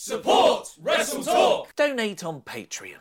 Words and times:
Support 0.00 0.76
Wrestle 0.80 1.24
Talk! 1.24 1.74
Donate 1.74 2.22
on 2.22 2.42
Patreon. 2.42 3.00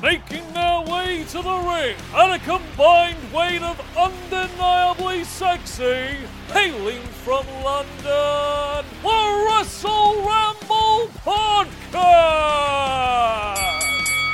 Making 0.00 0.50
their 0.54 0.80
way 0.80 1.24
to 1.28 1.42
the 1.42 1.58
ring 1.58 1.94
at 2.14 2.32
a 2.32 2.38
combined 2.38 3.18
weight 3.34 3.60
of 3.60 3.78
undeniably 3.94 5.24
sexy, 5.24 6.16
hailing 6.48 7.02
from 7.02 7.44
London, 7.62 8.86
the 9.02 9.46
Wrestle 9.46 10.24
Ramble 10.26 11.10
Podcast! 11.18 11.92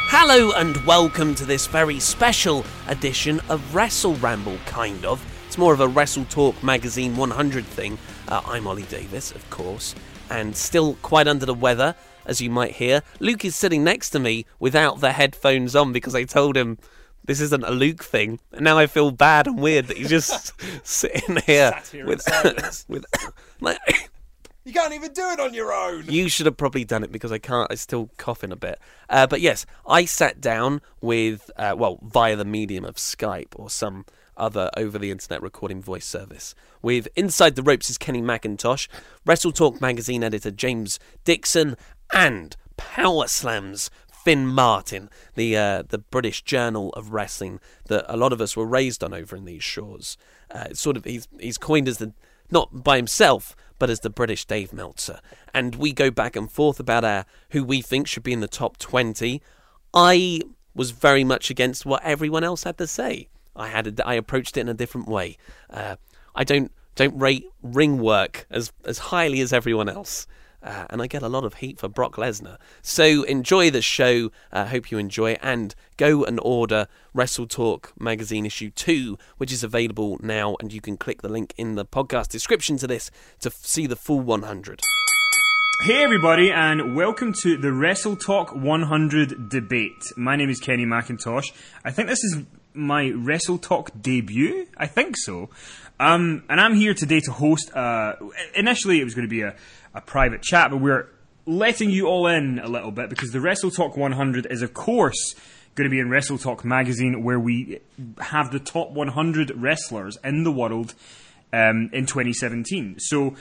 Hello 0.06 0.53
and 0.53 0.77
welcome 0.87 1.34
to 1.34 1.44
this 1.44 1.67
very 1.67 1.98
special 1.98 2.65
edition 2.87 3.41
of 3.48 3.75
Wrestle 3.75 4.15
Ramble, 4.15 4.59
kind 4.67 5.05
of. 5.05 5.20
It's 5.48 5.59
more 5.59 5.75
of 5.75 5.81
a 5.81 5.89
Wrestle 5.89 6.27
Talk 6.27 6.62
Magazine 6.62 7.17
100 7.17 7.65
thing. 7.65 7.98
Uh, 8.28 8.41
I'm 8.47 8.69
Ollie 8.69 8.84
Davis, 8.84 9.33
of 9.33 9.50
course, 9.50 9.97
and 10.31 10.57
still 10.57 10.95
quite 11.03 11.29
under 11.29 11.47
the 11.47 11.55
weather, 11.55 11.95
as 12.27 12.41
you 12.41 12.51
might 12.51 12.73
hear. 12.73 13.03
Luke 13.21 13.45
is 13.45 13.57
sitting 13.57 13.83
next 13.84 14.11
to 14.11 14.19
me 14.19 14.47
without 14.59 15.01
the 15.01 15.12
headphones 15.12 15.75
on 15.75 15.93
because 15.93 16.15
I 16.15 16.25
told 16.25 16.57
him 16.57 16.79
this 17.25 17.41
isn't 17.41 17.65
a 17.65 17.71
Luke 17.71 18.03
thing. 18.05 18.39
And 18.53 18.62
now 18.65 18.79
I 18.79 18.87
feel 18.87 19.11
bad 19.11 19.47
and 19.47 19.59
weird 19.61 19.87
that 19.89 19.97
he's 19.97 20.09
just 20.11 20.53
sitting 20.87 21.37
here, 21.47 21.73
here 21.93 22.06
with, 22.06 22.25
with 22.89 23.05
like, 23.61 23.79
You 24.65 24.73
can't 24.73 24.93
even 24.95 25.12
do 25.12 25.29
it 25.31 25.41
on 25.41 25.53
your 25.55 25.73
own. 25.73 26.05
you 26.09 26.29
should 26.29 26.47
have 26.47 26.56
probably 26.56 26.84
done 26.84 27.03
it 27.05 27.12
because 27.12 27.33
I 27.33 27.39
can't. 27.39 27.71
I'm 27.71 27.77
still 27.77 28.11
coughing 28.17 28.53
a 28.53 28.56
bit. 28.56 28.79
Uh, 29.09 29.27
but 29.27 29.41
yes, 29.41 29.67
I 29.87 30.05
sat 30.05 30.41
down 30.41 30.81
with 31.01 31.51
uh, 31.56 31.75
well 31.77 31.99
via 32.03 32.37
the 32.37 32.45
medium 32.45 32.84
of 32.84 32.97
Skype 32.97 33.49
or 33.56 33.69
some 33.71 34.05
other 34.39 34.70
over 34.77 34.98
the 34.98 35.11
internet 35.11 35.42
recording 35.42 35.83
voice 35.83 36.06
service 36.06 36.55
with 36.81 37.08
Inside 37.17 37.56
the 37.56 37.62
Ropes 37.62 37.91
is 37.91 37.98
Kenny 37.98 38.22
McIntosh, 38.22 38.89
Wrestle 39.27 39.53
Talk 39.53 39.81
magazine 39.81 40.22
editor 40.22 40.50
James 40.50 40.98
Dixon, 41.25 41.77
and 42.12 42.56
Power 42.77 43.27
Slams 43.27 43.91
Finn 44.25 44.47
Martin, 44.47 45.09
the 45.36 45.56
uh, 45.56 45.83
the 45.89 45.98
British 45.98 46.42
Journal 46.42 46.91
of 46.91 47.12
Wrestling 47.12 47.60
that 47.87 48.04
a 48.09 48.16
lot 48.16 48.32
of 48.32 48.41
us 48.41 48.56
were 48.56 48.66
raised 48.66 49.03
on 49.03 49.15
over 49.15 49.37
in 49.37 49.44
these 49.44 49.62
shores. 49.62 50.19
Uh, 50.50 50.75
sort 50.75 50.97
of 50.97 51.05
he's 51.05 51.28
he's 51.38 51.56
coined 51.56 51.88
as 51.88 51.99
the 51.99 52.12
not 52.50 52.82
by 52.82 52.97
himself, 52.97 53.56
but 53.78 53.91
as 53.91 54.00
the 54.00 54.10
British 54.10 54.44
Dave 54.44 54.72
Meltzer. 54.72 55.20
And 55.55 55.76
we 55.76 55.93
go 55.93 56.10
back 56.10 56.37
and 56.37 56.50
forth 56.50 56.78
about 56.81 57.05
our 57.05 57.25
who 57.50 57.65
we 57.65 57.81
think 57.81 58.06
should 58.06 58.22
be 58.22 58.32
in 58.32 58.41
the 58.41 58.49
top 58.49 58.76
twenty. 58.76 59.41
I 59.94 60.43
was 60.75 60.91
very 60.91 61.25
much 61.25 61.49
against 61.49 61.87
what 61.87 62.05
everyone 62.05 62.44
else 62.44 62.65
had 62.65 62.78
to 62.78 62.87
say. 62.87 63.28
I 63.58 63.69
had 63.69 64.00
a, 64.00 64.06
I 64.06 64.14
approached 64.14 64.56
it 64.56 64.60
in 64.60 64.69
a 64.69 64.74
different 64.74 65.08
way. 65.08 65.36
Uh, 65.69 65.96
I 66.34 66.44
don't 66.44 66.72
don't 66.94 67.19
rate 67.19 67.46
ring 67.62 67.98
work 67.98 68.46
as 68.50 68.72
as 68.84 68.98
highly 68.98 69.41
as 69.41 69.52
everyone 69.52 69.88
else. 69.88 70.26
Uh, 70.60 70.86
and 70.91 71.00
I 71.00 71.06
get 71.06 71.22
a 71.22 71.28
lot 71.28 71.44
of 71.44 71.54
heat 71.54 71.78
for 71.78 71.88
Brock 71.88 72.16
Lesnar. 72.16 72.58
So 72.82 73.22
enjoy 73.22 73.70
the 73.70 73.80
show. 73.80 74.32
I 74.52 74.62
uh, 74.62 74.66
hope 74.66 74.91
you 74.91 74.98
enjoy 74.98 75.32
it. 75.32 75.41
And 75.41 75.72
go 75.96 76.24
and 76.24 76.41
order 76.42 76.88
Wrestle 77.14 77.46
Talk 77.46 77.92
magazine 77.98 78.44
issue 78.44 78.70
2, 78.70 79.16
which 79.36 79.52
is 79.52 79.62
available 79.62 80.19
now. 80.20 80.56
And 80.58 80.72
you 80.72 80.80
can 80.80 80.96
click 80.96 81.22
the 81.22 81.28
link 81.28 81.54
in 81.56 81.76
the 81.76 81.84
podcast 81.84 82.30
description 82.30 82.76
to 82.78 82.88
this 82.88 83.12
to 83.38 83.50
see 83.50 83.86
the 83.86 83.94
full 83.94 84.19
100. 84.19 84.80
Hey 85.84 86.02
everybody, 86.02 86.50
and 86.50 86.96
welcome 86.96 87.32
to 87.42 87.56
the 87.56 87.72
Wrestle 87.72 88.16
Talk 88.16 88.52
100 88.52 89.48
debate. 89.48 90.02
My 90.16 90.34
name 90.34 90.50
is 90.50 90.58
Kenny 90.58 90.84
McIntosh. 90.84 91.52
I 91.84 91.92
think 91.92 92.08
this 92.08 92.25
is 92.25 92.42
my 92.75 93.11
Wrestle 93.11 93.59
Talk 93.59 93.91
debut. 94.01 94.67
I 94.77 94.87
think 94.87 95.17
so. 95.17 95.51
Um, 96.01 96.45
and 96.49 96.61
I'm 96.61 96.75
here 96.75 96.95
today 96.95 97.21
to 97.21 97.33
host. 97.33 97.75
Uh, 97.75 98.15
initially, 98.55 99.01
it 99.01 99.05
was 99.05 99.15
going 99.15 99.27
to 99.27 99.31
be 99.31 99.43
a, 99.43 99.56
a 99.95 100.01
private 100.01 100.43
chat, 100.43 100.71
but 100.71 100.79
we're 100.79 101.09
letting 101.47 101.91
you 101.91 102.06
all 102.06 102.27
in 102.27 102.59
a 102.59 102.69
little 102.69 102.91
bit 102.91 103.09
because 103.09 103.31
the 103.31 103.41
Wrestle 103.41 103.71
Talk 103.71 103.97
100 103.97 104.47
is, 104.51 104.62
of 104.62 104.75
course, 104.75 105.34
going 105.75 105.89
to 105.89 105.91
be 105.91 105.99
in 105.99 106.11
Wrestle 106.11 106.39
Talk 106.39 106.65
magazine, 106.65 107.23
where 107.23 107.41
we 107.41 107.81
have 108.19 108.51
the 108.51 108.61
top 108.61 108.91
100 108.91 109.53
wrestlers 109.56 110.19
in 110.23 110.45
the 110.45 110.53
world 110.53 110.95
um, 111.53 111.91
in 111.93 112.06
2017. 112.06 112.97
So 112.99 113.35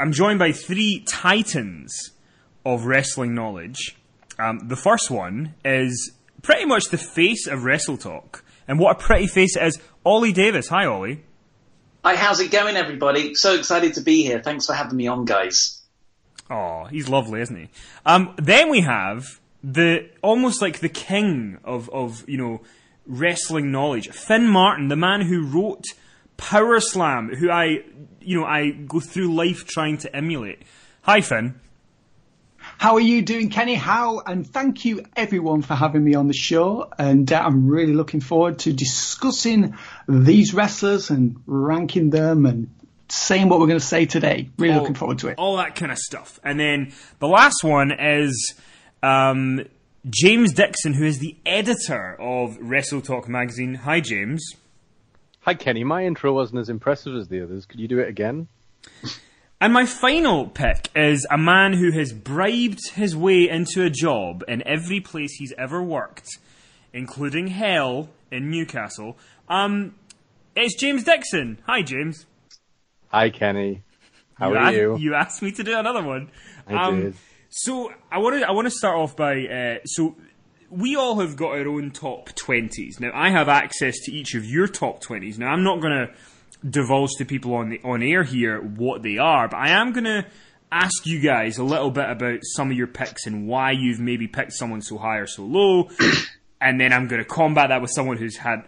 I'm 0.00 0.12
joined 0.12 0.38
by 0.38 0.52
three 0.52 1.04
titans 1.06 2.10
of 2.64 2.86
wrestling 2.86 3.34
knowledge. 3.34 3.96
Um, 4.38 4.68
the 4.68 4.76
first 4.76 5.10
one 5.10 5.54
is 5.64 6.12
pretty 6.42 6.64
much 6.64 6.86
the 6.86 6.98
face 6.98 7.46
of 7.46 7.64
Wrestle 7.64 7.96
Talk. 7.96 8.41
And 8.68 8.78
what 8.78 8.96
a 8.96 8.98
pretty 8.98 9.26
face 9.26 9.56
it 9.56 9.62
is. 9.62 9.78
Ollie 10.04 10.32
Davis. 10.32 10.68
Hi, 10.68 10.86
Ollie. 10.86 11.22
Hi, 12.04 12.16
how's 12.16 12.40
it 12.40 12.50
going, 12.50 12.76
everybody? 12.76 13.34
So 13.34 13.54
excited 13.54 13.94
to 13.94 14.00
be 14.00 14.24
here. 14.24 14.40
Thanks 14.42 14.66
for 14.66 14.74
having 14.74 14.96
me 14.96 15.06
on, 15.06 15.24
guys. 15.24 15.82
Oh, 16.50 16.84
he's 16.84 17.08
lovely, 17.08 17.40
isn't 17.40 17.56
he? 17.56 17.68
Um, 18.04 18.34
then 18.36 18.70
we 18.70 18.80
have 18.80 19.40
the 19.62 20.10
almost 20.22 20.60
like 20.60 20.80
the 20.80 20.88
king 20.88 21.58
of, 21.64 21.88
of 21.90 22.28
you 22.28 22.36
know 22.36 22.60
wrestling 23.06 23.70
knowledge, 23.70 24.08
Finn 24.10 24.46
Martin, 24.48 24.88
the 24.88 24.96
man 24.96 25.22
who 25.22 25.46
wrote 25.46 25.84
Power 26.36 26.80
Slam, 26.80 27.34
who 27.34 27.50
I 27.50 27.84
you 28.20 28.40
know 28.40 28.46
I 28.46 28.70
go 28.70 29.00
through 29.00 29.32
life 29.34 29.66
trying 29.66 29.98
to 29.98 30.14
emulate. 30.14 30.62
Hi, 31.02 31.20
Finn. 31.20 31.60
How 32.82 32.94
are 32.94 33.00
you 33.00 33.22
doing, 33.22 33.48
Kenny? 33.48 33.76
How 33.76 34.18
and 34.26 34.44
thank 34.44 34.84
you 34.84 35.04
everyone 35.14 35.62
for 35.62 35.74
having 35.74 36.02
me 36.02 36.16
on 36.16 36.26
the 36.26 36.34
show. 36.34 36.90
And 36.98 37.32
uh, 37.32 37.40
I'm 37.40 37.68
really 37.68 37.92
looking 37.92 38.18
forward 38.18 38.58
to 38.58 38.72
discussing 38.72 39.76
these 40.08 40.52
wrestlers 40.52 41.08
and 41.08 41.40
ranking 41.46 42.10
them 42.10 42.44
and 42.44 42.74
saying 43.08 43.48
what 43.48 43.60
we're 43.60 43.68
going 43.68 43.78
to 43.78 43.86
say 43.86 44.06
today. 44.06 44.50
Really 44.58 44.74
all- 44.74 44.80
looking 44.80 44.96
forward 44.96 45.20
to 45.20 45.28
it. 45.28 45.38
All 45.38 45.58
that 45.58 45.76
kind 45.76 45.92
of 45.92 45.98
stuff. 45.98 46.40
And 46.42 46.58
then 46.58 46.92
the 47.20 47.28
last 47.28 47.62
one 47.62 47.92
is 47.92 48.54
um, 49.00 49.64
James 50.10 50.52
Dixon, 50.52 50.92
who 50.92 51.04
is 51.04 51.20
the 51.20 51.36
editor 51.46 52.20
of 52.20 52.58
Wrestle 52.60 53.00
Talk 53.00 53.28
magazine. 53.28 53.76
Hi, 53.76 54.00
James. 54.00 54.56
Hi, 55.42 55.54
Kenny. 55.54 55.84
My 55.84 56.04
intro 56.04 56.34
wasn't 56.34 56.58
as 56.58 56.68
impressive 56.68 57.14
as 57.14 57.28
the 57.28 57.44
others. 57.44 57.64
Could 57.64 57.78
you 57.78 57.86
do 57.86 58.00
it 58.00 58.08
again? 58.08 58.48
And 59.62 59.72
my 59.72 59.86
final 59.86 60.48
pick 60.48 60.88
is 60.96 61.24
a 61.30 61.38
man 61.38 61.74
who 61.74 61.92
has 61.92 62.12
bribed 62.12 62.80
his 62.94 63.14
way 63.14 63.48
into 63.48 63.84
a 63.84 63.90
job 63.90 64.42
in 64.48 64.60
every 64.66 64.98
place 64.98 65.34
he's 65.34 65.52
ever 65.56 65.80
worked, 65.80 66.26
including 66.92 67.46
hell 67.46 68.08
in 68.32 68.50
Newcastle. 68.50 69.16
Um, 69.48 69.94
it's 70.56 70.74
James 70.74 71.04
Dixon. 71.04 71.58
Hi, 71.68 71.82
James. 71.82 72.26
Hi, 73.12 73.30
Kenny. 73.30 73.84
How 74.34 74.48
you 74.48 74.54
are 74.56 74.58
asked, 74.58 74.74
you? 74.74 74.96
You 74.98 75.14
asked 75.14 75.42
me 75.42 75.52
to 75.52 75.62
do 75.62 75.78
another 75.78 76.02
one. 76.02 76.32
I 76.66 76.74
Um, 76.74 77.00
did. 77.00 77.14
So 77.50 77.92
I 78.10 78.18
want 78.18 78.40
to 78.40 78.48
I 78.48 78.50
want 78.50 78.66
to 78.66 78.72
start 78.72 78.96
off 78.98 79.14
by 79.14 79.46
uh, 79.46 79.78
so 79.84 80.16
we 80.70 80.96
all 80.96 81.20
have 81.20 81.36
got 81.36 81.52
our 81.52 81.68
own 81.68 81.92
top 81.92 82.34
twenties. 82.34 82.98
Now 82.98 83.12
I 83.14 83.30
have 83.30 83.48
access 83.48 83.96
to 84.06 84.12
each 84.12 84.34
of 84.34 84.44
your 84.44 84.66
top 84.66 85.00
twenties. 85.00 85.38
Now 85.38 85.52
I'm 85.52 85.62
not 85.62 85.80
going 85.80 85.92
to 85.92 86.12
divulge 86.68 87.10
to 87.18 87.24
people 87.24 87.54
on 87.54 87.70
the 87.70 87.80
on 87.82 88.02
air 88.02 88.22
here 88.22 88.60
what 88.60 89.02
they 89.02 89.18
are, 89.18 89.48
but 89.48 89.56
I 89.56 89.70
am 89.70 89.92
going 89.92 90.04
to 90.04 90.26
ask 90.70 91.06
you 91.06 91.20
guys 91.20 91.58
a 91.58 91.64
little 91.64 91.90
bit 91.90 92.08
about 92.08 92.38
some 92.42 92.70
of 92.70 92.76
your 92.76 92.86
picks 92.86 93.26
and 93.26 93.46
why 93.46 93.72
you've 93.72 94.00
maybe 94.00 94.26
picked 94.26 94.52
someone 94.52 94.80
so 94.80 94.96
high 94.96 95.18
or 95.18 95.26
so 95.26 95.44
low, 95.44 95.90
and 96.60 96.80
then 96.80 96.92
I'm 96.92 97.08
going 97.08 97.22
to 97.22 97.28
combat 97.28 97.68
that 97.68 97.82
with 97.82 97.90
someone 97.90 98.16
who's 98.16 98.36
had 98.36 98.64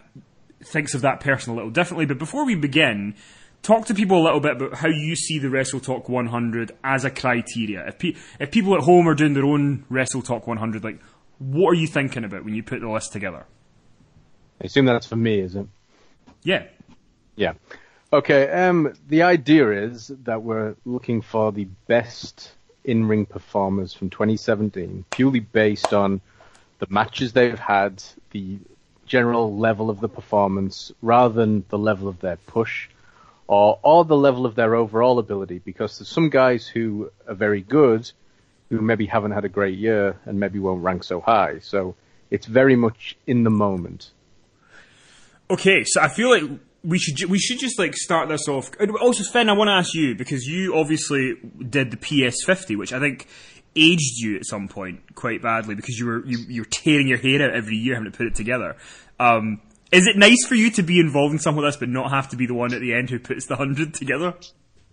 thinks 0.63 0.93
of 0.93 1.01
that 1.01 1.19
person 1.19 1.53
a 1.53 1.55
little 1.55 1.71
differently. 1.71 2.05
But 2.05 2.17
before 2.17 2.45
we 2.45 2.55
begin, 2.55 3.15
talk 3.61 3.85
to 3.87 3.93
people 3.93 4.21
a 4.21 4.23
little 4.23 4.39
bit 4.39 4.53
about 4.53 4.75
how 4.75 4.89
you 4.89 5.15
see 5.15 5.39
the 5.39 5.49
Wrestle 5.49 5.79
Talk 5.79 6.07
100 6.07 6.71
as 6.83 7.05
a 7.05 7.09
criteria. 7.09 7.87
If 7.87 7.99
pe- 7.99 8.15
if 8.39 8.51
people 8.51 8.75
at 8.75 8.81
home 8.81 9.07
are 9.07 9.15
doing 9.15 9.33
their 9.33 9.45
own 9.45 9.85
Wrestle 9.89 10.21
Talk 10.21 10.47
100, 10.47 10.83
like 10.83 10.99
what 11.39 11.71
are 11.71 11.75
you 11.75 11.87
thinking 11.87 12.23
about 12.23 12.45
when 12.45 12.53
you 12.53 12.63
put 12.63 12.81
the 12.81 12.89
list 12.89 13.11
together? 13.11 13.45
I 14.61 14.65
assume 14.65 14.85
that's 14.85 15.07
for 15.07 15.17
me, 15.17 15.39
is 15.39 15.55
it? 15.55 15.67
Yeah. 16.43 16.67
Yeah. 17.35 17.53
Okay. 18.15 18.49
Um, 18.49 18.93
the 19.09 19.23
idea 19.23 19.71
is 19.71 20.07
that 20.23 20.41
we're 20.41 20.75
looking 20.85 21.21
for 21.21 21.51
the 21.51 21.65
best 21.85 22.49
in-ring 22.85 23.25
performers 23.25 23.93
from 23.93 24.09
2017, 24.09 25.03
purely 25.11 25.41
based 25.41 25.93
on 25.93 26.21
the 26.79 26.87
matches 26.89 27.33
they've 27.33 27.59
had, 27.59 28.01
the 28.31 28.57
general 29.05 29.57
level 29.57 29.89
of 29.89 29.99
the 29.99 30.07
performance, 30.07 30.93
rather 31.01 31.33
than 31.33 31.65
the 31.67 31.77
level 31.77 32.07
of 32.07 32.21
their 32.21 32.37
push 32.37 32.87
or, 33.47 33.79
or 33.83 34.05
the 34.05 34.15
level 34.15 34.45
of 34.45 34.55
their 34.55 34.75
overall 34.75 35.19
ability. 35.19 35.59
Because 35.59 35.99
there's 35.99 36.07
some 36.07 36.29
guys 36.29 36.65
who 36.65 37.11
are 37.27 37.35
very 37.35 37.59
good, 37.59 38.09
who 38.69 38.79
maybe 38.79 39.07
haven't 39.07 39.31
had 39.31 39.43
a 39.43 39.49
great 39.49 39.77
year 39.77 40.15
and 40.23 40.39
maybe 40.39 40.57
won't 40.57 40.83
rank 40.83 41.03
so 41.03 41.19
high. 41.19 41.59
So 41.59 41.95
it's 42.31 42.45
very 42.45 42.77
much 42.77 43.17
in 43.27 43.43
the 43.43 43.49
moment. 43.49 44.09
Okay, 45.49 45.83
so 45.83 45.99
I 45.99 46.07
feel 46.07 46.29
like 46.29 46.49
we 46.85 46.99
should 46.99 47.29
we 47.29 47.39
should 47.39 47.59
just 47.59 47.79
like 47.79 47.95
start 47.95 48.29
this 48.29 48.47
off. 48.47 48.71
Also, 49.01 49.23
Finn, 49.23 49.49
I 49.49 49.53
want 49.53 49.69
to 49.69 49.73
ask 49.73 49.93
you 49.93 50.15
because 50.15 50.45
you 50.45 50.75
obviously 50.75 51.35
did 51.69 51.91
the 51.91 51.97
PS50, 51.97 52.77
which 52.77 52.93
I 52.93 52.99
think 52.99 53.27
aged 53.75 54.19
you 54.19 54.37
at 54.37 54.45
some 54.45 54.67
point 54.67 55.15
quite 55.15 55.41
badly 55.41 55.75
because 55.75 55.97
you 55.97 56.05
were 56.05 56.25
you, 56.25 56.37
you 56.47 56.61
were 56.61 56.67
tearing 56.69 57.07
your 57.07 57.17
hair 57.17 57.41
out 57.41 57.55
every 57.55 57.75
year 57.75 57.95
having 57.95 58.11
to 58.11 58.17
put 58.17 58.27
it 58.27 58.35
together. 58.35 58.77
Um, 59.19 59.61
is 59.91 60.07
it 60.07 60.17
nice 60.17 60.45
for 60.45 60.55
you 60.55 60.71
to 60.71 60.83
be 60.83 60.99
involved 60.99 61.33
in 61.33 61.39
something 61.39 61.63
like 61.63 61.73
this, 61.73 61.79
but 61.79 61.89
not 61.89 62.11
have 62.11 62.29
to 62.29 62.35
be 62.35 62.45
the 62.45 62.53
one 62.53 62.73
at 62.73 62.81
the 62.81 62.93
end 62.93 63.09
who 63.09 63.19
puts 63.19 63.47
the 63.47 63.55
hundred 63.55 63.93
together? 63.93 64.35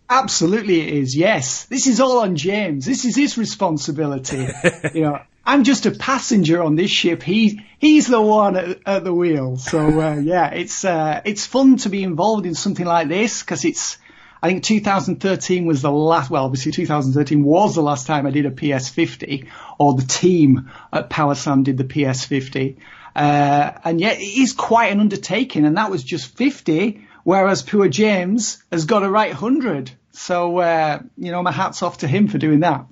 Absolutely, 0.09 0.81
it 0.81 0.95
is. 0.95 1.17
Yes, 1.17 1.65
this 1.67 1.87
is 1.87 2.01
all 2.01 2.21
on 2.21 2.37
James. 2.37 2.85
This 2.85 3.05
is 3.05 3.17
his 3.17 3.39
responsibility. 3.39 4.47
you 4.95 5.03
know, 5.03 5.23
I'm 5.45 5.65
just 5.65 5.87
a 5.87 5.91
passenger 5.91 6.63
on 6.63 6.77
this 6.77 6.91
ship. 6.91 7.23
He 7.23 7.65
he's 7.79 8.07
the 8.07 8.21
one 8.21 8.57
at, 8.57 8.79
at 8.87 9.05
the 9.05 9.13
wheel. 9.13 9.57
So 9.57 10.01
uh, 10.01 10.15
yeah, 10.23 10.51
it's 10.51 10.85
uh, 10.85 11.21
it's 11.25 11.47
fun 11.47 11.77
to 11.79 11.89
be 11.89 12.03
involved 12.03 12.47
in 12.47 12.55
something 12.55 12.87
like 12.87 13.09
this 13.09 13.43
because 13.43 13.65
it's. 13.65 13.99
I 14.45 14.49
think 14.49 14.65
2013 14.65 15.67
was 15.67 15.83
the 15.83 15.93
last. 15.93 16.29
Well, 16.29 16.45
obviously 16.45 16.73
2013 16.73 17.45
was 17.45 17.77
the 17.77 17.83
last 17.83 18.09
time 18.09 18.27
I 18.27 18.31
did 18.31 18.45
a 18.45 18.51
PS50, 18.51 19.47
or 19.79 19.95
the 19.95 20.03
team 20.03 20.69
at 20.93 21.09
Power 21.09 21.37
Slam 21.37 21.63
did 21.63 21.79
the 21.79 21.85
PS50. 21.85 22.79
Uh, 23.15 23.73
and 23.85 24.01
yet 24.01 24.19
it 24.19 24.25
is 24.25 24.53
quite 24.53 24.91
an 24.91 24.99
undertaking, 24.99 25.65
and 25.65 25.77
that 25.77 25.93
was 25.93 26.03
just 26.03 26.37
50, 26.37 27.07
whereas 27.23 27.63
Poor 27.63 27.87
James 27.89 28.61
has 28.73 28.85
got 28.85 29.05
a 29.05 29.11
right 29.11 29.31
100. 29.31 29.93
So 30.11 30.59
uh, 30.59 31.01
you 31.17 31.31
know, 31.31 31.43
my 31.43 31.53
hats 31.53 31.83
off 31.83 31.99
to 31.99 32.09
him 32.09 32.27
for 32.27 32.39
doing 32.39 32.61
that. 32.61 32.87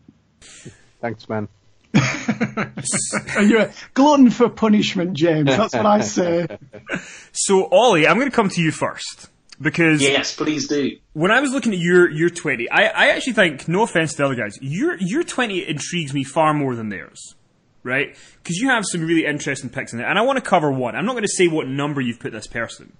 Thanks, 1.00 1.29
man. 1.29 1.49
You're 1.94 3.60
a 3.62 3.72
glutton 3.94 4.31
for 4.31 4.48
punishment, 4.48 5.14
James. 5.14 5.46
That's 5.46 5.75
what 5.75 5.87
I 5.87 6.00
say. 6.00 6.46
So, 7.32 7.66
Ollie, 7.66 8.06
I'm 8.06 8.16
going 8.16 8.31
to 8.31 8.34
come 8.34 8.48
to 8.48 8.62
you 8.62 8.70
first 8.70 9.28
because 9.60 10.02
yes, 10.02 10.34
please 10.34 10.66
do. 10.69 10.96
When 11.12 11.31
I 11.31 11.40
was 11.40 11.52
looking 11.52 11.72
at 11.72 11.78
your 11.78 12.10
your 12.10 12.31
20, 12.31 12.70
I, 12.70 12.87
I 12.87 13.08
actually 13.10 13.34
think, 13.34 13.69
no 13.69 13.82
offense 13.82 14.12
to 14.12 14.19
the 14.19 14.25
other 14.25 14.34
guys, 14.34 14.58
your 14.60 14.96
your 14.98 15.22
20 15.22 15.69
intrigues 15.69 16.14
me 16.14 16.25
far 16.25 16.54
more 16.54 16.75
than 16.75 16.88
theirs, 16.88 17.34
right? 17.82 18.16
Because 18.42 18.56
you 18.56 18.69
have 18.69 18.84
some 18.87 19.02
really 19.02 19.26
interesting 19.26 19.70
picks 19.70 19.92
in 19.92 19.98
there, 19.98 20.08
and 20.08 20.19
I 20.19 20.22
want 20.22 20.42
to 20.42 20.42
cover 20.42 20.70
one. 20.72 20.96
I'm 20.96 21.04
not 21.04 21.12
going 21.12 21.25
to 21.25 21.28
say 21.28 21.48
what 21.48 21.69
number 21.69 22.00
you've 22.00 22.20
put 22.20 22.32
this 22.32 22.46
person, 22.46 22.96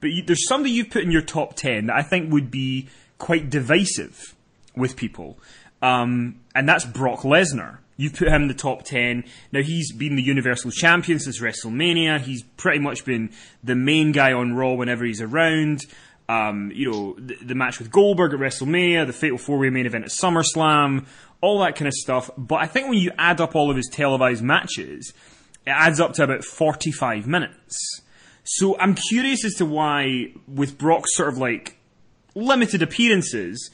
but 0.00 0.10
you, 0.10 0.22
there's 0.22 0.46
somebody 0.46 0.72
you've 0.74 0.90
put 0.90 1.02
in 1.02 1.10
your 1.10 1.22
top 1.22 1.54
10 1.54 1.86
that 1.86 1.96
I 1.96 2.02
think 2.02 2.32
would 2.32 2.50
be 2.50 2.88
quite 3.18 3.48
divisive 3.48 4.34
with 4.76 4.96
people, 4.96 5.38
um, 5.80 6.40
and 6.54 6.68
that's 6.68 6.84
Brock 6.84 7.20
Lesnar. 7.20 7.78
You've 7.96 8.14
put 8.14 8.28
him 8.28 8.42
in 8.42 8.48
the 8.48 8.54
top 8.54 8.82
10. 8.82 9.24
Now, 9.52 9.62
he's 9.62 9.92
been 9.92 10.16
the 10.16 10.22
Universal 10.22 10.72
Champion 10.72 11.18
since 11.18 11.40
WrestleMania. 11.40 12.20
He's 12.20 12.42
pretty 12.56 12.80
much 12.80 13.04
been 13.04 13.30
the 13.62 13.76
main 13.76 14.12
guy 14.12 14.32
on 14.32 14.54
Raw 14.54 14.72
whenever 14.74 15.04
he's 15.04 15.20
around. 15.20 15.82
Um, 16.28 16.72
you 16.74 16.90
know, 16.90 17.14
the, 17.18 17.36
the, 17.42 17.54
match 17.54 17.78
with 17.78 17.90
Goldberg 17.90 18.32
at 18.32 18.40
WrestleMania, 18.40 19.06
the 19.06 19.12
Fatal 19.12 19.36
4 19.36 19.58
Way 19.58 19.70
main 19.70 19.84
event 19.84 20.04
at 20.04 20.10
SummerSlam, 20.10 21.06
all 21.42 21.60
that 21.60 21.76
kind 21.76 21.86
of 21.86 21.92
stuff. 21.92 22.30
But 22.38 22.56
I 22.56 22.66
think 22.66 22.88
when 22.88 22.98
you 22.98 23.12
add 23.18 23.42
up 23.42 23.54
all 23.54 23.70
of 23.70 23.76
his 23.76 23.90
televised 23.92 24.42
matches, 24.42 25.12
it 25.66 25.70
adds 25.70 26.00
up 26.00 26.14
to 26.14 26.24
about 26.24 26.42
45 26.42 27.26
minutes. 27.26 28.00
So 28.42 28.78
I'm 28.78 28.94
curious 28.94 29.44
as 29.44 29.54
to 29.54 29.66
why, 29.66 30.32
with 30.48 30.78
Brock's 30.78 31.14
sort 31.14 31.28
of 31.28 31.38
like 31.38 31.78
limited 32.34 32.82
appearances, 32.82 33.70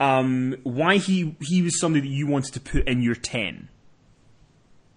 um, 0.00 0.56
why 0.64 0.96
he 0.96 1.36
he 1.40 1.62
was 1.62 1.78
somebody 1.78 2.08
that 2.08 2.14
you 2.14 2.26
wanted 2.26 2.54
to 2.54 2.60
put 2.60 2.88
in 2.88 3.02
your 3.02 3.14
ten. 3.14 3.68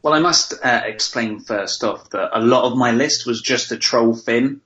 Well, 0.03 0.13
I 0.13 0.19
must 0.19 0.53
uh, 0.61 0.81
explain 0.83 1.39
first 1.39 1.83
off 1.83 2.09
that 2.09 2.37
a 2.37 2.41
lot 2.41 2.65
of 2.65 2.77
my 2.77 2.91
list 2.91 3.25
was 3.25 3.41
just 3.41 3.69
to 3.69 3.77
troll 3.77 4.13
Finn. 4.13 4.59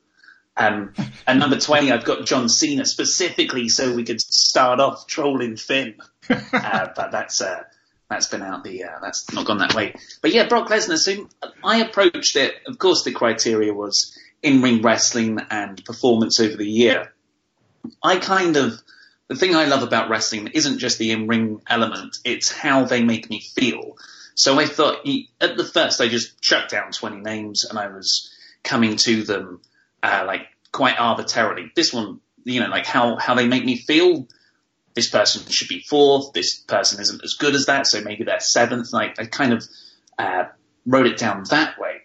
Um, 0.58 0.96
and 1.28 1.40
number 1.40 1.60
20, 1.60 1.92
I've 1.92 2.04
got 2.04 2.26
John 2.26 2.50
Cena 2.50 2.84
specifically 2.86 3.70
so 3.70 3.94
we 3.94 4.04
could 4.04 4.20
start 4.20 4.80
off 4.80 5.06
trolling 5.08 5.56
Finn. 5.56 5.96
Uh, 6.52 6.90
but 6.94 7.10
that's, 7.10 7.40
uh, 7.40 7.64
that's 8.10 8.28
been 8.28 8.42
out 8.42 8.62
the, 8.66 8.84
uh, 8.84 9.00
that's 9.02 9.32
not 9.32 9.46
gone 9.46 9.60
that 9.60 9.74
way. 9.74 9.96
But 10.22 10.34
yeah, 10.34 10.46
Brock 10.50 10.68
Lesnar. 10.68 10.98
So 10.98 11.30
I 11.64 11.78
approached 11.78 12.36
it. 12.36 12.54
Of 12.66 12.78
course, 12.78 13.04
the 13.04 13.14
criteria 13.14 13.74
was 13.74 14.18
in 14.44 14.62
ring 14.62 14.82
wrestling 14.82 15.40
and 15.50 15.86
performance 15.86 16.42
over 16.42 16.58
the 16.58 16.68
year. 16.68 17.14
I 18.04 18.18
kind 18.18 18.58
of, 18.58 18.74
the 19.28 19.36
thing 19.36 19.56
I 19.56 19.66
love 19.66 19.84
about 19.84 20.10
wrestling 20.10 20.48
isn't 20.48 20.80
just 20.80 21.00
the 21.00 21.12
in-ring 21.12 21.62
element, 21.68 22.18
it's 22.24 22.52
how 22.52 22.86
they 22.86 23.04
make 23.04 23.30
me 23.30 23.42
feel. 23.42 23.98
So 24.36 24.60
I 24.60 24.66
thought, 24.66 25.08
at 25.42 25.58
the 25.58 25.66
first, 25.66 26.00
I 26.00 26.08
just 26.08 26.40
chucked 26.42 26.72
down 26.72 26.92
20 26.92 27.18
names 27.18 27.66
and 27.66 27.78
I 27.78 27.88
was 27.88 28.32
coming 28.64 28.96
to 28.98 29.24
them, 29.24 29.62
uh, 30.02 30.24
like 30.26 30.48
quite 30.72 31.00
arbitrarily. 31.00 31.72
This 31.76 31.92
one, 31.92 32.22
you 32.44 32.60
know, 32.60 32.70
like 32.70 32.86
how, 32.86 33.18
how 33.18 33.34
they 33.34 33.48
make 33.48 33.66
me 33.66 33.78
feel. 33.78 34.28
This 34.94 35.10
person 35.10 35.46
should 35.52 35.68
be 35.68 35.82
fourth. 35.82 36.34
This 36.34 36.60
person 36.60 37.02
isn't 37.02 37.24
as 37.24 37.34
good 37.34 37.56
as 37.56 37.66
that. 37.66 37.88
So 37.88 38.02
maybe 38.02 38.24
they're 38.24 38.40
seventh. 38.40 38.94
Like 38.94 39.20
I 39.20 39.26
kind 39.26 39.54
of, 39.54 39.64
uh, 40.18 40.46
wrote 40.86 41.08
it 41.08 41.18
down 41.18 41.44
that 41.50 41.78
way. 41.80 42.02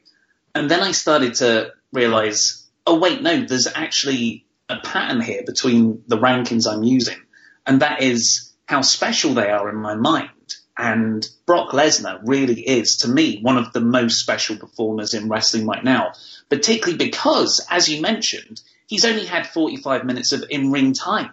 And 0.54 0.70
then 0.70 0.80
I 0.80 0.92
started 0.92 1.34
to 1.36 1.72
realize, 1.92 2.66
oh 2.86 2.98
wait, 2.98 3.22
no, 3.22 3.44
there's 3.44 3.68
actually 3.72 4.46
a 4.72 4.80
pattern 4.80 5.20
here 5.20 5.42
between 5.44 6.02
the 6.06 6.18
rankings 6.18 6.66
I'm 6.66 6.82
using, 6.82 7.18
and 7.66 7.82
that 7.82 8.02
is 8.02 8.52
how 8.66 8.82
special 8.82 9.34
they 9.34 9.50
are 9.50 9.68
in 9.68 9.76
my 9.76 9.94
mind. 9.94 10.30
And 10.76 11.28
Brock 11.46 11.72
Lesnar 11.72 12.20
really 12.24 12.60
is, 12.60 12.96
to 12.98 13.08
me, 13.08 13.40
one 13.42 13.58
of 13.58 13.72
the 13.72 13.80
most 13.80 14.18
special 14.18 14.56
performers 14.56 15.12
in 15.12 15.28
wrestling 15.28 15.66
right 15.66 15.84
now, 15.84 16.12
particularly 16.48 16.96
because, 16.96 17.64
as 17.70 17.88
you 17.88 18.00
mentioned, 18.00 18.62
he's 18.86 19.04
only 19.04 19.26
had 19.26 19.46
45 19.46 20.04
minutes 20.04 20.32
of 20.32 20.44
in-ring 20.48 20.94
time. 20.94 21.30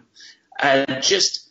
Uh, 0.62 1.00
just, 1.00 1.50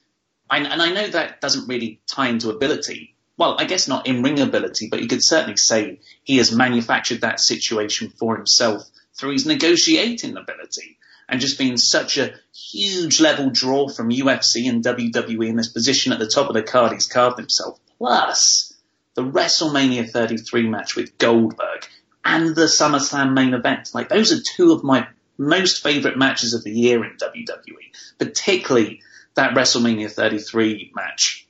and 0.50 0.66
I 0.66 0.92
know 0.92 1.06
that 1.08 1.40
doesn't 1.40 1.68
really 1.68 2.00
tie 2.06 2.28
into 2.28 2.50
ability. 2.50 3.14
Well, 3.38 3.56
I 3.58 3.64
guess 3.64 3.88
not 3.88 4.06
in-ring 4.06 4.40
ability, 4.40 4.88
but 4.90 5.00
you 5.00 5.08
could 5.08 5.24
certainly 5.24 5.56
say 5.56 6.00
he 6.24 6.36
has 6.36 6.52
manufactured 6.52 7.22
that 7.22 7.40
situation 7.40 8.10
for 8.10 8.36
himself 8.36 8.82
through 9.14 9.32
his 9.32 9.46
negotiating 9.46 10.36
ability 10.36 10.97
and 11.28 11.40
just 11.40 11.58
being 11.58 11.76
such 11.76 12.16
a 12.18 12.34
huge 12.54 13.20
level 13.20 13.50
draw 13.50 13.88
from 13.88 14.10
UFC 14.10 14.68
and 14.68 14.84
WWE 14.84 15.48
in 15.48 15.56
this 15.56 15.68
position 15.68 16.12
at 16.12 16.18
the 16.18 16.28
top 16.28 16.48
of 16.48 16.54
the 16.54 16.62
card 16.62 16.92
he's 16.92 17.06
carved 17.06 17.38
himself. 17.38 17.78
Plus 17.98 18.74
the 19.14 19.22
WrestleMania 19.22 20.08
33 20.08 20.68
match 20.68 20.96
with 20.96 21.18
Goldberg 21.18 21.86
and 22.24 22.54
the 22.54 22.66
SummerSlam 22.66 23.34
main 23.34 23.54
event. 23.54 23.90
Like 23.92 24.08
those 24.08 24.32
are 24.32 24.40
two 24.40 24.72
of 24.72 24.84
my 24.84 25.08
most 25.36 25.82
favorite 25.82 26.16
matches 26.16 26.54
of 26.54 26.64
the 26.64 26.72
year 26.72 27.04
in 27.04 27.16
WWE, 27.16 28.16
particularly 28.18 29.02
that 29.34 29.54
WrestleMania 29.54 30.10
33 30.10 30.92
match 30.94 31.48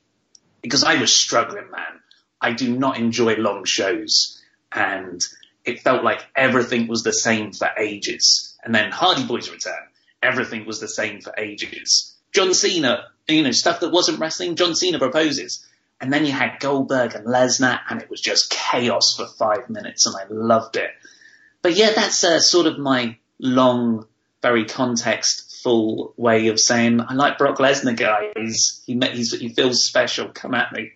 because 0.62 0.85
I 0.85 1.00
was 1.00 1.14
struggling, 1.14 1.70
man. 1.70 2.00
I 2.40 2.52
do 2.52 2.76
not 2.76 2.99
enjoy 2.99 3.37
long 3.37 3.64
shows 3.64 4.40
and 4.73 5.20
it 5.64 5.80
felt 5.80 6.04
like 6.04 6.25
everything 6.37 6.87
was 6.87 7.02
the 7.02 7.12
same 7.12 7.52
for 7.52 7.68
ages. 7.78 8.47
And 8.68 8.75
then 8.75 8.90
Hardy 8.90 9.25
Boys 9.25 9.50
return. 9.50 9.80
Everything 10.22 10.66
was 10.66 10.78
the 10.78 10.88
same 10.88 11.22
for 11.22 11.32
ages. 11.38 12.14
John 12.32 12.52
Cena, 12.52 13.06
you 13.26 13.42
know, 13.42 13.50
stuff 13.50 13.80
that 13.80 13.90
wasn't 13.90 14.18
wrestling, 14.20 14.56
John 14.56 14.75
Cena 14.75 14.98
proposes. 14.98 15.66
And 16.02 16.12
then 16.12 16.26
you 16.26 16.32
had 16.32 16.60
Goldberg 16.60 17.14
and 17.14 17.25
Lesnar, 17.25 17.80
and 17.88 18.02
it 18.02 18.10
was 18.10 18.20
just 18.20 18.50
chaos 18.50 19.16
for 19.16 19.26
five 19.26 19.70
minutes, 19.70 20.04
and 20.04 20.14
I 20.14 20.25
loved 20.28 20.76
it. 20.76 20.90
But 21.62 21.76
yeah, 21.76 21.92
that's 21.96 22.22
uh, 22.22 22.40
sort 22.40 22.66
of 22.66 22.78
my 22.78 23.16
long, 23.38 24.06
very 24.42 24.66
context-full 24.66 26.12
way 26.18 26.48
of 26.48 26.60
saying 26.60 27.00
I 27.00 27.14
like 27.14 27.38
Brock 27.38 27.56
Lesnar, 27.56 27.96
guys. 27.96 28.82
He, 28.84 29.00
he 29.00 29.48
feels 29.54 29.87
special. 29.87 30.28
Come 30.28 30.52
at 30.52 30.75
me. 30.75 30.92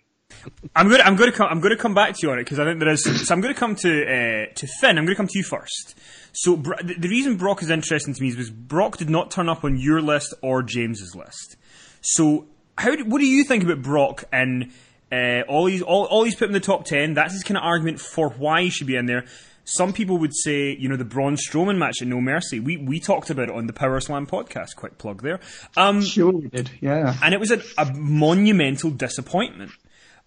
I'm 0.76 0.88
going. 0.88 1.00
To, 1.00 1.06
I'm 1.06 1.16
going 1.16 1.30
to 1.30 1.36
come. 1.38 1.48
I'm 1.50 1.60
going 1.60 1.74
to 1.74 1.80
come 1.80 1.94
back 1.94 2.16
to 2.16 2.18
you 2.20 2.32
on 2.32 2.38
it 2.38 2.44
because 2.44 2.58
I 2.58 2.64
think 2.66 2.80
there 2.80 2.90
is. 2.90 3.02
So 3.26 3.34
I'm 3.34 3.40
going 3.40 3.54
to 3.54 3.58
come 3.58 3.76
to 3.76 4.02
uh, 4.02 4.52
to 4.54 4.66
Finn. 4.66 4.98
I'm 4.98 5.06
going 5.06 5.14
to 5.14 5.16
come 5.16 5.28
to 5.28 5.38
you 5.38 5.44
first. 5.44 5.96
So 6.32 6.56
the, 6.56 6.94
the 6.98 7.08
reason 7.08 7.36
Brock 7.36 7.62
is 7.62 7.70
interesting 7.70 8.14
to 8.14 8.22
me 8.22 8.28
is 8.28 8.36
because 8.36 8.50
Brock 8.50 8.96
did 8.96 9.10
not 9.10 9.30
turn 9.30 9.48
up 9.48 9.64
on 9.64 9.76
your 9.76 10.00
list 10.00 10.34
or 10.42 10.62
James's 10.62 11.14
list. 11.14 11.56
So 12.00 12.46
how? 12.78 12.96
Do, 12.96 13.04
what 13.04 13.20
do 13.20 13.26
you 13.26 13.44
think 13.44 13.62
about 13.62 13.82
Brock 13.82 14.24
and 14.32 14.72
uh, 15.12 15.42
all 15.42 15.66
these? 15.66 15.82
All, 15.82 16.04
all 16.06 16.24
he's 16.24 16.34
put 16.34 16.48
in 16.48 16.52
the 16.52 16.60
top 16.60 16.84
ten. 16.84 17.14
That's 17.14 17.34
his 17.34 17.42
kind 17.42 17.58
of 17.58 17.64
argument 17.64 18.00
for 18.00 18.30
why 18.30 18.62
he 18.62 18.70
should 18.70 18.86
be 18.86 18.96
in 18.96 19.06
there. 19.06 19.26
Some 19.64 19.92
people 19.92 20.18
would 20.18 20.34
say, 20.34 20.74
you 20.76 20.88
know, 20.88 20.96
the 20.96 21.04
Braun 21.04 21.36
Strowman 21.36 21.78
match 21.78 22.02
at 22.02 22.08
No 22.08 22.20
Mercy. 22.20 22.58
We 22.58 22.78
we 22.78 22.98
talked 22.98 23.30
about 23.30 23.50
it 23.50 23.54
on 23.54 23.66
the 23.66 23.72
Power 23.72 24.00
Slam 24.00 24.26
podcast. 24.26 24.74
Quick 24.74 24.98
plug 24.98 25.22
there. 25.22 25.38
Um, 25.76 26.02
sure, 26.02 26.32
we 26.32 26.48
did. 26.48 26.70
Yeah, 26.80 27.14
and 27.22 27.32
it 27.32 27.38
was 27.38 27.52
a, 27.52 27.62
a 27.78 27.92
monumental 27.94 28.90
disappointment. 28.90 29.70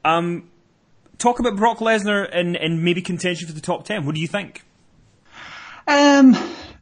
Um, 0.06 0.50
talk 1.18 1.40
about 1.40 1.58
Brock 1.58 1.80
Lesnar 1.80 2.30
and 2.32 2.56
and 2.56 2.84
maybe 2.84 3.02
contention 3.02 3.48
for 3.48 3.54
the 3.54 3.60
top 3.60 3.86
ten. 3.86 4.06
What 4.06 4.16
do 4.16 4.22
you 4.22 4.28
think? 4.28 4.64
Um, 5.88 6.36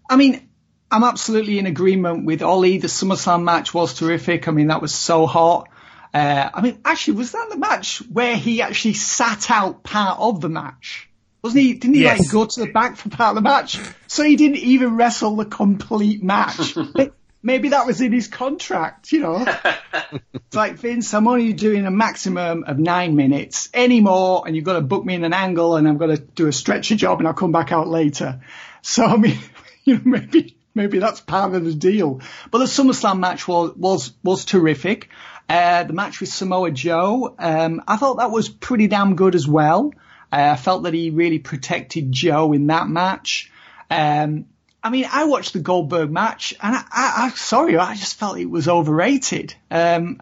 I 0.09 0.15
mean, 0.15 0.49
I'm 0.91 1.03
absolutely 1.03 1.59
in 1.59 1.65
agreement 1.65 2.25
with 2.25 2.41
Ollie. 2.41 2.77
The 2.77 2.87
SummerSlam 2.87 3.43
match 3.43 3.73
was 3.73 3.93
terrific. 3.95 4.47
I 4.47 4.51
mean, 4.51 4.67
that 4.67 4.81
was 4.81 4.93
so 4.93 5.25
hot. 5.25 5.69
Uh, 6.13 6.49
I 6.53 6.61
mean, 6.61 6.79
actually, 6.85 7.17
was 7.17 7.31
that 7.31 7.47
the 7.49 7.57
match 7.57 7.97
where 8.11 8.35
he 8.35 8.61
actually 8.61 8.93
sat 8.93 9.49
out 9.49 9.83
part 9.83 10.19
of 10.19 10.39
the 10.41 10.49
match? 10.49 11.09
Wasn't 11.41 11.61
he? 11.61 11.73
Didn't 11.73 11.95
he 11.95 12.03
yes. 12.03 12.19
like 12.19 12.31
go 12.31 12.45
to 12.45 12.59
the 12.59 12.71
back 12.71 12.95
for 12.95 13.09
part 13.09 13.31
of 13.31 13.35
the 13.35 13.49
match? 13.49 13.79
So 14.07 14.23
he 14.23 14.35
didn't 14.35 14.57
even 14.57 14.95
wrestle 14.95 15.35
the 15.35 15.45
complete 15.45 16.23
match. 16.23 16.77
Maybe 17.45 17.69
that 17.69 17.85
was 17.85 17.99
in 17.99 18.13
his 18.13 18.29
contract, 18.29 19.11
you 19.11 19.19
know. 19.19 19.43
it's 20.33 20.55
like 20.55 20.75
Vince, 20.75 21.13
I'm 21.13 21.27
only 21.27 21.51
doing 21.51 21.85
a 21.85 21.91
maximum 21.91 22.63
of 22.63 22.79
nine 22.79 23.17
minutes. 23.17 23.67
Any 23.73 23.99
more, 23.99 24.43
and 24.45 24.55
you've 24.55 24.63
got 24.63 24.73
to 24.73 24.81
book 24.81 25.03
me 25.03 25.15
in 25.15 25.25
an 25.25 25.33
angle, 25.33 25.75
and 25.75 25.85
I'm 25.85 25.97
going 25.97 26.15
to 26.15 26.21
do 26.21 26.47
a 26.47 26.53
stretcher 26.53 26.95
job, 26.95 27.19
and 27.19 27.27
I'll 27.27 27.33
come 27.33 27.51
back 27.51 27.73
out 27.73 27.89
later. 27.89 28.39
So 28.83 29.05
I 29.05 29.17
mean, 29.17 29.39
you 29.83 29.95
know, 29.95 30.01
maybe 30.05 30.55
maybe 30.75 30.99
that's 30.99 31.21
part 31.21 31.55
of 31.55 31.63
the 31.63 31.73
deal. 31.73 32.21
But 32.51 32.59
the 32.59 32.65
SummerSlam 32.65 33.19
match 33.19 33.47
was 33.47 33.73
was 33.75 34.13
was 34.23 34.45
terrific. 34.45 35.09
Uh, 35.49 35.83
the 35.83 35.93
match 35.93 36.19
with 36.19 36.29
Samoa 36.29 36.71
Joe, 36.71 37.35
um, 37.37 37.81
I 37.87 37.97
thought 37.97 38.17
that 38.17 38.31
was 38.31 38.47
pretty 38.47 38.87
damn 38.87 39.15
good 39.15 39.35
as 39.35 39.47
well. 39.47 39.91
Uh, 40.31 40.51
I 40.53 40.55
felt 40.55 40.83
that 40.83 40.93
he 40.93 41.09
really 41.09 41.39
protected 41.39 42.11
Joe 42.11 42.53
in 42.53 42.67
that 42.67 42.87
match. 42.87 43.51
Um, 43.89 44.45
I 44.81 44.89
mean, 44.89 45.05
I 45.11 45.25
watched 45.25 45.53
the 45.53 45.59
Goldberg 45.59 46.11
match, 46.11 46.53
and 46.61 46.75
I, 46.75 46.79
I, 46.79 47.13
I 47.25 47.29
sorry, 47.31 47.77
I 47.77 47.93
just 47.95 48.15
felt 48.15 48.37
it 48.37 48.49
was 48.49 48.67
overrated. 48.67 49.53
Um, 49.69 50.21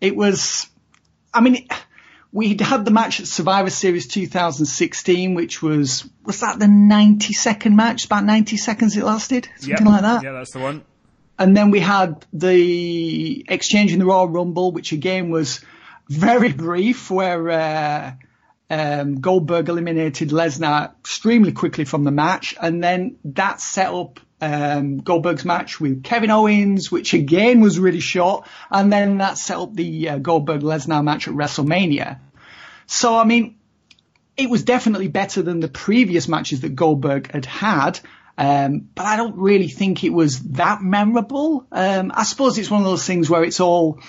it 0.00 0.16
was, 0.16 0.68
I 1.34 1.40
mean, 1.40 1.68
we 2.32 2.56
had 2.60 2.84
the 2.84 2.90
match 2.90 3.20
at 3.20 3.26
Survivor 3.26 3.70
Series 3.70 4.06
2016, 4.06 5.34
which 5.34 5.62
was 5.62 6.08
was 6.24 6.40
that 6.40 6.58
the 6.58 6.68
90 6.68 7.32
second 7.32 7.76
match? 7.76 8.04
About 8.04 8.24
90 8.24 8.56
seconds 8.56 8.96
it 8.96 9.04
lasted, 9.04 9.48
something 9.56 9.86
yep. 9.86 9.94
like 9.94 10.02
that. 10.02 10.22
Yeah, 10.22 10.32
that's 10.32 10.52
the 10.52 10.60
one. 10.60 10.84
And 11.38 11.56
then 11.56 11.70
we 11.70 11.80
had 11.80 12.24
the 12.32 13.44
exchange 13.48 13.92
in 13.92 13.98
the 13.98 14.04
Royal 14.04 14.28
Rumble, 14.28 14.72
which 14.72 14.92
again 14.92 15.30
was 15.30 15.60
very 16.08 16.52
brief, 16.66 17.10
where. 17.10 17.50
Uh, 17.50 18.12
um, 18.72 19.20
Goldberg 19.20 19.68
eliminated 19.68 20.28
Lesnar 20.28 20.92
extremely 21.00 21.50
quickly 21.50 21.84
from 21.84 22.04
the 22.04 22.12
match, 22.12 22.54
and 22.62 22.80
then 22.80 23.16
that 23.24 23.60
set 23.60 23.92
up 23.92 24.20
um, 24.40 24.98
Goldberg's 24.98 25.44
match 25.44 25.80
with 25.80 26.02
Kevin 26.02 26.30
Owens, 26.30 26.90
which 26.90 27.14
again 27.14 27.60
was 27.60 27.78
really 27.78 28.00
short, 28.00 28.46
and 28.70 28.92
then 28.92 29.18
that 29.18 29.38
set 29.38 29.58
up 29.58 29.74
the 29.74 30.10
uh, 30.10 30.18
Goldberg 30.18 30.62
Lesnar 30.62 31.04
match 31.04 31.28
at 31.28 31.34
WrestleMania. 31.34 32.18
So 32.86 33.16
I 33.16 33.24
mean, 33.24 33.56
it 34.36 34.48
was 34.48 34.64
definitely 34.64 35.08
better 35.08 35.42
than 35.42 35.60
the 35.60 35.68
previous 35.68 36.28
matches 36.28 36.60
that 36.60 36.74
Goldberg 36.74 37.30
had 37.30 37.46
had. 37.46 38.00
Um, 38.38 38.88
but 38.94 39.04
I 39.04 39.16
don't 39.16 39.36
really 39.36 39.68
think 39.68 40.02
it 40.02 40.14
was 40.14 40.40
that 40.52 40.80
memorable. 40.80 41.66
Um, 41.70 42.10
I 42.14 42.24
suppose 42.24 42.56
it's 42.56 42.70
one 42.70 42.80
of 42.80 42.86
those 42.86 43.04
things 43.04 43.28
where 43.28 43.44
it's 43.44 43.60
all 43.60 44.00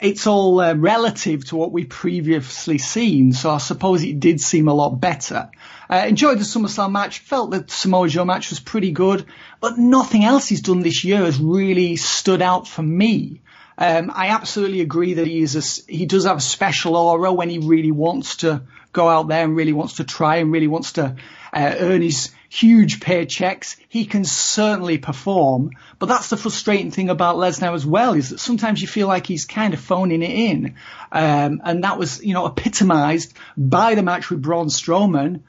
it's 0.00 0.26
all 0.26 0.60
uh, 0.60 0.74
relative 0.74 1.44
to 1.46 1.56
what 1.56 1.72
we 1.72 1.84
previously 1.84 2.78
seen. 2.78 3.32
So 3.32 3.50
I 3.50 3.58
suppose 3.58 4.02
it 4.02 4.18
did 4.18 4.40
seem 4.40 4.68
a 4.68 4.74
lot 4.74 5.00
better. 5.00 5.50
Uh, 5.90 6.04
enjoyed 6.08 6.38
the 6.38 6.44
SummerSlam 6.44 6.92
match. 6.92 7.18
Felt 7.18 7.50
that 7.50 7.70
Samoa 7.70 8.08
Joe 8.08 8.24
match 8.24 8.50
was 8.50 8.60
pretty 8.60 8.92
good, 8.92 9.26
but 9.60 9.76
nothing 9.76 10.24
else 10.24 10.48
he's 10.48 10.62
done 10.62 10.80
this 10.80 11.04
year 11.04 11.18
has 11.18 11.38
really 11.38 11.96
stood 11.96 12.40
out 12.42 12.66
for 12.66 12.82
me. 12.82 13.42
Um, 13.76 14.10
I 14.14 14.28
absolutely 14.28 14.80
agree 14.82 15.14
that 15.14 15.26
he 15.26 15.40
is 15.40 15.56
a, 15.56 15.90
he 15.90 16.06
does 16.06 16.24
have 16.26 16.36
a 16.36 16.42
special 16.42 16.96
aura 16.96 17.32
when 17.32 17.48
he 17.48 17.58
really 17.58 17.92
wants 17.92 18.36
to 18.38 18.62
go 18.92 19.08
out 19.08 19.28
there 19.28 19.44
and 19.44 19.56
really 19.56 19.72
wants 19.72 19.94
to 19.94 20.04
try 20.04 20.36
and 20.36 20.52
really 20.52 20.66
wants 20.66 20.92
to 20.92 21.16
uh, 21.52 21.74
earn 21.78 22.02
his 22.02 22.30
huge 22.50 23.00
paychecks. 23.00 23.76
He 23.88 24.04
can 24.04 24.24
certainly 24.24 24.98
perform, 24.98 25.70
but 25.98 26.06
that's 26.06 26.28
the 26.28 26.36
frustrating 26.36 26.90
thing 26.90 27.08
about 27.08 27.36
Lesnar 27.36 27.72
as 27.74 27.86
well 27.86 28.14
is 28.14 28.30
that 28.30 28.40
sometimes 28.40 28.82
you 28.82 28.88
feel 28.88 29.06
like 29.06 29.26
he's 29.26 29.46
kind 29.46 29.72
of 29.72 29.80
phoning 29.80 30.22
it 30.22 30.30
in, 30.30 30.74
um, 31.12 31.62
and 31.64 31.84
that 31.84 31.98
was 31.98 32.22
you 32.22 32.34
know 32.34 32.46
epitomised 32.46 33.32
by 33.56 33.94
the 33.94 34.02
match 34.02 34.28
with 34.28 34.42
Braun 34.42 34.66
Strowman 34.66 35.42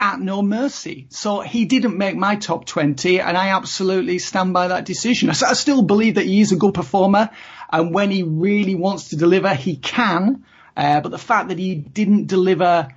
at 0.00 0.18
No 0.18 0.42
Mercy. 0.42 1.06
So 1.10 1.40
he 1.40 1.66
didn't 1.66 1.96
make 1.96 2.16
my 2.16 2.36
top 2.36 2.66
20 2.66 3.20
and 3.20 3.36
I 3.36 3.48
absolutely 3.48 4.18
stand 4.18 4.52
by 4.52 4.68
that 4.68 4.84
decision. 4.84 5.30
I, 5.30 5.32
I 5.32 5.54
still 5.54 5.82
believe 5.82 6.16
that 6.16 6.26
he 6.26 6.40
is 6.40 6.52
a 6.52 6.56
good 6.56 6.74
performer 6.74 7.30
and 7.70 7.94
when 7.94 8.10
he 8.10 8.22
really 8.22 8.74
wants 8.74 9.08
to 9.10 9.16
deliver, 9.16 9.54
he 9.54 9.76
can. 9.76 10.44
Uh, 10.76 11.00
but 11.00 11.10
the 11.10 11.18
fact 11.18 11.48
that 11.48 11.58
he 11.58 11.74
didn't 11.74 12.26
deliver 12.26 12.88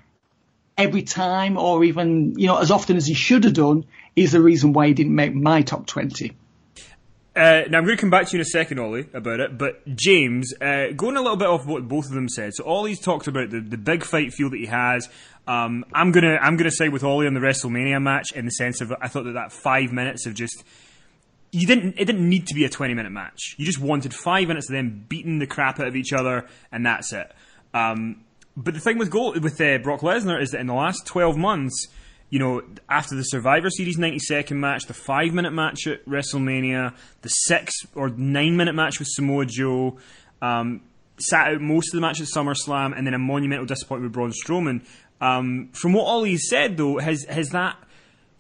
every 0.80 1.04
time 1.04 1.58
or 1.58 1.84
even, 1.84 2.40
you 2.40 2.48
know, 2.48 2.58
as 2.58 2.72
often 2.72 2.98
as 2.98 3.06
he 3.06 3.14
should 3.14 3.44
have 3.44 3.54
done 3.54 3.86
is 4.16 4.32
the 4.32 4.42
reason 4.42 4.74
why 4.74 4.88
he 4.88 4.94
didn't 4.94 5.14
make 5.14 5.34
my 5.34 5.62
top 5.62 5.86
20. 5.86 6.36
Uh, 7.36 7.64
now 7.70 7.78
I'm 7.78 7.86
going 7.86 7.96
to 7.96 7.98
come 7.98 8.10
back 8.10 8.28
to 8.28 8.32
you 8.34 8.38
in 8.38 8.42
a 8.42 8.46
second, 8.46 8.80
Ollie, 8.80 9.08
about 9.14 9.40
it. 9.40 9.58
But 9.58 9.96
James, 9.96 10.54
uh, 10.60 10.88
going 10.96 11.16
a 11.16 11.22
little 11.22 11.38
bit 11.38 11.48
off 11.48 11.66
what 11.66 11.88
both 11.88 12.06
of 12.06 12.12
them 12.12 12.28
said. 12.28 12.54
So 12.54 12.66
Ollie's 12.66 13.00
talked 13.00 13.28
about 13.28 13.50
the, 13.50 13.60
the 13.60 13.78
big 13.78 14.04
fight 14.04 14.34
feel 14.34 14.50
that 14.50 14.58
he 14.58 14.66
has. 14.66 15.08
Um, 15.48 15.86
I'm 15.94 16.12
gonna 16.12 16.38
I'm 16.42 16.58
gonna 16.58 16.70
say 16.70 16.90
with 16.90 17.04
Ollie 17.04 17.28
on 17.28 17.34
the 17.34 17.40
WrestleMania 17.40 18.02
match 18.02 18.34
in 18.36 18.46
the 18.46 18.52
sense 18.52 18.82
of 18.82 18.94
I 19.02 19.08
thought 19.08 19.24
that 19.24 19.34
that 19.34 19.52
five 19.52 19.92
minutes 19.92 20.26
of 20.28 20.36
just 20.36 20.64
you 21.52 21.66
didn't 21.66 21.96
it 21.98 22.06
didn't 22.06 22.28
need 22.28 22.46
to 22.48 22.54
be 22.54 22.66
a 22.66 22.70
20 22.70 22.94
minute 22.94 23.12
match. 23.12 23.56
You 23.58 23.66
just 23.66 23.80
wanted 23.80 24.14
five 24.14 24.48
minutes 24.48 24.70
of 24.70 24.74
them 24.76 25.06
beating 25.08 25.40
the 25.40 25.48
crap 25.48 25.80
out 25.80 25.88
of 25.88 25.96
each 25.96 26.14
other, 26.14 26.48
and 26.72 26.86
that's 26.86 27.14
it. 27.14 27.32
Um, 27.74 28.24
but 28.64 28.74
the 28.74 28.80
thing 28.80 28.98
with 28.98 29.14
with 29.14 29.62
uh, 29.62 29.78
Brock 29.80 30.02
Lesnar 30.02 30.42
is 30.42 30.52
that 30.52 30.60
in 30.60 30.68
the 30.68 30.74
last 30.74 31.06
12 31.06 31.38
months, 31.38 31.88
you 32.30 32.40
know, 32.40 32.62
after 32.90 33.16
the 33.16 33.24
Survivor 33.24 33.70
Series 33.70 33.98
90 33.98 34.20
second 34.20 34.60
match, 34.60 34.86
the 34.86 34.94
five 34.94 35.34
minute 35.34 35.52
match 35.52 35.88
at 35.88 36.06
WrestleMania, 36.06 36.94
the 37.22 37.30
six 37.30 37.74
or 37.96 38.10
nine 38.10 38.58
minute 38.58 38.76
match 38.76 39.00
with 39.00 39.08
Samoa 39.08 39.46
Joe, 39.46 39.98
um, 40.42 40.82
sat 41.20 41.54
out 41.54 41.62
most 41.62 41.94
of 41.94 41.98
the 41.98 42.02
match 42.02 42.20
at 42.20 42.28
SummerSlam, 42.28 42.98
and 42.98 43.08
then 43.08 43.14
a 43.14 43.20
monumental 43.20 43.66
disappointment 43.66 44.12
with 44.12 44.14
Braun 44.14 44.32
Strowman. 44.32 44.86
Um, 45.22 45.70
from 45.74 45.94
what 45.94 46.04
Ollie 46.04 46.38
said, 46.38 46.78
though, 46.78 46.98
has 46.98 47.26
has 47.26 47.50
that 47.50 47.78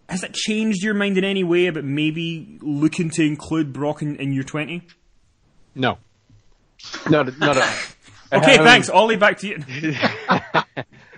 has 0.07 0.21
that 0.21 0.33
changed 0.33 0.83
your 0.83 0.93
mind 0.93 1.17
in 1.17 1.23
any 1.23 1.43
way 1.43 1.67
about 1.67 1.83
maybe 1.83 2.57
looking 2.61 3.09
to 3.11 3.23
include 3.25 3.73
Brock 3.73 4.01
in, 4.01 4.15
in 4.17 4.33
your 4.33 4.43
twenty? 4.43 4.83
No, 5.75 5.97
not 7.09 7.38
not 7.39 7.57
at 7.57 7.63
all. 7.63 7.95
Okay, 8.33 8.57
um, 8.57 8.65
thanks. 8.65 8.89
Ollie, 8.89 9.15
back 9.15 9.39
to 9.39 9.48
you. 9.48 9.63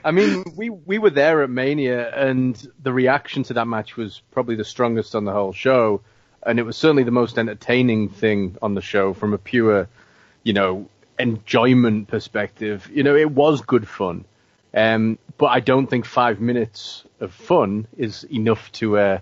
I 0.03 0.11
mean, 0.11 0.45
we 0.55 0.69
we 0.69 0.97
were 0.97 1.09
there 1.09 1.43
at 1.43 1.49
Mania, 1.49 2.09
and 2.15 2.55
the 2.81 2.93
reaction 2.93 3.43
to 3.43 3.53
that 3.55 3.67
match 3.67 3.97
was 3.97 4.21
probably 4.31 4.55
the 4.55 4.63
strongest 4.63 5.13
on 5.13 5.25
the 5.25 5.33
whole 5.33 5.51
show, 5.51 6.01
and 6.41 6.57
it 6.57 6.63
was 6.63 6.77
certainly 6.77 7.03
the 7.03 7.11
most 7.11 7.37
entertaining 7.37 8.07
thing 8.07 8.57
on 8.61 8.75
the 8.75 8.81
show 8.81 9.13
from 9.13 9.33
a 9.33 9.37
pure, 9.37 9.89
you 10.43 10.53
know, 10.53 10.87
enjoyment 11.19 12.07
perspective. 12.07 12.89
You 12.93 13.03
know, 13.03 13.15
it 13.15 13.29
was 13.29 13.59
good 13.59 13.87
fun, 13.87 14.23
um, 14.73 15.19
but 15.37 15.47
I 15.47 15.59
don't 15.59 15.87
think 15.87 16.05
five 16.05 16.39
minutes 16.39 17.03
of 17.19 17.33
fun 17.33 17.87
is 17.97 18.23
enough 18.23 18.71
to 18.73 18.97
uh, 18.97 19.19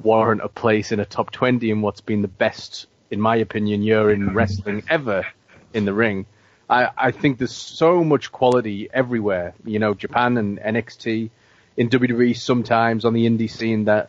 warrant 0.00 0.42
a 0.42 0.48
place 0.48 0.92
in 0.92 1.00
a 1.00 1.04
top 1.04 1.32
twenty 1.32 1.70
in 1.70 1.82
what's 1.82 2.00
been 2.02 2.22
the 2.22 2.28
best, 2.28 2.86
in 3.10 3.20
my 3.20 3.34
opinion, 3.34 3.82
year 3.82 4.12
in 4.12 4.32
wrestling 4.32 4.84
ever 4.88 5.26
in 5.74 5.86
the 5.86 5.92
ring. 5.92 6.24
I, 6.68 6.90
I 6.96 7.10
think 7.10 7.38
there's 7.38 7.54
so 7.54 8.02
much 8.02 8.32
quality 8.32 8.88
everywhere. 8.92 9.54
You 9.64 9.78
know, 9.78 9.94
Japan 9.94 10.36
and 10.36 10.58
NXT, 10.58 11.30
in 11.76 11.88
WWE 11.90 12.36
sometimes 12.36 13.04
on 13.04 13.12
the 13.12 13.28
indie 13.28 13.50
scene 13.50 13.84
that 13.84 14.08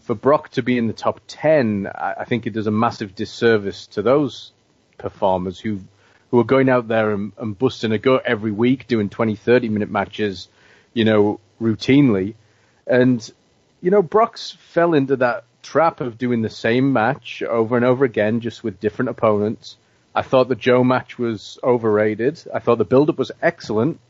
for 0.00 0.14
Brock 0.14 0.50
to 0.50 0.62
be 0.62 0.78
in 0.78 0.86
the 0.86 0.92
top 0.92 1.20
10, 1.26 1.86
I, 1.86 2.14
I 2.20 2.24
think 2.24 2.46
it 2.46 2.52
does 2.52 2.66
a 2.66 2.70
massive 2.70 3.14
disservice 3.14 3.86
to 3.88 4.02
those 4.02 4.52
performers 4.96 5.60
who 5.60 5.80
who 6.30 6.38
are 6.38 6.44
going 6.44 6.68
out 6.68 6.88
there 6.88 7.12
and, 7.12 7.32
and 7.38 7.58
busting 7.58 7.92
a 7.92 7.98
gut 7.98 8.22
every 8.26 8.52
week, 8.52 8.86
doing 8.86 9.08
20, 9.08 9.36
30 9.36 9.68
minute 9.70 9.90
matches, 9.90 10.48
you 10.92 11.04
know, 11.04 11.40
routinely. 11.60 12.34
And, 12.86 13.30
you 13.80 13.90
know, 13.90 14.02
Brock's 14.02 14.50
fell 14.50 14.92
into 14.94 15.16
that 15.16 15.44
trap 15.62 16.00
of 16.00 16.18
doing 16.18 16.42
the 16.42 16.50
same 16.50 16.92
match 16.92 17.42
over 17.42 17.76
and 17.76 17.84
over 17.84 18.04
again, 18.04 18.40
just 18.40 18.62
with 18.62 18.80
different 18.80 19.08
opponents. 19.08 19.76
I 20.14 20.22
thought 20.22 20.48
the 20.48 20.54
Joe 20.54 20.82
match 20.82 21.18
was 21.18 21.58
overrated. 21.62 22.42
I 22.52 22.58
thought 22.58 22.78
the 22.78 22.84
build-up 22.84 23.18
was 23.18 23.30
excellent, 23.40 24.00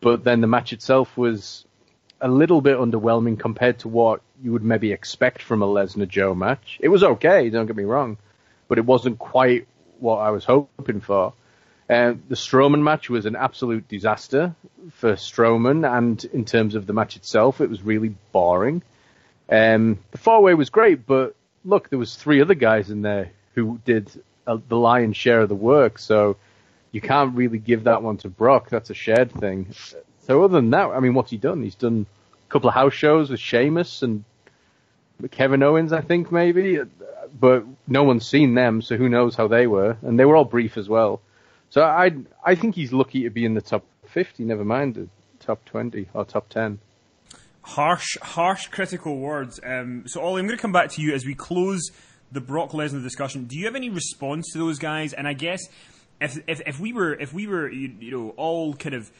but 0.00 0.24
then 0.24 0.40
the 0.40 0.46
match 0.46 0.72
itself 0.72 1.16
was 1.16 1.64
a 2.20 2.28
little 2.28 2.60
bit 2.60 2.76
underwhelming 2.76 3.38
compared 3.38 3.78
to 3.80 3.88
what 3.88 4.20
you 4.42 4.52
would 4.52 4.62
maybe 4.62 4.92
expect 4.92 5.42
from 5.42 5.62
a 5.62 5.66
Lesnar 5.66 6.08
Joe 6.08 6.34
match. 6.34 6.78
It 6.80 6.88
was 6.88 7.02
okay, 7.02 7.48
don't 7.50 7.66
get 7.66 7.76
me 7.76 7.84
wrong, 7.84 8.18
but 8.68 8.78
it 8.78 8.84
wasn't 8.84 9.18
quite 9.18 9.66
what 9.98 10.16
I 10.16 10.30
was 10.30 10.44
hoping 10.44 11.00
for. 11.00 11.32
Uh, 11.88 12.14
the 12.28 12.36
Strowman 12.36 12.82
match 12.82 13.10
was 13.10 13.26
an 13.26 13.34
absolute 13.34 13.88
disaster 13.88 14.54
for 14.92 15.14
Strowman, 15.14 15.84
and 15.84 16.24
in 16.26 16.44
terms 16.44 16.74
of 16.74 16.86
the 16.86 16.92
match 16.92 17.16
itself, 17.16 17.60
it 17.60 17.68
was 17.68 17.82
really 17.82 18.14
boring. 18.32 18.82
Um, 19.48 19.98
the 20.12 20.18
four 20.18 20.40
way 20.42 20.54
was 20.54 20.70
great, 20.70 21.06
but 21.06 21.34
look, 21.64 21.88
there 21.88 21.98
was 21.98 22.14
three 22.14 22.40
other 22.40 22.54
guys 22.54 22.90
in 22.90 23.02
there 23.02 23.32
who 23.54 23.80
did 23.84 24.08
uh, 24.50 24.58
the 24.68 24.76
lion's 24.76 25.16
share 25.16 25.40
of 25.40 25.48
the 25.48 25.54
work, 25.54 25.98
so 25.98 26.36
you 26.92 27.00
can't 27.00 27.34
really 27.36 27.58
give 27.58 27.84
that 27.84 28.02
one 28.02 28.16
to 28.18 28.28
Brock. 28.28 28.68
That's 28.68 28.90
a 28.90 28.94
shared 28.94 29.30
thing. 29.32 29.72
So 30.26 30.42
other 30.42 30.54
than 30.54 30.70
that, 30.70 30.90
I 30.90 31.00
mean, 31.00 31.14
what's 31.14 31.30
he 31.30 31.36
done? 31.36 31.62
He's 31.62 31.74
done 31.74 32.06
a 32.48 32.52
couple 32.52 32.68
of 32.68 32.74
house 32.74 32.94
shows 32.94 33.30
with 33.30 33.40
Sheamus 33.40 34.02
and 34.02 34.24
Kevin 35.30 35.62
Owens, 35.62 35.92
I 35.92 36.00
think 36.00 36.32
maybe, 36.32 36.80
but 37.38 37.64
no 37.86 38.02
one's 38.02 38.26
seen 38.26 38.54
them, 38.54 38.82
so 38.82 38.96
who 38.96 39.08
knows 39.08 39.36
how 39.36 39.46
they 39.46 39.66
were, 39.66 39.96
and 40.02 40.18
they 40.18 40.24
were 40.24 40.34
all 40.34 40.44
brief 40.44 40.76
as 40.76 40.88
well. 40.88 41.20
So 41.68 41.82
I 41.82 42.12
I 42.44 42.54
think 42.54 42.74
he's 42.74 42.92
lucky 42.92 43.22
to 43.24 43.30
be 43.30 43.44
in 43.44 43.54
the 43.54 43.60
top 43.60 43.84
50, 44.06 44.44
never 44.44 44.64
mind 44.64 44.94
the 44.94 45.08
top 45.38 45.64
20 45.66 46.08
or 46.14 46.24
top 46.24 46.48
10. 46.48 46.80
Harsh, 47.62 48.16
harsh, 48.22 48.66
critical 48.68 49.18
words. 49.18 49.60
Um, 49.64 50.04
so, 50.06 50.20
Ollie, 50.22 50.40
I'm 50.40 50.46
going 50.46 50.56
to 50.56 50.62
come 50.62 50.72
back 50.72 50.90
to 50.92 51.02
you 51.02 51.14
as 51.14 51.24
we 51.24 51.34
close 51.34 51.90
the 52.32 52.40
Brock 52.40 52.70
Lesnar 52.70 53.02
discussion. 53.02 53.44
Do 53.44 53.58
you 53.58 53.66
have 53.66 53.76
any 53.76 53.90
response 53.90 54.52
to 54.52 54.58
those 54.58 54.78
guys? 54.78 55.12
And 55.12 55.26
I 55.26 55.32
guess 55.32 55.60
if 56.20 56.38
if, 56.46 56.60
if 56.66 56.80
we 56.80 56.92
were 56.92 57.14
if 57.14 57.32
we 57.32 57.46
were 57.46 57.70
you, 57.70 57.92
you 58.00 58.10
know 58.10 58.30
all 58.36 58.74
kind 58.74 58.94
of 58.94 59.10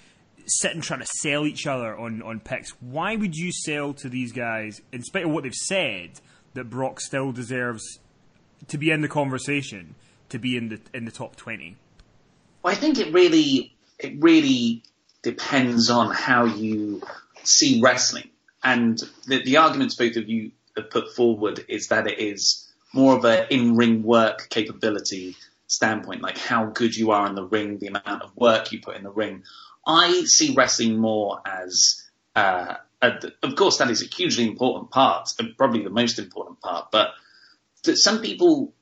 sitting 0.46 0.80
trying 0.80 1.00
to 1.00 1.06
sell 1.06 1.46
each 1.46 1.66
other 1.66 1.96
on 1.96 2.22
on 2.22 2.40
picks, 2.40 2.70
why 2.80 3.16
would 3.16 3.34
you 3.34 3.52
sell 3.52 3.92
to 3.94 4.08
these 4.08 4.32
guys 4.32 4.80
in 4.92 5.02
spite 5.02 5.24
of 5.24 5.30
what 5.30 5.44
they've 5.44 5.54
said 5.54 6.10
that 6.54 6.64
Brock 6.64 7.00
still 7.00 7.32
deserves 7.32 8.00
to 8.68 8.78
be 8.78 8.90
in 8.90 9.00
the 9.00 9.08
conversation, 9.08 9.94
to 10.28 10.38
be 10.38 10.56
in 10.56 10.68
the 10.68 10.80
in 10.92 11.04
the 11.04 11.12
top 11.12 11.36
twenty? 11.36 11.76
Well, 12.62 12.72
I 12.72 12.76
think 12.76 12.98
it 12.98 13.12
really 13.12 13.74
it 13.98 14.20
really 14.20 14.82
depends 15.22 15.90
on 15.90 16.14
how 16.14 16.44
you 16.44 17.02
see 17.42 17.80
wrestling. 17.80 18.28
And 18.62 18.98
the, 19.26 19.42
the 19.42 19.56
arguments 19.56 19.94
both 19.94 20.16
of 20.16 20.28
you 20.28 20.52
have 20.76 20.90
put 20.90 21.14
forward 21.14 21.64
is 21.68 21.88
that 21.88 22.06
it 22.06 22.18
is 22.18 22.69
more 22.92 23.16
of 23.16 23.24
an 23.24 23.46
in-ring 23.50 24.02
work 24.02 24.48
capability 24.50 25.36
standpoint, 25.66 26.22
like 26.22 26.38
how 26.38 26.66
good 26.66 26.96
you 26.96 27.12
are 27.12 27.26
in 27.26 27.34
the 27.34 27.44
ring, 27.44 27.78
the 27.78 27.88
amount 27.88 28.22
of 28.22 28.36
work 28.36 28.72
you 28.72 28.80
put 28.80 28.96
in 28.96 29.04
the 29.04 29.10
ring. 29.10 29.44
I 29.86 30.22
see 30.26 30.54
wrestling 30.54 30.98
more 30.98 31.40
as, 31.46 32.08
uh, 32.34 32.74
a, 33.00 33.12
of 33.42 33.56
course, 33.56 33.78
that 33.78 33.90
is 33.90 34.02
a 34.02 34.06
hugely 34.06 34.46
important 34.46 34.90
part, 34.90 35.28
probably 35.56 35.82
the 35.82 35.90
most 35.90 36.18
important 36.18 36.60
part. 36.60 36.90
But 36.90 37.12
some 37.82 38.20
people 38.20 38.72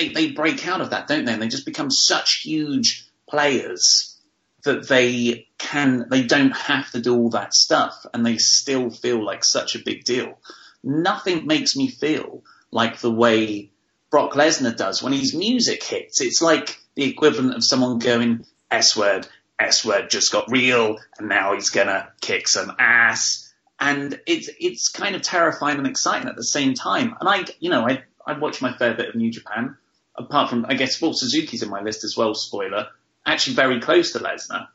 they, 0.00 0.08
they 0.08 0.30
break 0.30 0.66
out 0.66 0.80
of 0.80 0.90
that, 0.90 1.06
don't 1.08 1.24
they? 1.24 1.32
And 1.32 1.42
they 1.42 1.48
just 1.48 1.66
become 1.66 1.90
such 1.90 2.42
huge 2.42 3.06
players 3.28 4.16
that 4.64 4.88
they 4.88 5.48
can 5.58 6.06
they 6.10 6.22
don't 6.22 6.56
have 6.56 6.90
to 6.90 7.00
do 7.00 7.16
all 7.16 7.30
that 7.30 7.54
stuff 7.54 8.04
and 8.12 8.24
they 8.24 8.36
still 8.36 8.90
feel 8.90 9.24
like 9.24 9.44
such 9.44 9.74
a 9.74 9.82
big 9.84 10.04
deal. 10.04 10.38
Nothing 10.82 11.46
makes 11.46 11.76
me 11.76 11.88
feel 11.88 12.42
like 12.70 12.98
the 12.98 13.10
way 13.10 13.70
Brock 14.10 14.32
Lesnar 14.32 14.76
does 14.76 15.02
when 15.02 15.12
his 15.12 15.34
music 15.34 15.82
hits. 15.82 16.20
It's 16.20 16.42
like 16.42 16.78
the 16.94 17.04
equivalent 17.04 17.54
of 17.54 17.64
someone 17.64 17.98
going 17.98 18.44
S 18.70 18.96
word, 18.96 19.26
S 19.58 19.84
word 19.84 20.10
just 20.10 20.32
got 20.32 20.50
real 20.50 20.98
and 21.18 21.28
now 21.28 21.54
he's 21.54 21.70
gonna 21.70 22.08
kick 22.20 22.48
some 22.48 22.72
ass. 22.78 23.52
And 23.78 24.20
it's 24.26 24.50
it's 24.60 24.88
kind 24.88 25.16
of 25.16 25.22
terrifying 25.22 25.78
and 25.78 25.86
exciting 25.86 26.28
at 26.28 26.36
the 26.36 26.44
same 26.44 26.74
time. 26.74 27.16
And 27.18 27.28
I 27.28 27.44
you 27.60 27.70
know, 27.70 27.88
I 27.88 28.02
I 28.26 28.38
watch 28.38 28.60
my 28.60 28.76
fair 28.76 28.94
bit 28.94 29.08
of 29.08 29.14
New 29.14 29.30
Japan. 29.30 29.76
Apart 30.16 30.50
from 30.50 30.66
I 30.68 30.74
guess 30.74 31.00
well 31.00 31.14
Suzuki's 31.14 31.62
in 31.62 31.70
my 31.70 31.82
list 31.82 32.04
as 32.04 32.16
well, 32.16 32.34
spoiler 32.34 32.88
actually 33.26 33.54
very 33.56 33.80
close 33.80 34.12
to 34.12 34.18
Lesnar. 34.18 34.68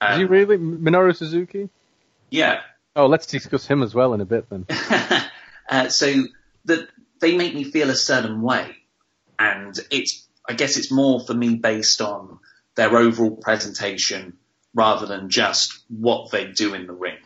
Um, 0.00 0.12
Is 0.12 0.18
he 0.18 0.24
really 0.24 0.58
Minoru 0.58 1.14
Suzuki? 1.14 1.68
Yeah. 2.30 2.60
Oh, 2.94 3.06
let's 3.06 3.26
discuss 3.26 3.66
him 3.66 3.82
as 3.82 3.94
well 3.94 4.14
in 4.14 4.20
a 4.20 4.24
bit 4.24 4.48
then. 4.50 4.66
uh, 5.68 5.88
so 5.88 6.24
that 6.66 6.88
they 7.22 7.36
make 7.36 7.54
me 7.54 7.64
feel 7.64 7.88
a 7.88 7.94
certain 7.94 8.42
way, 8.42 8.76
and 9.38 9.74
it's 9.90 10.28
I 10.46 10.52
guess 10.52 10.76
it's 10.76 10.92
more 10.92 11.20
for 11.24 11.32
me 11.32 11.54
based 11.54 12.02
on 12.02 12.40
their 12.74 12.94
overall 12.94 13.36
presentation 13.36 14.36
rather 14.74 15.06
than 15.06 15.30
just 15.30 15.84
what 15.88 16.30
they 16.30 16.50
do 16.50 16.74
in 16.74 16.86
the 16.86 16.92
ring. 16.92 17.18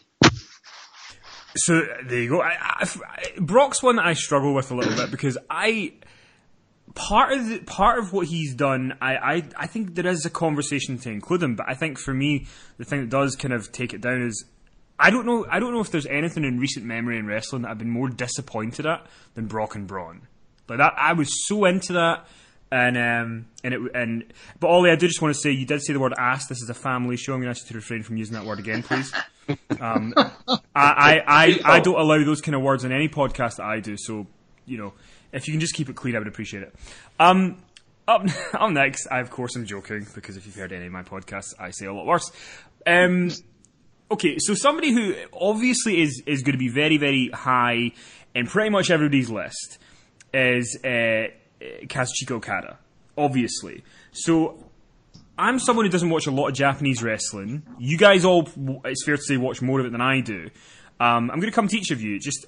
So 1.57 1.81
there 2.07 2.21
you 2.21 2.29
go. 2.29 2.43
I, 2.43 2.57
I, 2.61 2.87
Brock's 3.41 3.83
one 3.83 3.97
that 3.97 4.05
I 4.05 4.13
struggle 4.13 4.55
with 4.55 4.71
a 4.71 4.75
little 4.75 4.95
bit 4.95 5.11
because 5.11 5.39
I 5.49 5.95
part 6.95 7.33
of 7.33 7.49
the, 7.49 7.59
part 7.61 7.99
of 7.99 8.13
what 8.13 8.27
he's 8.27 8.55
done, 8.55 8.99
I, 9.01 9.17
I 9.17 9.43
I 9.57 9.67
think 9.67 9.95
there 9.95 10.07
is 10.07 10.27
a 10.27 10.31
conversation 10.31 10.99
to 10.99 11.11
include 11.11 11.43
him. 11.43 11.57
But 11.57 11.67
I 11.69 11.75
think 11.75 11.99
for 11.99 12.13
me, 12.13 12.47
the 12.77 12.85
thing 12.85 13.01
that 13.01 13.11
does 13.11 13.35
kind 13.37 13.55
of 13.55 13.73
take 13.73 13.95
it 13.95 14.03
down 14.03 14.21
is 14.23 14.45
I 14.99 15.11
don't 15.11 15.27
know. 15.27 15.47
I 15.51 15.59
don't 15.59 15.73
know 15.73 15.81
if 15.81 15.91
there's 15.91 16.07
anything 16.07 16.45
in 16.45 16.59
recent 16.59 16.87
memory 16.87 17.19
in 17.19 17.27
wrestling 17.27 17.63
that 17.63 17.71
I've 17.71 17.79
been 17.79 17.91
more 17.91 18.09
disappointed 18.09 18.87
at 18.87 19.07
than 19.35 19.47
Brock 19.47 19.75
and 19.75 19.87
Braun. 19.87 20.23
Like 20.69 20.79
that, 20.79 20.95
I 20.97 21.13
was 21.13 21.29
so 21.47 21.65
into 21.65 21.93
that, 21.95 22.27
and 22.71 22.97
um, 22.97 23.47
and 23.63 23.75
it 23.75 23.81
and. 23.95 24.25
But 24.59 24.69
Ollie, 24.69 24.91
I 24.91 24.97
do 24.97 25.07
just 25.07 25.21
want 25.21 25.35
to 25.35 25.41
say 25.41 25.51
you 25.51 25.67
did 25.67 25.83
say 25.83 25.93
the 25.93 26.01
word 26.01 26.15
ass. 26.19 26.47
This 26.47 26.63
is 26.63 26.71
a 26.71 26.75
family 26.75 27.17
show. 27.17 27.35
I'm 27.35 27.41
going 27.41 27.53
to 27.53 27.59
ask 27.59 27.67
you 27.67 27.73
to 27.73 27.79
refrain 27.79 28.03
from 28.03 28.17
using 28.17 28.35
that 28.35 28.45
word 28.45 28.59
again, 28.59 28.83
please. 28.83 29.13
um, 29.81 30.15
I, 30.17 30.65
I, 30.75 31.23
I 31.27 31.61
I 31.65 31.81
don't 31.81 31.99
allow 31.99 32.25
those 32.25 32.41
kind 32.41 32.55
of 32.55 32.63
words 32.63 32.85
in 32.85 32.93
any 32.93 33.09
podcast 33.09 33.57
that 33.57 33.67
I 33.67 33.81
do. 33.81 33.97
So 33.99 34.27
you 34.67 34.79
know, 34.79 34.95
if 35.33 35.47
you 35.47 35.53
can 35.53 35.61
just 35.61 35.75
keep 35.75 35.89
it 35.89 35.97
clean, 35.97 36.17
I 36.17 36.19
would 36.19 36.29
appreciate 36.29 36.63
it. 36.63 36.75
Um, 37.21 37.59
up, 38.09 38.25
up 38.55 38.71
next, 38.71 39.07
I 39.11 39.21
of 39.21 39.31
course 39.31 39.57
am 39.57 39.67
joking 39.67 40.07
because 40.15 40.37
if 40.37 40.47
you've 40.47 40.57
heard 40.57 40.73
any 40.73 40.87
of 40.87 40.93
my 40.93 41.03
podcasts, 41.03 41.55
I 41.59 41.71
say 41.71 41.87
a 41.87 41.93
lot 41.93 42.07
worse. 42.07 42.31
Um, 42.87 43.31
okay, 44.11 44.37
so 44.39 44.55
somebody 44.55 44.93
who 44.93 45.15
obviously 45.33 46.03
is 46.03 46.23
is 46.27 46.43
going 46.43 46.53
to 46.53 46.59
be 46.59 46.69
very 46.69 46.97
very 46.97 47.29
high 47.29 47.93
in 48.35 48.47
pretty 48.47 48.71
much 48.71 48.91
everybody's 48.91 49.31
list 49.31 49.79
is 50.35 50.79
uh, 50.85 51.29
Kazuchika 51.61 52.33
Okada, 52.33 52.79
obviously. 53.17 53.83
So 54.13 54.63
I'm 55.39 55.59
someone 55.59 55.87
who 55.87 55.91
doesn't 55.91 56.11
watch 56.11 56.27
a 56.27 56.31
lot 56.31 56.49
of 56.49 56.55
Japanese 56.55 57.03
wrestling. 57.03 57.63
You 57.79 57.97
guys 57.97 58.25
all, 58.25 58.49
it's 58.85 59.05
fair 59.05 59.17
to 59.17 59.23
say, 59.23 59.37
watch 59.37 59.63
more 59.63 59.81
of 59.81 59.87
it 59.87 59.93
than 59.93 60.01
I 60.01 60.21
do. 60.21 60.51
Um, 61.01 61.31
I'm 61.31 61.41
going 61.41 61.51
to 61.51 61.53
come 61.53 61.69
to 61.69 61.77
each 61.77 61.91
of 61.91 62.01
you. 62.01 62.19
Just 62.19 62.47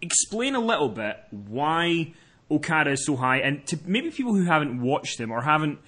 explain 0.00 0.54
a 0.54 0.60
little 0.60 0.88
bit 0.88 1.16
why 1.30 2.12
Okada 2.50 2.92
is 2.92 3.04
so 3.04 3.16
high, 3.16 3.38
and 3.38 3.66
to 3.66 3.78
maybe 3.84 4.10
people 4.10 4.34
who 4.34 4.44
haven't 4.44 4.80
watched 4.80 5.20
him 5.20 5.30
or 5.30 5.42
haven't 5.42 5.78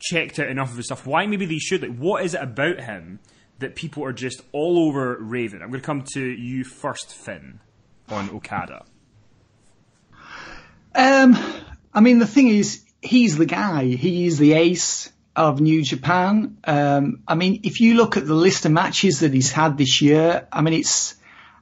checked 0.00 0.38
out 0.38 0.48
enough 0.48 0.70
of 0.70 0.76
his 0.76 0.86
stuff, 0.86 1.06
why 1.06 1.26
maybe 1.26 1.46
they 1.46 1.58
should. 1.58 1.82
Like, 1.82 1.96
what 1.96 2.24
is 2.24 2.34
it 2.34 2.42
about 2.42 2.80
him 2.80 3.20
that 3.58 3.74
people 3.74 4.04
are 4.04 4.12
just 4.12 4.42
all 4.52 4.78
over 4.86 5.16
raving? 5.18 5.62
I'm 5.62 5.68
going 5.68 5.80
to 5.80 5.86
come 5.86 6.02
to 6.14 6.22
you 6.22 6.64
first, 6.64 7.12
Finn, 7.12 7.60
on 8.08 8.30
Okada. 8.30 8.84
Um, 10.94 11.36
I 11.92 12.00
mean, 12.00 12.18
the 12.18 12.26
thing 12.26 12.48
is, 12.48 12.84
he's 13.02 13.36
the 13.36 13.46
guy. 13.46 13.84
He's 13.84 14.38
the 14.38 14.54
ace 14.54 15.12
of 15.36 15.60
New 15.60 15.82
Japan. 15.84 16.58
Um, 16.64 17.22
I 17.28 17.34
mean, 17.34 17.60
if 17.62 17.80
you 17.80 17.94
look 17.94 18.16
at 18.16 18.26
the 18.26 18.34
list 18.34 18.64
of 18.64 18.72
matches 18.72 19.20
that 19.20 19.32
he's 19.32 19.52
had 19.52 19.78
this 19.78 20.02
year, 20.02 20.48
I 20.52 20.62
mean, 20.62 20.74
it's 20.74 21.14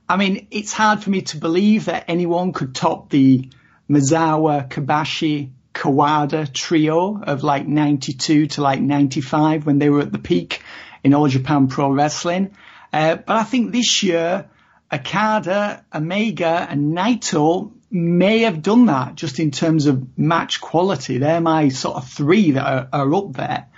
I 0.09 0.17
mean, 0.17 0.47
it's 0.51 0.73
hard 0.73 1.03
for 1.03 1.11
me 1.11 1.23
to 1.23 1.37
believe 1.37 1.87
that 1.87 2.05
anyone 2.09 2.53
could 2.53 2.75
top 2.75 3.11
the 3.11 3.51
Misawa, 3.91 4.69
Kobashi, 4.69 5.51
Kawada 5.75 6.51
trio 6.51 7.21
of 7.23 7.43
like 7.43 7.67
92 7.67 8.47
to 8.47 8.63
like 8.63 8.81
95 8.81 9.67
when 9.67 9.79
they 9.79 9.91
were 9.91 10.01
at 10.01 10.13
the 10.13 10.19
peak 10.19 10.63
in 11.07 11.15
All 11.15 11.29
Japan 11.29 11.69
Pro 11.69 11.91
Wrestling. 11.91 12.57
Uh, 12.93 13.15
but 13.17 13.37
I 13.37 13.45
think 13.45 13.73
this 13.73 14.03
year, 14.03 14.51
Okada, 14.93 15.85
Omega 15.95 16.67
and 16.69 16.97
Naito 16.97 17.73
may 17.91 18.41
have 18.41 18.61
done 18.61 18.87
that 18.87 19.15
just 19.15 19.39
in 19.39 19.51
terms 19.51 19.87
of 19.87 20.19
match 20.19 20.61
quality. 20.61 21.19
They're 21.19 21.41
my 21.41 21.69
sort 21.69 21.97
of 21.97 22.09
three 22.09 22.51
that 22.51 22.67
are, 22.67 22.89
are 22.93 23.15
up 23.15 23.33
there. 23.35 23.69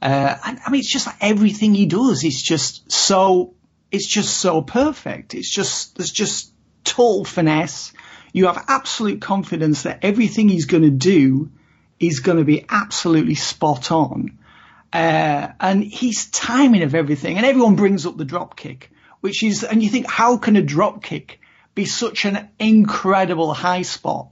Uh, 0.00 0.36
and, 0.46 0.60
I 0.64 0.70
mean, 0.70 0.78
it's 0.78 0.92
just 0.92 1.06
like 1.06 1.16
everything 1.20 1.74
he 1.74 1.86
does 1.86 2.22
is 2.22 2.40
just 2.40 2.90
so 2.90 3.54
it's 3.90 4.06
just 4.06 4.36
so 4.36 4.62
perfect. 4.62 5.34
It's 5.34 5.50
just, 5.50 5.96
there's 5.96 6.10
just 6.10 6.52
total 6.84 7.24
finesse. 7.24 7.92
You 8.32 8.46
have 8.46 8.64
absolute 8.68 9.20
confidence 9.20 9.82
that 9.82 10.00
everything 10.02 10.48
he's 10.48 10.66
going 10.66 10.82
to 10.82 10.90
do 10.90 11.50
is 11.98 12.20
going 12.20 12.38
to 12.38 12.44
be 12.44 12.64
absolutely 12.68 13.36
spot 13.36 13.90
on. 13.90 14.38
Uh, 14.92 15.48
and 15.60 15.82
he's 15.82 16.30
timing 16.30 16.82
of 16.82 16.94
everything. 16.94 17.36
And 17.36 17.46
everyone 17.46 17.76
brings 17.76 18.06
up 18.06 18.16
the 18.16 18.24
drop 18.24 18.56
kick, 18.56 18.90
which 19.20 19.42
is, 19.42 19.64
and 19.64 19.82
you 19.82 19.88
think, 19.88 20.08
how 20.08 20.36
can 20.36 20.56
a 20.56 20.62
drop 20.62 21.02
kick 21.02 21.40
be 21.74 21.84
such 21.84 22.24
an 22.24 22.48
incredible 22.58 23.52
high 23.52 23.82
spot? 23.82 24.28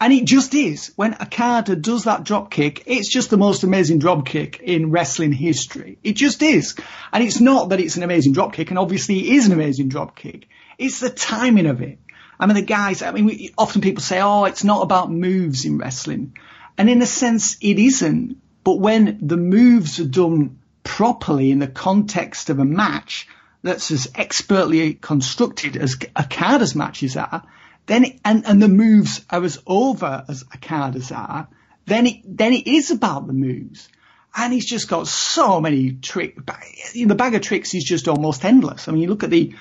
And 0.00 0.12
it 0.12 0.26
just 0.26 0.54
is. 0.54 0.92
When 0.94 1.14
Okada 1.14 1.74
does 1.74 2.04
that 2.04 2.22
drop 2.22 2.50
kick, 2.52 2.84
it's 2.86 3.12
just 3.12 3.30
the 3.30 3.36
most 3.36 3.64
amazing 3.64 3.98
drop 3.98 4.26
kick 4.26 4.60
in 4.60 4.92
wrestling 4.92 5.32
history. 5.32 5.98
It 6.04 6.12
just 6.12 6.40
is. 6.42 6.76
And 7.12 7.24
it's 7.24 7.40
not 7.40 7.70
that 7.70 7.80
it's 7.80 7.96
an 7.96 8.04
amazing 8.04 8.32
drop 8.32 8.52
kick, 8.52 8.70
and 8.70 8.78
obviously 8.78 9.18
it 9.18 9.34
is 9.34 9.46
an 9.46 9.52
amazing 9.52 9.88
drop 9.88 10.14
kick. 10.14 10.46
It's 10.78 11.00
the 11.00 11.10
timing 11.10 11.66
of 11.66 11.82
it. 11.82 11.98
I 12.38 12.46
mean, 12.46 12.54
the 12.54 12.62
guys, 12.62 13.02
I 13.02 13.10
mean, 13.10 13.24
we, 13.24 13.52
often 13.58 13.80
people 13.80 14.02
say, 14.02 14.20
oh, 14.20 14.44
it's 14.44 14.62
not 14.62 14.82
about 14.82 15.10
moves 15.10 15.64
in 15.64 15.78
wrestling. 15.78 16.36
And 16.76 16.88
in 16.88 17.02
a 17.02 17.06
sense, 17.06 17.56
it 17.60 17.80
isn't. 17.80 18.40
But 18.64 18.80
when 18.80 19.18
the 19.22 19.36
moves 19.36 20.00
are 20.00 20.06
done 20.06 20.58
properly 20.84 21.50
in 21.50 21.58
the 21.58 21.66
context 21.66 22.50
of 22.50 22.58
a 22.58 22.64
match 22.64 23.28
that's 23.62 23.90
as 23.90 24.10
expertly 24.14 24.94
constructed 24.94 25.76
as 25.76 25.96
Okada's 26.18 26.74
matches 26.74 27.16
are, 27.16 27.42
then 27.86 28.18
and, 28.24 28.46
and 28.46 28.62
the 28.62 28.68
moves 28.68 29.24
are 29.30 29.42
as 29.42 29.58
over 29.66 30.24
as 30.28 30.44
Okada's 30.54 31.10
are, 31.10 31.48
then 31.86 32.06
it, 32.06 32.16
then 32.24 32.52
it 32.52 32.66
is 32.66 32.90
about 32.90 33.26
the 33.26 33.32
moves. 33.32 33.88
And 34.36 34.52
he's 34.52 34.66
just 34.66 34.88
got 34.88 35.08
so 35.08 35.60
many 35.60 35.92
tricks. 35.92 36.92
The 36.92 37.14
bag 37.14 37.34
of 37.34 37.40
tricks 37.40 37.74
is 37.74 37.82
just 37.82 38.08
almost 38.08 38.44
endless. 38.44 38.86
I 38.86 38.92
mean, 38.92 39.02
you 39.02 39.08
look 39.08 39.24
at 39.24 39.30
the, 39.30 39.54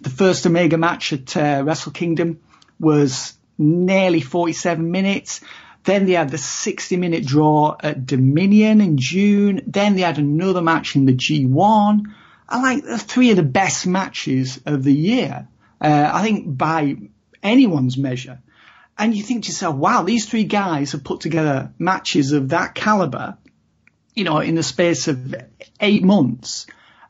the 0.00 0.10
first 0.10 0.46
Omega 0.46 0.76
match 0.76 1.12
at 1.12 1.36
uh, 1.36 1.62
Wrestle 1.64 1.92
Kingdom 1.92 2.40
was 2.78 3.34
nearly 3.56 4.20
47 4.20 4.90
minutes. 4.90 5.40
Then 5.88 6.04
they 6.04 6.12
had 6.12 6.28
the 6.28 6.36
60 6.36 6.98
minute 6.98 7.24
draw 7.24 7.74
at 7.80 8.04
Dominion 8.04 8.82
in 8.82 8.98
June. 8.98 9.62
Then 9.66 9.96
they 9.96 10.02
had 10.02 10.18
another 10.18 10.60
match 10.60 10.96
in 10.96 11.06
the 11.06 11.14
G1. 11.14 12.02
I 12.46 12.60
like 12.60 12.84
the 12.84 12.98
three 12.98 13.30
of 13.30 13.38
the 13.38 13.42
best 13.42 13.86
matches 13.86 14.60
of 14.66 14.84
the 14.84 14.92
year. 14.92 15.48
Uh, 15.80 16.10
I 16.12 16.22
think 16.22 16.58
by 16.58 16.96
anyone's 17.42 17.96
measure. 17.96 18.38
And 18.98 19.16
you 19.16 19.22
think 19.22 19.44
to 19.44 19.48
yourself, 19.48 19.76
wow, 19.76 20.02
these 20.02 20.26
three 20.28 20.44
guys 20.44 20.92
have 20.92 21.04
put 21.04 21.22
together 21.22 21.72
matches 21.78 22.32
of 22.32 22.50
that 22.50 22.74
caliber, 22.74 23.38
you 24.12 24.24
know, 24.24 24.40
in 24.40 24.56
the 24.56 24.62
space 24.62 25.08
of 25.08 25.36
eight 25.80 26.04
months, 26.04 26.66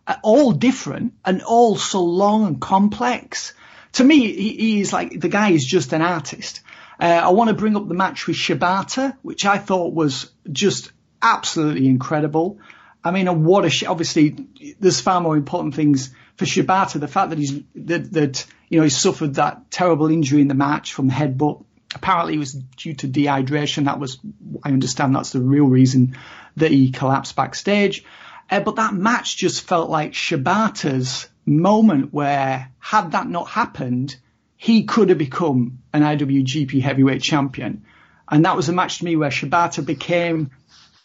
uh, 0.07 0.14
all 0.23 0.53
different 0.53 1.14
and 1.25 1.43
all 1.43 1.75
so 1.75 2.05
long 2.05 2.47
and 2.47 2.61
complex. 2.61 3.55
To 3.95 4.05
me, 4.05 4.33
he, 4.33 4.53
he 4.55 4.81
is 4.81 4.93
like, 4.93 5.19
the 5.19 5.29
guy 5.29 5.51
is 5.51 5.67
just 5.67 5.93
an 5.93 6.01
artist. 6.03 6.61
Uh, 7.00 7.04
I 7.24 7.30
want 7.30 7.48
to 7.48 7.54
bring 7.54 7.76
up 7.76 7.87
the 7.87 7.94
match 7.94 8.26
with 8.26 8.37
Shibata, 8.37 9.16
which 9.22 9.46
I 9.46 9.58
thought 9.58 9.94
was 9.94 10.30
just 10.50 10.90
absolutely 11.22 11.87
incredible. 11.87 12.58
I 13.04 13.12
mean, 13.12 13.44
what 13.44 13.64
a, 13.64 13.70
sh- 13.70 13.84
obviously 13.84 14.46
there's 14.80 15.00
far 15.00 15.20
more 15.20 15.37
important 15.37 15.74
things 15.74 16.11
for 16.37 16.44
Shibata. 16.44 16.98
The 17.00 17.08
fact 17.08 17.30
that 17.30 17.38
he's, 17.38 17.61
that, 17.76 18.12
that 18.12 18.46
you 18.68 18.78
know, 18.78 18.84
he 18.84 18.90
suffered 18.90 19.34
that 19.34 19.70
terrible 19.70 20.11
injury 20.11 20.40
in 20.40 20.48
the 20.48 20.54
match 20.54 20.92
from 20.92 21.08
the 21.08 21.14
headbutt. 21.14 21.64
Apparently 21.94 22.34
it 22.34 22.38
was 22.38 22.52
due 22.52 22.94
to 22.94 23.08
dehydration. 23.08 23.84
That 23.84 24.00
was, 24.00 24.18
I 24.64 24.70
understand 24.70 25.14
that's 25.14 25.30
the 25.30 25.40
real 25.40 25.66
reason 25.66 26.16
that 26.56 26.70
he 26.70 26.90
collapsed 26.90 27.37
backstage. 27.37 28.04
Uh, 28.50 28.61
but 28.61 28.76
that 28.76 28.94
match 28.94 29.37
just 29.37 29.62
felt 29.62 29.88
like 29.88 30.12
Shibata's 30.12 31.28
moment 31.46 32.12
where 32.12 32.70
had 32.78 33.12
that 33.12 33.28
not 33.28 33.48
happened, 33.48 34.16
he 34.61 34.83
could 34.83 35.09
have 35.09 35.18
become 35.18 35.79
an 35.92 36.03
IWGP 36.03 36.83
heavyweight 36.83 37.23
champion. 37.23 37.85
And 38.29 38.44
that 38.44 38.57
was 38.57 38.68
a 38.68 38.73
match 38.73 38.99
to 38.99 39.05
me 39.05 39.14
where 39.14 39.31
Shibata 39.31 39.87
became 39.87 40.51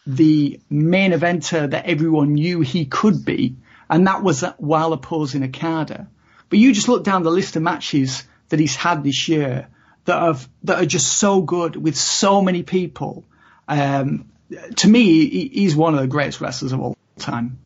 the 0.06 0.60
main 0.68 1.12
eventer 1.12 1.70
that 1.70 1.86
everyone 1.86 2.34
knew 2.34 2.60
he 2.62 2.84
could 2.84 3.24
be. 3.24 3.54
And 3.88 4.08
that 4.08 4.24
was 4.24 4.42
while 4.58 4.92
opposing 4.92 5.44
Okada. 5.44 6.08
But 6.50 6.58
you 6.58 6.74
just 6.74 6.88
look 6.88 7.04
down 7.04 7.22
the 7.22 7.30
list 7.30 7.54
of 7.54 7.62
matches 7.62 8.24
that 8.48 8.58
he's 8.58 8.74
had 8.74 9.04
this 9.04 9.28
year 9.28 9.68
that 10.06 10.20
have 10.20 10.48
that 10.64 10.82
are 10.82 10.86
just 10.86 11.16
so 11.16 11.40
good 11.40 11.76
with 11.76 11.96
so 11.96 12.42
many 12.42 12.64
people. 12.64 13.24
Um, 13.68 14.32
to 14.76 14.88
me, 14.88 15.48
he's 15.48 15.76
one 15.76 15.94
of 15.94 16.00
the 16.00 16.08
greatest 16.08 16.40
wrestlers 16.40 16.72
of 16.72 16.80
all 16.80 16.96
time. 17.18 17.60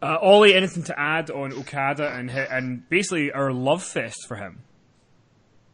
Uh, 0.00 0.16
Ollie, 0.22 0.54
anything 0.54 0.84
to 0.84 0.98
add 0.98 1.30
on 1.30 1.52
Okada 1.52 2.08
and 2.14 2.30
and 2.30 2.88
basically 2.88 3.32
our 3.32 3.52
love 3.52 3.82
fest 3.82 4.26
for 4.28 4.36
him? 4.36 4.62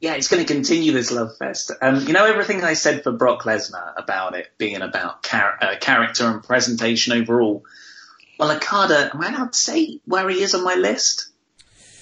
Yeah, 0.01 0.15
it's 0.15 0.29
going 0.29 0.45
to 0.45 0.53
continue 0.53 0.93
this 0.93 1.11
love 1.11 1.37
fest. 1.39 1.71
Um, 1.81 2.07
you 2.07 2.13
know 2.13 2.27
everything 2.27 2.63
I 2.63 2.75
said 2.75 3.03
for 3.03 3.13
Brock 3.13 3.43
Lesnar 3.45 3.95
about 3.97 4.37
it 4.37 4.49
being 4.59 4.83
about 4.83 5.23
char- 5.23 5.59
uh, 5.61 5.77
character 5.81 6.27
and 6.27 6.43
presentation 6.43 7.13
overall. 7.15 7.65
Well, 8.39 8.51
Okada, 8.51 9.11
am 9.15 9.23
I 9.23 9.29
allowed 9.29 9.53
to 9.53 9.59
say 9.59 10.01
where 10.05 10.29
he 10.29 10.43
is 10.43 10.55
on 10.55 10.65
my 10.65 10.75
list? 10.75 11.29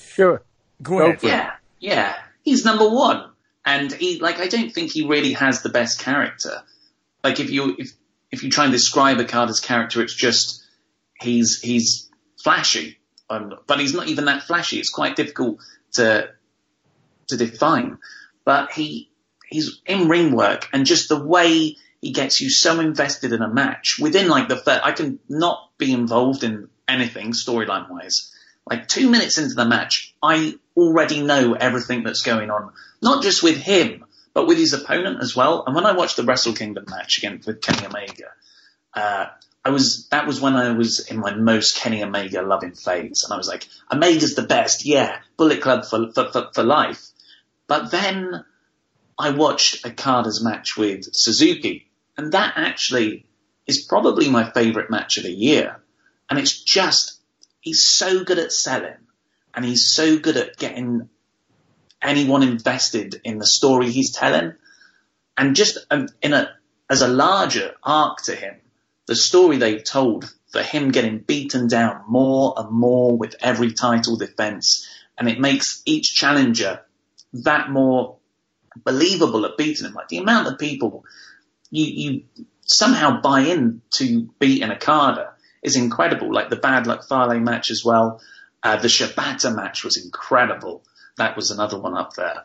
Sure. 0.08 0.42
Go, 0.82 0.98
Go 0.98 1.06
ahead. 1.06 1.18
Yeah, 1.22 1.52
yeah. 1.78 2.16
He's 2.42 2.64
number 2.64 2.88
one. 2.88 3.30
And 3.64 3.92
he, 3.92 4.18
like, 4.18 4.40
I 4.40 4.48
don't 4.48 4.72
think 4.72 4.90
he 4.90 5.06
really 5.06 5.34
has 5.34 5.62
the 5.62 5.68
best 5.68 6.00
character. 6.00 6.62
Like, 7.22 7.38
if 7.38 7.50
you, 7.50 7.76
if, 7.78 7.92
if 8.32 8.42
you 8.42 8.50
try 8.50 8.64
and 8.64 8.72
describe 8.72 9.18
Okada's 9.18 9.60
character, 9.60 10.02
it's 10.02 10.14
just, 10.14 10.64
he's, 11.20 11.60
he's 11.60 12.10
flashy. 12.42 12.98
Um, 13.30 13.54
but 13.66 13.78
he's 13.78 13.94
not 13.94 14.08
even 14.08 14.24
that 14.24 14.42
flashy. 14.42 14.78
It's 14.78 14.90
quite 14.90 15.14
difficult 15.14 15.60
to, 15.92 16.30
to 17.36 17.36
define. 17.36 17.98
But 18.44 18.72
he, 18.72 19.10
he's 19.48 19.80
in 19.86 20.08
ring 20.08 20.32
work 20.32 20.68
and 20.72 20.86
just 20.86 21.08
the 21.08 21.22
way 21.22 21.76
he 22.00 22.12
gets 22.12 22.40
you 22.40 22.50
so 22.50 22.80
invested 22.80 23.32
in 23.32 23.42
a 23.42 23.48
match 23.48 23.98
within 24.00 24.28
like 24.28 24.48
the 24.48 24.56
first, 24.56 24.80
I 24.84 24.92
can 24.92 25.18
not 25.28 25.70
be 25.78 25.92
involved 25.92 26.42
in 26.44 26.68
anything 26.88 27.32
storyline 27.32 27.90
wise 27.90 28.32
like 28.68 28.88
two 28.88 29.10
minutes 29.10 29.38
into 29.38 29.54
the 29.54 29.64
match, 29.64 30.14
I 30.22 30.54
already 30.76 31.22
know 31.22 31.54
everything 31.54 32.04
that's 32.04 32.22
going 32.22 32.50
on, 32.50 32.72
not 33.00 33.22
just 33.22 33.42
with 33.42 33.56
him, 33.56 34.04
but 34.34 34.46
with 34.46 34.58
his 34.58 34.72
opponent 34.72 35.18
as 35.20 35.34
well. 35.34 35.64
And 35.66 35.74
when 35.74 35.84
I 35.84 35.92
watched 35.92 36.16
the 36.16 36.22
Wrestle 36.22 36.54
Kingdom 36.54 36.86
match 36.88 37.18
again 37.18 37.40
with 37.44 37.60
Kenny 37.60 37.86
Omega, 37.86 38.28
uh, 38.94 39.26
I 39.64 39.70
was, 39.70 40.08
that 40.08 40.26
was 40.26 40.40
when 40.40 40.54
I 40.54 40.72
was 40.72 41.06
in 41.08 41.18
my 41.18 41.34
most 41.34 41.76
Kenny 41.76 42.02
Omega 42.02 42.42
loving 42.42 42.72
phase. 42.72 43.24
And 43.24 43.32
I 43.32 43.36
was 43.36 43.48
like, 43.48 43.66
Omega's 43.90 44.34
the 44.34 44.42
best. 44.42 44.84
Yeah. 44.84 45.18
Bullet 45.36 45.60
Club 45.60 45.84
for, 45.84 46.12
for, 46.12 46.30
for, 46.32 46.50
for 46.54 46.62
life. 46.62 47.08
But 47.72 47.90
then 47.90 48.44
I 49.18 49.30
watched 49.30 49.86
Okada's 49.86 50.44
match 50.44 50.76
with 50.76 51.08
Suzuki 51.14 51.90
and 52.18 52.32
that 52.32 52.52
actually 52.56 53.24
is 53.66 53.86
probably 53.86 54.28
my 54.28 54.50
favorite 54.50 54.90
match 54.90 55.16
of 55.16 55.22
the 55.22 55.32
year. 55.32 55.80
And 56.28 56.38
it's 56.38 56.62
just 56.62 57.18
he's 57.60 57.82
so 57.82 58.24
good 58.24 58.38
at 58.38 58.52
selling 58.52 58.98
and 59.54 59.64
he's 59.64 59.90
so 59.90 60.18
good 60.18 60.36
at 60.36 60.58
getting 60.58 61.08
anyone 62.02 62.42
invested 62.42 63.22
in 63.24 63.38
the 63.38 63.46
story 63.46 63.90
he's 63.90 64.12
telling. 64.12 64.52
And 65.38 65.56
just 65.56 65.78
um, 65.90 66.10
in 66.20 66.34
a, 66.34 66.50
as 66.90 67.00
a 67.00 67.08
larger 67.08 67.72
arc 67.82 68.20
to 68.24 68.34
him, 68.34 68.56
the 69.06 69.16
story 69.16 69.56
they've 69.56 69.82
told 69.82 70.30
for 70.50 70.60
him 70.60 70.90
getting 70.90 71.20
beaten 71.20 71.68
down 71.68 72.02
more 72.06 72.52
and 72.54 72.70
more 72.70 73.16
with 73.16 73.34
every 73.40 73.72
title 73.72 74.16
defense. 74.16 74.86
And 75.16 75.26
it 75.26 75.40
makes 75.40 75.80
each 75.86 76.14
challenger 76.14 76.82
that 77.32 77.70
more 77.70 78.18
believable 78.84 79.44
at 79.46 79.56
beating 79.56 79.86
him. 79.86 79.94
Like 79.94 80.08
the 80.08 80.18
amount 80.18 80.48
of 80.48 80.58
people 80.58 81.04
you, 81.70 81.86
you 81.86 82.44
somehow 82.62 83.20
buy 83.20 83.40
in 83.40 83.82
to 83.92 84.30
beat 84.38 84.62
an 84.62 84.72
Okada 84.72 85.32
is 85.62 85.76
incredible. 85.76 86.32
Like 86.32 86.50
the 86.50 86.56
Bad 86.56 86.86
Luck 86.86 87.08
Fale 87.08 87.38
match 87.40 87.70
as 87.70 87.84
well. 87.84 88.20
Uh, 88.62 88.76
the 88.76 88.88
Shibata 88.88 89.54
match 89.54 89.84
was 89.84 89.96
incredible. 89.96 90.84
That 91.16 91.36
was 91.36 91.50
another 91.50 91.78
one 91.78 91.96
up 91.96 92.14
there. 92.14 92.44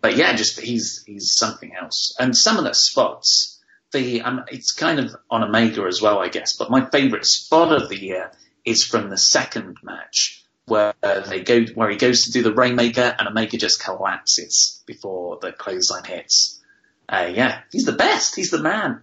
But 0.00 0.16
yeah, 0.16 0.34
just 0.34 0.60
he's 0.60 1.02
he's 1.06 1.34
something 1.34 1.74
else. 1.74 2.14
And 2.18 2.36
some 2.36 2.58
of 2.58 2.64
the 2.64 2.74
spots, 2.74 3.62
the 3.92 4.20
um, 4.20 4.44
it's 4.48 4.72
kind 4.72 5.00
of 5.00 5.16
on 5.30 5.42
Omega 5.42 5.84
as 5.84 6.02
well, 6.02 6.18
I 6.18 6.28
guess. 6.28 6.54
But 6.56 6.70
my 6.70 6.84
favourite 6.90 7.24
spot 7.24 7.72
of 7.72 7.88
the 7.88 7.98
year 7.98 8.30
is 8.66 8.84
from 8.84 9.08
the 9.08 9.16
second 9.16 9.78
match 9.82 10.43
where 10.66 10.94
they 11.28 11.42
go 11.42 11.64
where 11.74 11.90
he 11.90 11.96
goes 11.96 12.22
to 12.22 12.32
do 12.32 12.42
the 12.42 12.54
Rainmaker 12.54 13.14
and 13.18 13.28
Omega 13.28 13.56
just 13.56 13.82
collapses 13.82 14.82
before 14.86 15.38
the 15.40 15.52
clothesline 15.52 16.04
hits. 16.04 16.60
Uh, 17.08 17.30
yeah, 17.34 17.60
he's 17.70 17.84
the 17.84 17.92
best. 17.92 18.34
He's 18.34 18.50
the 18.50 18.62
man. 18.62 19.02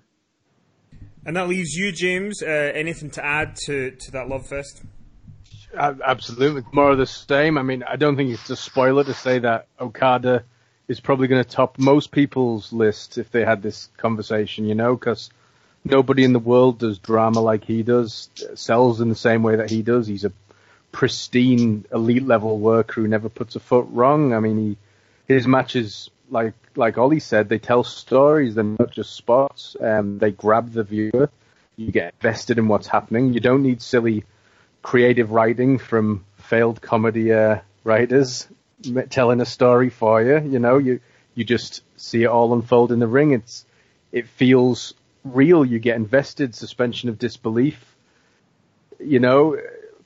And 1.23 1.37
that 1.37 1.47
leaves 1.47 1.73
you, 1.75 1.91
James. 1.91 2.41
Uh, 2.41 2.71
anything 2.73 3.11
to 3.11 3.23
add 3.23 3.55
to, 3.67 3.91
to 3.91 4.11
that 4.11 4.27
love 4.27 4.47
fest? 4.47 4.81
Absolutely, 5.73 6.63
more 6.73 6.91
of 6.91 6.97
the 6.97 7.05
same. 7.05 7.57
I 7.57 7.61
mean, 7.61 7.83
I 7.83 7.95
don't 7.95 8.17
think 8.17 8.31
it's 8.31 8.49
a 8.49 8.55
spoiler 8.55 9.03
to 9.03 9.13
say 9.13 9.39
that 9.39 9.67
Okada 9.79 10.43
is 10.87 10.99
probably 10.99 11.27
going 11.27 11.43
to 11.43 11.49
top 11.49 11.77
most 11.77 12.11
people's 12.11 12.73
list 12.73 13.17
if 13.17 13.31
they 13.31 13.45
had 13.45 13.61
this 13.61 13.87
conversation, 13.97 14.65
you 14.65 14.75
know, 14.75 14.95
because 14.95 15.29
nobody 15.85 16.23
in 16.23 16.33
the 16.33 16.39
world 16.39 16.79
does 16.79 16.97
drama 16.97 17.39
like 17.39 17.63
he 17.63 17.83
does, 17.83 18.29
sells 18.55 18.99
in 18.99 19.07
the 19.07 19.15
same 19.15 19.43
way 19.43 19.57
that 19.57 19.69
he 19.69 19.81
does. 19.81 20.07
He's 20.07 20.25
a 20.25 20.33
pristine 20.91 21.85
elite 21.93 22.25
level 22.25 22.59
worker 22.59 23.01
who 23.01 23.07
never 23.07 23.29
puts 23.29 23.55
a 23.55 23.59
foot 23.59 23.87
wrong. 23.89 24.33
I 24.33 24.39
mean, 24.39 24.57
he, 24.57 25.33
his 25.33 25.47
matches 25.47 26.09
like 26.29 26.53
like 26.75 26.97
Ollie 26.97 27.19
said, 27.19 27.49
they 27.49 27.59
tell 27.59 27.83
stories. 27.83 28.55
They're 28.55 28.63
not 28.63 28.91
just 28.91 29.13
spots. 29.15 29.75
Um, 29.79 30.17
they 30.17 30.31
grab 30.31 30.71
the 30.71 30.83
viewer. 30.83 31.29
You 31.75 31.91
get 31.91 32.13
invested 32.19 32.57
in 32.57 32.67
what's 32.67 32.87
happening. 32.87 33.33
You 33.33 33.39
don't 33.39 33.63
need 33.63 33.81
silly 33.81 34.23
creative 34.81 35.31
writing 35.31 35.77
from 35.77 36.25
failed 36.37 36.81
comedy 36.81 37.31
uh, 37.33 37.59
writers 37.83 38.47
telling 39.09 39.41
a 39.41 39.45
story 39.45 39.89
for 39.89 40.21
you. 40.21 40.39
You 40.39 40.59
know, 40.59 40.77
you 40.77 41.01
you 41.35 41.43
just 41.43 41.83
see 41.97 42.23
it 42.23 42.27
all 42.27 42.53
unfold 42.53 42.91
in 42.91 42.99
the 42.99 43.07
ring. 43.07 43.31
It's 43.31 43.65
it 44.11 44.27
feels 44.27 44.93
real. 45.23 45.63
You 45.65 45.79
get 45.79 45.95
invested. 45.97 46.55
Suspension 46.55 47.09
of 47.09 47.19
disbelief. 47.19 47.95
You 48.99 49.19
know, 49.19 49.57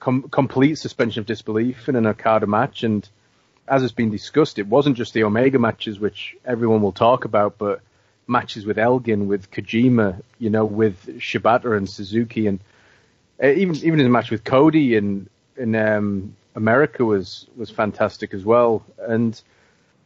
com- 0.05 0.29
complete 0.29 0.75
suspension 0.75 1.19
of 1.19 1.25
disbelief 1.25 1.89
in 1.89 1.95
an 1.95 2.05
Okada 2.05 2.45
match. 2.45 2.83
And 2.83 3.07
as 3.67 3.81
has 3.81 3.91
been 3.91 4.11
discussed, 4.11 4.59
it 4.59 4.67
wasn't 4.67 4.97
just 4.97 5.13
the 5.13 5.23
Omega 5.23 5.57
matches, 5.57 5.99
which 5.99 6.37
everyone 6.45 6.83
will 6.83 6.91
talk 6.91 7.25
about, 7.25 7.57
but 7.57 7.81
matches 8.27 8.65
with 8.67 8.77
Elgin, 8.77 9.27
with 9.27 9.49
Kojima, 9.49 10.21
you 10.37 10.51
know, 10.51 10.63
with 10.63 11.19
Shibata 11.19 11.75
and 11.75 11.89
Suzuki, 11.89 12.45
and 12.45 12.59
uh, 13.43 13.47
even 13.47 13.75
even 13.77 13.99
his 13.99 14.07
match 14.07 14.29
with 14.29 14.43
Cody 14.43 14.95
in 14.95 15.27
in 15.57 15.75
um, 15.75 16.35
America 16.53 17.03
was 17.03 17.47
was 17.57 17.71
fantastic 17.71 18.35
as 18.35 18.45
well. 18.45 18.83
And 18.99 19.39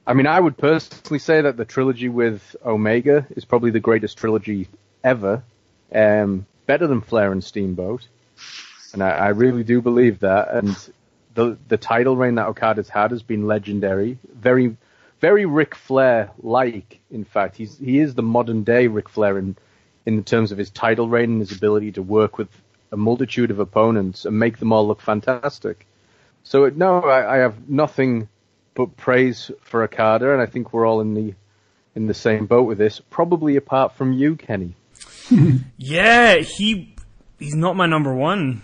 I 0.07 0.13
mean, 0.13 0.27
I 0.27 0.39
would 0.39 0.57
personally 0.57 1.19
say 1.19 1.41
that 1.41 1.57
the 1.57 1.65
trilogy 1.65 2.07
with 2.07 2.55
Omega 2.65 3.27
is 3.35 3.43
probably 3.43 3.71
the 3.71 3.81
greatest 3.81 4.17
trilogy 4.17 4.69
ever, 5.03 5.43
um, 5.93 6.45
better 6.67 6.87
than 6.87 7.01
Flair 7.01 7.33
and 7.33 7.43
Steamboat, 7.43 8.07
and 8.93 9.03
I, 9.03 9.09
I 9.09 9.27
really 9.29 9.63
do 9.63 9.81
believe 9.81 10.19
that. 10.19 10.53
And 10.53 10.75
the 11.33 11.57
the 11.67 11.77
title 11.77 12.15
reign 12.17 12.35
that 12.35 12.47
Okada's 12.47 12.89
had 12.89 13.11
has 13.11 13.23
been 13.23 13.47
legendary, 13.47 14.17
very 14.33 14.75
very 15.19 15.45
Ric 15.45 15.75
Flair 15.75 16.31
like. 16.41 16.99
In 17.11 17.23
fact, 17.23 17.55
he's 17.55 17.77
he 17.77 17.99
is 17.99 18.15
the 18.15 18.23
modern 18.23 18.63
day 18.63 18.87
Ric 18.87 19.09
Flair 19.09 19.37
in 19.37 19.55
in 20.05 20.23
terms 20.23 20.51
of 20.51 20.57
his 20.57 20.69
title 20.69 21.09
reign 21.09 21.31
and 21.31 21.39
his 21.39 21.51
ability 21.51 21.93
to 21.93 22.01
work 22.01 22.37
with 22.37 22.49
a 22.91 22.97
multitude 22.97 23.51
of 23.51 23.59
opponents 23.59 24.25
and 24.25 24.39
make 24.39 24.57
them 24.57 24.73
all 24.73 24.87
look 24.87 25.01
fantastic. 25.01 25.85
So 26.43 26.69
no, 26.69 27.01
I, 27.01 27.35
I 27.35 27.37
have 27.37 27.69
nothing 27.69 28.27
but 28.73 28.97
praise 28.97 29.51
for 29.61 29.83
Okada, 29.83 30.31
and 30.33 30.41
I 30.41 30.45
think 30.45 30.73
we're 30.73 30.87
all 30.87 31.01
in 31.01 31.13
the 31.13 31.35
in 31.95 32.07
the 32.07 32.13
same 32.13 32.45
boat 32.45 32.63
with 32.63 32.77
this. 32.77 33.01
Probably 33.09 33.55
apart 33.55 33.93
from 33.93 34.13
you, 34.13 34.35
Kenny. 34.35 34.75
yeah, 35.77 36.37
he 36.37 36.95
he's 37.37 37.55
not 37.55 37.75
my 37.75 37.85
number 37.85 38.13
one 38.13 38.63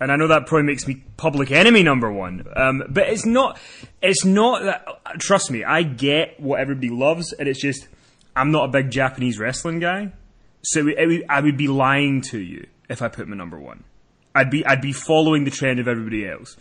and 0.00 0.10
I 0.10 0.16
know 0.16 0.28
that 0.28 0.46
probably 0.46 0.66
makes 0.66 0.86
me 0.86 1.02
public 1.18 1.50
enemy 1.50 1.82
number 1.82 2.10
one. 2.10 2.46
Um, 2.56 2.82
but 2.88 3.08
it's 3.08 3.26
not. 3.26 3.58
It's 4.02 4.24
not 4.24 4.62
that. 4.62 4.86
Trust 5.18 5.50
me, 5.50 5.62
I 5.62 5.82
get 5.82 6.40
what 6.40 6.58
everybody 6.58 6.88
loves, 6.88 7.32
and 7.34 7.46
it's 7.46 7.60
just 7.60 7.86
I'm 8.34 8.50
not 8.50 8.64
a 8.64 8.68
big 8.68 8.90
Japanese 8.90 9.38
wrestling 9.38 9.78
guy, 9.78 10.12
so 10.62 10.88
it, 10.88 10.94
it, 10.98 11.24
I 11.28 11.40
would 11.40 11.58
be 11.58 11.68
lying 11.68 12.22
to 12.22 12.38
you 12.38 12.66
if 12.88 13.02
I 13.02 13.08
put 13.08 13.28
my 13.28 13.36
number 13.36 13.58
one. 13.58 13.84
I'd 14.34 14.50
be 14.50 14.64
I'd 14.64 14.80
be 14.80 14.92
following 14.92 15.44
the 15.44 15.50
trend 15.50 15.78
of 15.78 15.86
everybody 15.86 16.26
else. 16.26 16.56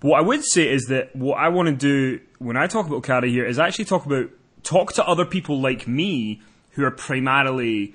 But 0.00 0.08
what 0.08 0.18
I 0.18 0.22
would 0.22 0.44
say 0.44 0.68
is 0.68 0.84
that 0.86 1.16
what 1.16 1.38
I 1.38 1.48
want 1.48 1.68
to 1.68 1.74
do 1.74 2.20
when 2.38 2.58
I 2.58 2.66
talk 2.66 2.86
about 2.86 2.96
Okada 2.96 3.28
here 3.28 3.46
is 3.46 3.58
actually 3.58 3.86
talk 3.86 4.04
about 4.04 4.28
talk 4.62 4.92
to 4.94 5.06
other 5.06 5.24
people 5.24 5.60
like 5.60 5.88
me 5.88 6.42
who 6.72 6.84
are 6.84 6.90
primarily 6.90 7.94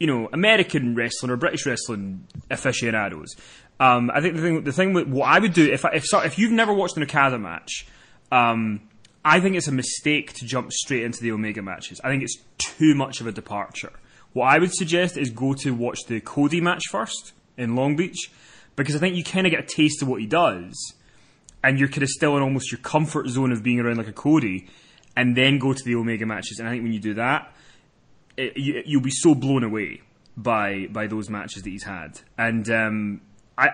you 0.00 0.06
know, 0.06 0.28
American 0.32 0.94
wrestling 0.94 1.30
or 1.30 1.36
British 1.36 1.66
wrestling 1.66 2.26
aficionados. 2.50 3.36
Um, 3.80 4.10
I 4.12 4.20
think 4.20 4.36
the 4.36 4.42
thing, 4.42 4.62
the 4.64 4.72
thing 4.72 4.92
with 4.92 5.08
what 5.08 5.26
I 5.26 5.38
would 5.38 5.54
do 5.54 5.72
if 5.72 5.86
I, 5.86 5.92
if 5.94 6.04
if 6.12 6.38
you've 6.38 6.52
never 6.52 6.72
watched 6.72 6.98
an 6.98 7.02
Okada 7.02 7.38
match, 7.38 7.86
um, 8.30 8.82
I 9.24 9.40
think 9.40 9.56
it's 9.56 9.68
a 9.68 9.72
mistake 9.72 10.34
to 10.34 10.44
jump 10.44 10.70
straight 10.70 11.02
into 11.02 11.22
the 11.22 11.32
Omega 11.32 11.62
matches. 11.62 11.98
I 12.04 12.10
think 12.10 12.22
it's 12.22 12.36
too 12.58 12.94
much 12.94 13.22
of 13.22 13.26
a 13.26 13.32
departure. 13.32 13.92
What 14.34 14.46
I 14.54 14.58
would 14.58 14.72
suggest 14.72 15.16
is 15.16 15.30
go 15.30 15.54
to 15.54 15.72
watch 15.72 16.00
the 16.06 16.20
Cody 16.20 16.60
match 16.60 16.82
first 16.90 17.32
in 17.56 17.74
Long 17.74 17.96
Beach, 17.96 18.30
because 18.76 18.94
I 18.94 18.98
think 18.98 19.16
you 19.16 19.24
kind 19.24 19.46
of 19.46 19.50
get 19.50 19.60
a 19.60 19.66
taste 19.66 20.02
of 20.02 20.08
what 20.08 20.20
he 20.20 20.26
does, 20.26 20.94
and 21.64 21.78
you're 21.78 21.88
kind 21.88 22.02
of 22.02 22.10
still 22.10 22.36
in 22.36 22.42
almost 22.42 22.70
your 22.70 22.80
comfort 22.80 23.28
zone 23.28 23.50
of 23.50 23.62
being 23.62 23.80
around 23.80 23.96
like 23.96 24.08
a 24.08 24.12
Cody, 24.12 24.68
and 25.16 25.34
then 25.36 25.58
go 25.58 25.72
to 25.72 25.84
the 25.84 25.94
Omega 25.94 26.26
matches. 26.26 26.58
And 26.58 26.68
I 26.68 26.72
think 26.72 26.82
when 26.82 26.92
you 26.92 27.00
do 27.00 27.14
that, 27.14 27.52
it, 28.36 28.58
you, 28.58 28.82
you'll 28.84 29.02
be 29.02 29.10
so 29.10 29.34
blown 29.34 29.64
away 29.64 30.02
by 30.36 30.86
by 30.86 31.06
those 31.06 31.30
matches 31.30 31.62
that 31.62 31.70
he's 31.70 31.84
had, 31.84 32.20
and 32.36 32.70
um, 32.70 33.20
I. 33.60 33.70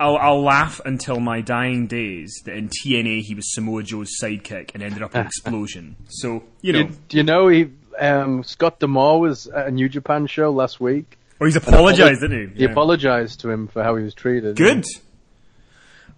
I'll, 0.00 0.16
I'll, 0.16 0.42
laugh 0.44 0.80
until 0.84 1.18
my 1.18 1.40
dying 1.40 1.88
days 1.88 2.32
that 2.44 2.54
in 2.54 2.68
TNA 2.68 3.22
he 3.22 3.34
was 3.34 3.52
Samoa 3.52 3.82
Joe's 3.82 4.12
sidekick 4.22 4.70
and 4.72 4.80
ended 4.80 5.02
up 5.02 5.12
an 5.16 5.26
explosion. 5.26 5.96
So 6.08 6.44
you 6.62 6.72
know, 6.72 6.84
do, 6.84 6.96
do 7.08 7.16
you 7.16 7.24
know 7.24 7.48
he 7.48 7.72
um, 7.98 8.42
Scott 8.44 8.78
D'Amore 8.78 9.20
was 9.20 9.46
at 9.48 9.66
a 9.66 9.70
New 9.70 9.88
Japan 9.88 10.26
show 10.26 10.50
last 10.50 10.80
week. 10.80 11.18
Oh, 11.40 11.44
he's 11.44 11.56
apologized, 11.56 12.20
didn't 12.20 12.50
he? 12.50 12.54
He 12.54 12.62
yeah. 12.64 12.70
apologized 12.70 13.40
to 13.40 13.50
him 13.50 13.68
for 13.68 13.82
how 13.82 13.96
he 13.96 14.04
was 14.04 14.14
treated. 14.14 14.56
Good. 14.56 14.84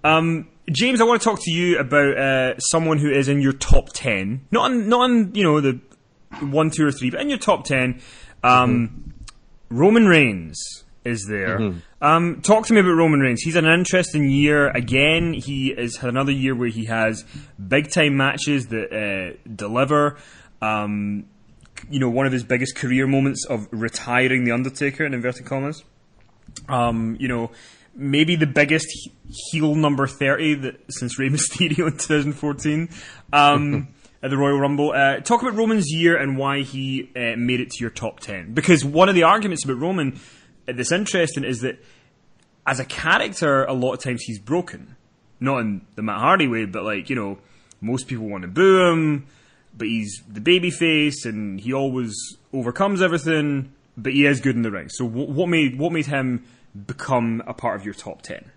Um, 0.02 0.48
James, 0.70 1.00
I 1.00 1.04
want 1.04 1.20
to 1.20 1.24
talk 1.28 1.40
to 1.42 1.50
you 1.50 1.78
about 1.78 2.16
uh, 2.16 2.58
someone 2.58 2.98
who 2.98 3.10
is 3.10 3.28
in 3.28 3.40
your 3.40 3.52
top 3.52 3.90
ten, 3.92 4.46
not 4.50 4.70
on, 4.70 4.88
not 4.88 5.00
on 5.02 5.34
you 5.34 5.42
know 5.42 5.60
the 5.60 5.80
one, 6.40 6.70
two, 6.70 6.86
or 6.86 6.92
three, 6.92 7.10
but 7.10 7.20
in 7.20 7.28
your 7.28 7.38
top 7.38 7.64
ten. 7.64 8.00
Um, 8.42 8.88
mm-hmm. 8.88 9.76
Roman 9.76 10.06
Reigns 10.06 10.84
is 11.04 11.26
there. 11.26 11.58
Mm-hmm. 11.58 12.04
Um, 12.04 12.40
talk 12.42 12.66
to 12.66 12.72
me 12.72 12.80
about 12.80 12.92
Roman 12.92 13.20
Reigns. 13.20 13.42
He's 13.42 13.54
had 13.54 13.64
an 13.64 13.72
interesting 13.72 14.30
year. 14.30 14.68
Again, 14.68 15.32
he 15.32 15.74
has 15.76 15.96
had 15.96 16.10
another 16.10 16.32
year 16.32 16.54
where 16.54 16.68
he 16.68 16.86
has 16.86 17.24
big 17.68 17.90
time 17.90 18.16
matches 18.16 18.68
that 18.68 18.92
uh, 18.92 19.36
deliver. 19.54 20.18
Um, 20.60 21.26
you 21.88 21.98
know, 21.98 22.10
one 22.10 22.26
of 22.26 22.32
his 22.32 22.44
biggest 22.44 22.76
career 22.76 23.06
moments 23.06 23.46
of 23.46 23.66
retiring 23.70 24.44
the 24.44 24.52
Undertaker 24.52 25.04
in 25.04 25.14
inverted 25.14 25.46
commas. 25.46 25.82
Um, 26.68 27.16
you 27.18 27.28
know, 27.28 27.50
maybe 27.94 28.36
the 28.36 28.46
biggest 28.46 28.86
heel 29.50 29.74
number 29.74 30.06
thirty 30.06 30.54
that, 30.54 30.80
since 30.90 31.18
Rey 31.18 31.28
Mysterio 31.30 31.86
in 31.86 31.96
2014 31.96 32.88
um, 33.32 33.88
at 34.22 34.30
the 34.30 34.36
Royal 34.36 34.58
Rumble. 34.58 34.92
Uh, 34.92 35.20
talk 35.20 35.42
about 35.42 35.54
Roman's 35.54 35.90
year 35.90 36.16
and 36.16 36.36
why 36.36 36.60
he 36.60 37.10
uh, 37.16 37.36
made 37.36 37.60
it 37.60 37.70
to 37.70 37.80
your 37.80 37.90
top 37.90 38.20
ten. 38.20 38.52
Because 38.52 38.84
one 38.84 39.08
of 39.08 39.14
the 39.14 39.22
arguments 39.22 39.64
about 39.64 39.78
Roman 39.78 40.20
Uh, 40.70 40.76
that's 40.76 40.92
interesting 40.92 41.44
is 41.44 41.60
that 41.60 41.82
as 42.66 42.80
a 42.80 42.84
character, 42.84 43.64
a 43.64 43.72
lot 43.72 43.94
of 43.94 44.02
times 44.02 44.22
he's 44.22 44.38
broken. 44.38 44.96
Not 45.40 45.58
in 45.60 45.80
the 45.96 46.02
Matt 46.02 46.18
Hardy 46.18 46.48
way, 46.48 46.66
but 46.66 46.84
like, 46.84 47.10
you 47.10 47.16
know, 47.16 47.38
most 47.80 48.06
people 48.06 48.28
want 48.28 48.42
to 48.42 48.48
boo 48.48 48.90
him, 48.90 49.26
but 49.76 49.88
he's 49.88 50.22
the 50.28 50.40
baby 50.40 50.70
face 50.70 51.24
and 51.24 51.60
he 51.60 51.72
always 51.72 52.14
overcomes 52.52 53.00
everything, 53.00 53.72
but 53.96 54.12
he 54.12 54.26
is 54.26 54.40
good 54.40 54.56
in 54.56 54.62
the 54.62 54.70
ring. 54.70 54.88
So 54.90 55.04
what 55.04 55.48
made 55.48 55.78
what 55.78 55.92
made 55.92 56.06
him 56.06 56.44
become 56.86 57.42
a 57.46 57.54
part 57.54 57.80
of 57.80 57.84
your 57.84 57.94
top 57.94 58.22
10? 58.22 58.50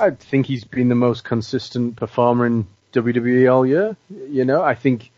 I 0.00 0.10
think 0.10 0.46
he's 0.46 0.64
been 0.64 0.88
the 0.88 0.94
most 0.94 1.24
consistent 1.24 1.96
performer 1.96 2.46
in 2.46 2.66
WWE 2.92 3.52
all 3.52 3.64
year. 3.64 3.96
You 4.10 4.44
know, 4.44 4.62
I 4.62 4.74
think 4.74 5.10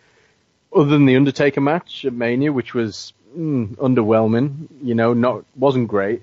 other 0.74 0.90
than 0.90 1.06
the 1.06 1.16
Undertaker 1.16 1.60
match 1.60 2.04
at 2.04 2.12
Mania, 2.12 2.52
which 2.52 2.74
was 2.74 3.12
mm, 3.36 3.76
underwhelming. 3.76 4.68
You 4.82 4.94
know, 4.94 5.14
not 5.14 5.44
wasn't 5.56 5.88
great. 5.88 6.22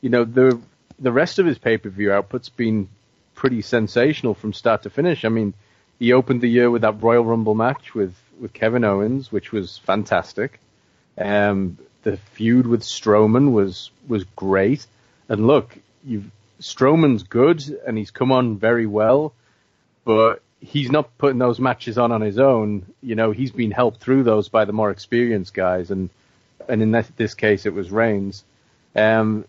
You 0.00 0.10
know, 0.10 0.24
the 0.24 0.60
the 0.98 1.12
rest 1.12 1.38
of 1.38 1.46
his 1.46 1.58
pay 1.58 1.78
per 1.78 1.88
view 1.88 2.12
output's 2.12 2.48
been 2.48 2.88
pretty 3.34 3.62
sensational 3.62 4.34
from 4.34 4.52
start 4.52 4.82
to 4.82 4.90
finish. 4.90 5.24
I 5.24 5.28
mean, 5.28 5.54
he 5.98 6.12
opened 6.12 6.40
the 6.40 6.48
year 6.48 6.70
with 6.70 6.82
that 6.82 7.02
Royal 7.02 7.24
Rumble 7.24 7.54
match 7.54 7.94
with 7.94 8.14
with 8.40 8.52
Kevin 8.52 8.84
Owens, 8.84 9.32
which 9.32 9.52
was 9.52 9.78
fantastic. 9.78 10.60
Um, 11.16 11.78
the 12.02 12.16
feud 12.16 12.66
with 12.66 12.82
Strowman 12.82 13.52
was 13.52 13.90
was 14.06 14.24
great. 14.36 14.86
And 15.28 15.46
look, 15.46 15.76
you've 16.04 16.30
Strowman's 16.60 17.22
good 17.22 17.62
and 17.86 17.96
he's 17.96 18.10
come 18.10 18.32
on 18.32 18.56
very 18.58 18.86
well, 18.86 19.32
but 20.04 20.42
he's 20.60 20.90
not 20.90 21.16
putting 21.18 21.38
those 21.38 21.60
matches 21.60 21.98
on 21.98 22.12
on 22.12 22.20
his 22.20 22.38
own. 22.38 22.86
You 23.02 23.14
know, 23.14 23.30
he's 23.30 23.52
been 23.52 23.70
helped 23.70 24.00
through 24.00 24.24
those 24.24 24.48
by 24.48 24.64
the 24.64 24.72
more 24.72 24.90
experienced 24.90 25.54
guys, 25.54 25.90
and 25.90 26.10
and 26.68 26.82
in 26.82 26.90
this, 26.90 27.10
this 27.16 27.34
case 27.34 27.66
it 27.66 27.74
was 27.74 27.90
Reigns. 27.90 28.44
Um, 28.94 29.44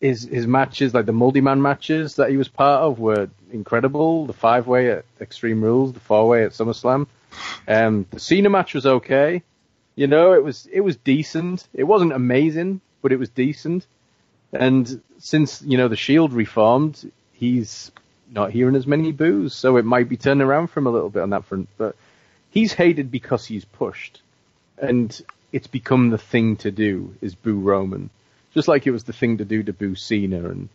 his 0.00 0.22
his 0.22 0.46
matches, 0.46 0.94
like 0.94 1.06
the 1.06 1.12
multi-man 1.12 1.60
matches 1.60 2.16
that 2.16 2.30
he 2.30 2.36
was 2.36 2.48
part 2.48 2.82
of, 2.82 2.98
were 2.98 3.28
incredible. 3.52 4.26
The 4.26 4.32
five-way 4.32 4.90
at 4.90 5.04
Extreme 5.20 5.62
Rules, 5.62 5.92
the 5.92 6.00
four-way 6.00 6.44
at 6.44 6.52
SummerSlam. 6.52 7.06
Um, 7.66 8.06
the 8.10 8.20
Cena 8.20 8.50
match 8.50 8.74
was 8.74 8.86
okay. 8.86 9.42
You 9.96 10.06
know, 10.06 10.32
it 10.34 10.44
was 10.44 10.68
it 10.72 10.80
was 10.80 10.96
decent. 10.96 11.66
It 11.74 11.84
wasn't 11.84 12.12
amazing, 12.12 12.80
but 13.02 13.12
it 13.12 13.18
was 13.18 13.28
decent. 13.30 13.86
And 14.52 15.02
since 15.18 15.62
you 15.62 15.76
know 15.76 15.88
the 15.88 15.96
Shield 15.96 16.32
reformed, 16.32 17.10
he's 17.32 17.90
not 18.30 18.50
hearing 18.50 18.76
as 18.76 18.86
many 18.86 19.12
boos, 19.12 19.54
so 19.54 19.76
it 19.76 19.84
might 19.84 20.08
be 20.08 20.16
turning 20.16 20.46
around 20.46 20.68
for 20.68 20.80
him 20.80 20.86
a 20.86 20.90
little 20.90 21.10
bit 21.10 21.22
on 21.22 21.30
that 21.30 21.44
front. 21.44 21.68
But 21.76 21.96
he's 22.50 22.72
hated 22.72 23.10
because 23.10 23.44
he's 23.44 23.64
pushed, 23.64 24.20
and 24.80 25.20
it's 25.52 25.66
become 25.66 26.10
the 26.10 26.18
thing 26.18 26.56
to 26.56 26.70
do 26.70 27.14
is 27.20 27.34
boo 27.34 27.58
Roman, 27.58 28.10
just 28.54 28.68
like 28.68 28.86
it 28.86 28.90
was 28.90 29.04
the 29.04 29.12
thing 29.12 29.38
to 29.38 29.44
do 29.44 29.62
to 29.62 29.72
boo 29.72 29.94
Cena, 29.94 30.48
and 30.48 30.68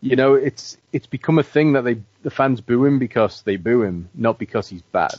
you 0.00 0.16
know 0.16 0.34
it's 0.34 0.76
it's 0.92 1.06
become 1.06 1.38
a 1.38 1.42
thing 1.42 1.72
that 1.72 1.82
they 1.82 2.00
the 2.22 2.30
fans 2.30 2.60
boo 2.60 2.84
him 2.84 2.98
because 2.98 3.42
they 3.42 3.56
boo 3.56 3.82
him, 3.82 4.08
not 4.14 4.38
because 4.38 4.68
he's 4.68 4.82
bad, 4.82 5.16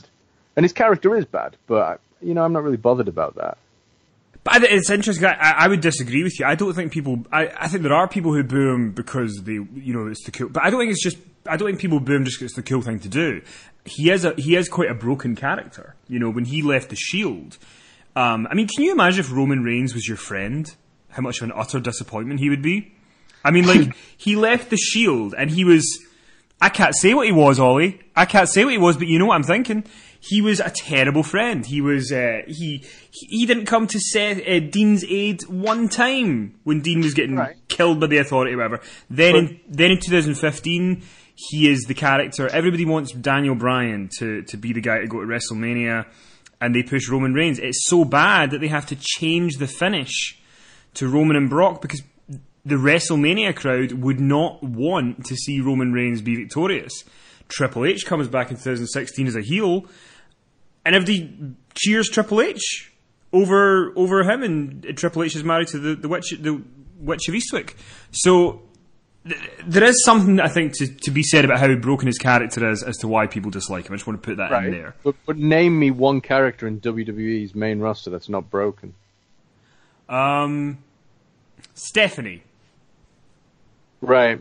and 0.56 0.64
his 0.64 0.72
character 0.72 1.14
is 1.16 1.24
bad, 1.24 1.56
but 1.66 2.00
you 2.20 2.34
know 2.34 2.44
I'm 2.44 2.52
not 2.52 2.62
really 2.62 2.76
bothered 2.76 3.08
about 3.08 3.36
that. 3.36 3.58
But 4.44 4.64
it's 4.64 4.90
interesting. 4.90 5.24
I, 5.24 5.54
I, 5.56 5.68
would 5.68 5.80
disagree 5.80 6.24
with 6.24 6.40
you. 6.40 6.46
I 6.46 6.56
don't 6.56 6.74
think 6.74 6.90
people. 6.90 7.24
I, 7.30 7.52
I 7.56 7.68
think 7.68 7.84
there 7.84 7.92
are 7.92 8.08
people 8.08 8.34
who 8.34 8.42
boo 8.42 8.74
him 8.74 8.90
because 8.90 9.42
they, 9.44 9.52
you 9.52 9.94
know, 9.94 10.08
it's 10.08 10.24
the 10.24 10.32
cool. 10.32 10.48
But 10.48 10.64
I 10.64 10.70
don't 10.70 10.80
think 10.80 10.90
it's 10.90 11.02
just 11.02 11.16
I 11.46 11.56
don't 11.56 11.68
think 11.68 11.78
people 11.78 12.00
boo 12.00 12.16
him 12.16 12.24
just 12.24 12.38
because 12.38 12.50
it's 12.50 12.56
the 12.56 12.62
cool 12.62 12.82
thing 12.82 12.98
to 13.00 13.08
do. 13.08 13.42
He 13.84 14.10
is 14.10 14.24
a 14.24 14.34
he 14.36 14.56
is 14.56 14.68
quite 14.68 14.90
a 14.90 14.94
broken 14.94 15.36
character. 15.36 15.94
You 16.08 16.18
know, 16.18 16.30
when 16.30 16.46
he 16.46 16.62
left 16.62 16.90
the 16.90 16.96
Shield. 16.96 17.58
Um, 18.14 18.46
I 18.50 18.54
mean, 18.54 18.68
can 18.68 18.84
you 18.84 18.92
imagine 18.92 19.20
if 19.20 19.32
Roman 19.32 19.62
Reigns 19.64 19.94
was 19.94 20.06
your 20.06 20.16
friend? 20.16 20.74
How 21.10 21.22
much 21.22 21.38
of 21.38 21.44
an 21.44 21.52
utter 21.54 21.78
disappointment 21.80 22.40
he 22.40 22.48
would 22.50 22.62
be. 22.62 22.92
I 23.44 23.50
mean, 23.50 23.66
like 23.66 23.94
he 24.16 24.36
left 24.36 24.70
the 24.70 24.76
Shield 24.76 25.34
and 25.36 25.50
he 25.50 25.64
was. 25.64 25.86
I 26.60 26.68
can't 26.68 26.94
say 26.96 27.12
what 27.12 27.26
he 27.26 27.32
was, 27.32 27.58
Ollie. 27.58 28.00
I 28.14 28.24
can't 28.24 28.48
say 28.48 28.64
what 28.64 28.70
he 28.72 28.78
was, 28.78 28.96
but 28.96 29.08
you 29.08 29.18
know 29.18 29.26
what 29.26 29.34
I'm 29.34 29.42
thinking. 29.42 29.84
He 30.20 30.40
was 30.40 30.60
a 30.60 30.70
terrible 30.70 31.24
friend. 31.24 31.66
He 31.66 31.80
was. 31.80 32.12
Uh, 32.12 32.42
he 32.46 32.84
he 33.10 33.44
didn't 33.46 33.66
come 33.66 33.86
to 33.88 33.98
Seth, 33.98 34.38
uh, 34.46 34.60
Dean's 34.60 35.04
aid 35.04 35.42
one 35.48 35.88
time 35.88 36.54
when 36.62 36.80
Dean 36.80 37.00
was 37.00 37.14
getting 37.14 37.34
Right. 37.36 37.56
killed 37.68 37.98
by 37.98 38.06
the 38.06 38.18
Authority, 38.18 38.54
or 38.54 38.58
whatever. 38.58 38.80
Then 39.10 39.34
in 39.34 39.60
then 39.68 39.90
in 39.90 39.98
2015, 39.98 41.02
he 41.34 41.68
is 41.68 41.82
the 41.88 41.94
character. 41.94 42.46
Everybody 42.48 42.84
wants 42.84 43.12
Daniel 43.12 43.56
Bryan 43.56 44.08
to 44.18 44.42
to 44.42 44.56
be 44.56 44.72
the 44.72 44.80
guy 44.80 45.00
to 45.00 45.08
go 45.08 45.20
to 45.20 45.26
WrestleMania, 45.26 46.06
and 46.62 46.76
they 46.76 46.82
push 46.84 47.08
Roman 47.10 47.34
Reigns. 47.34 47.58
It's 47.58 47.84
so 47.88 48.04
bad 48.04 48.52
that 48.52 48.60
they 48.60 48.68
have 48.68 48.86
to 48.86 48.96
change 48.96 49.56
the 49.56 49.66
finish 49.66 50.40
to 50.94 51.08
Roman 51.08 51.36
and 51.36 51.50
Brock 51.50 51.82
because 51.82 52.02
the 52.64 52.76
WrestleMania 52.76 53.56
crowd 53.56 53.90
would 53.92 54.20
not 54.20 54.62
want 54.62 55.26
to 55.26 55.34
see 55.34 55.60
Roman 55.60 55.92
Reigns 55.92 56.22
be 56.22 56.36
victorious. 56.36 57.02
Triple 57.48 57.84
H 57.84 58.06
comes 58.06 58.28
back 58.28 58.52
in 58.52 58.56
2016 58.56 59.26
as 59.26 59.34
a 59.34 59.40
heel, 59.40 59.86
and 60.84 60.94
everybody 60.94 61.56
cheers 61.74 62.08
Triple 62.08 62.40
H 62.40 62.92
over 63.32 63.92
over 63.96 64.22
him, 64.22 64.44
and 64.44 64.96
Triple 64.96 65.24
H 65.24 65.34
is 65.34 65.42
married 65.42 65.66
to 65.68 65.80
the 65.80 65.96
the 65.96 66.08
witch 66.08 66.30
the 66.38 66.62
witch 67.00 67.28
of 67.28 67.34
Eastwick. 67.34 67.74
So 68.12 68.62
there 69.24 69.84
is 69.84 70.04
something 70.04 70.40
I 70.40 70.48
think 70.48 70.76
to, 70.78 70.86
to 70.86 71.10
be 71.10 71.22
said 71.22 71.44
about 71.44 71.60
how 71.60 71.72
broken 71.76 72.06
his 72.06 72.18
character 72.18 72.68
is 72.68 72.82
as 72.82 72.96
to 72.98 73.08
why 73.08 73.26
people 73.26 73.50
dislike 73.50 73.86
him. 73.86 73.92
I 73.92 73.96
just 73.96 74.06
want 74.06 74.22
to 74.22 74.26
put 74.26 74.36
that 74.38 74.52
in 74.64 74.72
there. 74.72 74.94
But, 75.04 75.14
but 75.26 75.36
name 75.38 75.78
me 75.78 75.90
one 75.90 76.20
character 76.20 76.66
in 76.66 76.80
WWE's 76.80 77.54
main 77.54 77.78
roster 77.80 78.10
that's 78.10 78.28
not 78.28 78.50
broken. 78.50 78.94
Um, 80.08 80.78
Stephanie. 81.74 82.42
Right. 84.00 84.40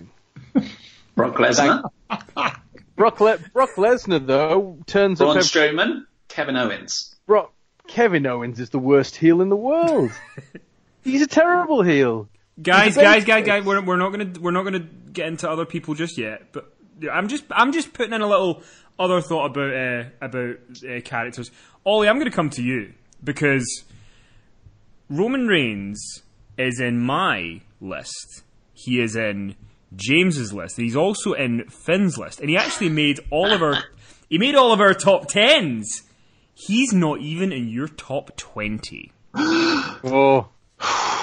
Brock 1.16 1.36
Lesnar, 1.36 1.90
Brock, 2.96 3.20
Le- 3.20 3.38
Brock 3.54 3.72
Lesnar, 3.76 4.26
though, 4.26 4.78
turns 4.88 5.20
Braun 5.20 5.32
up. 5.32 5.38
Every- 5.38 5.48
Strowman, 5.48 6.06
Kevin 6.30 6.56
Owens. 6.56 7.16
Brock, 7.28 7.54
Kevin 7.88 8.26
Owens 8.26 8.60
is 8.60 8.70
the 8.72 8.80
worst 8.80 9.18
heel 9.18 9.42
in 9.42 9.50
the 9.50 9.56
world. 9.56 10.12
He's 11.04 11.22
a 11.22 11.28
terrible 11.28 11.84
heel. 11.84 12.30
Guys, 12.62 12.96
guys, 12.96 13.16
base 13.16 13.26
guys, 13.26 13.46
guys. 13.46 13.66
We're, 13.66 13.82
we're 13.82 13.98
not 13.98 14.12
gonna 14.12 14.34
we're 14.40 14.52
not 14.52 14.64
gonna 14.64 14.80
get 14.80 15.28
into 15.28 15.50
other 15.50 15.66
people 15.66 15.94
just 15.94 16.18
yet. 16.18 16.52
But 16.52 16.72
I'm 17.12 17.28
just 17.28 17.44
I'm 17.52 17.72
just 17.72 17.94
putting 17.94 18.14
in 18.14 18.22
a 18.22 18.28
little 18.28 18.64
other 19.00 19.22
thought 19.22 19.46
about 19.46 19.74
uh, 19.74 20.04
about 20.22 20.56
uh, 20.88 21.02
characters. 21.04 21.52
Ollie, 21.86 22.08
I'm 22.08 22.18
gonna 22.18 22.32
come 22.32 22.50
to 22.52 22.64
you 22.64 22.94
because 23.24 23.84
Roman 25.10 25.48
Reigns 25.48 26.24
is 26.58 26.80
in 26.80 27.00
my 27.00 27.62
list. 27.80 28.44
He 28.74 29.02
is 29.02 29.16
in 29.16 29.56
James's 29.96 30.54
list. 30.54 30.78
He's 30.78 30.96
also 30.96 31.34
in 31.34 31.66
Finn's 31.70 32.18
list, 32.18 32.40
and 32.40 32.50
he 32.50 32.58
actually 32.58 32.90
made 32.90 33.20
all 33.30 33.52
of 33.52 33.62
our 33.62 33.84
he 34.30 34.38
made 34.38 34.56
all 34.56 34.72
of 34.72 34.80
our 34.80 34.94
top 34.94 35.28
tens. 35.28 36.04
He's 36.54 36.94
not 36.94 37.22
even 37.22 37.52
in 37.52 37.70
your 37.70 37.88
top 37.88 38.36
twenty. 38.38 39.12
Oh, 40.04 40.50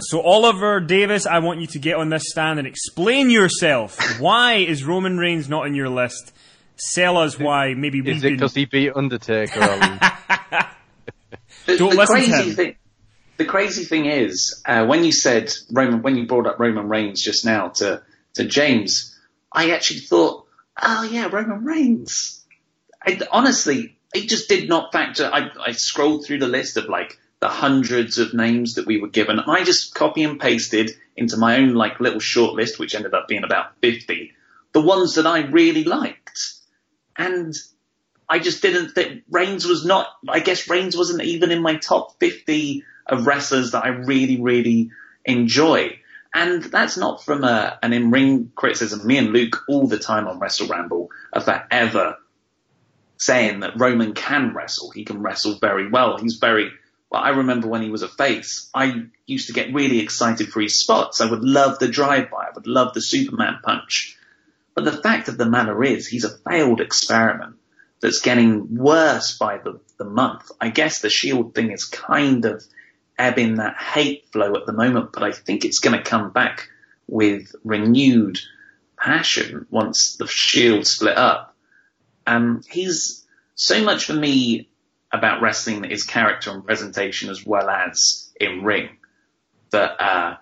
So 0.00 0.20
Oliver 0.20 0.80
Davis, 0.80 1.26
I 1.26 1.38
want 1.38 1.60
you 1.60 1.66
to 1.68 1.78
get 1.78 1.96
on 1.96 2.08
this 2.10 2.24
stand 2.26 2.58
and 2.58 2.66
explain 2.66 3.30
yourself. 3.30 3.98
Why 4.20 4.54
is 4.54 4.84
Roman 4.84 5.18
Reigns 5.18 5.48
not 5.48 5.66
in 5.66 5.74
your 5.74 5.88
list? 5.88 6.32
Sell 6.76 7.16
us 7.16 7.38
why. 7.38 7.74
Maybe 7.74 8.00
we 8.00 8.10
is 8.10 8.24
it 8.24 8.28
can. 8.28 8.36
because 8.36 8.52
he 8.52 8.64
beat 8.64 8.90
Undertaker? 8.96 9.60
The, 9.60 10.66
Don't 11.78 11.90
the 11.90 11.96
listen 11.96 12.16
to 12.16 12.26
crazy 12.26 12.50
him. 12.50 12.56
thing. 12.56 12.76
The 13.36 13.44
crazy 13.44 13.84
thing 13.84 14.06
is, 14.06 14.60
uh, 14.66 14.84
when 14.86 15.04
you 15.04 15.12
said 15.12 15.52
Roman, 15.70 16.02
when 16.02 16.16
you 16.16 16.26
brought 16.26 16.48
up 16.48 16.58
Roman 16.58 16.88
Reigns 16.88 17.22
just 17.22 17.44
now 17.44 17.68
to 17.68 18.02
to 18.34 18.44
James, 18.44 19.16
I 19.52 19.70
actually 19.70 20.00
thought, 20.00 20.46
oh 20.82 21.04
yeah, 21.04 21.28
Roman 21.30 21.64
Reigns. 21.64 22.44
I, 23.06 23.20
honestly, 23.30 23.96
it 24.12 24.28
just 24.28 24.48
did 24.48 24.68
not 24.68 24.92
factor. 24.92 25.30
I, 25.32 25.50
I 25.64 25.72
scrolled 25.72 26.26
through 26.26 26.38
the 26.40 26.48
list 26.48 26.76
of 26.76 26.86
like 26.88 27.18
the 27.44 27.50
hundreds 27.50 28.16
of 28.16 28.32
names 28.32 28.76
that 28.76 28.86
we 28.86 28.98
were 28.98 29.08
given. 29.08 29.38
I 29.38 29.64
just 29.64 29.94
copy 29.94 30.22
and 30.22 30.40
pasted 30.40 30.92
into 31.14 31.36
my 31.36 31.58
own 31.58 31.74
like 31.74 32.00
little 32.00 32.18
short 32.18 32.54
list, 32.54 32.78
which 32.78 32.94
ended 32.94 33.12
up 33.12 33.28
being 33.28 33.44
about 33.44 33.76
fifty, 33.82 34.32
the 34.72 34.80
ones 34.80 35.16
that 35.16 35.26
I 35.26 35.40
really 35.40 35.84
liked, 35.84 36.54
and 37.18 37.54
I 38.30 38.38
just 38.38 38.62
didn't 38.62 38.92
think 38.92 39.24
Reigns 39.30 39.66
was 39.66 39.84
not. 39.84 40.06
I 40.26 40.40
guess 40.40 40.70
Reigns 40.70 40.96
wasn't 40.96 41.22
even 41.22 41.50
in 41.50 41.60
my 41.60 41.76
top 41.76 42.18
fifty 42.18 42.82
of 43.06 43.26
wrestlers 43.26 43.72
that 43.72 43.84
I 43.84 43.88
really, 43.88 44.40
really 44.40 44.90
enjoy. 45.26 45.98
And 46.32 46.62
that's 46.62 46.96
not 46.96 47.22
from 47.22 47.44
a, 47.44 47.78
an 47.82 47.92
in-ring 47.92 48.52
criticism. 48.54 49.06
Me 49.06 49.18
and 49.18 49.34
Luke 49.34 49.64
all 49.68 49.86
the 49.86 49.98
time 49.98 50.26
on 50.28 50.38
Wrestle 50.38 50.68
Ramble 50.68 51.10
are 51.34 51.42
forever 51.42 52.16
saying 53.18 53.60
that 53.60 53.78
Roman 53.78 54.14
can 54.14 54.54
wrestle. 54.54 54.92
He 54.92 55.04
can 55.04 55.20
wrestle 55.20 55.58
very 55.60 55.90
well. 55.90 56.16
He's 56.16 56.36
very 56.36 56.70
well. 57.14 57.22
I 57.22 57.30
remember 57.30 57.68
when 57.68 57.82
he 57.82 57.90
was 57.90 58.02
a 58.02 58.08
face, 58.08 58.68
I 58.74 59.04
used 59.26 59.46
to 59.46 59.52
get 59.52 59.72
really 59.72 60.00
excited 60.00 60.48
for 60.48 60.60
his 60.60 60.78
spots. 60.78 61.20
I 61.20 61.30
would 61.30 61.44
love 61.44 61.78
the 61.78 61.88
drive-by. 61.88 62.36
I 62.36 62.54
would 62.54 62.66
love 62.66 62.92
the 62.92 63.00
Superman 63.00 63.60
punch. 63.62 64.16
But 64.74 64.84
the 64.84 64.92
fact 64.92 65.28
of 65.28 65.38
the 65.38 65.48
matter 65.48 65.82
is, 65.84 66.06
he's 66.06 66.24
a 66.24 66.38
failed 66.50 66.80
experiment 66.80 67.56
that's 68.00 68.20
getting 68.20 68.76
worse 68.76 69.38
by 69.38 69.58
the, 69.58 69.80
the 69.98 70.04
month. 70.04 70.50
I 70.60 70.68
guess 70.70 71.00
the 71.00 71.08
Shield 71.08 71.54
thing 71.54 71.70
is 71.70 71.84
kind 71.84 72.44
of 72.44 72.64
ebbing 73.16 73.56
that 73.56 73.76
hate 73.76 74.26
flow 74.32 74.54
at 74.56 74.66
the 74.66 74.72
moment, 74.72 75.10
but 75.12 75.22
I 75.22 75.30
think 75.30 75.64
it's 75.64 75.78
going 75.78 75.96
to 75.96 76.02
come 76.02 76.30
back 76.30 76.68
with 77.06 77.54
renewed 77.62 78.38
passion 78.98 79.66
once 79.70 80.16
the 80.16 80.26
Shield 80.26 80.86
split 80.86 81.16
up. 81.16 81.54
Um, 82.26 82.62
he's 82.68 83.24
so 83.54 83.84
much 83.84 84.06
for 84.06 84.14
me 84.14 84.68
about 85.14 85.40
wrestling 85.40 85.82
that 85.82 85.92
his 85.92 86.04
character 86.04 86.50
and 86.50 86.66
presentation 86.66 87.30
as 87.30 87.46
well 87.46 87.70
as 87.70 88.30
in 88.40 88.64
ring 88.64 88.88
that 89.70 90.00
uh, 90.00 90.36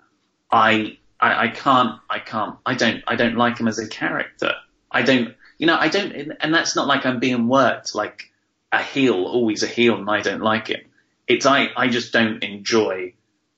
I, 0.51 0.97
I 1.19 1.45
I 1.45 1.47
can't 1.49 1.99
I 2.09 2.19
can't 2.19 2.55
I 2.65 2.73
don't 2.73 3.03
I 3.07 3.15
don't 3.15 3.35
like 3.37 3.59
him 3.59 3.67
as 3.67 3.77
a 3.77 3.87
character. 3.87 4.53
I 4.91 5.03
don't 5.03 5.35
you 5.59 5.67
know 5.67 5.77
I 5.77 5.89
don't 5.89 6.33
and 6.39 6.53
that's 6.53 6.75
not 6.75 6.87
like 6.87 7.05
I'm 7.05 7.19
being 7.19 7.47
worked 7.47 7.93
like 7.93 8.31
a 8.71 8.81
heel 8.81 9.25
always 9.25 9.61
a 9.61 9.67
heel 9.67 9.95
and 9.95 10.09
I 10.09 10.21
don't 10.21 10.41
like 10.41 10.67
him. 10.67 10.81
It's 11.27 11.45
I 11.45 11.69
I 11.77 11.87
just 11.87 12.11
don't 12.11 12.43
enjoy 12.43 13.13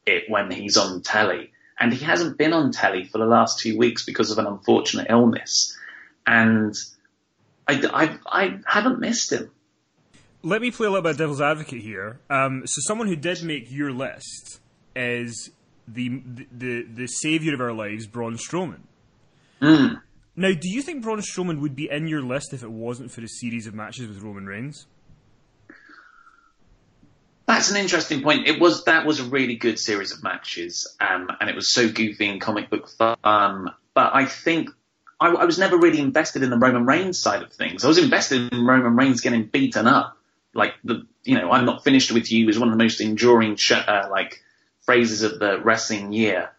it 0.05 0.29
when 0.29 0.51
he's 0.51 0.77
on 0.77 1.01
telly 1.01 1.51
and 1.79 1.93
he 1.93 2.03
hasn't 2.03 2.37
been 2.37 2.53
on 2.53 2.73
telly 2.73 3.05
for 3.05 3.19
the 3.19 3.25
last 3.25 3.59
two 3.59 3.77
weeks 3.77 4.05
because 4.05 4.31
of 4.31 4.37
an 4.37 4.47
unfortunate 4.47 5.07
illness 5.09 5.77
and 6.27 6.75
I 7.67 7.73
I 7.93 8.41
I 8.43 8.59
haven't 8.65 8.99
missed 8.99 9.31
him. 9.31 9.49
Let 10.45 10.61
me 10.61 10.69
play 10.69 10.85
a 10.85 10.91
little 10.91 11.01
bit 11.01 11.13
of 11.13 11.17
devil's 11.17 11.41
advocate 11.41 11.81
here. 11.81 12.19
Um, 12.29 12.67
so, 12.67 12.79
someone 12.85 13.07
who 13.07 13.15
did 13.15 13.41
make 13.41 13.71
your 13.71 13.91
list 13.91 14.59
is 14.95 15.49
the 15.87 16.21
the 16.51 16.83
the 16.83 17.07
savior 17.07 17.55
of 17.55 17.61
our 17.61 17.73
lives, 17.73 18.05
Braun 18.05 18.37
Strowman. 18.37 18.81
Mm. 19.59 20.01
Now, 20.35 20.51
do 20.51 20.69
you 20.69 20.83
think 20.83 21.01
Braun 21.01 21.19
Strowman 21.21 21.61
would 21.61 21.75
be 21.75 21.89
in 21.89 22.07
your 22.07 22.21
list 22.21 22.53
if 22.53 22.61
it 22.61 22.69
wasn't 22.69 23.09
for 23.09 23.21
a 23.21 23.27
series 23.27 23.65
of 23.65 23.73
matches 23.73 24.07
with 24.07 24.21
Roman 24.21 24.45
Reigns? 24.45 24.85
That's 27.47 27.71
an 27.71 27.77
interesting 27.77 28.21
point. 28.21 28.47
It 28.47 28.61
was 28.61 28.83
that 28.83 29.03
was 29.07 29.19
a 29.19 29.23
really 29.23 29.55
good 29.55 29.79
series 29.79 30.11
of 30.11 30.21
matches, 30.21 30.95
um, 31.01 31.27
and 31.41 31.49
it 31.49 31.55
was 31.55 31.71
so 31.71 31.89
goofy 31.89 32.29
and 32.29 32.39
comic 32.39 32.69
book 32.69 32.87
fun. 32.87 33.15
But 33.23 34.13
I 34.13 34.25
think 34.25 34.69
I, 35.19 35.29
I 35.29 35.45
was 35.45 35.57
never 35.57 35.75
really 35.75 36.01
invested 36.01 36.43
in 36.43 36.51
the 36.51 36.57
Roman 36.57 36.85
Reigns 36.85 37.17
side 37.17 37.41
of 37.41 37.51
things. 37.51 37.83
I 37.83 37.87
was 37.87 37.97
invested 37.97 38.53
in 38.53 38.67
Roman 38.67 38.95
Reigns 38.95 39.21
getting 39.21 39.45
beaten 39.45 39.87
up. 39.87 40.17
Like 40.55 40.73
the, 40.83 41.05
you 41.23 41.37
know, 41.37 41.51
I'm 41.51 41.65
not 41.65 41.83
finished 41.83 42.11
with 42.11 42.31
you 42.31 42.49
is 42.49 42.57
one 42.57 42.69
of 42.69 42.77
the 42.77 42.83
most 42.83 43.01
enduring 43.01 43.57
uh, 43.71 44.07
like 44.09 44.41
phrases 44.81 45.21
of 45.21 45.39
the 45.39 45.59
wrestling 45.59 46.13
year. 46.13 46.49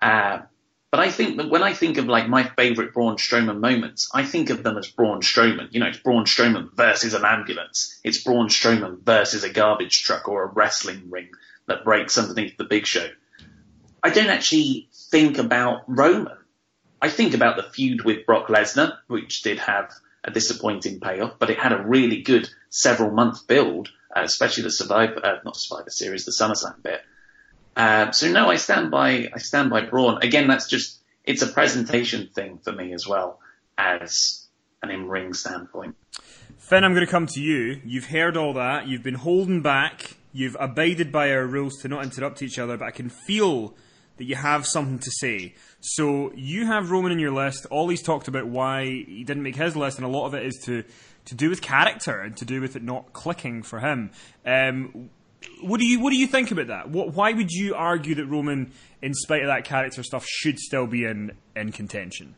Uh, 0.00 0.40
but 0.90 1.00
I 1.00 1.10
think 1.10 1.36
that 1.36 1.50
when 1.50 1.62
I 1.62 1.74
think 1.74 1.98
of 1.98 2.06
like 2.06 2.28
my 2.28 2.44
favorite 2.44 2.94
Braun 2.94 3.16
Strowman 3.16 3.60
moments, 3.60 4.08
I 4.14 4.24
think 4.24 4.48
of 4.48 4.62
them 4.62 4.78
as 4.78 4.86
Braun 4.88 5.20
Strowman. 5.20 5.68
You 5.70 5.80
know, 5.80 5.86
it's 5.86 5.98
Braun 5.98 6.24
Strowman 6.24 6.74
versus 6.74 7.12
an 7.12 7.26
ambulance. 7.26 8.00
It's 8.02 8.24
Braun 8.24 8.48
Strowman 8.48 9.02
versus 9.02 9.44
a 9.44 9.50
garbage 9.50 10.02
truck 10.02 10.28
or 10.28 10.44
a 10.44 10.46
wrestling 10.46 11.10
ring 11.10 11.28
that 11.66 11.84
breaks 11.84 12.16
underneath 12.16 12.56
the 12.56 12.64
big 12.64 12.86
show. 12.86 13.06
I 14.02 14.10
don't 14.10 14.30
actually 14.30 14.88
think 15.10 15.36
about 15.36 15.82
Roman. 15.86 16.38
I 17.02 17.10
think 17.10 17.34
about 17.34 17.56
the 17.56 17.64
feud 17.64 18.04
with 18.04 18.24
Brock 18.24 18.48
Lesnar, 18.48 18.96
which 19.08 19.42
did 19.42 19.58
have 19.58 19.92
a 20.24 20.30
disappointing 20.30 21.00
payoff, 21.00 21.38
but 21.38 21.50
it 21.50 21.58
had 21.58 21.72
a 21.72 21.84
really 21.86 22.22
good 22.22 22.48
several 22.70 23.10
month 23.10 23.46
build, 23.46 23.90
uh, 24.14 24.22
especially 24.22 24.64
the 24.64 24.70
Survivor, 24.70 25.24
uh, 25.24 25.38
not 25.44 25.56
Survivor 25.56 25.90
Series, 25.90 26.24
the 26.24 26.32
SummerSlam 26.32 26.82
bit. 26.82 27.02
Uh, 27.76 28.10
so 28.10 28.30
no, 28.30 28.50
I 28.50 28.56
stand 28.56 28.90
by 28.90 29.30
I 29.32 29.38
stand 29.38 29.70
by 29.70 29.82
Braun. 29.82 30.18
Again, 30.22 30.48
that's 30.48 30.68
just 30.68 30.98
it's 31.24 31.42
a 31.42 31.46
presentation 31.46 32.28
thing 32.28 32.58
for 32.58 32.72
me 32.72 32.92
as 32.92 33.06
well 33.06 33.38
as 33.76 34.46
an 34.82 34.90
in-ring 34.90 35.34
standpoint. 35.34 35.94
Finn, 36.56 36.84
I'm 36.84 36.92
going 36.92 37.06
to 37.06 37.10
come 37.10 37.26
to 37.26 37.40
you. 37.40 37.80
You've 37.84 38.06
heard 38.06 38.36
all 38.36 38.52
that. 38.54 38.88
You've 38.88 39.02
been 39.02 39.14
holding 39.14 39.62
back. 39.62 40.16
You've 40.32 40.56
abided 40.58 41.10
by 41.12 41.30
our 41.32 41.46
rules 41.46 41.76
to 41.82 41.88
not 41.88 42.04
interrupt 42.04 42.42
each 42.42 42.58
other, 42.58 42.76
but 42.76 42.86
I 42.86 42.90
can 42.90 43.08
feel 43.08 43.74
that 44.18 44.24
you 44.24 44.34
have 44.34 44.66
something 44.66 44.98
to 44.98 45.10
say. 45.10 45.54
So 45.80 46.32
you 46.34 46.66
have 46.66 46.90
Roman 46.90 47.12
in 47.12 47.18
your 47.18 47.32
list. 47.32 47.66
Ollie's 47.70 48.02
talked 48.02 48.28
about 48.28 48.46
why 48.46 48.84
he 48.84 49.24
didn't 49.24 49.42
make 49.42 49.56
his 49.56 49.76
list, 49.76 49.98
and 49.98 50.04
a 50.04 50.10
lot 50.10 50.26
of 50.26 50.34
it 50.34 50.44
is 50.44 50.60
to, 50.64 50.84
to 51.28 51.34
do 51.34 51.50
with 51.50 51.62
character 51.62 52.20
and 52.20 52.36
to 52.36 52.44
do 52.44 52.60
with 52.60 52.76
it 52.76 52.82
not 52.82 53.12
clicking 53.12 53.62
for 53.62 53.80
him. 53.80 54.10
Um, 54.44 55.10
what 55.60 55.78
do 55.78 55.86
you 55.86 56.00
what 56.00 56.10
do 56.10 56.16
you 56.16 56.26
think 56.26 56.50
about 56.50 56.66
that? 56.68 56.90
What, 56.90 57.14
why 57.14 57.32
would 57.32 57.50
you 57.50 57.74
argue 57.74 58.14
that 58.16 58.26
Roman, 58.26 58.72
in 59.00 59.14
spite 59.14 59.42
of 59.42 59.48
that 59.48 59.64
character 59.64 60.02
stuff, 60.02 60.26
should 60.26 60.58
still 60.58 60.86
be 60.86 61.04
in 61.04 61.32
in 61.54 61.72
contention? 61.72 62.34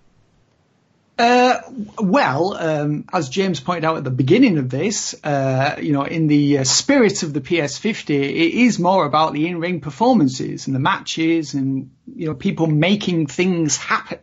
Uh, 1.18 1.60
well, 1.98 2.54
um, 2.54 3.04
as 3.12 3.28
James 3.28 3.60
pointed 3.60 3.84
out 3.84 3.98
at 3.98 4.04
the 4.04 4.10
beginning 4.10 4.56
of 4.56 4.70
this, 4.70 5.14
uh, 5.22 5.76
you 5.78 5.92
know, 5.92 6.04
in 6.04 6.28
the 6.28 6.58
uh, 6.58 6.64
spirit 6.64 7.22
of 7.22 7.34
the 7.34 7.42
PS50, 7.42 8.08
it 8.08 8.54
is 8.54 8.78
more 8.78 9.04
about 9.04 9.34
the 9.34 9.46
in-ring 9.46 9.82
performances 9.82 10.66
and 10.66 10.74
the 10.74 10.80
matches 10.80 11.52
and, 11.52 11.90
you 12.06 12.26
know, 12.26 12.34
people 12.34 12.68
making 12.68 13.26
things 13.26 13.76
happen. 13.76 14.18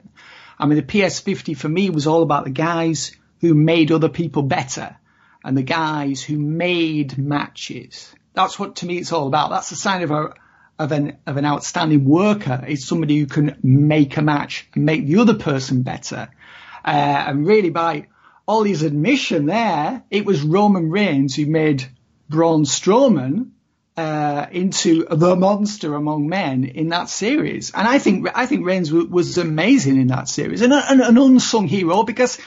I 0.57 0.65
mean, 0.65 0.77
the 0.77 0.83
PS50 0.83 1.55
for 1.55 1.69
me 1.69 1.91
was 1.91 2.07
all 2.07 2.23
about 2.23 2.45
the 2.45 2.49
guys 2.49 3.11
who 3.41 3.53
made 3.53 3.91
other 3.91 4.09
people 4.09 4.43
better 4.43 4.97
and 5.43 5.57
the 5.57 5.63
guys 5.63 6.21
who 6.21 6.37
made 6.37 7.17
matches. 7.17 8.13
That's 8.33 8.59
what 8.59 8.77
to 8.77 8.85
me 8.85 8.97
it's 8.97 9.11
all 9.11 9.27
about. 9.27 9.49
That's 9.49 9.69
the 9.69 9.75
sign 9.75 10.03
of 10.03 10.11
a, 10.11 10.33
of 10.79 10.91
an, 10.91 11.17
of 11.25 11.37
an 11.37 11.45
outstanding 11.45 12.05
worker 12.05 12.63
is 12.67 12.85
somebody 12.85 13.17
who 13.17 13.25
can 13.25 13.57
make 13.63 14.17
a 14.17 14.21
match 14.21 14.67
and 14.73 14.85
make 14.85 15.05
the 15.05 15.19
other 15.19 15.35
person 15.35 15.81
better. 15.81 16.29
Uh, 16.85 16.89
and 16.89 17.47
really 17.47 17.69
by 17.69 18.07
Ollie's 18.47 18.83
admission 18.83 19.45
there, 19.45 20.03
it 20.09 20.25
was 20.25 20.41
Roman 20.41 20.89
Reigns 20.89 21.35
who 21.35 21.45
made 21.45 21.85
Braun 22.29 22.63
Strowman 22.63 23.51
uh, 23.97 24.45
into 24.51 25.05
the 25.09 25.35
monster 25.35 25.95
among 25.95 26.29
men 26.29 26.63
in 26.63 26.89
that 26.89 27.09
series. 27.09 27.71
And 27.71 27.87
I 27.87 27.97
think 27.99 28.27
I 28.35 28.45
think 28.45 28.65
Reigns 28.65 28.89
w- 28.89 29.09
was 29.09 29.37
amazing 29.37 29.99
in 29.99 30.07
that 30.07 30.29
series 30.29 30.61
and 30.61 30.71
an, 30.71 31.01
an 31.01 31.17
unsung 31.17 31.67
hero 31.67 32.03
because, 32.03 32.37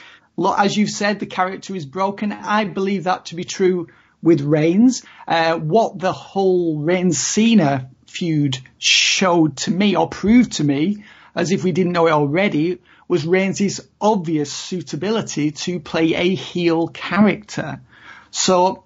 as 0.57 0.75
you've 0.75 0.89
said, 0.89 1.19
the 1.19 1.25
character 1.25 1.75
is 1.75 1.85
broken. 1.85 2.31
I 2.31 2.65
believe 2.65 3.05
that 3.05 3.25
to 3.27 3.35
be 3.35 3.43
true 3.43 3.87
with 4.21 4.41
Reigns. 4.41 5.03
Uh, 5.27 5.57
what 5.57 5.99
the 5.99 6.13
whole 6.13 6.79
Reigns 6.79 7.19
Cena 7.19 7.89
feud 8.07 8.57
showed 8.77 9.57
to 9.57 9.71
me 9.71 9.95
or 9.95 10.09
proved 10.09 10.53
to 10.53 10.63
me, 10.63 11.03
as 11.35 11.51
if 11.51 11.63
we 11.63 11.71
didn't 11.71 11.93
know 11.93 12.07
it 12.07 12.11
already, 12.11 12.79
was 13.07 13.25
Reigns' 13.25 13.81
obvious 13.99 14.51
suitability 14.51 15.51
to 15.51 15.79
play 15.79 16.13
a 16.13 16.35
heel 16.35 16.87
character. 16.87 17.81
So 18.31 18.83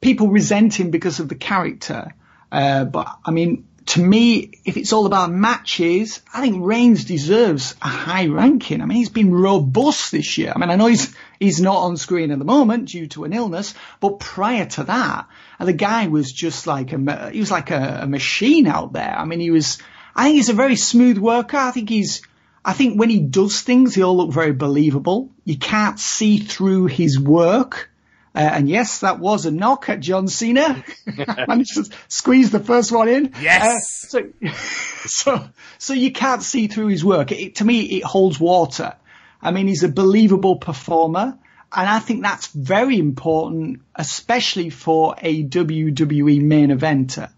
people 0.00 0.28
resent 0.28 0.78
him 0.78 0.90
because 0.90 1.20
of 1.20 1.28
the 1.28 1.34
character. 1.34 2.14
Uh, 2.50 2.84
but 2.84 3.18
I 3.24 3.30
mean, 3.30 3.66
to 3.86 4.00
me, 4.00 4.52
if 4.64 4.76
it's 4.76 4.92
all 4.92 5.06
about 5.06 5.30
matches, 5.30 6.22
I 6.32 6.40
think 6.40 6.64
Reigns 6.64 7.04
deserves 7.04 7.74
a 7.82 7.88
high 7.88 8.26
ranking. 8.26 8.80
I 8.80 8.86
mean, 8.86 8.96
he's 8.96 9.10
been 9.10 9.34
robust 9.34 10.10
this 10.10 10.38
year. 10.38 10.52
I 10.54 10.58
mean, 10.58 10.70
I 10.70 10.76
know 10.76 10.86
he's 10.86 11.14
he's 11.38 11.60
not 11.60 11.76
on 11.76 11.96
screen 11.96 12.30
at 12.30 12.38
the 12.38 12.44
moment 12.44 12.88
due 12.88 13.06
to 13.08 13.24
an 13.24 13.32
illness, 13.32 13.74
but 14.00 14.20
prior 14.20 14.66
to 14.66 14.84
that, 14.84 15.28
the 15.60 15.72
guy 15.72 16.06
was 16.06 16.32
just 16.32 16.66
like 16.66 16.92
a 16.92 17.30
he 17.30 17.40
was 17.40 17.50
like 17.50 17.70
a, 17.70 18.00
a 18.02 18.06
machine 18.06 18.66
out 18.66 18.92
there. 18.92 19.14
I 19.16 19.24
mean, 19.24 19.40
he 19.40 19.50
was. 19.50 19.78
I 20.16 20.24
think 20.24 20.36
he's 20.36 20.48
a 20.48 20.54
very 20.54 20.76
smooth 20.76 21.18
worker. 21.18 21.56
I 21.56 21.72
think 21.72 21.88
he's 21.88 22.22
I 22.64 22.72
think 22.72 22.98
when 22.98 23.10
he 23.10 23.20
does 23.20 23.60
things, 23.60 23.94
he 23.94 24.02
all 24.02 24.16
look 24.16 24.32
very 24.32 24.52
believable. 24.52 25.30
You 25.44 25.58
can't 25.58 26.00
see 26.00 26.38
through 26.38 26.86
his 26.86 27.20
work. 27.20 27.90
Uh, 28.34 28.38
and 28.38 28.68
yes, 28.68 29.00
that 29.00 29.20
was 29.20 29.46
a 29.46 29.50
knock 29.50 29.88
at 29.88 30.00
John 30.00 30.26
Cena. 30.26 30.84
Managed 31.48 31.74
to 31.74 31.96
squeeze 32.08 32.50
the 32.50 32.58
first 32.58 32.90
one 32.90 33.08
in. 33.08 33.32
Yes. 33.40 34.12
Uh, 34.14 34.28
so, 34.40 34.48
so, 35.06 35.48
so 35.78 35.94
you 35.94 36.10
can't 36.10 36.42
see 36.42 36.66
through 36.66 36.88
his 36.88 37.04
work. 37.04 37.30
It, 37.30 37.56
to 37.56 37.64
me, 37.64 37.82
it 37.82 38.04
holds 38.04 38.40
water. 38.40 38.96
I 39.40 39.52
mean, 39.52 39.68
he's 39.68 39.84
a 39.84 39.88
believable 39.88 40.56
performer. 40.56 41.38
And 41.76 41.88
I 41.88 41.98
think 41.98 42.22
that's 42.22 42.48
very 42.48 42.98
important, 42.98 43.82
especially 43.94 44.70
for 44.70 45.16
a 45.20 45.44
WWE 45.44 46.40
main 46.40 46.70
eventer. 46.70 47.30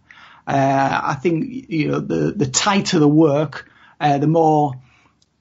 Uh, 0.47 1.01
I 1.05 1.15
think, 1.15 1.71
you 1.71 1.89
know, 1.89 2.01
the, 2.01 2.33
the 2.33 2.47
tighter 2.47 2.99
the 2.99 3.09
work, 3.09 3.71
uh, 4.01 4.19
the 4.19 4.27
more 4.27 4.75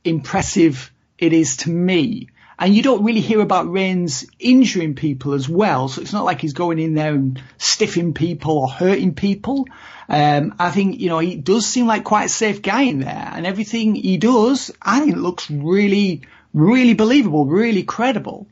impressive 0.04 0.92
it 1.18 1.34
is 1.34 1.58
to 1.58 1.70
me. 1.70 2.30
And 2.58 2.74
you 2.74 2.82
don't 2.82 3.04
really 3.04 3.22
hear 3.22 3.42
about 3.42 3.72
Reigns 3.72 4.26
injuring 4.40 4.96
people 4.96 5.34
as 5.34 5.50
well. 5.50 5.90
So 5.90 6.02
it's 6.02 6.14
not 6.14 6.24
like 6.24 6.40
he's 6.40 6.54
going 6.54 6.80
in 6.80 6.94
there 6.94 7.14
and 7.14 7.42
stiffing 7.58 8.14
people 8.14 8.58
or 8.58 8.70
hurting 8.70 9.14
people. 9.14 9.68
Um, 10.08 10.56
I 10.60 10.72
think, 10.72 11.00
you 11.00 11.10
know, 11.10 11.20
he 11.20 11.36
does 11.36 11.66
seem 11.66 11.88
like 11.88 12.04
quite 12.04 12.26
a 12.26 12.30
safe 12.30 12.62
guy 12.62 12.84
in 12.84 13.00
there 13.00 13.32
and 13.34 13.46
everything 13.46 13.96
he 13.96 14.18
does, 14.18 14.72
I 14.82 15.02
think 15.02 15.18
looks 15.18 15.50
really, 15.50 16.22
really 16.54 16.94
believable, 16.94 17.46
really 17.46 17.84
credible. 17.84 18.48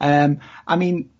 Um, 0.00 0.40
I 0.66 0.76
mean, 0.76 1.10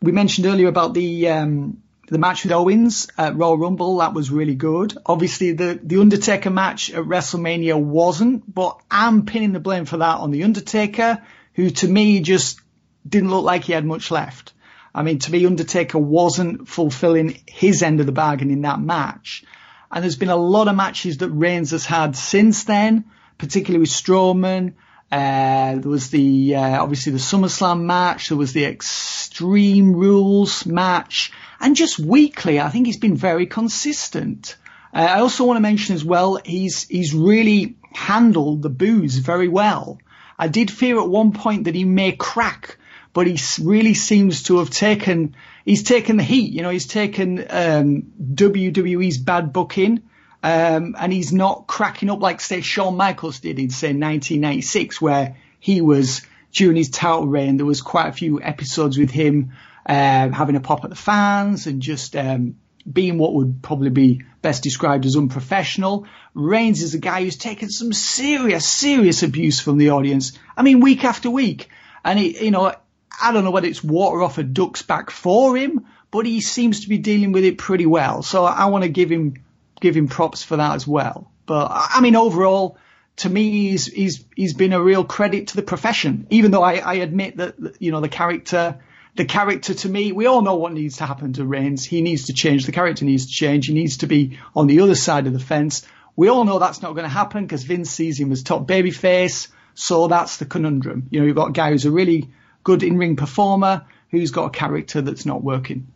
we 0.00 0.12
mentioned 0.12 0.46
earlier 0.46 0.68
about 0.68 0.94
the, 0.94 1.28
um, 1.28 1.82
the 2.08 2.18
match 2.18 2.44
with 2.44 2.52
Owens 2.52 3.08
at 3.18 3.36
Royal 3.36 3.58
Rumble, 3.58 3.98
that 3.98 4.14
was 4.14 4.30
really 4.30 4.54
good. 4.54 4.96
Obviously, 5.04 5.52
the, 5.52 5.78
the 5.82 6.00
Undertaker 6.00 6.48
match 6.50 6.90
at 6.90 7.04
WrestleMania 7.04 7.78
wasn't, 7.78 8.52
but 8.52 8.80
I'm 8.90 9.26
pinning 9.26 9.52
the 9.52 9.60
blame 9.60 9.84
for 9.84 9.98
that 9.98 10.18
on 10.18 10.30
the 10.30 10.44
Undertaker, 10.44 11.22
who 11.58 11.70
to 11.70 11.88
me 11.88 12.20
just 12.20 12.60
didn't 13.06 13.30
look 13.30 13.44
like 13.44 13.64
he 13.64 13.72
had 13.72 13.84
much 13.84 14.12
left. 14.12 14.52
I 14.94 15.02
mean, 15.02 15.18
to 15.18 15.32
me, 15.32 15.44
Undertaker 15.44 15.98
wasn't 15.98 16.68
fulfilling 16.68 17.42
his 17.48 17.82
end 17.82 17.98
of 17.98 18.06
the 18.06 18.12
bargain 18.12 18.52
in 18.52 18.62
that 18.62 18.80
match. 18.80 19.42
And 19.90 20.04
there's 20.04 20.14
been 20.14 20.28
a 20.28 20.36
lot 20.36 20.68
of 20.68 20.76
matches 20.76 21.16
that 21.16 21.30
Reigns 21.30 21.72
has 21.72 21.84
had 21.84 22.14
since 22.14 22.62
then, 22.62 23.06
particularly 23.38 23.80
with 23.80 23.88
Strowman. 23.88 24.74
Uh, 25.10 25.74
there 25.80 25.90
was 25.90 26.10
the, 26.10 26.54
uh, 26.54 26.80
obviously 26.80 27.10
the 27.10 27.18
SummerSlam 27.18 27.80
match. 27.80 28.28
There 28.28 28.38
was 28.38 28.52
the 28.52 28.64
Extreme 28.64 29.96
Rules 29.96 30.64
match. 30.64 31.32
And 31.58 31.74
just 31.74 31.98
weekly, 31.98 32.60
I 32.60 32.68
think 32.68 32.86
he's 32.86 32.98
been 32.98 33.16
very 33.16 33.46
consistent. 33.46 34.54
Uh, 34.94 34.98
I 34.98 35.20
also 35.22 35.44
want 35.44 35.56
to 35.56 35.62
mention 35.62 35.96
as 35.96 36.04
well, 36.04 36.38
he's, 36.44 36.86
he's 36.86 37.12
really 37.14 37.78
handled 37.92 38.62
the 38.62 38.70
boos 38.70 39.16
very 39.16 39.48
well. 39.48 39.98
I 40.38 40.48
did 40.48 40.70
fear 40.70 41.00
at 41.00 41.08
one 41.08 41.32
point 41.32 41.64
that 41.64 41.74
he 41.74 41.84
may 41.84 42.12
crack, 42.12 42.78
but 43.12 43.26
he 43.26 43.38
really 43.62 43.94
seems 43.94 44.44
to 44.44 44.58
have 44.58 44.70
taken, 44.70 45.34
he's 45.64 45.82
taken 45.82 46.16
the 46.16 46.22
heat, 46.22 46.52
you 46.52 46.62
know, 46.62 46.70
he's 46.70 46.86
taken, 46.86 47.44
um, 47.50 48.12
WWE's 48.34 49.18
bad 49.18 49.52
booking, 49.52 50.02
um, 50.42 50.94
and 50.98 51.12
he's 51.12 51.32
not 51.32 51.66
cracking 51.66 52.10
up 52.10 52.20
like 52.20 52.40
say 52.40 52.60
Shawn 52.60 52.96
Michaels 52.96 53.40
did 53.40 53.58
in 53.58 53.70
say 53.70 53.88
1996 53.88 55.00
where 55.00 55.36
he 55.58 55.80
was 55.80 56.22
during 56.52 56.76
his 56.76 56.90
title 56.90 57.26
reign, 57.26 57.56
there 57.56 57.66
was 57.66 57.82
quite 57.82 58.08
a 58.08 58.12
few 58.12 58.40
episodes 58.40 58.96
with 58.96 59.10
him 59.10 59.52
uh, 59.84 60.28
having 60.30 60.56
a 60.56 60.60
pop 60.60 60.84
at 60.84 60.90
the 60.90 60.96
fans 60.96 61.66
and 61.66 61.82
just 61.82 62.14
um, 62.14 62.56
being 62.90 63.18
what 63.18 63.34
would 63.34 63.62
probably 63.62 63.90
be 63.90 64.22
best 64.42 64.62
described 64.62 65.06
as 65.06 65.16
unprofessional. 65.16 66.06
Reigns 66.34 66.82
is 66.82 66.94
a 66.94 66.98
guy 66.98 67.22
who's 67.22 67.36
taken 67.36 67.70
some 67.70 67.92
serious, 67.92 68.66
serious 68.66 69.22
abuse 69.22 69.60
from 69.60 69.78
the 69.78 69.90
audience. 69.90 70.38
I 70.56 70.62
mean, 70.62 70.80
week 70.80 71.04
after 71.04 71.30
week. 71.30 71.68
And, 72.04 72.20
you 72.20 72.50
know, 72.50 72.72
I 73.20 73.32
don't 73.32 73.44
know 73.44 73.50
whether 73.50 73.66
it's 73.66 73.82
water 73.82 74.22
off 74.22 74.38
a 74.38 74.42
duck's 74.42 74.82
back 74.82 75.10
for 75.10 75.56
him, 75.56 75.86
but 76.10 76.24
he 76.24 76.40
seems 76.40 76.80
to 76.80 76.88
be 76.88 76.98
dealing 76.98 77.32
with 77.32 77.44
it 77.44 77.58
pretty 77.58 77.86
well. 77.86 78.22
So 78.22 78.44
I 78.44 78.66
want 78.66 78.84
to 78.84 78.88
give 78.88 79.10
him, 79.10 79.34
give 79.80 79.96
him 79.96 80.08
props 80.08 80.42
for 80.42 80.56
that 80.56 80.74
as 80.74 80.86
well. 80.86 81.30
But 81.46 81.68
I 81.70 82.00
mean, 82.00 82.16
overall, 82.16 82.78
to 83.16 83.28
me, 83.28 83.70
he's, 83.70 83.86
he's, 83.86 84.24
he's 84.36 84.54
been 84.54 84.72
a 84.72 84.80
real 84.80 85.04
credit 85.04 85.48
to 85.48 85.56
the 85.56 85.62
profession, 85.62 86.26
even 86.30 86.52
though 86.52 86.62
I, 86.62 86.76
I 86.76 86.94
admit 86.94 87.38
that, 87.38 87.56
you 87.80 87.90
know, 87.90 88.00
the 88.00 88.08
character, 88.08 88.78
the 89.18 89.24
character 89.24 89.74
to 89.74 89.88
me, 89.88 90.12
we 90.12 90.26
all 90.26 90.42
know 90.42 90.54
what 90.54 90.72
needs 90.72 90.98
to 90.98 91.04
happen 91.04 91.32
to 91.34 91.44
Reigns. 91.44 91.84
He 91.84 92.02
needs 92.02 92.26
to 92.26 92.32
change. 92.32 92.64
The 92.66 92.72
character 92.72 93.04
needs 93.04 93.26
to 93.26 93.32
change. 93.32 93.66
He 93.66 93.74
needs 93.74 93.98
to 93.98 94.06
be 94.06 94.38
on 94.54 94.68
the 94.68 94.80
other 94.80 94.94
side 94.94 95.26
of 95.26 95.32
the 95.32 95.40
fence. 95.40 95.84
We 96.14 96.28
all 96.28 96.44
know 96.44 96.60
that's 96.60 96.82
not 96.82 96.92
going 96.92 97.02
to 97.02 97.08
happen 97.10 97.44
because 97.44 97.64
Vince 97.64 97.90
sees 97.90 98.18
him 98.18 98.30
as 98.30 98.44
top 98.44 98.68
babyface. 98.68 99.48
So 99.74 100.06
that's 100.06 100.36
the 100.36 100.46
conundrum. 100.46 101.08
You 101.10 101.20
know, 101.20 101.26
you've 101.26 101.34
got 101.34 101.48
a 101.48 101.52
guy 101.52 101.72
who's 101.72 101.84
a 101.84 101.90
really 101.90 102.30
good 102.62 102.84
in-ring 102.84 103.16
performer 103.16 103.86
who's 104.10 104.30
got 104.30 104.44
a 104.46 104.50
character 104.50 105.02
that's 105.02 105.26
not 105.26 105.42
working. 105.42 105.88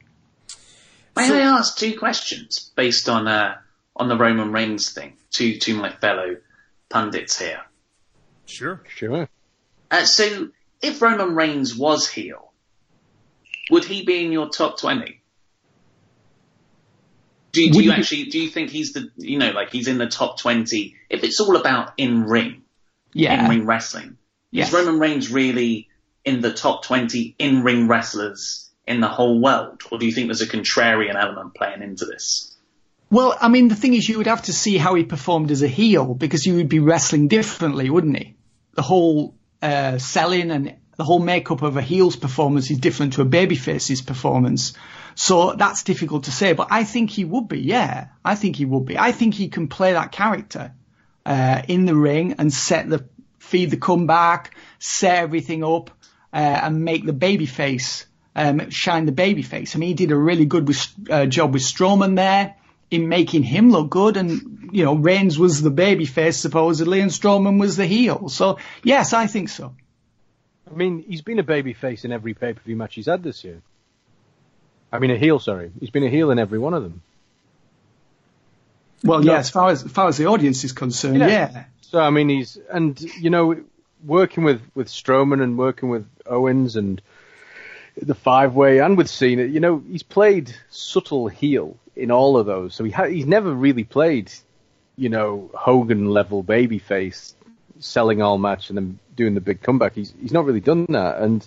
May 1.15 1.29
so, 1.29 1.37
I 1.37 1.43
ask 1.43 1.79
two 1.79 1.97
questions 1.97 2.73
based 2.75 3.09
on 3.09 3.29
uh, 3.29 3.57
on 3.95 4.09
the 4.09 4.17
Roman 4.17 4.51
Reigns 4.51 4.91
thing 4.91 5.17
to 5.35 5.59
to 5.59 5.77
my 5.77 5.93
fellow 5.93 6.39
pundits 6.89 7.39
here? 7.39 7.61
Sure, 8.47 8.83
sure. 8.89 9.29
Uh, 9.91 10.07
so, 10.07 10.49
if 10.81 11.01
Roman 11.01 11.37
Reigns 11.37 11.77
was 11.77 12.09
heel, 12.09 12.52
would 13.73 13.85
he 13.87 14.05
be 14.05 14.23
in 14.23 14.33
your 14.33 14.51
top 14.51 14.79
20? 14.79 15.19
Do, 17.53 17.71
do 17.71 17.83
you 17.83 17.91
actually, 17.93 18.25
do 18.25 18.39
you 18.39 18.49
think 18.51 18.69
he's 18.69 18.93
the, 18.93 19.11
you 19.17 19.39
know, 19.39 19.51
like 19.53 19.71
he's 19.71 19.89
in 19.89 19.97
the 19.97 20.07
top 20.09 20.39
20? 20.39 20.95
If 21.09 21.25
it's 21.25 21.41
all 21.41 21.57
about 21.57 21.93
in 21.97 22.25
ring, 22.25 22.63
Yeah. 23.15 23.45
in 23.45 23.49
ring 23.51 23.67
wrestling. 23.67 24.19
Yes. 24.51 24.69
Is 24.69 24.75
Roman 24.75 24.99
Reigns 24.99 25.31
really 25.31 25.89
in 26.23 26.43
the 26.43 26.53
top 26.53 26.85
20 26.85 27.35
in 27.39 27.63
ring 27.63 27.89
wrestlers 27.89 28.71
in 28.87 29.01
the 29.01 29.09
whole 29.09 29.41
world? 29.41 29.81
Or 29.91 29.99
do 29.99 30.05
you 30.05 30.13
think 30.13 30.29
there's 30.29 30.43
a 30.43 30.47
contrarian 30.47 31.15
element 31.15 31.55
playing 31.55 31.81
into 31.83 32.05
this? 32.05 32.55
Well, 33.11 33.37
I 33.41 33.49
mean, 33.49 33.69
the 33.69 33.75
thing 33.75 33.95
is, 33.95 34.07
you 34.07 34.19
would 34.19 34.27
have 34.27 34.43
to 34.43 34.53
see 34.53 34.77
how 34.77 34.95
he 34.95 35.05
performed 35.05 35.51
as 35.51 35.63
a 35.63 35.69
heel 35.69 36.13
because 36.15 36.43
he 36.43 36.53
would 36.53 36.69
be 36.69 36.79
wrestling 36.79 37.29
differently, 37.29 37.89
wouldn't 37.89 38.19
he? 38.19 38.37
The 38.75 38.83
whole 38.83 39.35
uh, 39.63 39.97
selling 39.97 40.51
and 40.51 40.77
the 41.03 41.07
whole 41.07 41.19
makeup 41.19 41.63
of 41.63 41.77
a 41.77 41.83
heel's 41.83 42.15
performance 42.15 42.71
is 42.71 42.79
different 42.79 43.15
to 43.15 43.23
a 43.23 43.25
babyface's 43.25 44.01
performance. 44.01 44.75
So 45.17 45.53
that's 45.55 45.83
difficult 45.83 46.25
to 46.25 46.31
say, 46.31 46.53
but 46.53 46.69
I 46.71 46.85
think 46.85 47.11
he 47.11 47.25
would 47.25 47.49
be. 47.49 47.59
Yeah, 47.59 48.07
I 48.25 48.37
think 48.37 48.55
he 48.55 48.65
would 48.65 48.87
be. 48.87 48.97
I 48.97 49.11
think 49.11 49.35
he 49.35 49.49
can 49.49 49.67
play 49.67 49.95
that 49.95 50.13
character 50.13 50.73
uh, 51.27 51.63
in 51.67 51.87
the 51.87 51.97
ring 51.97 52.37
and 52.39 52.53
set 52.53 52.89
the 52.89 53.05
feed 53.41 53.73
the 53.73 53.77
comeback, 53.77 54.55
set 54.79 55.17
everything 55.17 55.65
up, 55.65 55.91
uh, 56.33 56.37
and 56.37 56.85
make 56.85 57.05
the 57.05 57.13
babyface 57.13 58.05
um, 58.37 58.71
shine 58.71 59.05
the 59.05 59.13
babyface. 59.25 59.75
I 59.75 59.81
mean, 59.81 59.89
he 59.89 59.95
did 59.95 60.13
a 60.13 60.17
really 60.17 60.45
good 60.45 60.69
with, 60.69 60.87
uh, 61.11 61.27
job 61.27 61.53
with 61.53 61.63
Strowman 61.63 62.15
there 62.15 62.55
in 62.93 63.09
making 63.09 63.43
him 63.43 63.73
look 63.73 63.91
good, 63.91 64.17
and 64.17 64.71
you 64.71 64.85
know, 64.85 64.95
Reigns 64.95 65.37
was 65.37 65.63
the 65.63 65.73
babyface 65.73 66.37
supposedly, 66.37 67.01
and 67.01 67.11
Strowman 67.11 67.59
was 67.59 67.77
the 67.77 67.87
heel. 67.87 68.29
So 68.29 68.59
yes, 68.85 69.13
I 69.13 69.27
think 69.27 69.49
so. 69.49 69.75
I 70.73 70.75
mean, 70.75 71.05
he's 71.07 71.21
been 71.21 71.39
a 71.39 71.45
babyface 71.45 72.05
in 72.05 72.13
every 72.13 72.35
pay 72.35 72.55
per 72.55 72.61
view 72.63 72.77
match 72.77 72.95
he's 72.95 73.07
had 73.07 73.23
this 73.23 73.45
year. 73.45 73.61
I 74.91 74.99
mean, 74.99 75.11
a 75.11 75.19
heel. 75.19 75.39
Sorry, 75.39 75.71
he's 75.81 75.91
been 75.91 76.05
a 76.05 76.09
heel 76.09 76.31
in 76.31 76.39
every 76.39 76.59
one 76.59 76.75
of 76.75 76.83
them. 76.83 77.03
Well, 79.05 79.25
yeah, 79.25 79.39
as 79.39 79.51
far 79.51 79.71
as, 79.71 79.85
as 79.85 79.91
far 79.91 80.09
as 80.09 80.17
the 80.17 80.27
audience 80.27 80.65
is 80.65 80.73
concerned, 80.73 81.19
yeah. 81.19 81.27
yeah. 81.27 81.65
So 81.83 82.01
I 82.01 82.11
mean, 82.11 82.29
he's 82.29 82.59
and 82.71 83.01
you 83.01 83.31
know, 83.31 83.63
working 84.05 84.45
with 84.45 84.63
with 84.75 84.89
Strowman 84.89 85.43
and 85.43 85.59
working 85.59 85.89
with 85.89 86.07
Owens 86.27 86.77
and 86.77 87.03
the 88.01 88.15
five 88.15 88.55
way 88.55 88.79
and 88.79 88.97
with 88.97 89.09
Cena, 89.09 89.45
you 89.45 89.61
know, 89.61 89.83
he's 89.87 90.03
played 90.03 90.55
subtle 90.71 91.29
heel 91.29 91.77
in 91.95 92.11
all 92.11 92.39
of 92.39 92.47
those. 92.47 92.75
So 92.75 92.85
he 92.85 92.91
ha- 92.91 93.09
he's 93.09 93.27
never 93.27 93.53
really 93.53 93.85
played, 93.85 94.33
you 94.97 95.11
know, 95.11 95.51
Hogan 95.55 96.07
level 96.07 96.43
babyface 96.43 97.35
selling 97.79 98.23
all 98.23 98.39
match 98.39 98.69
and 98.69 98.77
then 98.77 98.99
doing 99.17 99.35
the 99.35 99.41
big 99.41 99.63
comeback. 99.63 99.95
He's 99.95 100.13
he's 100.21 100.33
not 100.33 100.45
really 100.45 100.61
done 100.61 100.87
that, 100.91 101.19
and 101.19 101.47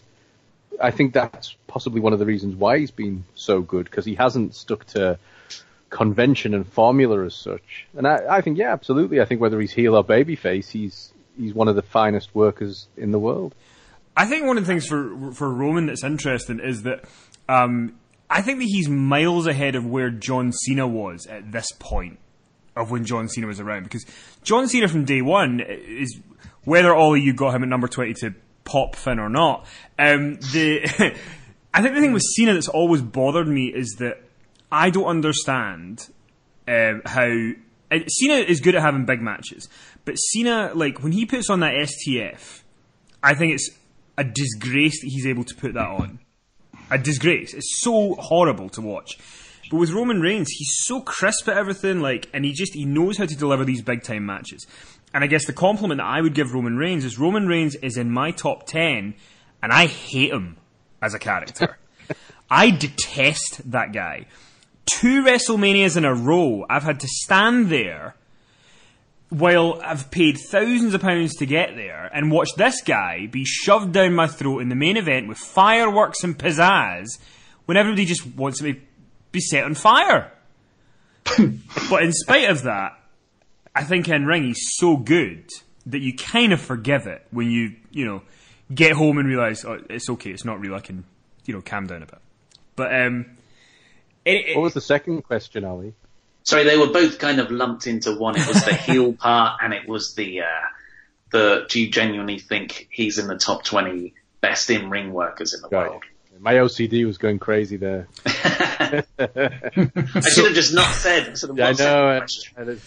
I 0.82 0.92
think 0.92 1.14
that's 1.14 1.56
possibly 1.68 2.02
one 2.02 2.14
of 2.14 2.20
the 2.20 2.26
reasons 2.26 2.56
why 2.56 2.80
he's 2.80 2.92
been 2.92 3.26
so 3.36 3.62
good 3.62 3.86
because 3.86 4.06
he 4.06 4.16
hasn't 4.16 4.56
stuck 4.56 4.86
to 4.88 5.18
convention 5.90 6.54
and 6.54 6.68
formula 6.68 7.24
as 7.26 7.36
such. 7.36 7.88
And 7.96 8.08
I, 8.08 8.38
I 8.38 8.42
think, 8.42 8.58
yeah, 8.58 8.74
absolutely. 8.74 9.22
I 9.22 9.26
think 9.26 9.40
whether 9.42 9.60
he's 9.60 9.72
heel 9.72 9.96
or 9.96 10.04
babyface, 10.04 10.70
he's 10.70 11.14
he's 11.38 11.54
one 11.54 11.68
of 11.68 11.76
the 11.76 11.82
finest 11.82 12.34
workers 12.34 12.88
in 12.98 13.12
the 13.12 13.20
world. 13.20 13.56
I 14.18 14.26
think 14.26 14.46
one 14.46 14.58
of 14.58 14.66
the 14.66 14.72
things 14.72 14.88
for 14.88 15.32
for 15.34 15.50
Roman 15.50 15.88
that's 15.88 16.04
interesting 16.04 16.60
is 16.60 16.84
that 16.84 17.06
um, 17.48 17.96
I 18.30 18.42
think 18.42 18.60
that 18.60 18.66
he's 18.66 18.90
miles 18.90 19.48
ahead 19.48 19.76
of 19.76 19.86
where 19.86 20.10
John 20.10 20.52
Cena 20.52 20.88
was 20.88 21.28
at 21.28 21.52
this 21.52 21.72
point 21.80 22.20
of 22.76 22.92
when 22.92 23.06
John 23.06 23.28
Cena 23.30 23.48
was 23.48 23.60
around 23.60 23.84
because 23.84 24.06
John 24.44 24.68
Cena 24.68 24.88
from 24.88 25.06
day 25.06 25.22
one 25.22 25.60
is 25.60 26.20
whether 26.64 26.94
all 26.94 27.16
of 27.16 27.22
you 27.22 27.34
got 27.34 27.56
him 27.56 27.64
at 27.64 27.70
number 27.70 27.88
twenty 27.88 28.14
to 28.16 28.34
pop 28.64 28.96
Finn 28.96 29.20
or 29.20 29.30
not. 29.30 29.66
Um, 29.98 30.36
the 30.36 30.84
I 31.74 31.82
think 31.82 31.96
the 31.96 32.02
thing 32.02 32.14
with 32.14 32.24
Cena 32.36 32.54
that's 32.54 32.70
always 32.70 33.02
bothered 33.02 33.48
me 33.48 33.68
is 33.68 33.96
that 34.00 34.22
I 34.72 34.90
don't 34.90 35.06
understand 35.06 36.10
um, 36.68 37.02
how 37.06 37.52
Cena 38.08 38.34
is 38.34 38.60
good 38.60 38.76
at 38.76 38.82
having 38.82 39.06
big 39.06 39.22
matches, 39.22 39.70
but 40.04 40.16
Cena 40.16 40.72
like 40.74 41.02
when 41.04 41.12
he 41.12 41.26
puts 41.26 41.50
on 41.50 41.62
that 41.62 41.74
STF, 41.74 42.62
I 43.24 43.34
think 43.36 43.54
it's 43.54 43.70
a 44.18 44.24
disgrace 44.24 45.02
that 45.02 45.08
he's 45.08 45.26
able 45.26 45.44
to 45.44 45.56
put 45.56 45.74
that 45.74 45.88
on. 45.88 46.20
A 46.92 46.98
disgrace. 46.98 47.54
It's 47.54 47.82
so 47.82 48.16
horrible 48.16 48.70
to 48.70 48.82
watch. 48.82 49.18
But 49.70 49.78
with 49.78 49.92
Roman 49.92 50.22
Reigns, 50.22 50.50
he's 50.52 50.76
so 50.78 51.02
crisp 51.02 51.48
at 51.48 51.58
everything, 51.58 52.00
like, 52.00 52.30
and 52.34 52.46
he 52.46 52.54
just 52.54 52.74
he 52.74 52.86
knows 52.86 53.18
how 53.18 53.26
to 53.26 53.36
deliver 53.36 53.66
these 53.66 53.82
big 53.82 54.04
time 54.04 54.26
matches. 54.26 54.68
And 55.14 55.24
I 55.24 55.28
guess 55.28 55.46
the 55.46 55.54
compliment 55.54 56.00
that 56.00 56.06
I 56.06 56.22
would 56.22 56.36
give 56.36 56.54
Roman 56.54 56.78
Reigns 56.78 57.06
is 57.06 57.18
Roman 57.18 57.48
Reigns 57.48 57.76
is 57.76 57.98
in 57.98 58.12
my 58.12 58.32
top 58.32 58.68
ten, 58.68 59.16
and 59.64 59.72
I 59.72 59.88
hate 59.88 60.32
him 60.32 60.58
as 61.02 61.14
a 61.14 61.20
character. 61.20 61.78
I 62.50 62.70
detest 62.70 63.72
that 63.72 63.92
guy. 63.92 64.26
Two 64.86 65.24
WrestleManias 65.24 65.98
in 65.98 66.06
a 66.06 66.14
row, 66.14 66.66
I've 66.70 66.84
had 66.84 67.00
to 67.00 67.08
stand 67.08 67.70
there 67.70 68.16
while 69.30 69.82
I've 69.84 70.12
paid 70.12 70.38
thousands 70.38 70.94
of 70.94 71.02
pounds 71.02 71.36
to 71.38 71.46
get 71.46 71.76
there 71.76 72.10
and 72.14 72.32
watch 72.32 72.50
this 72.56 72.82
guy 72.82 73.28
be 73.28 73.44
shoved 73.44 73.92
down 73.92 74.14
my 74.14 74.28
throat 74.28 74.60
in 74.60 74.70
the 74.70 74.76
main 74.76 74.98
event 74.98 75.28
with 75.28 75.38
fireworks 75.38 76.24
and 76.24 76.38
pizzazz 76.38 77.08
when 77.66 77.78
everybody 77.78 78.06
just 78.06 78.26
wants 78.36 78.60
to 78.60 78.64
be 78.64 78.82
set 79.42 79.64
on 79.64 79.74
fire. 79.74 80.32
but 81.90 82.04
in 82.04 82.14
spite 82.14 82.50
of 82.50 82.64
that, 82.64 83.00
I 83.76 83.84
think 83.84 84.08
in 84.08 84.26
ring 84.26 84.44
he's 84.44 84.76
so 84.78 84.98
good 84.98 85.50
that 85.86 86.00
you 86.00 86.16
kind 86.16 86.54
of 86.54 86.62
forgive 86.62 87.08
it 87.08 87.26
when 87.32 87.50
you, 87.50 87.76
you 87.92 88.06
know, 88.06 88.22
get 88.74 88.94
home 88.94 89.18
and 89.18 89.28
realise, 89.28 89.66
oh, 89.66 89.82
it's 89.90 90.10
okay, 90.10 90.32
it's 90.32 90.46
not 90.46 90.60
real, 90.60 90.76
I 90.76 90.80
can, 90.80 91.04
you 91.46 91.54
know, 91.54 91.62
calm 91.62 91.88
down 91.88 92.04
a 92.04 92.06
bit. 92.06 92.20
But, 92.76 92.94
um, 93.02 93.26
it, 94.26 94.48
it, 94.48 94.56
what 94.56 94.64
was 94.64 94.74
the 94.74 94.82
second 94.82 95.22
question, 95.24 95.64
Ali? 95.64 95.94
Sorry, 96.44 96.64
they 96.64 96.78
were 96.78 96.92
both 96.92 97.20
kind 97.20 97.40
of 97.40 97.52
lumped 97.52 97.88
into 97.88 98.16
one. 98.16 98.36
It 98.38 98.48
was 98.48 98.64
the 98.64 98.74
heel 98.74 99.14
part, 99.20 99.60
and 99.64 99.74
it 99.74 99.88
was 99.88 100.14
the 100.16 100.42
uh, 100.42 100.68
the. 101.32 101.66
Do 101.70 101.82
you 101.82 101.90
genuinely 101.90 102.40
think 102.40 102.88
he's 102.92 103.18
in 103.18 103.28
the 103.28 103.38
top 103.38 103.64
twenty 103.64 104.14
best 104.42 104.70
in 104.70 104.90
ring 104.90 105.12
workers 105.12 105.54
in 105.54 105.62
the 105.62 105.70
right. 105.70 105.90
world? 105.90 106.04
My 106.40 106.56
OCD 106.56 107.06
was 107.06 107.18
going 107.18 107.40
crazy 107.40 107.78
there. 107.78 108.08
I 108.26 109.04
should 109.18 110.46
have 110.46 110.54
just 110.54 110.74
not 110.74 110.92
said. 110.94 111.38
Sort 111.38 111.52
of 111.52 111.58
yeah, 111.58 111.70
I 111.70 111.72
know. 111.74 112.08
I'd, 112.08 112.70
I'd 112.70 112.80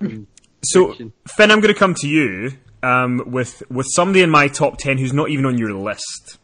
I'd 0.00 0.26
so, 0.62 0.94
Finn, 1.28 1.50
I'm 1.50 1.60
going 1.60 1.72
to 1.72 1.78
come 1.78 1.94
to 1.96 2.08
you 2.08 2.52
um, 2.82 3.22
with 3.26 3.62
with 3.70 3.86
somebody 3.90 4.22
in 4.22 4.30
my 4.30 4.48
top 4.48 4.78
ten 4.78 4.98
who's 4.98 5.12
not 5.12 5.28
even 5.30 5.44
on 5.44 5.58
your 5.58 5.72
list. 5.74 6.38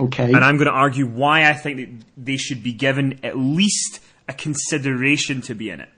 Okay. 0.00 0.24
And 0.24 0.38
I'm 0.38 0.56
going 0.56 0.66
to 0.66 0.72
argue 0.72 1.06
why 1.06 1.48
I 1.48 1.52
think 1.52 1.76
that 1.76 2.06
they 2.16 2.36
should 2.36 2.62
be 2.62 2.72
given 2.72 3.20
at 3.22 3.38
least 3.38 4.00
a 4.28 4.32
consideration 4.32 5.42
to 5.42 5.54
be 5.54 5.70
in 5.70 5.80
it. 5.80 5.90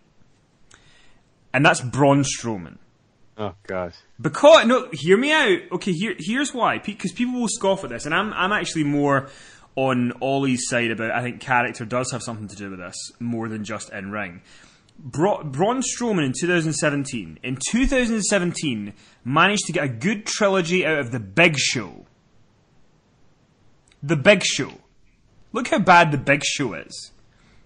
And 1.55 1.65
that's 1.65 1.81
Braun 1.81 2.23
Strowman. 2.25 2.79
Oh 3.37 3.55
god. 3.67 3.95
Because 4.21 4.67
no, 4.67 4.89
hear 4.93 5.17
me 5.17 5.33
out. 5.33 5.59
Okay, 5.73 5.93
here 5.93 6.15
here's 6.19 6.55
why. 6.55 6.79
Because 6.79 7.13
people 7.13 7.41
will 7.41 7.49
scoff 7.49 7.83
at 7.85 7.91
this, 7.91 8.07
and 8.07 8.15
I'm 8.15 8.33
I'm 8.33 8.53
actually 8.53 8.85
more 8.85 9.29
on 9.77 10.13
Ollie's 10.21 10.69
side 10.69 10.91
about. 10.91 11.11
I 11.11 11.23
think 11.23 11.41
character 11.41 11.85
does 11.85 12.13
have 12.13 12.23
something 12.23 12.49
to 12.49 12.57
do 12.57 12.71
with 12.71 12.79
this 12.79 12.97
more 13.19 13.49
than 13.49 13.65
just 13.65 13.91
in 13.91 14.11
ring. 14.11 14.43
Bra- 14.97 15.43
Braun 15.43 15.83
Strowman 15.83 16.25
in 16.25 16.33
2017, 16.39 17.41
in 17.43 17.59
2017, 17.71 18.93
managed 19.25 19.67
to 19.67 19.73
get 19.73 19.85
a 19.85 19.89
good 19.89 20.25
trilogy 20.25 20.87
out 20.87 20.99
of 20.99 21.11
the 21.11 21.19
Big 21.19 21.59
Show. 21.59 22.07
The 24.03 24.17
Big 24.17 24.45
Show. 24.45 24.75
Look 25.53 25.69
how 25.69 25.81
bad 25.81 26.13
the 26.13 26.19
Big 26.19 26.45
Show 26.45 26.75
is 26.75 27.11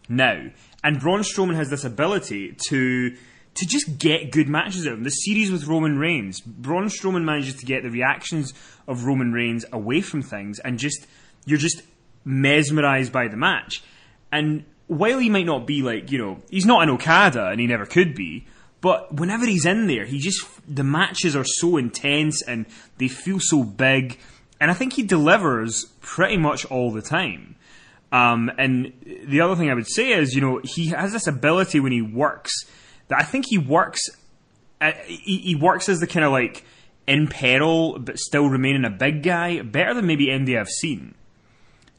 now. 0.09 0.51
And 0.83 1.01
Braun 1.01 1.21
Strowman 1.21 1.57
has 1.57 1.69
this 1.69 1.85
ability 1.85 2.57
to 2.69 3.17
to 3.55 3.67
just 3.67 3.99
get 3.99 4.31
good 4.31 4.49
matches 4.49 4.87
out 4.87 4.93
of 4.93 4.99
him. 4.99 5.05
The 5.05 5.11
series 5.11 5.51
with 5.51 5.67
Roman 5.67 5.99
Reigns, 5.99 6.41
Braun 6.41 6.87
Strowman 6.87 7.25
manages 7.25 7.57
to 7.57 7.67
get 7.67 7.83
the 7.83 7.91
reactions 7.91 8.55
of 8.87 9.05
Roman 9.05 9.33
Reigns 9.33 9.65
away 9.73 10.01
from 10.01 10.23
things, 10.23 10.59
and 10.61 10.79
just 10.79 11.07
you're 11.45 11.59
just 11.59 11.83
mesmerized 12.25 13.13
by 13.13 13.29
the 13.29 13.37
match. 13.37 13.83
And 14.31 14.65
while 14.87 15.19
he 15.19 15.31
might 15.31 15.47
not 15.47 15.67
be 15.67 15.83
like 15.83 16.11
you 16.11 16.19
know, 16.19 16.39
he's 16.51 16.67
not 16.67 16.83
an 16.83 16.91
Okada, 16.91 17.49
and 17.49 17.61
he 17.61 17.67
never 17.67 17.87
could 17.87 18.15
be. 18.15 18.47
But 18.81 19.15
whenever 19.15 19.45
he's 19.45 19.67
in 19.67 19.89
there, 19.89 20.05
he 20.05 20.19
just 20.19 20.47
the 20.73 20.85
matches 20.85 21.35
are 21.35 21.45
so 21.45 21.77
intense 21.77 22.43
and 22.43 22.67
they 22.99 23.09
feel 23.09 23.41
so 23.41 23.65
big, 23.65 24.19
and 24.61 24.71
I 24.71 24.75
think 24.75 24.93
he 24.93 25.03
delivers 25.03 25.87
pretty 26.01 26.37
much 26.37 26.65
all 26.67 26.93
the 26.93 27.03
time. 27.03 27.57
Um, 28.11 28.51
and 28.57 28.93
the 29.27 29.41
other 29.41 29.55
thing 29.55 29.71
I 29.71 29.75
would 29.75 29.89
say 29.89 30.13
is, 30.13 30.35
you 30.35 30.41
know, 30.41 30.61
he 30.65 30.89
has 30.89 31.13
this 31.13 31.27
ability 31.27 31.81
when 31.81 31.93
he 31.93 32.01
works 32.01 32.53
that 33.09 33.19
I 33.19 33.23
think 33.23 33.47
he 33.49 33.59
works. 33.59 34.01
Uh, 34.81 34.93
he, 35.07 35.39
he, 35.39 35.55
works 35.57 35.89
as 35.89 35.99
the 35.99 36.07
kind 36.07 36.25
of 36.25 36.31
like 36.31 36.65
in 37.09 37.27
peril 37.27 37.99
but 37.99 38.19
still 38.19 38.49
remaining 38.49 38.85
a 38.85 38.91
big 38.91 39.25
guy 39.25 39.61
better 39.61 39.93
than 39.95 40.07
maybe 40.07 40.31
any 40.31 40.57
I've 40.57 40.69
seen. 40.69 41.15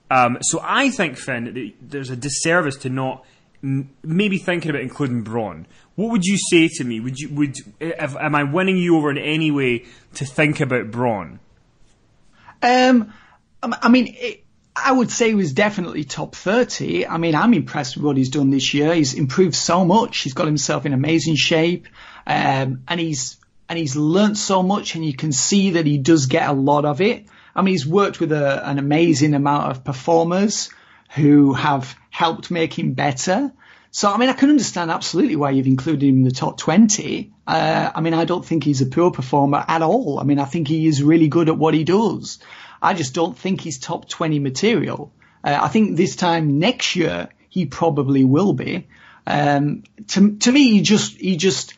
Um, 0.09 0.37
so 0.41 0.61
I 0.63 0.89
think 0.89 1.17
Finn, 1.17 1.73
there's 1.81 2.09
a 2.09 2.15
disservice 2.15 2.77
to 2.77 2.89
not 2.89 3.25
m- 3.61 3.89
maybe 4.01 4.37
thinking 4.37 4.69
about 4.69 4.81
including 4.81 5.23
Braun. 5.23 5.67
What 5.95 6.11
would 6.11 6.23
you 6.23 6.37
say 6.49 6.69
to 6.77 6.83
me? 6.85 6.99
Would 7.01 7.19
you 7.19 7.29
would 7.35 7.57
if, 7.79 8.15
am 8.15 8.33
I 8.33 8.43
winning 8.43 8.77
you 8.77 8.95
over 8.95 9.11
in 9.11 9.17
any 9.17 9.51
way 9.51 9.85
to 10.15 10.25
think 10.25 10.61
about 10.61 10.89
Braun? 10.89 11.39
Um, 12.63 13.13
I 13.61 13.89
mean. 13.89 14.15
It- 14.17 14.45
I 14.85 14.91
would 14.91 15.11
say 15.11 15.29
he 15.29 15.35
was 15.35 15.53
definitely 15.53 16.03
top 16.03 16.35
30. 16.35 17.07
I 17.07 17.17
mean, 17.17 17.35
I'm 17.35 17.53
impressed 17.53 17.97
with 17.97 18.05
what 18.05 18.17
he's 18.17 18.29
done 18.29 18.49
this 18.49 18.73
year. 18.73 18.93
He's 18.93 19.13
improved 19.13 19.55
so 19.55 19.85
much. 19.85 20.19
He's 20.19 20.33
got 20.33 20.45
himself 20.45 20.85
in 20.85 20.93
amazing 20.93 21.35
shape. 21.35 21.87
Um, 22.25 22.83
and 22.87 22.99
he's 22.99 23.37
and 23.67 23.77
he's 23.77 23.95
learnt 23.95 24.37
so 24.37 24.63
much 24.63 24.95
and 24.95 25.05
you 25.05 25.13
can 25.13 25.31
see 25.31 25.71
that 25.71 25.85
he 25.85 25.99
does 25.99 26.25
get 26.25 26.49
a 26.49 26.53
lot 26.53 26.85
of 26.85 27.01
it. 27.01 27.27
I 27.55 27.61
mean, 27.61 27.73
he's 27.73 27.85
worked 27.85 28.19
with 28.19 28.31
a, 28.31 28.67
an 28.67 28.79
amazing 28.79 29.33
amount 29.33 29.69
of 29.69 29.83
performers 29.83 30.69
who 31.15 31.53
have 31.53 31.95
helped 32.09 32.51
make 32.51 32.77
him 32.77 32.93
better. 32.93 33.51
So, 33.91 34.11
I 34.11 34.17
mean, 34.17 34.29
I 34.29 34.33
can 34.33 34.49
understand 34.49 34.91
absolutely 34.91 35.35
why 35.35 35.51
you've 35.51 35.67
included 35.67 36.07
him 36.07 36.17
in 36.17 36.23
the 36.23 36.31
top 36.31 36.57
20. 36.57 37.31
Uh, 37.47 37.91
I 37.93 38.01
mean, 38.01 38.13
I 38.13 38.25
don't 38.25 38.45
think 38.45 38.63
he's 38.63 38.81
a 38.81 38.85
poor 38.85 39.11
performer 39.11 39.65
at 39.67 39.81
all. 39.81 40.19
I 40.19 40.23
mean, 40.23 40.39
I 40.39 40.45
think 40.45 40.67
he 40.67 40.85
is 40.85 41.01
really 41.01 41.27
good 41.27 41.49
at 41.49 41.57
what 41.57 41.73
he 41.73 41.83
does. 41.83 42.39
I 42.81 42.93
just 42.93 43.13
don't 43.13 43.37
think 43.37 43.61
he's 43.61 43.77
top 43.77 44.07
20 44.07 44.39
material. 44.39 45.11
Uh, 45.43 45.57
I 45.61 45.67
think 45.67 45.97
this 45.97 46.15
time 46.15 46.59
next 46.59 46.95
year, 46.95 47.29
he 47.49 47.65
probably 47.65 48.23
will 48.23 48.53
be. 48.53 48.87
Um, 49.25 49.83
to, 50.07 50.37
to 50.37 50.51
me, 50.51 50.71
he 50.71 50.81
just, 50.81 51.17
he 51.17 51.37
just, 51.37 51.73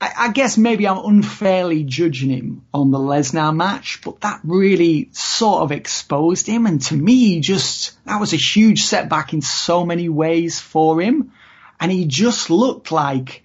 I, 0.00 0.12
I, 0.18 0.32
guess 0.32 0.58
maybe 0.58 0.86
I'm 0.86 1.04
unfairly 1.04 1.84
judging 1.84 2.30
him 2.30 2.66
on 2.74 2.90
the 2.90 2.98
Lesnar 2.98 3.54
match, 3.54 4.00
but 4.04 4.20
that 4.20 4.40
really 4.44 5.08
sort 5.12 5.62
of 5.62 5.72
exposed 5.72 6.46
him. 6.46 6.66
And 6.66 6.82
to 6.82 6.96
me, 6.96 7.40
just, 7.40 8.02
that 8.04 8.20
was 8.20 8.34
a 8.34 8.36
huge 8.36 8.84
setback 8.84 9.32
in 9.32 9.40
so 9.40 9.86
many 9.86 10.08
ways 10.08 10.60
for 10.60 11.00
him. 11.00 11.32
And 11.80 11.90
he 11.90 12.04
just 12.06 12.50
looked 12.50 12.92
like, 12.92 13.42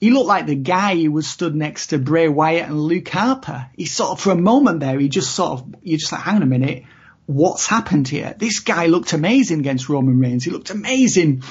he 0.00 0.10
looked 0.10 0.26
like 0.26 0.46
the 0.46 0.54
guy 0.54 0.96
who 0.96 1.12
was 1.12 1.26
stood 1.26 1.54
next 1.54 1.88
to 1.88 1.98
Bray 1.98 2.28
Wyatt 2.28 2.68
and 2.68 2.80
Luke 2.80 3.08
Harper. 3.08 3.68
He 3.76 3.86
sort 3.86 4.10
of, 4.10 4.20
for 4.20 4.32
a 4.32 4.36
moment 4.36 4.80
there, 4.80 4.98
he 4.98 5.08
just 5.08 5.34
sort 5.34 5.52
of, 5.52 5.74
you're 5.82 5.98
just 5.98 6.12
like, 6.12 6.22
hang 6.22 6.36
on 6.36 6.42
a 6.42 6.46
minute, 6.46 6.84
what's 7.26 7.66
happened 7.66 8.08
here? 8.08 8.34
This 8.36 8.60
guy 8.60 8.86
looked 8.86 9.12
amazing 9.12 9.60
against 9.60 9.88
Roman 9.88 10.18
Reigns. 10.18 10.44
He 10.44 10.50
looked 10.50 10.70
amazing 10.70 11.42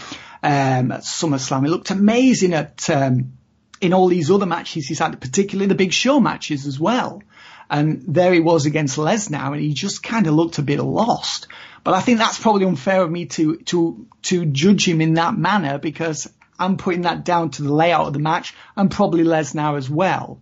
um, 0.43 0.91
at 0.91 1.01
SummerSlam. 1.01 1.63
He 1.63 1.69
looked 1.69 1.89
amazing 1.89 2.53
at 2.53 2.89
um, 2.89 3.33
in 3.81 3.93
all 3.93 4.07
these 4.07 4.29
other 4.29 4.45
matches 4.45 4.87
he's 4.87 4.99
had, 4.99 5.19
particularly 5.19 5.67
the 5.67 5.75
Big 5.75 5.93
Show 5.93 6.19
matches 6.19 6.67
as 6.67 6.79
well. 6.79 7.23
And 7.69 8.03
there 8.07 8.33
he 8.33 8.39
was 8.39 8.65
against 8.65 8.97
Lesnar, 8.97 9.53
and 9.53 9.61
he 9.61 9.73
just 9.73 10.03
kind 10.03 10.27
of 10.27 10.33
looked 10.33 10.59
a 10.59 10.61
bit 10.61 10.79
lost. 10.79 11.47
But 11.83 11.93
I 11.95 12.01
think 12.01 12.19
that's 12.19 12.39
probably 12.39 12.65
unfair 12.65 13.01
of 13.01 13.09
me 13.09 13.25
to 13.27 13.57
to 13.57 14.05
to 14.23 14.45
judge 14.45 14.87
him 14.87 15.01
in 15.01 15.15
that 15.15 15.35
manner 15.35 15.79
because 15.79 16.29
I'm 16.59 16.77
putting 16.77 17.01
that 17.01 17.25
down 17.25 17.51
to 17.51 17.63
the 17.63 17.73
layout 17.73 18.07
of 18.07 18.13
the 18.13 18.19
match 18.19 18.53
and 18.75 18.89
probably 18.89 19.23
Lesnar 19.23 19.77
as 19.77 19.89
well. 19.89 20.41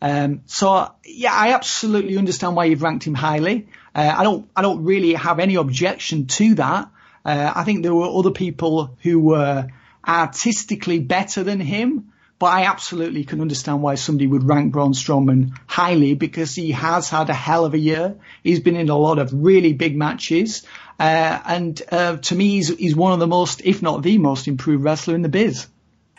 Um, 0.00 0.42
so 0.46 0.92
yeah, 1.04 1.32
I 1.32 1.52
absolutely 1.52 2.18
understand 2.18 2.56
why 2.56 2.64
you've 2.64 2.82
ranked 2.82 3.04
him 3.04 3.14
highly. 3.14 3.68
Uh, 3.94 4.12
I 4.16 4.24
don't 4.24 4.50
I 4.56 4.62
don't 4.62 4.84
really 4.84 5.14
have 5.14 5.38
any 5.38 5.54
objection 5.54 6.26
to 6.26 6.56
that. 6.56 6.90
Uh, 7.24 7.52
I 7.54 7.62
think 7.62 7.82
there 7.82 7.94
were 7.94 8.08
other 8.08 8.32
people 8.32 8.96
who 9.02 9.20
were 9.20 9.68
artistically 10.06 10.98
better 10.98 11.44
than 11.44 11.60
him, 11.60 12.12
but 12.40 12.46
I 12.46 12.64
absolutely 12.64 13.22
can 13.22 13.40
understand 13.40 13.80
why 13.80 13.94
somebody 13.94 14.26
would 14.26 14.42
rank 14.42 14.72
Braun 14.72 14.92
Strowman 14.92 15.56
highly 15.68 16.14
because 16.14 16.52
he 16.56 16.72
has 16.72 17.08
had 17.08 17.30
a 17.30 17.34
hell 17.34 17.64
of 17.64 17.74
a 17.74 17.78
year. 17.78 18.16
He's 18.42 18.58
been 18.58 18.74
in 18.74 18.88
a 18.88 18.98
lot 18.98 19.20
of 19.20 19.32
really 19.32 19.72
big 19.72 19.96
matches. 19.96 20.66
Uh, 20.98 21.40
and 21.46 21.82
uh, 21.90 22.16
to 22.16 22.34
me, 22.34 22.50
he's, 22.50 22.76
he's 22.76 22.96
one 22.96 23.12
of 23.12 23.18
the 23.18 23.26
most, 23.26 23.60
if 23.64 23.82
not 23.82 24.02
the 24.02 24.18
most 24.18 24.46
improved 24.46 24.84
wrestler 24.84 25.14
in 25.14 25.22
the 25.22 25.28
biz. 25.28 25.66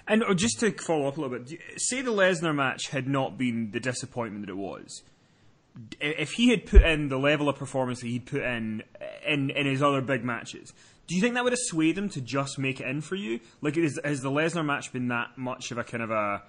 And 0.08 0.24
uh, 0.24 0.34
just 0.34 0.60
to 0.60 0.72
follow 0.72 1.08
up 1.08 1.18
a 1.18 1.22
little 1.22 1.40
bit, 1.40 1.60
say 1.78 2.02
the 2.02 2.12
Lesnar 2.12 2.54
match 2.54 2.90
had 2.90 3.08
not 3.08 3.38
been 3.38 3.72
the 3.72 3.80
disappointment 3.80 4.46
that 4.46 4.52
it 4.52 4.58
was. 4.58 5.04
If 6.00 6.34
he 6.34 6.50
had 6.50 6.66
put 6.66 6.84
in 6.84 7.10
the 7.10 7.18
level 7.18 7.50
of 7.50 7.56
performance 7.56 8.02
that 8.02 8.08
he'd 8.08 8.28
put 8.28 8.44
in 8.44 8.84
in, 9.26 9.50
in 9.50 9.66
his 9.66 9.82
other 9.82 10.02
big 10.02 10.24
matches, 10.24 10.72
do 11.08 11.16
you 11.16 11.22
think 11.22 11.34
that 11.36 11.44
would 11.44 11.54
have 11.54 11.60
swayed 11.60 11.98
him 11.98 12.10
to 12.10 12.22
just 12.22 12.60
make 12.60 12.80
it 12.80 12.88
in 12.88 13.02
for 13.02 13.16
you? 13.16 13.40
Like, 13.62 13.76
is, 13.78 14.00
has 14.04 14.22
the 14.22 14.30
Lesnar 14.30 14.66
match 14.66 14.94
been 14.94 15.08
that 15.08 15.38
much 15.38 15.72
of 15.72 15.78
a 15.78 15.84
kind 15.84 16.04
of 16.04 16.12
a 16.12 16.44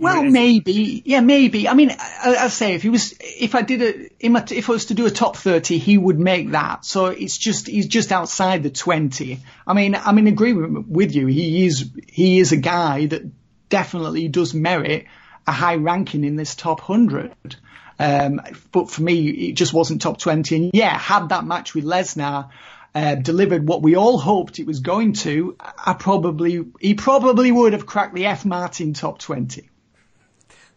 well, 0.00 0.22
maybe, 0.24 1.02
yeah, 1.04 1.20
maybe. 1.20 1.68
I 1.68 1.74
mean, 1.74 1.90
I, 1.90 2.36
I 2.40 2.48
say 2.48 2.74
if 2.74 2.82
he 2.82 2.88
was, 2.88 3.14
if 3.20 3.54
I 3.54 3.62
did 3.62 3.82
a, 3.82 4.10
if 4.18 4.68
I 4.68 4.72
was 4.72 4.86
to 4.86 4.94
do 4.94 5.06
a 5.06 5.10
top 5.10 5.36
thirty, 5.36 5.78
he 5.78 5.96
would 5.96 6.18
make 6.18 6.50
that. 6.52 6.84
So 6.84 7.06
it's 7.06 7.38
just 7.38 7.66
he's 7.66 7.86
just 7.86 8.10
outside 8.10 8.62
the 8.62 8.70
twenty. 8.70 9.40
I 9.66 9.74
mean, 9.74 9.94
I'm 9.94 10.18
in 10.18 10.26
agreement 10.26 10.88
with 10.88 11.14
you. 11.14 11.26
He 11.26 11.66
is 11.66 11.90
he 12.08 12.38
is 12.38 12.52
a 12.52 12.56
guy 12.56 13.06
that 13.06 13.22
definitely 13.68 14.28
does 14.28 14.54
merit 14.54 15.06
a 15.46 15.52
high 15.52 15.76
ranking 15.76 16.24
in 16.24 16.36
this 16.36 16.54
top 16.54 16.80
hundred. 16.80 17.56
Um, 17.98 18.40
but 18.72 18.90
for 18.90 19.02
me, 19.02 19.28
it 19.28 19.52
just 19.52 19.72
wasn't 19.72 20.02
top 20.02 20.18
twenty. 20.18 20.56
And 20.56 20.70
yeah, 20.74 20.96
had 20.96 21.28
that 21.30 21.44
match 21.44 21.74
with 21.74 21.84
Lesnar 21.84 22.50
uh, 22.94 23.14
delivered 23.14 23.66
what 23.66 23.82
we 23.82 23.96
all 23.96 24.18
hoped 24.18 24.58
it 24.58 24.66
was 24.66 24.80
going 24.80 25.12
to, 25.12 25.56
I 25.60 25.94
probably 25.94 26.64
he 26.80 26.94
probably 26.94 27.52
would 27.52 27.72
have 27.72 27.86
cracked 27.86 28.14
the 28.14 28.26
F 28.26 28.44
Martin 28.44 28.94
top 28.94 29.18
twenty. 29.18 29.69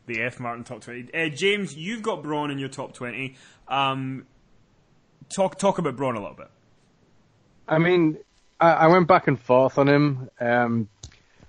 The 0.06 0.22
F 0.22 0.39
Martin 0.39 0.64
top 0.64 0.82
twenty. 0.82 1.14
Uh, 1.14 1.30
James, 1.30 1.76
you've 1.76 2.01
got 2.01 2.24
Braun 2.24 2.51
in 2.51 2.60
your 2.60 2.70
top 2.70 2.93
twenty. 2.93 3.36
Um, 3.68 4.26
talk 5.30 5.58
talk 5.58 5.78
about 5.78 5.95
Braun 5.95 6.16
a 6.16 6.20
little 6.20 6.36
bit. 6.36 6.49
I 7.68 7.78
mean, 7.78 8.18
I, 8.60 8.72
I 8.72 8.88
went 8.88 9.08
back 9.08 9.28
and 9.28 9.39
forth 9.39 9.78
on 9.78 9.88
him. 9.88 10.30
Um, 10.39 10.89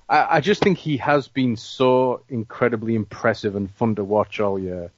I, 0.09 0.37
I 0.37 0.41
just 0.41 0.63
think 0.63 0.79
he 0.79 0.99
has 0.99 1.29
been 1.29 1.57
so 1.57 2.23
incredibly 2.29 2.95
impressive 2.95 3.57
and 3.57 3.71
fun 3.71 3.97
to 3.97 4.05
watch 4.05 4.41
all 4.41 4.59
year. 4.59 4.93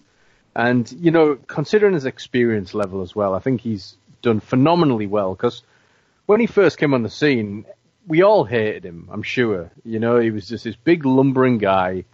And, 0.54 0.90
you 0.92 1.10
know, 1.10 1.36
considering 1.46 1.94
his 1.94 2.06
experience 2.06 2.74
level 2.74 3.02
as 3.02 3.14
well, 3.14 3.34
I 3.34 3.38
think 3.40 3.60
he's 3.60 3.96
done 4.22 4.40
phenomenally 4.40 5.06
well 5.06 5.34
because 5.34 5.62
when 6.24 6.40
he 6.40 6.46
first 6.46 6.78
came 6.78 6.94
on 6.94 7.02
the 7.02 7.10
scene, 7.10 7.66
we 8.06 8.22
all 8.22 8.44
hated 8.44 8.84
him. 8.84 9.08
I'm 9.12 9.22
sure. 9.22 9.70
You 9.84 9.98
know, 9.98 10.18
he 10.18 10.30
was 10.30 10.48
just 10.48 10.64
this 10.64 10.76
big 10.76 11.04
lumbering 11.04 11.58
guy 11.58 12.04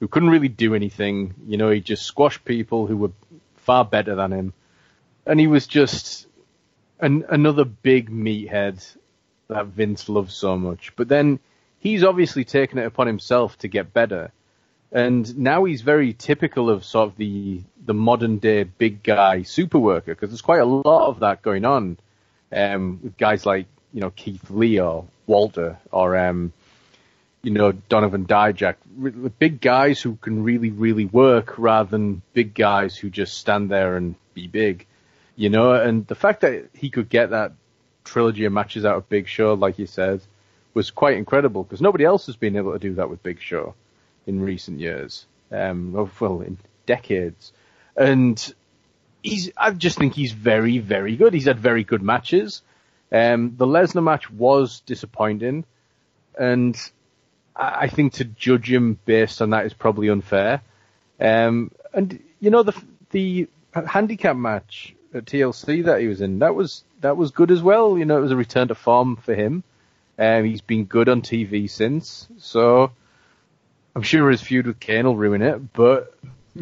who 0.00 0.08
couldn't 0.08 0.30
really 0.30 0.48
do 0.48 0.74
anything. 0.74 1.34
You 1.46 1.58
know, 1.58 1.70
he 1.70 1.80
just 1.80 2.04
squashed 2.04 2.44
people 2.44 2.86
who 2.86 2.96
were 2.96 3.12
far 3.56 3.84
better 3.84 4.14
than 4.14 4.32
him, 4.32 4.52
and 5.26 5.38
he 5.38 5.46
was 5.46 5.66
just 5.66 6.26
an, 6.98 7.24
another 7.28 7.64
big 7.64 8.10
meathead 8.10 8.84
that 9.48 9.66
Vince 9.66 10.08
loves 10.08 10.34
so 10.34 10.56
much. 10.56 10.92
But 10.96 11.08
then 11.08 11.38
he's 11.78 12.02
obviously 12.02 12.44
taken 12.44 12.78
it 12.78 12.86
upon 12.86 13.06
himself 13.06 13.58
to 13.58 13.68
get 13.68 13.92
better. 13.92 14.32
And 14.92 15.38
now 15.38 15.64
he's 15.64 15.82
very 15.82 16.14
typical 16.14 16.68
of 16.68 16.84
sort 16.84 17.10
of 17.10 17.16
the 17.16 17.62
the 17.84 17.94
modern 17.94 18.38
day 18.38 18.64
big 18.64 19.02
guy 19.02 19.42
super 19.42 19.78
worker 19.78 20.14
because 20.14 20.30
there's 20.30 20.42
quite 20.42 20.60
a 20.60 20.64
lot 20.64 21.08
of 21.08 21.20
that 21.20 21.42
going 21.42 21.64
on 21.64 21.96
um, 22.52 23.00
with 23.02 23.16
guys 23.16 23.46
like 23.46 23.66
you 23.92 24.00
know 24.00 24.10
Keith 24.10 24.50
Lee 24.50 24.80
or 24.80 25.06
Walter 25.26 25.78
or 25.92 26.16
um, 26.16 26.52
you 27.42 27.50
know 27.50 27.72
Donovan 27.72 28.26
Dijak, 28.26 28.76
big 29.38 29.60
guys 29.60 30.00
who 30.00 30.16
can 30.16 30.42
really 30.44 30.70
really 30.70 31.06
work 31.06 31.58
rather 31.58 31.90
than 31.90 32.22
big 32.34 32.54
guys 32.54 32.96
who 32.96 33.10
just 33.10 33.38
stand 33.38 33.70
there 33.70 33.96
and 33.96 34.14
be 34.34 34.46
big, 34.46 34.86
you 35.36 35.50
know. 35.50 35.72
And 35.72 36.06
the 36.06 36.14
fact 36.14 36.42
that 36.42 36.70
he 36.74 36.90
could 36.90 37.08
get 37.08 37.30
that 37.30 37.52
trilogy 38.04 38.44
of 38.44 38.52
matches 38.52 38.84
out 38.84 38.96
of 38.96 39.08
Big 39.08 39.28
Show, 39.28 39.54
like 39.54 39.78
you 39.78 39.86
said, 39.86 40.20
was 40.74 40.90
quite 40.90 41.16
incredible 41.16 41.62
because 41.62 41.80
nobody 41.80 42.04
else 42.04 42.26
has 42.26 42.36
been 42.36 42.56
able 42.56 42.72
to 42.72 42.78
do 42.78 42.94
that 42.94 43.10
with 43.10 43.22
Big 43.22 43.40
Show 43.40 43.74
in 44.26 44.42
recent 44.42 44.80
years, 44.80 45.26
um, 45.50 45.92
well, 45.92 46.40
in 46.40 46.58
decades. 46.86 47.52
And 47.96 48.54
he's, 49.22 49.50
I 49.56 49.70
just 49.70 49.98
think 49.98 50.14
he's 50.14 50.32
very, 50.32 50.78
very 50.78 51.16
good. 51.16 51.34
He's 51.34 51.46
had 51.46 51.58
very 51.58 51.84
good 51.84 52.02
matches. 52.02 52.62
Um, 53.12 53.54
the 53.56 53.66
Lesnar 53.66 54.04
match 54.04 54.30
was 54.30 54.80
disappointing, 54.80 55.64
and 56.38 56.76
I, 57.60 57.82
I 57.82 57.88
think 57.88 58.14
to 58.14 58.24
judge 58.24 58.72
him 58.72 58.98
based 59.04 59.40
on 59.42 59.50
that 59.50 59.66
is 59.66 59.74
probably 59.74 60.08
unfair. 60.08 60.62
Um, 61.20 61.70
and 61.92 62.18
you 62.40 62.50
know 62.50 62.62
the 62.62 62.82
the 63.10 63.48
handicap 63.74 64.36
match 64.36 64.94
at 65.12 65.26
TLC 65.26 65.84
that 65.84 66.00
he 66.00 66.06
was 66.06 66.20
in 66.20 66.38
that 66.38 66.54
was 66.54 66.82
that 67.02 67.16
was 67.16 67.30
good 67.30 67.50
as 67.50 67.62
well. 67.62 67.98
You 67.98 68.06
know 68.06 68.18
it 68.18 68.22
was 68.22 68.32
a 68.32 68.36
return 68.36 68.68
to 68.68 68.74
form 68.74 69.16
for 69.16 69.34
him. 69.34 69.62
Um, 70.18 70.44
he's 70.44 70.60
been 70.60 70.84
good 70.84 71.08
on 71.08 71.22
TV 71.22 71.68
since, 71.70 72.28
so 72.38 72.92
I'm 73.94 74.02
sure 74.02 74.30
his 74.30 74.42
feud 74.42 74.66
with 74.66 74.78
Kane 74.78 75.06
will 75.06 75.16
ruin 75.16 75.42
it, 75.42 75.72
but 75.72 76.14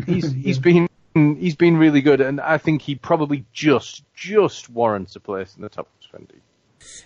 he's 0.06 0.30
he's 0.44 0.58
been 0.58 0.88
he's 1.14 1.56
been 1.56 1.76
really 1.76 2.00
good, 2.00 2.20
and 2.20 2.40
I 2.40 2.58
think 2.58 2.82
he 2.82 2.94
probably 2.94 3.44
just 3.52 4.02
just 4.14 4.68
warrants 4.68 5.16
a 5.16 5.20
place 5.20 5.54
in 5.56 5.62
the 5.62 5.68
top 5.68 5.88
twenty. 6.10 6.36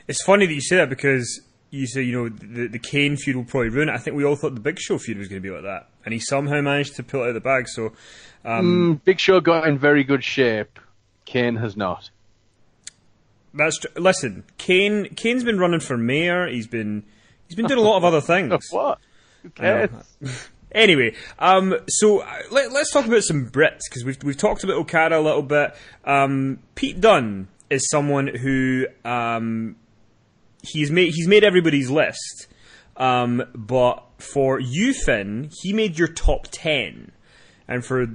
It's 0.06 0.22
funny 0.22 0.46
that 0.46 0.52
you 0.52 0.60
say 0.60 0.76
that 0.76 0.90
because 0.90 1.40
you 1.72 1.86
say 1.86 2.02
you 2.02 2.12
know 2.12 2.28
the 2.28 2.68
the 2.68 2.78
Kane 2.78 3.16
feud 3.16 3.34
will 3.34 3.44
probably 3.44 3.70
ruin 3.70 3.88
it. 3.88 3.94
I 3.94 3.98
think 3.98 4.16
we 4.16 4.24
all 4.24 4.36
thought 4.36 4.54
the 4.54 4.60
Big 4.60 4.78
Show 4.78 4.98
feud 4.98 5.18
was 5.18 5.26
going 5.28 5.42
to 5.42 5.48
be 5.48 5.52
like 5.52 5.64
that, 5.64 5.88
and 6.04 6.12
he 6.12 6.20
somehow 6.20 6.60
managed 6.60 6.96
to 6.96 7.02
pull 7.02 7.20
it 7.20 7.24
out 7.24 7.28
of 7.30 7.34
the 7.34 7.40
bag. 7.40 7.66
So, 7.66 7.92
um, 8.44 8.98
mm, 9.00 9.04
Big 9.04 9.18
Show 9.18 9.40
got 9.40 9.66
in 9.66 9.78
very 9.78 10.04
good 10.04 10.22
shape. 10.22 10.78
Kane 11.24 11.56
has 11.56 11.76
not. 11.76 12.10
That's 13.54 13.78
tr- 13.78 13.88
listen. 13.96 14.44
Kane 14.58 15.14
Kane's 15.14 15.44
been 15.44 15.58
running 15.58 15.80
for 15.80 15.96
mayor. 15.96 16.46
He's 16.46 16.66
been 16.66 17.04
he's 17.48 17.56
been 17.56 17.66
doing 17.66 17.80
a 17.80 17.82
lot 17.82 17.96
of 17.96 18.04
other 18.04 18.20
things. 18.20 18.68
what? 18.70 18.98
Who 19.42 19.50
cares? 19.50 19.90
Anyway, 20.74 21.14
um, 21.38 21.74
so 21.86 22.20
uh, 22.20 22.38
let, 22.50 22.72
us 22.72 22.88
talk 22.90 23.04
about 23.04 23.22
some 23.22 23.46
Brits 23.50 23.80
because 23.90 24.06
we've 24.06 24.16
we've 24.22 24.38
talked 24.38 24.64
about 24.64 24.76
Okada 24.76 25.18
a 25.18 25.20
little 25.20 25.42
bit. 25.42 25.74
Um, 26.06 26.60
Pete 26.76 26.98
Dunne 26.98 27.48
is 27.68 27.90
someone 27.90 28.26
who 28.26 28.86
um, 29.04 29.76
he's 30.62 30.90
made 30.90 31.12
he's 31.14 31.28
made 31.28 31.44
everybody's 31.44 31.90
list, 31.90 32.46
um, 32.96 33.42
but 33.54 34.04
for 34.18 34.60
you, 34.60 34.94
Finn, 34.94 35.50
he 35.62 35.72
made 35.72 35.98
your 35.98 36.08
top 36.08 36.48
ten. 36.50 37.12
and 37.68 37.84
for 37.84 38.06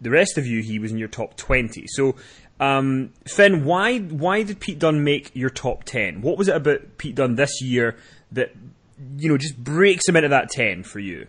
the 0.00 0.10
rest 0.10 0.38
of 0.38 0.46
you, 0.46 0.62
he 0.62 0.78
was 0.78 0.92
in 0.92 0.98
your 0.98 1.08
top 1.08 1.36
20. 1.36 1.84
So, 1.88 2.14
um, 2.60 3.12
Finn, 3.26 3.64
why 3.64 3.98
why 3.98 4.42
did 4.42 4.60
Pete 4.60 4.78
Dunne 4.78 5.04
make 5.04 5.30
your 5.34 5.50
top 5.50 5.84
10? 5.84 6.22
What 6.22 6.38
was 6.38 6.48
it 6.48 6.56
about 6.56 6.98
Pete 6.98 7.14
Dunne 7.14 7.36
this 7.36 7.60
year 7.62 7.96
that 8.32 8.54
you 9.16 9.28
know 9.28 9.38
just 9.38 9.56
breaks 9.56 10.08
him 10.08 10.16
into 10.16 10.28
that 10.28 10.50
10 10.50 10.82
for 10.82 10.98
you? 10.98 11.26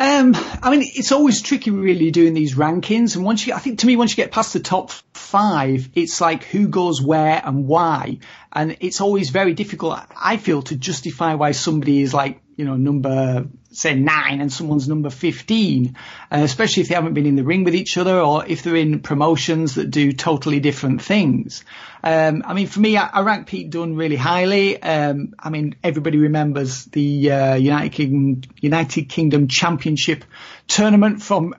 Um, 0.00 0.34
I 0.62 0.70
mean, 0.70 0.80
it's 0.82 1.12
always 1.12 1.42
tricky 1.42 1.70
really 1.70 2.10
doing 2.10 2.32
these 2.32 2.54
rankings. 2.54 3.16
And 3.16 3.24
once 3.24 3.46
you, 3.46 3.52
I 3.52 3.58
think 3.58 3.80
to 3.80 3.86
me, 3.86 3.96
once 3.96 4.12
you 4.12 4.16
get 4.16 4.32
past 4.32 4.54
the 4.54 4.60
top 4.60 4.90
five, 5.12 5.90
it's 5.94 6.22
like 6.22 6.44
who 6.44 6.68
goes 6.68 7.02
where 7.02 7.38
and 7.44 7.66
why. 7.66 8.20
And 8.50 8.78
it's 8.80 9.02
always 9.02 9.28
very 9.28 9.52
difficult, 9.52 10.00
I 10.16 10.38
feel, 10.38 10.62
to 10.62 10.76
justify 10.76 11.34
why 11.34 11.52
somebody 11.52 12.00
is 12.00 12.14
like, 12.14 12.40
you 12.56 12.64
know, 12.64 12.76
number, 12.76 13.46
say 13.72 13.94
nine 13.94 14.40
and 14.40 14.52
someone's 14.52 14.88
number 14.88 15.10
15, 15.10 15.96
uh, 16.30 16.38
especially 16.42 16.82
if 16.82 16.88
they 16.88 16.94
haven't 16.94 17.14
been 17.14 17.26
in 17.26 17.36
the 17.36 17.44
ring 17.44 17.64
with 17.64 17.74
each 17.74 17.96
other 17.96 18.20
or 18.20 18.44
if 18.46 18.62
they're 18.62 18.76
in 18.76 19.00
promotions 19.00 19.76
that 19.76 19.90
do 19.90 20.12
totally 20.12 20.58
different 20.58 21.02
things. 21.02 21.64
Um, 22.02 22.42
I 22.44 22.54
mean, 22.54 22.66
for 22.66 22.80
me, 22.80 22.96
I, 22.96 23.06
I 23.06 23.20
rank 23.20 23.46
Pete 23.46 23.70
Dunne 23.70 23.94
really 23.94 24.16
highly. 24.16 24.82
Um, 24.82 25.34
I 25.38 25.50
mean, 25.50 25.76
everybody 25.84 26.18
remembers 26.18 26.84
the, 26.86 27.30
uh, 27.30 27.54
United 27.54 27.92
Kingdom, 27.92 28.50
United 28.60 29.08
Kingdom 29.08 29.46
Championship 29.46 30.24
tournament 30.66 31.22
from 31.22 31.54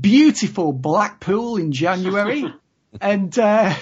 beautiful 0.00 0.72
Blackpool 0.72 1.56
in 1.56 1.72
January. 1.72 2.54
and, 3.00 3.36
uh, 3.36 3.74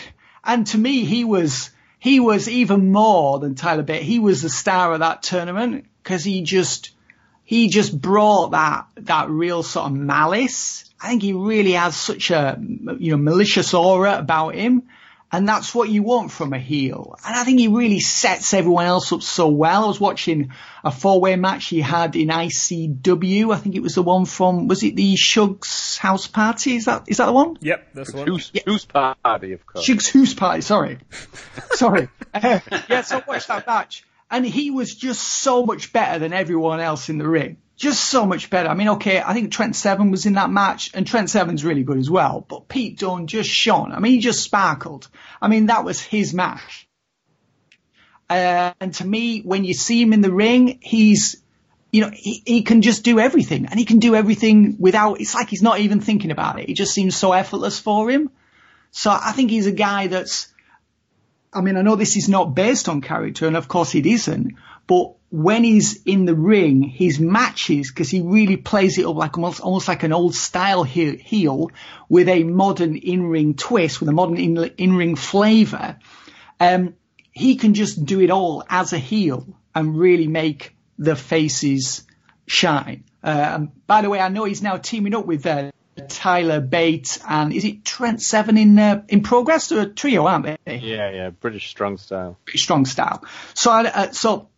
and 0.43 0.67
to 0.69 0.79
me, 0.79 1.05
he 1.05 1.25
was, 1.25 1.71
he 1.99 2.21
was 2.21 2.49
even 2.49 2.91
more 2.91 3.39
than 3.39 3.55
Tyler 3.55 3.83
Bate. 3.83 4.03
He 4.03 4.19
was 4.19 4.41
the 4.41 4.49
star 4.49 4.95
of 4.95 5.01
that 5.01 5.23
tournament 5.23 5.85
because 6.03 6.25
he 6.25 6.41
just 6.41 6.93
he 7.51 7.69
just 7.69 8.01
brought 8.01 8.53
that 8.53 8.87
that 8.95 9.29
real 9.29 9.65
sort 9.65 9.87
of 9.87 9.93
malice. 9.93 10.85
I 11.01 11.09
think 11.09 11.23
he 11.23 11.33
really 11.33 11.73
has 11.73 11.97
such 11.97 12.31
a 12.31 12.57
you 12.61 13.11
know 13.11 13.17
malicious 13.17 13.75
aura 13.75 14.17
about 14.17 14.55
him, 14.55 14.85
and 15.33 15.49
that's 15.49 15.75
what 15.75 15.89
you 15.89 16.05
want 16.05 16.31
from 16.31 16.53
a 16.53 16.61
heel. 16.61 17.17
And 17.27 17.35
I 17.35 17.43
think 17.43 17.59
he 17.59 17.67
really 17.67 17.99
sets 17.99 18.55
everyone 18.55 18.87
else 18.87 19.13
up 19.13 19.23
so 19.23 19.49
well. 19.49 19.83
I 19.83 19.89
was 19.89 19.99
watching 19.99 20.53
a 20.85 20.93
four 20.93 21.21
way 21.21 21.35
match 21.35 21.67
he 21.67 21.81
had 21.81 22.15
in 22.15 22.29
ICW. 22.29 23.53
I 23.53 23.59
think 23.59 23.75
it 23.75 23.83
was 23.83 23.97
the 23.97 24.05
one 24.05 24.27
from 24.27 24.69
was 24.69 24.85
it 24.85 24.95
the 24.95 25.17
Shugs 25.17 25.99
House 25.99 26.29
Party? 26.29 26.77
Is 26.77 26.85
that 26.85 27.07
is 27.09 27.17
that 27.17 27.27
the 27.27 27.33
one? 27.33 27.59
Yep, 27.63 27.89
that's 27.95 28.13
the 28.13 28.19
one. 28.19 28.29
Who's, 28.29 28.53
who's 28.65 28.85
party, 28.85 29.55
of 29.55 29.67
course. 29.67 29.89
Shugs 29.89 30.07
Hoose 30.07 30.35
Party. 30.35 30.61
Sorry, 30.61 30.99
sorry. 31.73 32.09
Uh, 32.33 32.61
yeah, 32.89 33.01
so 33.01 33.17
I 33.17 33.25
watched 33.27 33.49
that 33.49 33.67
match 33.67 34.05
and 34.31 34.47
he 34.47 34.71
was 34.71 34.95
just 34.95 35.21
so 35.21 35.65
much 35.67 35.93
better 35.93 36.19
than 36.19 36.33
everyone 36.33 36.81
else 36.81 37.09
in 37.09 37.19
the 37.19 37.29
ring. 37.29 37.57
Just 37.77 38.05
so 38.05 38.27
much 38.27 38.51
better. 38.51 38.69
I 38.69 38.75
mean, 38.75 38.91
okay, 38.91 39.21
I 39.21 39.33
think 39.33 39.51
Trent 39.51 39.75
Seven 39.75 40.11
was 40.11 40.27
in 40.27 40.35
that 40.35 40.51
match, 40.51 40.91
and 40.93 41.07
Trent 41.07 41.31
Seven's 41.31 41.65
really 41.65 41.83
good 41.83 41.99
as 41.99 42.11
well. 42.11 42.45
But 42.47 42.69
Pete 42.69 42.99
Dunne 42.99 43.27
just 43.27 43.49
shone. 43.49 43.93
I 43.93 44.01
mean, 44.01 44.13
he 44.13 44.19
just 44.19 44.43
sparkled. 44.43 45.09
I 45.41 45.49
mean, 45.49 45.67
that 45.67 45.85
was 45.85 46.01
his 46.01 46.35
match. 46.35 46.87
Uh, 48.29 48.73
and 48.81 48.95
to 48.95 49.07
me, 49.07 49.41
when 49.41 49.65
you 49.65 49.75
see 49.75 50.01
him 50.01 50.13
in 50.13 50.21
the 50.21 50.33
ring, 50.33 50.79
he's, 50.83 51.43
you 51.91 52.03
know, 52.03 52.11
he, 52.13 52.43
he 52.45 52.63
can 52.63 52.83
just 52.83 53.03
do 53.03 53.19
everything, 53.19 53.67
and 53.67 53.79
he 53.79 53.87
can 53.87 53.99
do 53.99 54.15
everything 54.15 54.77
without. 54.79 55.21
It's 55.21 55.35
like 55.35 55.49
he's 55.49 55.63
not 55.63 55.81
even 55.81 56.01
thinking 56.01 56.31
about 56.31 56.61
it. 56.61 56.69
It 56.69 56.75
just 56.75 56.93
seems 56.93 57.17
so 57.17 57.33
effortless 57.33 57.81
for 57.81 58.11
him. 58.11 58.31
So 58.93 59.11
I 59.11 59.33
think 59.33 59.51
he's 59.51 59.67
a 59.67 59.73
guy 59.73 60.09
that's 60.09 60.50
I 61.53 61.61
mean, 61.63 61.77
I 61.77 61.83
know 61.83 61.97
this 61.97 62.17
is 62.17 62.29
not 62.29 62.55
based 62.55 62.89
on 62.89 63.01
character, 63.01 63.47
and 63.47 63.57
of 63.57 63.67
course 63.67 63.95
it 63.95 64.07
isn't, 64.07 64.55
but 64.87 65.15
when 65.31 65.63
he's 65.63 66.03
in 66.03 66.25
the 66.25 66.35
ring, 66.35 66.83
his 66.83 67.21
matches, 67.21 67.91
because 67.91 68.11
he 68.11 68.21
really 68.21 68.57
plays 68.57 68.99
it 68.99 69.07
up 69.07 69.17
like 69.17 69.37
almost, 69.37 69.61
almost 69.61 69.89
like 69.89 70.03
an 70.03 70.13
old 70.13 70.35
style 70.35 70.83
heel 70.83 71.71
with 72.09 72.29
a 72.29 72.43
modern 72.45 72.97
in-ring 72.97 73.55
twist, 73.55 74.01
with 74.01 74.09
a 74.09 74.13
modern 74.13 74.37
in, 74.37 74.97
ring 74.97 75.15
flavour, 75.15 75.99
um, 76.59 76.95
he 77.33 77.57
can 77.57 77.75
just 77.75 78.05
do 78.05 78.21
it 78.21 78.31
all 78.31 78.65
as 78.69 78.93
a 78.93 78.99
heel 78.99 79.47
and 79.75 79.97
really 79.97 80.27
make 80.27 80.77
the 80.99 81.15
faces 81.15 82.05
shine. 82.47 83.05
Uh, 83.23 83.67
by 83.87 84.03
the 84.03 84.11
way, 84.11 84.19
I 84.19 84.29
know 84.29 84.45
he's 84.45 84.63
now 84.63 84.77
teaming 84.77 85.15
up 85.15 85.27
with 85.27 85.47
uh, 85.47 85.71
Tyler 86.09 86.61
Bates, 86.61 87.19
and 87.29 87.53
is 87.53 87.65
it 87.65 87.85
Trent 87.85 88.23
Seven 88.23 88.57
in 88.57 88.79
uh, 88.79 89.03
in 89.09 89.23
progress? 89.23 89.69
They're 89.69 89.83
a 89.83 89.87
trio, 89.87 90.27
aren't 90.27 90.45
they? 90.47 90.77
Yeah, 90.77 91.11
yeah, 91.11 91.31
British 91.31 91.69
strong 91.69 91.99
style. 91.99 92.39
British 92.45 92.63
strong 92.63 92.87
style. 92.87 93.25
So, 93.55 93.71
uh, 93.71 94.11
so, 94.13 94.49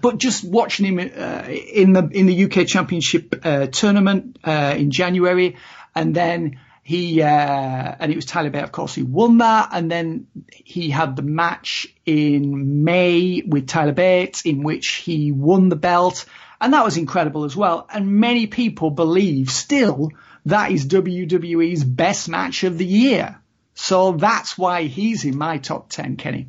but 0.00 0.18
just 0.18 0.44
watching 0.44 0.86
him 0.86 0.98
uh, 0.98 1.44
in 1.48 1.92
the 1.92 2.08
in 2.12 2.26
the 2.26 2.44
UK 2.44 2.66
Championship 2.66 3.40
uh, 3.44 3.66
tournament 3.66 4.38
uh, 4.44 4.74
in 4.76 4.90
January, 4.90 5.56
and 5.94 6.14
then 6.14 6.58
he 6.82 7.22
uh, 7.22 7.26
and 7.26 8.12
it 8.12 8.16
was 8.16 8.26
Tyler 8.26 8.50
Bates, 8.50 8.64
of 8.64 8.72
course, 8.72 8.94
who 8.94 9.04
won 9.06 9.38
that, 9.38 9.70
and 9.72 9.90
then 9.90 10.26
he 10.52 10.90
had 10.90 11.16
the 11.16 11.22
match 11.22 11.86
in 12.04 12.84
May 12.84 13.42
with 13.46 13.68
Tyler 13.68 13.92
Bates, 13.92 14.42
in 14.42 14.62
which 14.62 14.88
he 14.88 15.32
won 15.32 15.68
the 15.68 15.76
belt, 15.76 16.24
and 16.60 16.72
that 16.72 16.84
was 16.84 16.96
incredible 16.96 17.44
as 17.44 17.56
well. 17.56 17.86
And 17.92 18.14
many 18.14 18.46
people 18.46 18.90
believe 18.90 19.50
still 19.50 20.10
that 20.46 20.72
is 20.72 20.86
WWE's 20.86 21.84
best 21.84 22.28
match 22.28 22.64
of 22.64 22.78
the 22.78 22.86
year. 22.86 23.38
So 23.74 24.12
that's 24.12 24.58
why 24.58 24.84
he's 24.84 25.24
in 25.24 25.36
my 25.38 25.58
top 25.58 25.88
10, 25.90 26.16
Kenny. 26.16 26.48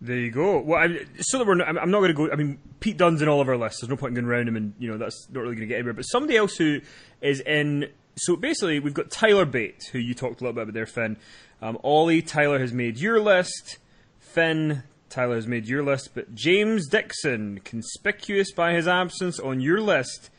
There 0.00 0.16
you 0.16 0.30
go. 0.30 0.60
Well, 0.60 0.80
I, 0.80 1.04
so 1.18 1.38
that 1.38 1.46
we're 1.46 1.56
not, 1.56 1.68
I'm 1.68 1.90
not 1.90 1.98
going 1.98 2.08
to 2.08 2.14
go. 2.14 2.30
I 2.30 2.36
mean, 2.36 2.58
Pete 2.78 2.96
Dunne's 2.96 3.20
in 3.20 3.28
all 3.28 3.40
of 3.40 3.48
our 3.48 3.56
lists. 3.56 3.80
There's 3.80 3.90
no 3.90 3.96
point 3.96 4.16
in 4.16 4.22
going 4.22 4.32
around 4.32 4.46
him, 4.46 4.56
and 4.56 4.74
you 4.78 4.88
know 4.88 4.96
that's 4.96 5.28
not 5.30 5.40
really 5.40 5.56
going 5.56 5.66
to 5.68 5.74
get 5.74 5.78
anywhere. 5.78 5.94
But 5.94 6.02
somebody 6.02 6.36
else 6.36 6.56
who 6.56 6.80
is 7.20 7.40
in. 7.40 7.90
So 8.14 8.36
basically, 8.36 8.78
we've 8.78 8.94
got 8.94 9.10
Tyler 9.10 9.44
Bate, 9.44 9.88
who 9.92 9.98
you 9.98 10.14
talked 10.14 10.40
a 10.40 10.44
little 10.44 10.54
bit 10.54 10.62
about 10.62 10.74
there, 10.74 10.86
Finn. 10.86 11.16
Um, 11.60 11.78
Ollie, 11.82 12.22
Tyler 12.22 12.60
has 12.60 12.72
made 12.72 12.98
your 12.98 13.20
list. 13.20 13.78
Finn, 14.20 14.84
Tyler 15.10 15.34
has 15.34 15.48
made 15.48 15.66
your 15.66 15.82
list. 15.82 16.10
But 16.14 16.32
James 16.34 16.88
Dixon, 16.88 17.60
conspicuous 17.64 18.52
by 18.52 18.74
his 18.74 18.86
absence 18.86 19.40
on 19.40 19.60
your 19.60 19.80
list, 19.80 20.30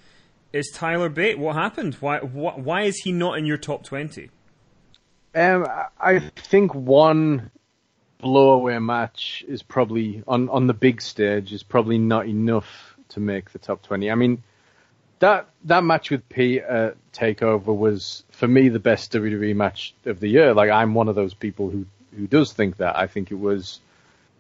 is 0.54 0.72
Tyler 0.72 1.10
Bate. 1.10 1.38
What 1.38 1.56
happened? 1.56 1.96
Why, 1.96 2.20
why, 2.20 2.54
why 2.54 2.82
is 2.84 2.98
he 2.98 3.12
not 3.12 3.38
in 3.38 3.46
your 3.46 3.58
top 3.58 3.84
20? 3.84 4.30
Um, 5.36 5.68
I 6.00 6.20
think 6.20 6.74
one 6.74 7.52
blowaway 8.22 8.84
match 8.84 9.46
is 9.48 9.64
probably 9.64 10.24
on 10.28 10.50
on 10.50 10.68
the 10.68 10.74
big 10.74 11.02
stage 11.02 11.54
is 11.54 11.64
probably 11.64 11.98
not 11.98 12.28
enough 12.28 12.98
to 13.10 13.20
make 13.20 13.52
the 13.52 13.60
top 13.60 13.82
20. 13.84 14.10
I 14.10 14.16
mean, 14.16 14.44
that 15.20 15.48
that 15.66 15.84
match 15.84 16.10
with 16.10 16.28
Pete 16.30 16.64
at 16.64 16.98
Takeover 17.14 17.76
was 17.76 18.24
for 18.32 18.48
me 18.48 18.70
the 18.70 18.80
best 18.80 19.14
WWE 19.14 19.56
match 19.56 19.94
of 20.06 20.20
the 20.20 20.28
year. 20.28 20.54
Like 20.54 20.72
I'm 20.72 20.94
one 20.96 21.08
of 21.08 21.16
those 21.16 21.34
people 21.34 21.70
who 21.70 21.86
who 22.18 22.26
does 22.26 22.54
think 22.54 22.78
that. 22.78 22.98
I 22.98 23.08
think 23.08 23.32
it 23.32 23.40
was 23.40 23.80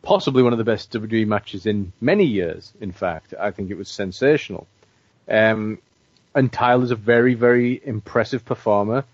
possibly 0.02 0.42
one 0.42 0.54
of 0.54 0.58
the 0.58 0.66
best 0.66 0.92
WWE 0.92 1.28
matches 1.28 1.66
in 1.66 1.94
many 2.02 2.26
years. 2.26 2.74
In 2.82 2.92
fact, 2.92 3.34
I 3.40 3.52
think 3.52 3.70
it 3.70 3.78
was 3.78 3.90
sensational. 3.90 4.68
Um, 5.30 5.80
and 6.36 6.52
Tyler's 6.52 6.92
a 6.92 6.96
very, 6.96 7.34
very 7.34 7.82
impressive 7.84 8.46
performer. 8.46 9.06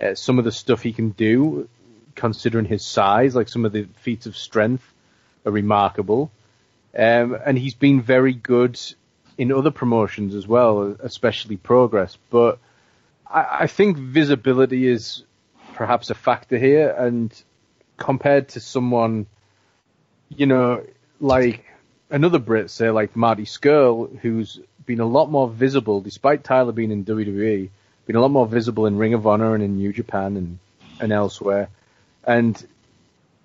Uh, 0.00 0.14
some 0.14 0.38
of 0.38 0.44
the 0.44 0.52
stuff 0.52 0.82
he 0.82 0.92
can 0.92 1.10
do, 1.10 1.68
considering 2.14 2.64
his 2.64 2.84
size, 2.84 3.34
like 3.34 3.48
some 3.48 3.64
of 3.64 3.72
the 3.72 3.86
feats 4.00 4.26
of 4.26 4.36
strength, 4.36 4.84
are 5.44 5.52
remarkable. 5.52 6.30
Um, 6.96 7.36
and 7.44 7.58
he's 7.58 7.74
been 7.74 8.00
very 8.00 8.32
good 8.32 8.80
in 9.36 9.52
other 9.52 9.70
promotions 9.70 10.34
as 10.34 10.46
well, 10.46 10.96
especially 11.00 11.56
Progress. 11.56 12.16
But 12.30 12.58
I, 13.26 13.58
I 13.60 13.66
think 13.66 13.96
visibility 13.96 14.86
is 14.86 15.22
perhaps 15.74 16.10
a 16.10 16.14
factor 16.14 16.58
here, 16.58 16.90
and 16.90 17.32
compared 17.96 18.48
to 18.50 18.60
someone, 18.60 19.26
you 20.28 20.46
know, 20.46 20.84
like 21.20 21.64
another 22.10 22.38
Brit, 22.38 22.70
say 22.70 22.90
like 22.90 23.14
Marty 23.14 23.44
Scurll, 23.44 24.18
who's 24.18 24.60
been 24.88 24.98
a 25.00 25.06
lot 25.06 25.30
more 25.30 25.48
visible, 25.48 26.00
despite 26.00 26.42
Tyler 26.42 26.72
being 26.72 26.90
in 26.90 27.04
WWE, 27.04 27.68
been 28.06 28.16
a 28.16 28.20
lot 28.20 28.30
more 28.30 28.46
visible 28.46 28.86
in 28.86 28.96
Ring 28.96 29.14
of 29.14 29.26
Honor 29.26 29.54
and 29.54 29.62
in 29.62 29.76
New 29.76 29.92
Japan 29.92 30.36
and, 30.36 30.58
and 30.98 31.12
elsewhere. 31.12 31.68
And 32.24 32.66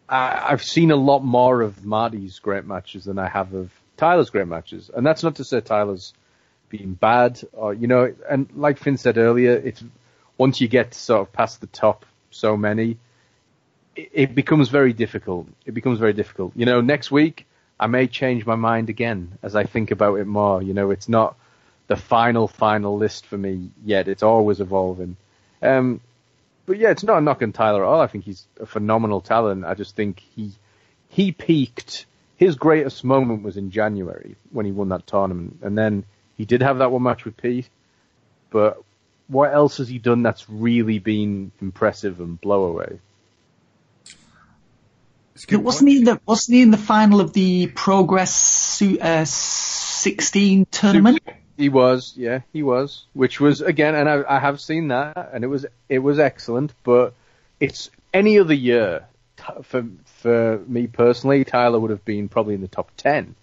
I, 0.07 0.51
I've 0.51 0.63
seen 0.63 0.89
a 0.89 0.95
lot 0.95 1.19
more 1.19 1.61
of 1.61 1.85
Marty's 1.85 2.39
great 2.39 2.65
matches 2.65 3.03
than 3.03 3.19
I 3.19 3.27
have 3.27 3.53
of 3.53 3.71
Tyler's 3.97 4.29
great 4.29 4.47
matches. 4.47 4.89
And 4.95 5.05
that's 5.05 5.21
not 5.21 5.35
to 5.35 5.43
say 5.43 5.59
Tyler's 5.59 6.13
been 6.69 6.93
bad 6.93 7.41
or, 7.51 7.73
you 7.73 7.87
know, 7.87 8.15
and 8.27 8.47
like 8.55 8.79
Finn 8.79 8.97
said 8.97 9.17
earlier, 9.17 9.51
it's 9.51 9.83
once 10.37 10.61
you 10.61 10.69
get 10.69 10.93
sort 10.93 11.27
of 11.27 11.33
past 11.33 11.59
the 11.59 11.67
top 11.67 12.05
so 12.31 12.55
many, 12.55 12.97
it, 13.97 14.09
it 14.13 14.35
becomes 14.35 14.69
very 14.69 14.93
difficult. 14.93 15.49
It 15.65 15.73
becomes 15.73 15.99
very 15.99 16.13
difficult. 16.13 16.53
You 16.55 16.65
know, 16.65 16.79
next 16.79 17.11
week, 17.11 17.45
I 17.84 17.88
may 17.88 18.07
change 18.07 18.45
my 18.45 18.55
mind 18.55 18.88
again 18.88 19.38
as 19.43 19.57
I 19.57 19.65
think 19.65 19.91
about 19.91 20.15
it 20.15 20.25
more. 20.25 20.61
You 20.63 20.73
know, 20.73 20.91
it's 20.91 21.09
not 21.09 21.36
the 21.88 21.97
final, 21.97 22.47
final 22.47 22.95
list 22.95 23.25
for 23.25 23.38
me 23.38 23.71
yet. 23.84 24.07
It's 24.07 24.23
always 24.23 24.61
evolving. 24.61 25.17
Um, 25.61 25.99
but 26.65 26.77
yeah, 26.77 26.91
it's 26.91 27.03
not 27.03 27.17
a 27.17 27.21
knock 27.21 27.41
on 27.41 27.51
Tyler 27.51 27.84
at 27.84 27.88
all. 27.89 27.99
I 27.99 28.07
think 28.07 28.23
he's 28.23 28.45
a 28.57 28.65
phenomenal 28.65 29.19
talent. 29.19 29.65
I 29.65 29.73
just 29.73 29.97
think 29.97 30.23
he 30.34 30.53
he 31.09 31.34
peaked. 31.34 32.05
His 32.38 32.55
greatest 32.55 33.03
moment 33.03 33.43
was 33.43 33.57
in 33.57 33.69
January 33.69 34.38
when 34.51 34.65
he 34.65 34.71
won 34.71 34.88
that 34.88 35.05
tournament, 35.05 35.59
and 35.61 35.77
then 35.77 36.05
he 36.38 36.45
did 36.45 36.61
have 36.61 36.77
that 36.77 36.89
one 36.89 37.03
match 37.03 37.25
with 37.25 37.36
Pete. 37.36 37.67
But 38.49 38.81
what 39.27 39.53
else 39.53 39.75
has 39.79 39.89
he 39.89 39.99
done 39.99 40.23
that's 40.23 40.49
really 40.49 40.99
been 40.99 41.51
impressive 41.59 42.21
and 42.21 42.39
blow 42.39 42.63
away? 42.63 42.99
Wasn't 45.51 45.89
he 45.89 45.97
in 45.97 46.03
the 46.05 46.19
wasn't 46.25 46.55
he 46.55 46.61
in 46.61 46.71
the 46.71 46.77
final 46.77 47.19
of 47.21 47.34
the 47.34 47.67
Progress 47.67 48.81
uh, 48.81 49.25
16 49.25 50.67
tournament? 50.71 51.19
He 51.57 51.69
was, 51.69 52.13
yeah, 52.15 52.41
he 52.51 52.63
was. 52.63 53.05
Which 53.13 53.39
was 53.39 53.61
again, 53.61 53.95
and 53.95 54.09
I, 54.09 54.23
I 54.27 54.39
have 54.39 54.59
seen 54.59 54.89
that, 54.89 55.29
and 55.34 55.43
it 55.43 55.47
was 55.47 55.65
it 55.89 55.99
was 55.99 56.19
excellent. 56.19 56.73
But 56.84 57.13
it's 57.59 57.89
any 58.13 58.39
other 58.39 58.53
year 58.53 59.05
for 59.63 59.86
for 60.05 60.59
me 60.67 60.88
personally, 60.88 61.43
Tyler 61.43 61.79
would 61.79 61.91
have 61.91 62.05
been 62.05 62.29
probably 62.29 62.55
in 62.55 62.61
the 62.61 62.67
top 62.67 62.91
ten. 62.97 63.36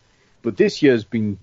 But 0.42 0.56
this 0.56 0.82
year's 0.82 1.04
been 1.04 1.38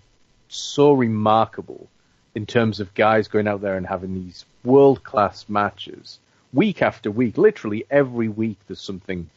so 0.49 0.93
remarkable 0.93 1.87
in 2.35 2.45
terms 2.45 2.79
of 2.79 2.93
guys 2.93 3.27
going 3.27 3.47
out 3.47 3.61
there 3.61 3.77
and 3.77 3.85
having 3.85 4.13
these 4.13 4.45
world 4.63 5.03
class 5.03 5.47
matches 5.47 6.19
week 6.53 6.81
after 6.81 7.09
week. 7.11 7.37
Literally 7.37 7.85
every 7.89 8.27
week, 8.27 8.57
there's 8.67 8.81
something 8.81 9.29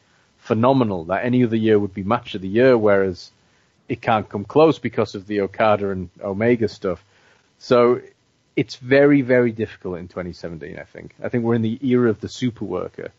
phenomenal 0.50 1.04
that 1.04 1.24
any 1.24 1.44
other 1.44 1.54
year 1.54 1.78
would 1.78 1.94
be 1.94 2.02
match 2.02 2.34
of 2.34 2.42
the 2.42 2.48
year, 2.48 2.76
whereas 2.76 3.30
it 3.88 4.02
can't 4.02 4.28
come 4.28 4.44
close 4.44 4.80
because 4.80 5.14
of 5.14 5.28
the 5.28 5.42
Okada 5.42 5.90
and 5.90 6.10
Omega 6.20 6.66
stuff. 6.66 7.04
So 7.60 8.00
it's 8.56 8.74
very, 8.74 9.22
very 9.22 9.52
difficult 9.52 9.98
in 9.98 10.08
2017, 10.08 10.76
I 10.76 10.82
think. 10.82 11.14
I 11.22 11.28
think 11.28 11.44
we're 11.44 11.54
in 11.54 11.62
the 11.62 11.78
era 11.86 12.10
of 12.10 12.20
the 12.20 12.28
super 12.28 12.64
worker. 12.64 13.12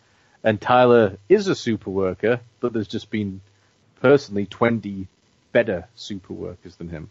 And 0.43 0.59
Tyler 0.59 1.15
is 1.29 1.47
a 1.47 1.55
super 1.55 1.89
worker, 1.89 2.41
but 2.59 2.73
there's 2.73 2.89
just 2.89 3.09
been 3.09 3.39
personally 4.01 4.45
20 4.45 5.07
better 5.53 5.87
super 5.95 6.33
workers 6.33 6.75
than 6.75 6.89
him. 6.89 7.09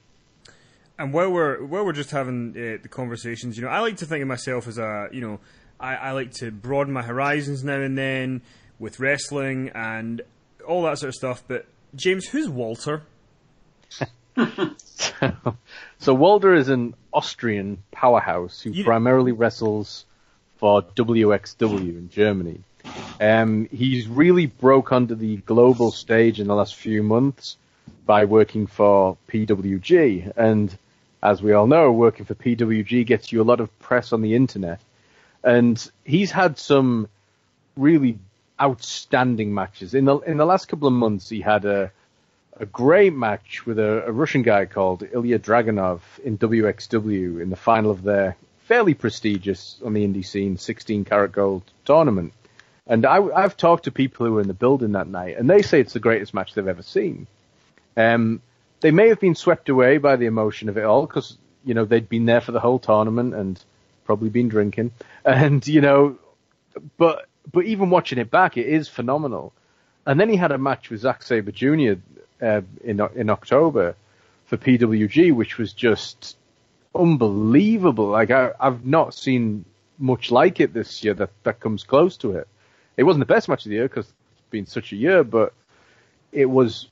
And 0.99 1.15
while 1.15 1.31
we're 1.31 1.65
while 1.65 1.87
we're 1.87 1.95
just 1.95 2.11
having 2.11 2.51
uh, 2.51 2.77
the 2.83 2.91
conversations, 2.91 3.57
you 3.57 3.65
know, 3.65 3.71
I 3.71 3.81
like 3.81 3.97
to 3.99 4.07
think 4.07 4.21
of 4.21 4.29
myself 4.29 4.69
as 4.69 4.77
a, 4.77 5.09
you 5.13 5.23
know, 5.23 5.41
I, 5.79 5.95
I 5.97 6.11
like 6.13 6.33
to 6.41 6.51
broaden 6.51 6.93
my 6.93 7.01
horizons 7.01 7.65
now 7.65 7.81
and 7.81 7.97
then 7.97 8.43
with 8.81 8.99
wrestling 8.99 9.71
and 9.75 10.23
all 10.67 10.83
that 10.83 10.99
sort 10.99 11.11
of 11.11 11.15
stuff. 11.15 11.45
But 11.47 11.67
James, 11.95 12.27
who's 12.27 12.49
Walter? 12.49 13.03
so 15.99 16.15
Walter 16.15 16.55
is 16.55 16.69
an 16.69 16.95
Austrian 17.13 17.83
powerhouse 17.93 18.61
who 18.63 18.71
you 18.71 18.83
primarily 18.85 19.33
wrestles 19.33 20.07
for 20.57 20.83
WXW 20.83 21.79
in 21.79 22.11
Germany. 22.11 22.61
Um, 23.21 23.69
he's 23.71 24.09
really 24.09 24.47
broke 24.47 24.93
onto 24.93 25.15
the 25.15 25.37
global 25.39 25.91
stage 25.91 26.41
in 26.41 26.47
the 26.47 26.55
last 26.55 26.75
few 26.75 27.03
months 27.03 27.57
by 28.07 28.25
working 28.25 28.67
for 28.67 29.19
PWG. 29.29 30.33
And 30.37 30.77
as 31.23 31.43
we 31.43 31.53
all 31.53 31.67
know, 31.67 31.93
working 31.93 32.25
for 32.25 32.35
PWG 32.35 33.05
gets 33.07 33.31
you 33.31 33.43
a 33.43 33.45
lot 33.45 33.61
of 33.61 33.79
press 33.81 34.13
on 34.13 34.23
the 34.23 34.35
internet. 34.35 34.81
And 35.45 35.91
he's 36.05 36.31
had 36.31 36.59
some 36.59 37.09
really 37.77 38.19
outstanding 38.61 39.53
matches. 39.55 39.95
In 39.95 40.05
the 40.05 40.19
in 40.19 40.37
the 40.37 40.47
last 40.47 40.67
couple 40.67 40.89
of 40.89 40.95
months, 40.95 41.29
he 41.29 41.41
had 41.41 41.65
a 41.65 41.93
a 42.61 42.67
great 42.67 43.15
match 43.15 43.65
with 43.65 43.79
a, 43.79 44.05
a 44.07 44.13
Russian 44.13 44.43
guy 44.43 44.67
called 44.67 45.03
Ilya 45.11 45.39
Dragunov 45.39 46.01
in 46.23 46.37
WXW 46.37 47.41
in 47.41 47.49
the 47.49 47.57
final 47.57 47.91
of 47.91 48.03
their 48.03 48.37
fairly 48.65 48.95
prestigious 48.95 49.81
on 49.85 49.95
the 49.95 50.07
indie 50.07 50.25
scene 50.25 50.59
16 50.59 51.05
Carat 51.05 51.33
gold 51.33 51.63
tournament. 51.85 52.35
And 52.87 53.07
I, 53.07 53.41
have 53.41 53.57
talked 53.57 53.85
to 53.85 53.91
people 53.91 54.27
who 54.27 54.33
were 54.33 54.41
in 54.41 54.49
the 54.49 54.55
building 54.55 54.93
that 54.93 55.09
night, 55.09 55.39
and 55.39 55.49
they 55.49 55.63
say 55.63 55.81
it's 55.81 55.93
the 55.93 56.01
greatest 56.01 56.35
match 56.35 56.55
they've 56.55 56.69
ever 56.69 56.83
seen. 56.83 57.27
Um, 57.97 58.43
they 58.81 58.91
may 58.91 59.09
have 59.09 59.21
been 59.21 59.35
swept 59.35 59.69
away 59.69 59.99
by 59.99 60.17
the 60.17 60.27
emotion 60.27 60.69
of 60.69 60.77
it 60.77 60.85
all 60.85 61.07
because 61.07 61.37
you 61.65 61.75
know 61.75 61.85
they'd 61.85 62.09
been 62.09 62.27
there 62.27 62.41
for 62.41 62.53
the 62.53 62.61
whole 62.61 62.79
tournament 62.79 63.35
and 63.35 63.63
probably 64.05 64.29
been 64.29 64.49
drinking, 64.49 64.91
and 65.25 65.67
you 65.67 65.81
know, 65.81 66.19
but 66.97 67.27
but 67.51 67.65
even 67.65 67.91
watching 67.91 68.19
it 68.19 68.31
back, 68.31 68.57
it 68.57 68.67
is 68.67 68.89
phenomenal. 68.89 69.53
And 70.07 70.19
then 70.19 70.29
he 70.29 70.37
had 70.37 70.53
a 70.53 70.59
match 70.59 70.91
with 70.91 71.01
Zack 71.01 71.23
Sabre 71.23 71.53
Jr. 71.53 71.95
Uh, 72.41 72.63
in 72.83 73.01
in 73.15 73.31
October 73.31 73.95
for 74.47 74.57
PWG, 74.57 75.33
which 75.33 75.59
was 75.59 75.73
just 75.73 76.37
unbelievable. 76.95 78.09
Like 78.09 78.31
I, 78.31 78.53
I've 78.59 78.85
not 78.85 79.15
seen 79.15 79.65
much 79.99 80.31
like 80.31 80.61
it 80.61 80.73
this 80.73 81.05
year 81.05 81.15
that 81.15 81.31
that 81.45 81.61
comes 81.61 81.85
close 81.85 82.17
to 82.19 82.33
it. 82.33 82.49
It 82.97 83.05
wasn't 83.05 83.21
the 83.21 83.33
best 83.33 83.49
match 83.49 83.65
of 83.65 83.71
the 83.71 83.77
year 83.77 83.89
because 83.89 84.07
it's 84.07 84.51
been 84.51 84.67
such 84.67 84.93
a 84.93 84.97
year, 84.97 85.23
but 85.23 85.53
it 86.33 86.47
was 86.47 86.89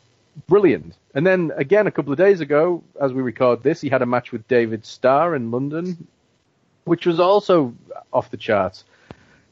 brilliant. 0.47 0.95
And 1.15 1.27
then 1.27 1.53
again, 1.57 1.87
a 1.87 1.91
couple 1.91 2.13
of 2.13 2.19
days 2.19 2.41
ago, 2.41 2.83
as 3.01 3.13
we 3.13 3.23
record 3.23 3.63
this, 3.63 3.81
he 3.81 3.89
had 3.89 4.03
a 4.03 4.07
match 4.07 4.31
with 4.31 4.47
David 4.47 4.85
Starr 4.85 5.35
in 5.35 5.51
London, 5.51 6.07
which 6.85 7.07
was 7.07 7.19
also 7.19 7.75
off 8.13 8.31
the 8.31 8.37
charts. 8.37 8.85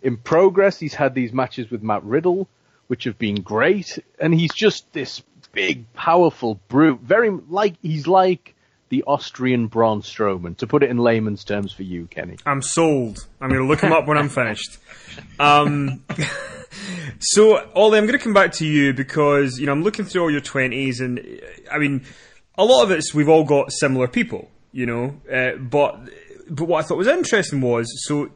In 0.03 0.17
progress, 0.17 0.79
he's 0.79 0.95
had 0.95 1.15
these 1.15 1.33
matches 1.33 1.71
with 1.71 1.83
Matt 1.83 2.05
Riddle, 2.05 2.49
which 2.87 3.05
have 3.05 3.19
been 3.19 3.43
great, 3.43 3.99
and 4.21 4.35
he's 4.35 4.53
just 4.55 4.93
this 4.93 5.23
big, 5.53 5.93
powerful 5.95 6.61
brute. 6.69 7.01
Very 7.01 7.31
like 7.31 7.75
he's 7.83 8.07
like 8.07 8.55
the 8.89 9.03
Austrian 9.07 9.67
Braun 9.67 10.03
Strowman, 10.03 10.57
to 10.59 10.67
put 10.67 10.83
it 10.83 10.91
in 10.91 10.99
layman's 10.99 11.43
terms 11.45 11.73
for 11.73 11.83
you, 11.83 12.07
Kenny. 12.07 12.37
I'm 12.47 12.63
sold. 12.63 13.27
I'm 13.41 13.49
going 13.49 13.63
to 13.63 13.67
look 13.67 13.81
him 13.81 13.93
up 13.93 14.07
when 14.07 14.17
I'm 14.17 14.29
finished. 14.29 14.79
Um, 15.41 16.05
so, 17.19 17.69
Ollie, 17.75 17.99
I'm 17.99 18.07
going 18.07 18.19
to 18.19 18.23
come 18.23 18.35
back 18.35 18.53
to 18.53 18.67
you 18.67 18.93
because, 18.93 19.59
you 19.59 19.67
know, 19.67 19.73
I'm 19.73 19.83
looking 19.83 20.05
through 20.05 20.23
all 20.23 20.31
your 20.31 20.41
20s, 20.41 21.01
and 21.01 21.41
I 21.71 21.79
mean, 21.79 22.05
a 22.57 22.65
lot 22.65 22.85
of 22.85 22.91
it's 22.91 23.13
we've 23.13 23.29
all 23.29 23.45
got 23.45 23.73
similar 23.73 24.07
people, 24.07 24.51
you 24.73 24.87
know, 24.87 25.21
uh, 25.33 25.57
but 25.57 25.99
but 26.49 26.67
what 26.67 26.85
I 26.85 26.87
thought 26.87 26.99
was 26.99 27.09
interesting 27.09 27.61
was 27.61 27.93
so 28.07 28.31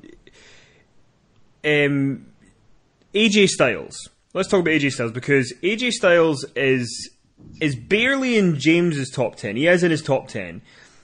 um, 1.64 2.26
AJ 3.14 3.48
Styles. 3.48 4.08
Let's 4.32 4.48
talk 4.48 4.60
about 4.60 4.70
AJ 4.70 4.92
Styles 4.92 5.12
because 5.12 5.52
AJ 5.62 5.92
Styles 5.92 6.44
is 6.54 7.10
is 7.60 7.74
barely 7.74 8.36
in 8.36 8.58
James's 8.58 9.10
top 9.10 9.36
ten. 9.36 9.56
He 9.56 9.66
is 9.66 9.82
in 9.82 9.90
his 9.90 10.02
top 10.02 10.28
ten. 10.28 10.62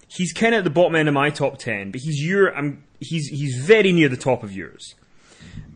He's 0.08 0.32
kind 0.32 0.54
of 0.54 0.58
at 0.58 0.64
the 0.64 0.70
bottom 0.70 0.94
end 0.94 1.08
of 1.08 1.14
my 1.14 1.30
top 1.30 1.58
ten, 1.58 1.90
but 1.90 2.00
he's 2.00 2.22
your. 2.22 2.54
I'm, 2.54 2.84
he's 3.00 3.28
he's 3.28 3.56
very 3.64 3.92
near 3.92 4.08
the 4.08 4.16
top 4.16 4.42
of 4.42 4.52
yours. 4.52 4.94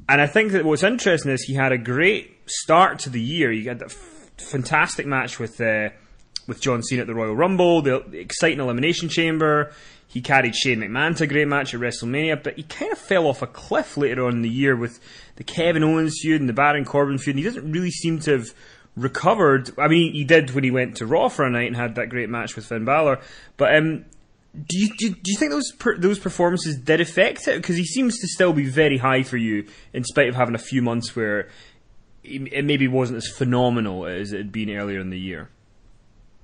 And 0.08 0.20
I 0.20 0.26
think 0.26 0.52
that 0.52 0.64
what's 0.64 0.82
interesting 0.82 1.30
is 1.30 1.44
he 1.44 1.54
had 1.54 1.72
a 1.72 1.78
great 1.78 2.36
start 2.46 2.98
to 3.00 3.10
the 3.10 3.20
year. 3.20 3.52
He 3.52 3.64
had 3.66 3.78
that 3.78 3.90
f- 3.90 4.30
fantastic 4.38 5.06
match 5.06 5.38
with 5.38 5.60
uh, 5.60 5.90
with 6.46 6.60
John 6.60 6.82
Cena 6.82 7.02
at 7.02 7.06
the 7.06 7.14
Royal 7.14 7.34
Rumble, 7.34 7.82
the, 7.82 8.04
the 8.06 8.18
exciting 8.18 8.60
Elimination 8.60 9.08
Chamber. 9.08 9.72
He 10.10 10.20
carried 10.20 10.56
Shane 10.56 10.80
McMahon 10.80 11.16
to 11.16 11.24
a 11.24 11.26
great 11.28 11.46
match 11.46 11.72
at 11.72 11.80
WrestleMania, 11.80 12.42
but 12.42 12.56
he 12.56 12.64
kind 12.64 12.90
of 12.90 12.98
fell 12.98 13.28
off 13.28 13.42
a 13.42 13.46
cliff 13.46 13.96
later 13.96 14.26
on 14.26 14.32
in 14.32 14.42
the 14.42 14.50
year 14.50 14.74
with 14.74 14.98
the 15.36 15.44
Kevin 15.44 15.84
Owens 15.84 16.18
feud 16.20 16.40
and 16.40 16.48
the 16.48 16.52
Baron 16.52 16.84
Corbin 16.84 17.16
feud. 17.16 17.36
And 17.36 17.38
he 17.38 17.44
doesn't 17.44 17.70
really 17.70 17.92
seem 17.92 18.18
to 18.20 18.32
have 18.32 18.52
recovered. 18.96 19.70
I 19.78 19.86
mean, 19.86 20.12
he 20.12 20.24
did 20.24 20.50
when 20.50 20.64
he 20.64 20.72
went 20.72 20.96
to 20.96 21.06
Raw 21.06 21.28
for 21.28 21.44
a 21.44 21.50
night 21.50 21.68
and 21.68 21.76
had 21.76 21.94
that 21.94 22.08
great 22.08 22.28
match 22.28 22.56
with 22.56 22.66
Finn 22.66 22.84
Balor. 22.84 23.20
But 23.56 23.76
um, 23.76 24.04
do 24.52 24.78
you 24.78 24.88
do, 24.98 25.10
do, 25.10 25.30
you 25.30 25.38
think 25.38 25.52
those 25.52 25.70
per, 25.78 25.96
those 25.96 26.18
performances 26.18 26.76
did 26.76 27.00
affect 27.00 27.46
it? 27.46 27.58
Because 27.58 27.76
he 27.76 27.84
seems 27.84 28.18
to 28.18 28.26
still 28.26 28.52
be 28.52 28.66
very 28.66 28.98
high 28.98 29.22
for 29.22 29.36
you, 29.36 29.68
in 29.92 30.02
spite 30.02 30.28
of 30.28 30.34
having 30.34 30.56
a 30.56 30.58
few 30.58 30.82
months 30.82 31.14
where 31.14 31.48
it 32.24 32.64
maybe 32.64 32.88
wasn't 32.88 33.16
as 33.16 33.28
phenomenal 33.28 34.06
as 34.06 34.32
it 34.32 34.38
had 34.38 34.52
been 34.52 34.70
earlier 34.70 34.98
in 34.98 35.10
the 35.10 35.20
year. 35.20 35.50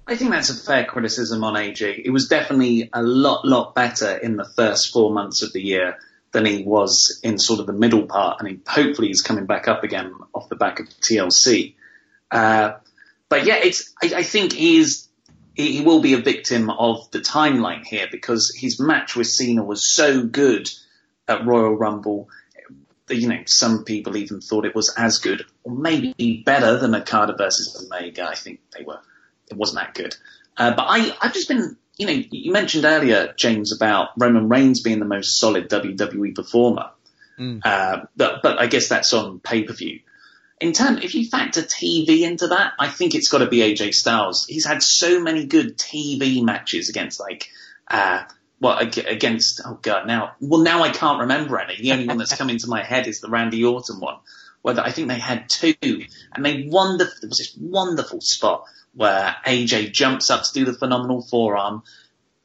I 0.09 0.15
think 0.15 0.31
that's 0.31 0.51
a 0.51 0.55
fair 0.55 0.85
criticism 0.85 1.43
on 1.43 1.55
AJ. 1.55 2.03
It 2.05 2.11
was 2.11 2.29
definitely 2.29 2.89
a 2.93 3.03
lot, 3.03 3.45
lot 3.45 3.75
better 3.75 4.17
in 4.17 4.37
the 4.37 4.45
first 4.45 4.93
four 4.93 5.13
months 5.13 5.43
of 5.43 5.53
the 5.53 5.61
year 5.61 5.99
than 6.31 6.45
he 6.45 6.63
was 6.63 7.19
in 7.25 7.39
sort 7.39 7.59
of 7.61 7.67
the 7.67 7.73
middle 7.73 8.07
part, 8.07 8.41
and 8.41 8.49
he, 8.49 8.61
hopefully 8.69 9.09
he's 9.09 9.23
coming 9.23 9.47
back 9.47 9.67
up 9.67 9.83
again 9.83 10.15
off 10.33 10.49
the 10.49 10.55
back 10.57 10.79
of 10.79 10.87
TLC. 10.87 11.75
Uh, 12.31 12.75
but 13.29 13.47
yeah, 13.47 13.57
it's. 13.57 13.93
I, 14.03 14.13
I 14.17 14.23
think 14.23 14.53
he 14.53 14.79
is. 14.79 15.09
He, 15.55 15.79
he 15.79 15.85
will 15.85 16.01
be 16.01 16.15
a 16.15 16.19
victim 16.19 16.71
of 16.71 17.11
the 17.11 17.21
timeline 17.21 17.85
here 17.85 18.07
because 18.11 18.55
his 18.55 18.79
match 18.79 19.17
with 19.17 19.27
Cena 19.27 19.65
was 19.65 19.93
so 19.93 20.23
good 20.25 20.71
at 21.27 21.47
Royal 21.47 21.75
Rumble. 21.75 22.29
You 23.09 23.29
know, 23.29 23.43
some 23.47 23.85
people 23.85 24.17
even 24.17 24.41
thought 24.41 24.67
it 24.67 24.75
was 24.75 24.93
as 24.97 25.19
good, 25.19 25.45
or 25.65 25.73
maybe 25.73 26.43
better 26.45 26.79
than 26.79 26.95
a 26.95 26.99
Okada 26.99 27.35
versus 27.37 27.85
Omega. 27.85 28.29
I 28.29 28.35
think 28.35 28.61
they 28.77 28.85
were 28.85 29.01
it 29.51 29.57
wasn't 29.57 29.81
that 29.81 29.95
good. 29.95 30.15
Uh, 30.57 30.75
but 30.75 30.87
I, 30.89 31.17
I've 31.21 31.35
just 31.35 31.49
been, 31.49 31.77
you 31.97 32.07
know, 32.07 32.23
you 32.31 32.53
mentioned 32.53 32.85
earlier, 32.85 33.35
James, 33.37 33.75
about 33.75 34.11
Roman 34.17 34.49
Reigns 34.49 34.81
being 34.81 34.99
the 34.99 35.05
most 35.05 35.39
solid 35.39 35.69
WWE 35.69 36.35
performer. 36.35 36.91
Mm. 37.39 37.61
Uh, 37.65 38.07
but, 38.17 38.43
but 38.43 38.59
I 38.59 38.67
guess 38.67 38.89
that's 38.89 39.13
on 39.13 39.41
pay 39.41 39.65
per 39.65 39.75
view. 39.75 40.01
In 40.59 40.73
terms, 40.73 41.05
if 41.05 41.15
you 41.15 41.29
factor 41.29 41.61
TV 41.61 42.23
into 42.23 42.49
that, 42.49 42.73
I 42.79 42.89
think 42.89 43.15
it's 43.15 43.29
got 43.29 43.39
to 43.39 43.47
be 43.47 43.59
AJ 43.59 43.93
Styles. 43.93 44.47
He's 44.47 44.65
had 44.65 44.83
so 44.83 45.21
many 45.21 45.45
good 45.45 45.77
TV 45.77 46.43
matches 46.43 46.89
against 46.89 47.21
like, 47.21 47.51
uh, 47.89 48.23
well, 48.59 48.79
against, 48.79 49.61
oh 49.67 49.79
god, 49.83 50.07
now, 50.07 50.33
well, 50.41 50.63
now 50.63 50.83
I 50.83 50.89
can't 50.89 51.21
remember 51.21 51.59
any. 51.59 51.77
The 51.77 51.93
only 51.93 52.09
one 52.09 52.17
that's 52.17 52.35
come 52.35 52.49
into 52.49 52.69
my 52.69 52.83
head 52.83 53.07
is 53.07 53.21
the 53.21 53.29
Randy 53.29 53.63
Orton 53.65 54.01
one, 54.01 54.17
where 54.63 54.81
I 54.81 54.93
think 54.93 55.09
they 55.09 55.19
had 55.19 55.51
two, 55.51 55.75
and 56.33 56.43
they 56.43 56.67
wonderful, 56.71 57.15
there 57.21 57.29
was 57.29 57.37
this 57.37 57.55
wonderful 57.61 58.23
spot 58.23 58.65
where 58.97 59.37
AJ 59.47 59.93
jumps 59.93 60.31
up 60.31 60.43
to 60.43 60.53
do 60.53 60.65
the 60.65 60.73
phenomenal 60.73 61.21
forearm. 61.21 61.83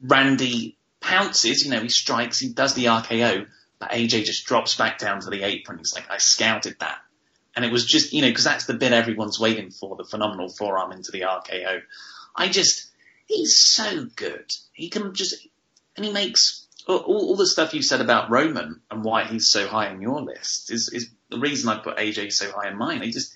Randy 0.02 0.76
pounces, 1.00 1.64
you 1.64 1.70
know, 1.70 1.80
he 1.80 1.88
strikes, 1.88 2.38
he 2.38 2.50
does 2.50 2.74
the 2.74 2.84
RKO, 2.84 3.46
but 3.78 3.90
AJ 3.90 4.24
just 4.24 4.44
drops 4.44 4.76
back 4.76 4.98
down 4.98 5.20
to 5.20 5.30
the 5.30 5.42
apron. 5.42 5.78
He's 5.78 5.94
like, 5.94 6.10
I 6.10 6.18
scouted 6.18 6.76
that. 6.80 6.98
And 7.56 7.64
it 7.64 7.72
was 7.72 7.86
just, 7.86 8.12
you 8.12 8.20
know, 8.20 8.28
because 8.28 8.44
that's 8.44 8.66
the 8.66 8.74
bit 8.74 8.92
everyone's 8.92 9.40
waiting 9.40 9.70
for, 9.70 9.96
the 9.96 10.04
phenomenal 10.04 10.50
forearm 10.50 10.92
into 10.92 11.10
the 11.10 11.22
RKO. 11.22 11.80
I 12.36 12.48
just, 12.48 12.90
he's 13.26 13.56
so 13.56 14.06
good. 14.14 14.52
He 14.72 14.90
can 14.90 15.14
just, 15.14 15.46
and 15.96 16.04
he 16.04 16.12
makes 16.12 16.66
all, 16.86 16.98
all 16.98 17.36
the 17.36 17.46
stuff 17.46 17.74
you 17.74 17.82
said 17.82 18.00
about 18.02 18.30
Roman 18.30 18.80
and 18.90 19.04
why 19.04 19.24
he's 19.24 19.48
so 19.48 19.66
high 19.66 19.88
on 19.88 20.02
your 20.02 20.20
list 20.20 20.70
is, 20.70 20.90
is 20.92 21.10
the 21.30 21.38
reason 21.38 21.70
I 21.70 21.78
put 21.78 21.96
AJ 21.96 22.32
so 22.32 22.52
high 22.52 22.68
in 22.68 22.76
mine. 22.76 23.02
He 23.02 23.10
just, 23.10 23.34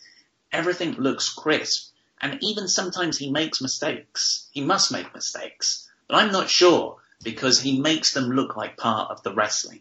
everything 0.53 0.93
looks 0.93 1.33
crisp. 1.33 1.95
And 2.21 2.39
even 2.43 2.69
sometimes 2.69 3.19
he 3.19 3.31
makes 3.31 3.61
mistakes. 3.61 4.49
He 4.53 4.62
must 4.62 4.91
make 4.93 5.14
mistakes. 5.14 5.89
But 6.09 6.17
I'm 6.17 6.33
not 6.33 6.49
sure 6.49 6.97
because 7.23 7.61
he 7.61 7.81
makes 7.81 8.12
them 8.12 8.31
look 8.31 8.57
like 8.57 8.77
part 8.77 9.11
of 9.11 9.23
the 9.23 9.35
wrestling. 9.35 9.81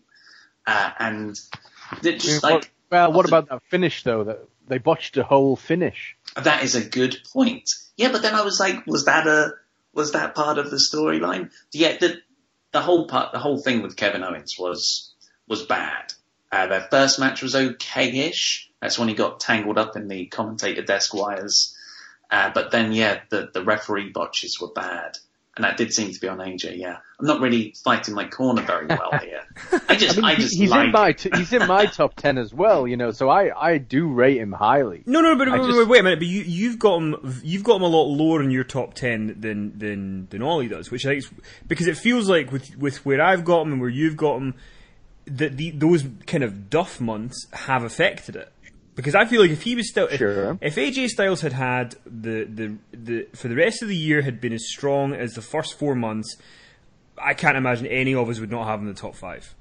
Uh, 0.67 0.91
and 0.99 1.39
just 2.01 2.43
like. 2.43 2.71
Well, 2.91 3.11
what 3.11 3.27
about 3.27 3.49
that 3.49 3.63
finish 3.69 4.03
though? 4.03 4.23
That 4.23 4.47
they 4.67 4.77
botched 4.77 5.17
a 5.17 5.23
whole 5.23 5.55
finish. 5.55 6.15
That 6.41 6.63
is 6.63 6.75
a 6.75 6.83
good 6.83 7.17
point. 7.31 7.73
Yeah, 7.97 8.11
but 8.11 8.21
then 8.21 8.35
I 8.35 8.43
was 8.43 8.59
like, 8.59 8.85
was 8.85 9.05
that 9.05 9.27
a 9.27 9.53
was 9.93 10.11
that 10.11 10.35
part 10.35 10.57
of 10.57 10.69
the 10.69 10.77
storyline? 10.77 11.51
Yeah, 11.71 11.97
the 11.97 12.21
the 12.71 12.81
whole 12.81 13.07
part, 13.07 13.31
the 13.31 13.39
whole 13.39 13.57
thing 13.57 13.81
with 13.81 13.95
Kevin 13.95 14.23
Owens 14.23 14.57
was 14.59 15.13
was 15.47 15.63
bad. 15.63 16.13
Uh, 16.51 16.67
their 16.67 16.81
first 16.81 17.19
match 17.19 17.41
was 17.41 17.55
okay-ish. 17.55 18.69
That's 18.81 18.99
when 18.99 19.07
he 19.07 19.15
got 19.15 19.39
tangled 19.39 19.77
up 19.77 19.95
in 19.95 20.07
the 20.07 20.27
commentator 20.27 20.81
desk 20.81 21.13
wires. 21.13 21.74
Uh, 22.31 22.51
but 22.53 22.71
then, 22.71 22.91
yeah, 22.91 23.21
the 23.29 23.49
the 23.53 23.63
referee 23.63 24.09
botches 24.09 24.59
were 24.59 24.71
bad 24.73 25.17
and 25.55 25.63
that 25.63 25.77
did 25.77 25.93
seem 25.93 26.11
to 26.11 26.19
be 26.19 26.27
on 26.27 26.39
AJ. 26.39 26.77
Yeah, 26.77 26.97
I'm 27.19 27.25
not 27.25 27.39
really 27.39 27.73
fighting 27.83 28.13
my 28.13 28.27
corner 28.27 28.61
very 28.61 28.87
well 28.87 29.17
here. 29.23 29.41
I 29.87 29.95
just, 29.95 30.17
I, 30.17 30.21
mean, 30.21 30.25
I 30.25 30.35
just 30.35 30.55
he's 30.55 30.69
like... 30.69 30.87
in 30.87 30.91
my 30.91 31.11
t- 31.13 31.29
he's 31.33 31.53
in 31.53 31.65
my 31.65 31.85
top 31.85 32.15
ten 32.15 32.37
as 32.37 32.53
well. 32.53 32.87
You 32.87 32.97
know, 32.97 33.11
so 33.11 33.29
I 33.29 33.51
I 33.57 33.77
do 33.77 34.11
rate 34.11 34.37
him 34.37 34.51
highly. 34.51 35.03
No, 35.05 35.21
no, 35.21 35.37
but 35.37 35.49
wait, 35.49 35.57
just- 35.57 35.77
wait, 35.77 35.87
wait 35.87 35.99
a 36.01 36.03
minute. 36.03 36.19
But 36.19 36.27
you 36.27 36.41
you've 36.41 36.77
got 36.77 36.97
him 36.97 37.41
you've 37.43 37.63
got 37.63 37.77
him 37.77 37.83
a 37.83 37.87
lot 37.87 38.05
lower 38.05 38.41
in 38.43 38.51
your 38.51 38.65
top 38.65 38.95
ten 38.95 39.39
than 39.39 39.77
than 39.79 40.27
than 40.29 40.41
Ollie 40.41 40.67
does, 40.67 40.91
which 40.91 41.05
I 41.05 41.09
think 41.09 41.19
is, 41.19 41.31
because 41.67 41.87
it 41.87 41.97
feels 41.97 42.29
like 42.29 42.51
with 42.51 42.77
with 42.77 43.05
where 43.05 43.21
I've 43.21 43.45
got 43.45 43.61
him 43.61 43.73
and 43.73 43.81
where 43.81 43.89
you've 43.89 44.17
got 44.17 44.37
him, 44.37 44.55
that 45.25 45.55
the, 45.55 45.71
those 45.71 46.05
kind 46.27 46.43
of 46.43 46.69
duff 46.69 46.99
months 46.99 47.47
have 47.53 47.83
affected 47.83 48.35
it. 48.35 48.51
Because 48.95 49.13
I 49.13 49.25
feel 49.25 49.41
like 49.41 49.51
if 49.51 49.63
he 49.63 49.75
was 49.75 49.89
still, 49.89 50.07
if, 50.07 50.17
Sure. 50.17 50.57
if 50.61 50.75
AJ 50.75 51.09
Styles 51.09 51.41
had 51.41 51.51
had 51.53 51.95
the, 52.05 52.45
the 52.45 52.75
the 52.93 53.27
for 53.35 53.49
the 53.49 53.55
rest 53.55 53.81
of 53.81 53.89
the 53.89 53.95
year 53.95 54.21
had 54.21 54.39
been 54.39 54.53
as 54.53 54.65
strong 54.69 55.13
as 55.13 55.33
the 55.33 55.41
first 55.41 55.77
four 55.77 55.95
months, 55.95 56.37
I 57.17 57.33
can't 57.33 57.57
imagine 57.57 57.87
any 57.87 58.15
of 58.15 58.29
us 58.29 58.39
would 58.39 58.51
not 58.51 58.67
have 58.67 58.79
him 58.79 58.87
in 58.87 58.93
the 58.93 58.99
top 58.99 59.15
five. 59.15 59.53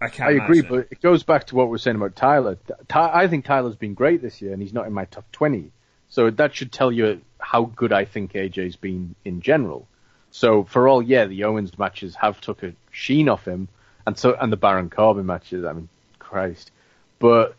I 0.00 0.08
can't. 0.08 0.30
I 0.30 0.44
agree, 0.44 0.60
it. 0.60 0.68
but 0.68 0.88
it 0.90 1.00
goes 1.02 1.22
back 1.22 1.46
to 1.48 1.56
what 1.56 1.68
we're 1.68 1.78
saying 1.78 1.96
about 1.96 2.16
Tyler. 2.16 2.58
Ty- 2.88 3.10
I 3.12 3.28
think 3.28 3.44
Tyler's 3.44 3.76
been 3.76 3.94
great 3.94 4.22
this 4.22 4.40
year, 4.40 4.52
and 4.52 4.62
he's 4.62 4.72
not 4.72 4.86
in 4.86 4.92
my 4.94 5.04
top 5.04 5.30
twenty. 5.30 5.70
So 6.08 6.30
that 6.30 6.54
should 6.54 6.72
tell 6.72 6.90
you 6.90 7.20
how 7.38 7.64
good 7.64 7.92
I 7.92 8.04
think 8.06 8.32
AJ's 8.32 8.76
been 8.76 9.14
in 9.24 9.40
general. 9.42 9.88
So 10.30 10.64
for 10.64 10.88
all, 10.88 11.02
yeah, 11.02 11.26
the 11.26 11.44
Owens 11.44 11.78
matches 11.78 12.16
have 12.16 12.40
took 12.40 12.62
a 12.62 12.72
sheen 12.90 13.28
off 13.28 13.46
him, 13.46 13.68
and 14.06 14.16
so 14.18 14.34
and 14.40 14.50
the 14.50 14.56
Baron 14.56 14.88
Corbin 14.90 15.26
matches. 15.26 15.64
I 15.64 15.72
mean, 15.74 15.88
Christ, 16.18 16.70
but 17.18 17.56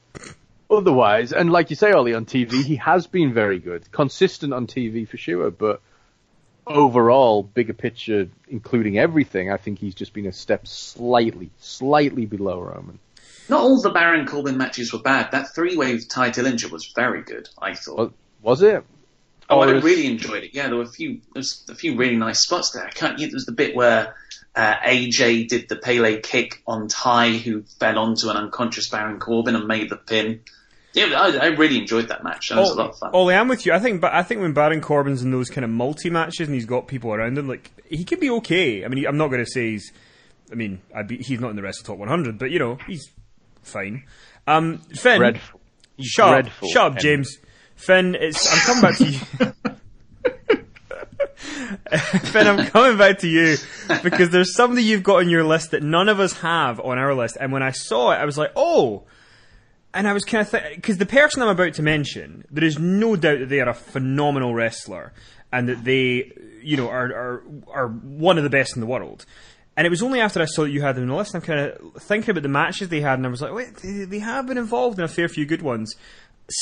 otherwise, 0.77 1.31
and 1.33 1.51
like 1.51 1.69
you 1.69 1.75
say, 1.75 1.91
Ollie, 1.91 2.13
on 2.13 2.25
TV, 2.25 2.63
he 2.63 2.75
has 2.77 3.07
been 3.07 3.33
very 3.33 3.59
good, 3.59 3.91
consistent 3.91 4.53
on 4.53 4.67
TV 4.67 5.07
for 5.07 5.17
sure, 5.17 5.51
but 5.51 5.81
overall, 6.67 7.43
bigger 7.43 7.73
picture, 7.73 8.29
including 8.47 8.97
everything, 8.97 9.51
I 9.51 9.57
think 9.57 9.79
he's 9.79 9.95
just 9.95 10.13
been 10.13 10.25
a 10.25 10.31
step 10.31 10.67
slightly, 10.67 11.51
slightly 11.59 12.25
below 12.25 12.59
Roman. 12.61 12.99
Not 13.47 13.61
all 13.61 13.81
the 13.81 13.91
Baron 13.91 14.25
Corbin 14.25 14.57
matches 14.57 14.91
were 14.91 15.01
bad. 15.01 15.31
That 15.31 15.53
three-way 15.53 15.93
with 15.93 16.09
Tye 16.09 16.31
Dillinger 16.31 16.71
was 16.71 16.91
very 16.95 17.21
good. 17.21 17.47
I 17.61 17.75
thought. 17.75 18.13
Was, 18.41 18.61
it? 18.63 18.83
Oh, 19.49 19.59
I 19.59 19.73
was- 19.73 19.83
really 19.83 20.07
enjoyed 20.07 20.43
it. 20.43 20.51
Yeah, 20.53 20.67
there 20.67 20.77
were 20.77 20.83
a 20.83 20.87
few, 20.87 21.21
there 21.33 21.39
was 21.41 21.63
a 21.69 21.75
few 21.75 21.95
really 21.95 22.15
nice 22.15 22.39
spots 22.39 22.71
there. 22.71 22.85
I 22.85 22.89
can't. 22.89 23.19
There 23.19 23.29
was 23.31 23.45
the 23.45 23.51
bit 23.51 23.75
where 23.75 24.15
uh, 24.55 24.75
AJ 24.75 25.49
did 25.49 25.69
the 25.69 25.75
Pele 25.75 26.19
kick 26.21 26.63
on 26.65 26.87
Tye, 26.87 27.33
who 27.37 27.63
fell 27.79 27.99
onto 27.99 28.29
an 28.29 28.37
unconscious 28.37 28.89
Baron 28.89 29.19
Corbin 29.19 29.55
and 29.55 29.67
made 29.67 29.89
the 29.89 29.97
pin. 29.97 30.41
Yeah, 30.95 31.07
I, 31.19 31.37
I 31.37 31.45
really 31.47 31.77
enjoyed 31.77 32.07
that 32.07 32.23
match. 32.23 32.49
That 32.49 32.57
was 32.57 32.71
a 32.71 32.75
lot 32.75 32.91
of 32.91 32.97
fun. 32.97 33.11
Ollie, 33.13 33.35
I'm 33.35 33.49
with 33.49 33.65
you. 33.65 33.73
I 33.73 33.79
think, 33.79 33.99
but 33.99 34.13
I 34.13 34.23
think 34.23 34.39
when 34.39 34.53
Baron 34.53 34.79
Corbin's 34.79 35.23
in 35.23 35.31
those 35.31 35.49
kind 35.49 35.65
of 35.65 35.69
multi 35.69 36.09
matches 36.09 36.47
and 36.47 36.55
he's 36.55 36.65
got 36.65 36.87
people 36.87 37.13
around 37.13 37.37
him, 37.37 37.49
like 37.49 37.69
he 37.89 38.05
could 38.05 38.21
be 38.21 38.29
okay. 38.29 38.85
I 38.85 38.87
mean, 38.87 38.99
he, 38.99 39.05
I'm 39.05 39.17
not 39.17 39.27
going 39.27 39.43
to 39.43 39.51
say 39.51 39.71
he's. 39.71 39.91
I 40.51 40.55
mean, 40.55 40.81
I'd 40.95 41.07
be, 41.07 41.17
he's 41.17 41.41
not 41.41 41.49
in 41.49 41.57
the 41.57 41.63
rest 41.63 41.81
of 41.81 41.85
the 41.85 41.91
top 41.91 41.99
100, 41.99 42.37
but 42.37 42.49
you 42.49 42.59
know, 42.59 42.77
he's 42.87 43.11
fine. 43.61 44.05
Um, 44.47 44.77
Finn, 44.77 45.19
Dreadful. 45.19 45.59
shut 46.01 46.45
up, 46.45 46.51
shut 46.71 46.85
up, 46.85 46.93
Finn. 46.93 47.01
James. 47.01 47.37
Finn, 47.75 48.15
it's, 48.15 48.51
I'm 48.51 48.59
coming 48.59 48.81
back 48.81 48.97
to 48.97 49.05
you. 49.05 49.19
Finn, 52.19 52.47
I'm 52.47 52.65
coming 52.67 52.97
back 52.97 53.19
to 53.19 53.27
you 53.27 53.57
because 54.01 54.29
there's 54.29 54.55
somebody 54.55 54.83
you've 54.83 55.03
got 55.03 55.17
on 55.17 55.29
your 55.29 55.43
list 55.43 55.71
that 55.71 55.83
none 55.83 56.09
of 56.09 56.19
us 56.19 56.33
have 56.39 56.79
on 56.79 56.97
our 56.97 57.13
list. 57.13 57.37
And 57.39 57.51
when 57.51 57.63
I 57.63 57.71
saw 57.71 58.11
it, 58.11 58.15
I 58.15 58.25
was 58.25 58.37
like, 58.37 58.51
oh, 58.55 59.03
and 59.95 60.07
I 60.07 60.13
was 60.13 60.25
kind 60.25 60.45
of 60.45 60.61
because 60.75 60.97
the 60.97 61.05
person 61.05 61.41
I'm 61.41 61.47
about 61.47 61.73
to 61.75 61.81
mention, 61.81 62.43
there 62.51 62.65
is 62.65 62.77
no 62.77 63.15
doubt 63.15 63.39
that 63.39 63.49
they 63.49 63.61
are 63.61 63.69
a 63.69 63.73
phenomenal 63.73 64.53
wrestler 64.53 65.13
and 65.53 65.69
that 65.69 65.85
they, 65.85 66.33
you 66.61 66.75
know, 66.75 66.89
are 66.89 67.05
are 67.05 67.43
are 67.71 67.87
one 67.87 68.37
of 68.37 68.43
the 68.43 68.49
best 68.49 68.75
in 68.75 68.81
the 68.81 68.85
world. 68.85 69.25
And 69.77 69.87
it 69.87 69.89
was 69.89 70.03
only 70.03 70.19
after 70.19 70.41
I 70.41 70.45
saw 70.45 70.63
that 70.63 70.71
you 70.71 70.81
had 70.81 70.95
them 70.95 71.03
on 71.03 71.09
the 71.09 71.15
list, 71.15 71.33
I'm 71.33 71.41
kind 71.41 71.59
of 71.59 72.03
thinking 72.03 72.31
about 72.31 72.43
the 72.43 72.49
matches 72.49 72.89
they 72.89 73.01
had, 73.01 73.19
and 73.19 73.25
I 73.25 73.29
was 73.29 73.41
like, 73.41 73.53
wait, 73.53 73.75
they, 73.77 74.05
they 74.05 74.19
have 74.19 74.47
been 74.47 74.57
involved 74.57 74.99
in 74.99 75.05
a 75.05 75.07
fair 75.07 75.27
few 75.27 75.45
good 75.45 75.61
ones. 75.61 75.95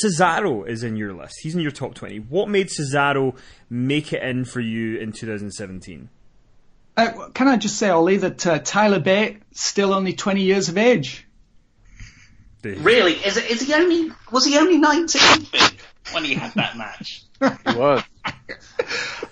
Cesaro 0.03 0.67
is 0.67 0.83
in 0.83 0.95
your 0.95 1.13
list. 1.13 1.35
He's 1.41 1.55
in 1.55 1.61
your 1.61 1.71
top 1.71 1.93
20. 1.93 2.17
What 2.19 2.49
made 2.49 2.69
Cesaro 2.69 3.35
make 3.69 4.13
it 4.13 4.23
in 4.23 4.45
for 4.45 4.61
you 4.61 4.97
in 4.97 5.11
2017? 5.11 6.09
Uh, 6.95 7.29
can 7.33 7.47
I 7.47 7.57
just 7.57 7.77
say, 7.77 7.89
Ollie, 7.89 8.17
that 8.17 8.47
uh, 8.47 8.59
Tyler 8.59 8.99
Bate 8.99 9.41
still 9.51 9.93
only 9.93 10.13
20 10.13 10.41
years 10.41 10.69
of 10.69 10.77
age? 10.77 11.22
Really? 12.63 13.13
Is 13.13 13.37
it? 13.37 13.49
Is 13.49 13.61
he 13.61 13.73
only? 13.73 14.11
Was 14.31 14.45
he 14.45 14.57
only 14.57 14.77
19 14.77 15.21
when 16.11 16.23
he 16.23 16.33
had 16.33 16.53
that 16.55 16.77
match? 16.77 17.23
He 17.67 17.77
was. 17.77 18.01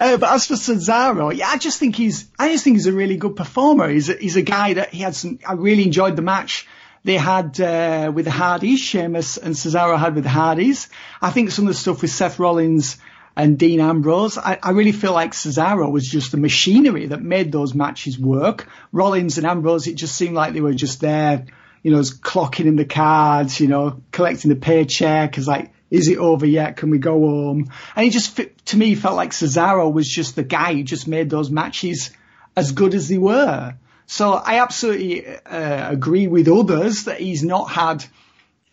Uh, 0.01 0.17
but 0.17 0.31
as 0.33 0.47
for 0.47 0.55
Cesaro, 0.55 1.35
yeah, 1.35 1.47
I 1.47 1.57
just 1.57 1.79
think 1.79 1.95
he's, 1.95 2.27
I 2.37 2.51
just 2.51 2.63
think 2.63 2.75
he's 2.75 2.87
a 2.87 2.91
really 2.91 3.17
good 3.17 3.35
performer. 3.35 3.87
He's 3.87 4.09
a, 4.09 4.15
he's 4.15 4.35
a 4.35 4.41
guy 4.41 4.73
that 4.73 4.89
he 4.89 5.01
had 5.01 5.15
some, 5.15 5.39
I 5.47 5.53
really 5.53 5.83
enjoyed 5.83 6.15
the 6.15 6.21
match 6.21 6.67
they 7.03 7.17
had 7.17 7.59
uh, 7.61 8.11
with 8.13 8.25
the 8.25 8.31
Hardys, 8.31 8.79
Sheamus 8.79 9.37
and 9.37 9.55
Cesaro 9.55 9.97
had 9.97 10.15
with 10.15 10.23
the 10.23 10.29
Hardys. 10.29 10.89
I 11.21 11.29
think 11.29 11.51
some 11.51 11.65
of 11.65 11.69
the 11.69 11.79
stuff 11.79 12.01
with 12.01 12.11
Seth 12.11 12.39
Rollins 12.39 12.97
and 13.35 13.57
Dean 13.57 13.79
Ambrose, 13.79 14.37
I, 14.37 14.59
I 14.61 14.71
really 14.71 14.91
feel 14.91 15.13
like 15.13 15.31
Cesaro 15.31 15.91
was 15.91 16.07
just 16.07 16.31
the 16.31 16.37
machinery 16.37 17.07
that 17.07 17.21
made 17.21 17.51
those 17.51 17.73
matches 17.73 18.19
work. 18.19 18.67
Rollins 18.91 19.37
and 19.37 19.47
Ambrose, 19.47 19.87
it 19.87 19.95
just 19.95 20.15
seemed 20.15 20.35
like 20.35 20.53
they 20.53 20.61
were 20.61 20.73
just 20.73 20.99
there, 20.99 21.45
you 21.83 21.91
know, 21.91 21.99
as 21.99 22.11
clocking 22.11 22.65
in 22.65 22.75
the 22.75 22.85
cards, 22.85 23.59
you 23.59 23.67
know, 23.67 24.01
collecting 24.11 24.49
the 24.49 24.55
paycheck, 24.55 25.37
as 25.37 25.47
like, 25.47 25.73
is 25.89 26.07
it 26.07 26.17
over 26.17 26.45
yet? 26.45 26.77
Can 26.77 26.89
we 26.89 26.99
go 26.99 27.19
home? 27.19 27.71
And 27.95 28.03
he 28.03 28.09
just, 28.09 28.39
to 28.65 28.77
me, 28.77 28.95
felt 28.95 29.15
like 29.15 29.31
Cesaro 29.31 29.91
was 29.91 30.07
just 30.07 30.35
the 30.35 30.43
guy 30.43 30.73
who 30.73 30.83
just 30.83 31.07
made 31.07 31.29
those 31.29 31.51
matches 31.51 32.11
as 32.55 32.71
good 32.71 32.93
as 32.93 33.09
they 33.09 33.17
were. 33.17 33.75
So 34.05 34.33
I 34.33 34.61
absolutely 34.61 35.25
uh, 35.25 35.91
agree 35.91 36.27
with 36.27 36.47
others 36.47 37.05
that 37.05 37.19
he's 37.19 37.43
not 37.43 37.65
had. 37.65 38.05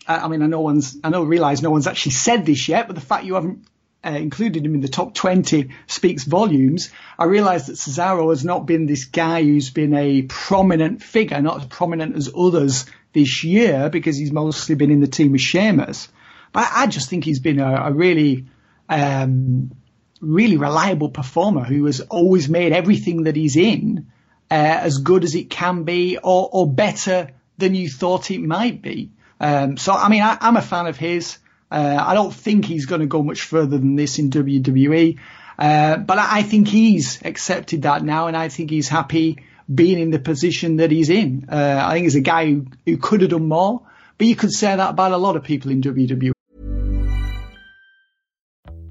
Uh, 0.06 0.20
I 0.22 0.28
mean, 0.28 0.42
I 0.42 0.46
know 0.46 0.60
one's, 0.60 0.96
I 1.02 1.10
know, 1.10 1.22
realize 1.22 1.62
no 1.62 1.70
one's 1.70 1.86
actually 1.86 2.12
said 2.12 2.46
this 2.46 2.68
yet, 2.68 2.86
but 2.86 2.94
the 2.94 3.02
fact 3.02 3.24
you 3.24 3.34
haven't 3.34 3.66
uh, 4.04 4.10
included 4.10 4.64
him 4.64 4.74
in 4.74 4.80
the 4.80 4.88
top 4.88 5.14
20 5.14 5.70
speaks 5.86 6.24
volumes. 6.24 6.90
I 7.18 7.24
realize 7.24 7.66
that 7.66 7.74
Cesaro 7.74 8.30
has 8.30 8.44
not 8.44 8.66
been 8.66 8.86
this 8.86 9.06
guy 9.06 9.42
who's 9.42 9.70
been 9.70 9.94
a 9.94 10.22
prominent 10.22 11.02
figure, 11.02 11.40
not 11.40 11.60
as 11.60 11.66
prominent 11.66 12.16
as 12.16 12.30
others 12.36 12.86
this 13.18 13.44
year, 13.44 13.88
because 13.90 14.16
he's 14.16 14.32
mostly 14.32 14.74
been 14.74 14.90
in 14.90 15.00
the 15.00 15.06
team 15.06 15.32
with 15.32 15.40
Sheamus. 15.40 16.08
But 16.52 16.68
I, 16.72 16.86
just 16.86 17.10
think 17.10 17.24
he's 17.24 17.40
been 17.40 17.60
a, 17.60 17.86
a 17.86 17.92
really, 17.92 18.46
um, 18.88 19.72
really 20.20 20.56
reliable 20.56 21.10
performer 21.10 21.64
who 21.64 21.84
has 21.86 22.00
always 22.00 22.48
made 22.48 22.72
everything 22.72 23.24
that 23.24 23.36
he's 23.36 23.56
in 23.56 24.06
uh, 24.50 24.54
as 24.54 24.98
good 24.98 25.24
as 25.24 25.34
it 25.34 25.50
can 25.50 25.84
be 25.84 26.16
or, 26.16 26.48
or 26.50 26.66
better 26.70 27.30
than 27.58 27.74
you 27.74 27.88
thought 27.88 28.30
it 28.30 28.40
might 28.40 28.80
be. 28.80 29.10
Um, 29.40 29.76
so, 29.76 29.92
I 29.92 30.08
mean, 30.08 30.22
I, 30.22 30.38
I'm 30.40 30.56
a 30.56 30.62
fan 30.62 30.86
of 30.86 30.96
his. 30.96 31.38
Uh, 31.70 31.98
I 32.00 32.14
don't 32.14 32.32
think 32.32 32.64
he's 32.64 32.86
going 32.86 33.02
to 33.02 33.06
go 33.06 33.22
much 33.22 33.42
further 33.42 33.78
than 33.78 33.96
this 33.96 34.18
in 34.18 34.30
WWE. 34.30 35.18
Uh, 35.58 35.96
but 35.96 36.18
I, 36.18 36.38
I 36.38 36.42
think 36.42 36.68
he's 36.68 37.20
accepted 37.24 37.82
that 37.82 38.02
now 38.02 38.28
and 38.28 38.36
I 38.36 38.48
think 38.48 38.70
he's 38.70 38.88
happy 38.88 39.38
being 39.72 39.98
in 39.98 40.10
the 40.10 40.18
position 40.18 40.76
that 40.76 40.90
he's 40.90 41.10
in. 41.10 41.46
Uh, 41.50 41.82
I 41.82 41.94
think 41.94 42.04
he's 42.04 42.14
a 42.14 42.20
guy 42.20 42.46
who, 42.46 42.66
who 42.86 42.96
could 42.96 43.20
have 43.20 43.30
done 43.30 43.48
more, 43.48 43.82
but 44.16 44.26
you 44.26 44.36
could 44.36 44.52
say 44.52 44.74
that 44.74 44.90
about 44.90 45.12
a 45.12 45.16
lot 45.16 45.36
of 45.36 45.42
people 45.42 45.70
in 45.70 45.82
WWE. 45.82 46.32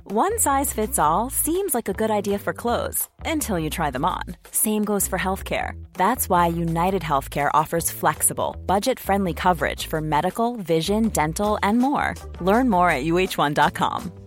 One 0.10 0.40
size 0.40 0.72
fits 0.72 0.98
all 0.98 1.30
seems 1.30 1.74
like 1.74 1.90
a 1.90 1.94
good 1.94 2.10
idea 2.10 2.40
for 2.40 2.54
clothes 2.54 3.10
until 3.26 3.60
you 3.60 3.70
try 3.70 3.92
them 3.92 4.06
on. 4.06 4.24
Same 4.52 4.86
goes 4.86 5.06
for 5.06 5.20
healthcare. 5.20 5.72
That's 5.94 6.30
why 6.30 6.48
United 6.48 7.02
Healthcare 7.02 7.52
offers 7.54 7.92
flexible, 7.92 8.56
budget 8.66 9.00
friendly 9.00 9.34
coverage 9.34 9.88
for 9.88 10.00
medical, 10.00 10.56
vision, 10.56 11.10
dental, 11.10 11.60
and 11.62 11.78
more. 11.80 12.16
Learn 12.40 12.70
more 12.70 12.90
at 12.90 13.04
uhone.com. 13.04 14.27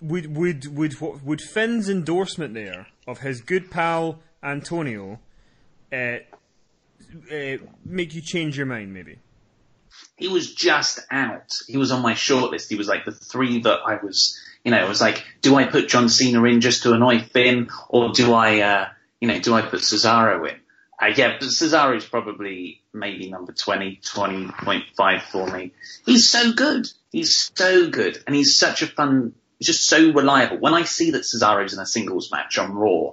would 0.00 0.36
would 0.36 0.76
would 0.76 1.00
what, 1.00 1.24
would 1.24 1.40
Finn's 1.40 1.88
endorsement 1.88 2.54
there 2.54 2.86
of 3.06 3.20
his 3.20 3.40
good 3.40 3.70
pal 3.70 4.20
Antonio 4.42 5.18
uh, 5.92 6.18
uh, 7.32 7.56
make 7.84 8.14
you 8.14 8.20
change 8.20 8.56
your 8.56 8.66
mind? 8.66 8.94
Maybe 8.94 9.18
he 10.18 10.28
was 10.28 10.52
just 10.52 11.00
out. 11.10 11.54
He 11.66 11.76
was 11.76 11.92
on 11.92 12.02
my 12.02 12.14
shortlist. 12.14 12.68
He 12.68 12.74
was 12.74 12.88
like 12.88 13.04
the 13.04 13.12
three 13.12 13.60
that 13.60 13.78
I 13.86 13.96
was, 14.02 14.38
you 14.64 14.70
know, 14.70 14.84
it 14.84 14.88
was 14.88 15.00
like, 15.00 15.24
do 15.40 15.54
I 15.56 15.64
put 15.64 15.88
John 15.88 16.08
Cena 16.08 16.42
in 16.44 16.60
just 16.60 16.82
to 16.82 16.92
annoy 16.92 17.20
Finn, 17.20 17.70
or 17.88 18.10
do 18.10 18.34
I, 18.34 18.60
uh, 18.60 18.88
you 19.20 19.28
know, 19.28 19.38
do 19.38 19.54
I 19.54 19.62
put 19.62 19.80
Cesaro 19.80 20.48
in? 20.48 20.56
Uh, 21.00 21.12
yeah, 21.14 21.36
but 21.38 21.48
Cesaro's 21.48 22.04
probably 22.04 22.82
maybe 22.92 23.30
number 23.30 23.52
20, 23.52 24.00
20.5 24.04 25.22
for 25.22 25.46
me. 25.46 25.72
He's 26.04 26.28
so 26.28 26.52
good. 26.52 26.88
He's 27.12 27.50
so 27.54 27.88
good. 27.88 28.22
And 28.26 28.34
he's 28.34 28.58
such 28.58 28.82
a 28.82 28.88
fun, 28.88 29.34
he's 29.58 29.66
just 29.66 29.86
so 29.86 30.12
reliable. 30.12 30.58
When 30.58 30.74
I 30.74 30.84
see 30.84 31.12
that 31.12 31.22
Cesaro's 31.22 31.74
in 31.74 31.80
a 31.80 31.86
singles 31.86 32.30
match 32.30 32.58
on 32.58 32.74
Raw, 32.74 33.12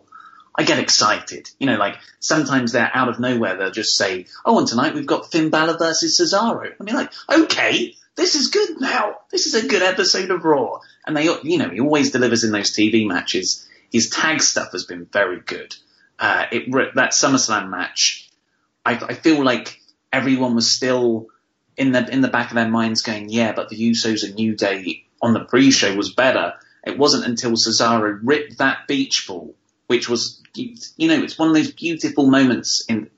I 0.57 0.63
get 0.63 0.79
excited. 0.79 1.49
You 1.59 1.67
know, 1.67 1.77
like 1.77 1.97
sometimes 2.19 2.71
they're 2.71 2.91
out 2.93 3.09
of 3.09 3.19
nowhere. 3.19 3.57
They'll 3.57 3.71
just 3.71 3.97
say, 3.97 4.25
"Oh, 4.45 4.59
and 4.59 4.67
tonight 4.67 4.93
we've 4.93 5.05
got 5.05 5.31
Finn 5.31 5.49
Balor 5.49 5.77
versus 5.77 6.19
Cesaro." 6.19 6.71
I 6.79 6.83
mean, 6.83 6.95
like, 6.95 7.11
okay, 7.29 7.95
this 8.15 8.35
is 8.35 8.47
good 8.47 8.79
now. 8.79 9.17
This 9.31 9.47
is 9.47 9.55
a 9.55 9.67
good 9.67 9.81
episode 9.81 10.31
of 10.31 10.45
Raw. 10.45 10.79
And 11.05 11.15
they, 11.15 11.25
you 11.43 11.57
know, 11.57 11.69
he 11.69 11.81
always 11.81 12.11
delivers 12.11 12.43
in 12.43 12.51
those 12.51 12.71
TV 12.71 13.05
matches. 13.05 13.67
His 13.91 14.09
tag 14.09 14.41
stuff 14.41 14.71
has 14.71 14.85
been 14.85 15.05
very 15.05 15.41
good. 15.41 15.75
Uh, 16.17 16.45
it 16.51 16.71
that 16.95 17.11
SummerSlam 17.11 17.69
match, 17.69 18.29
I, 18.85 18.93
I 18.93 19.13
feel 19.13 19.43
like 19.43 19.81
everyone 20.13 20.55
was 20.55 20.71
still 20.71 21.27
in 21.75 21.91
the 21.91 22.09
in 22.09 22.21
the 22.21 22.29
back 22.29 22.49
of 22.49 22.55
their 22.55 22.69
minds 22.69 23.01
going, 23.01 23.29
"Yeah, 23.29 23.51
but 23.51 23.67
the 23.67 23.91
Usos 23.91 24.23
and 24.23 24.35
New 24.35 24.55
Day 24.55 25.04
on 25.25 25.33
the 25.33 25.43
pre-show 25.43 25.95
was 25.95 26.13
better." 26.13 26.53
It 26.85 26.97
wasn't 26.97 27.25
until 27.25 27.53
Cesaro 27.53 28.19
ripped 28.21 28.59
that 28.59 28.87
beach 28.87 29.25
ball 29.27 29.55
which 29.87 30.09
was, 30.09 30.41
you 30.55 31.07
know, 31.07 31.21
it's 31.21 31.37
one 31.37 31.49
of 31.49 31.55
those 31.55 31.71
beautiful 31.71 32.27
moments 32.27 32.85
in, 32.87 33.09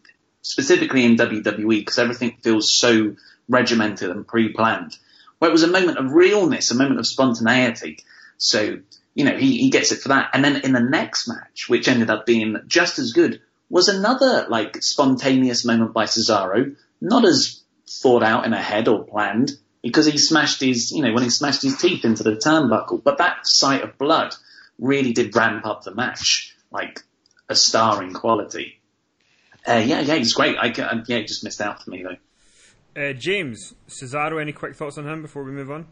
specifically 0.41 1.05
in 1.05 1.15
WWE 1.15 1.79
because 1.79 1.99
everything 1.99 2.37
feels 2.41 2.73
so 2.73 3.15
regimented 3.47 4.09
and 4.09 4.27
pre-planned. 4.27 4.97
Where 5.39 5.49
it 5.49 5.53
was 5.53 5.63
a 5.63 5.67
moment 5.67 5.97
of 5.97 6.11
realness, 6.11 6.71
a 6.71 6.75
moment 6.75 6.99
of 6.99 7.07
spontaneity. 7.07 7.99
So, 8.37 8.79
you 9.13 9.23
know, 9.23 9.37
he, 9.37 9.57
he 9.57 9.69
gets 9.69 9.91
it 9.91 10.01
for 10.01 10.09
that. 10.09 10.31
And 10.33 10.43
then 10.43 10.57
in 10.57 10.73
the 10.73 10.79
next 10.79 11.27
match, 11.27 11.69
which 11.69 11.87
ended 11.87 12.09
up 12.09 12.25
being 12.25 12.57
just 12.67 12.99
as 12.99 13.13
good, 13.13 13.41
was 13.69 13.87
another 13.87 14.47
like 14.49 14.81
spontaneous 14.81 15.63
moment 15.63 15.93
by 15.93 16.05
Cesaro, 16.05 16.75
not 16.99 17.23
as 17.23 17.61
thought 17.87 18.23
out 18.23 18.45
in 18.45 18.53
a 18.53 18.61
head 18.61 18.87
or 18.87 19.05
planned, 19.05 19.51
because 19.87 20.05
he 20.05 20.17
smashed 20.17 20.61
his, 20.61 20.91
you 20.91 21.01
know, 21.01 21.13
when 21.13 21.23
he 21.23 21.29
smashed 21.29 21.61
his 21.61 21.77
teeth 21.77 22.05
into 22.05 22.23
the 22.23 22.35
turnbuckle. 22.35 23.03
But 23.03 23.17
that 23.19 23.39
sight 23.43 23.83
of 23.83 23.97
blood 23.97 24.35
really 24.79 25.13
did 25.13 25.35
ramp 25.35 25.65
up 25.65 25.83
the 25.83 25.95
match 25.95 26.55
like 26.71 27.03
a 27.49 27.55
starring 27.55 28.13
quality. 28.13 28.79
Uh, 29.67 29.83
yeah, 29.85 30.01
yeah, 30.01 30.15
he's 30.15 30.33
great. 30.33 30.57
I, 30.57 30.67
I, 30.67 31.03
yeah, 31.07 31.17
he 31.17 31.23
just 31.23 31.43
missed 31.43 31.61
out 31.61 31.83
for 31.83 31.89
me 31.89 32.03
though. 32.03 32.17
Uh, 33.01 33.13
James 33.13 33.73
Cesaro, 33.87 34.41
any 34.41 34.51
quick 34.51 34.75
thoughts 34.75 34.97
on 34.97 35.07
him 35.07 35.21
before 35.21 35.43
we 35.43 35.51
move 35.51 35.69
on? 35.69 35.87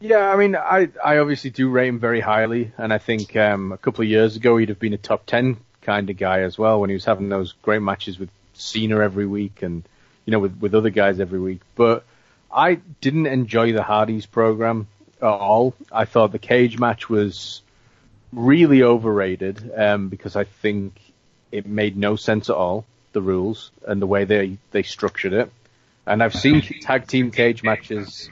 Yeah, 0.00 0.30
I 0.30 0.36
mean, 0.36 0.54
I 0.54 0.90
I 1.04 1.18
obviously 1.18 1.50
do 1.50 1.68
rate 1.68 1.88
him 1.88 1.98
very 1.98 2.20
highly, 2.20 2.72
and 2.76 2.92
I 2.92 2.98
think 2.98 3.34
um, 3.36 3.72
a 3.72 3.78
couple 3.78 4.02
of 4.02 4.08
years 4.08 4.36
ago 4.36 4.56
he'd 4.56 4.68
have 4.68 4.78
been 4.78 4.92
a 4.92 4.98
top 4.98 5.26
ten 5.26 5.56
kind 5.82 6.10
of 6.10 6.16
guy 6.16 6.40
as 6.40 6.58
well 6.58 6.80
when 6.80 6.90
he 6.90 6.94
was 6.94 7.04
having 7.04 7.28
those 7.28 7.52
great 7.62 7.82
matches 7.82 8.18
with 8.18 8.30
Cena 8.54 9.00
every 9.00 9.26
week 9.26 9.62
and 9.62 9.82
you 10.24 10.30
know 10.30 10.38
with 10.38 10.56
with 10.58 10.74
other 10.74 10.90
guys 10.90 11.20
every 11.20 11.40
week. 11.40 11.60
But 11.74 12.04
I 12.54 12.76
didn't 13.00 13.26
enjoy 13.26 13.72
the 13.72 13.82
Hardys 13.82 14.26
program 14.26 14.86
at 15.20 15.24
all. 15.24 15.74
I 15.90 16.04
thought 16.04 16.30
the 16.32 16.38
cage 16.38 16.78
match 16.78 17.10
was 17.10 17.62
really 18.32 18.82
overrated 18.82 19.72
um, 19.76 20.08
because 20.08 20.36
I 20.36 20.44
think 20.44 20.94
it 21.50 21.66
made 21.66 21.96
no 21.96 22.16
sense 22.16 22.48
at 22.48 22.56
all 22.56 22.84
the 23.12 23.22
rules 23.22 23.70
and 23.86 24.00
the 24.00 24.06
way 24.06 24.24
they 24.24 24.58
they 24.70 24.82
structured 24.82 25.32
it. 25.32 25.50
And 26.06 26.22
I've 26.22 26.34
seen 26.34 26.60
tag 26.82 27.06
team 27.06 27.30
cage 27.30 27.62
matches 27.62 28.28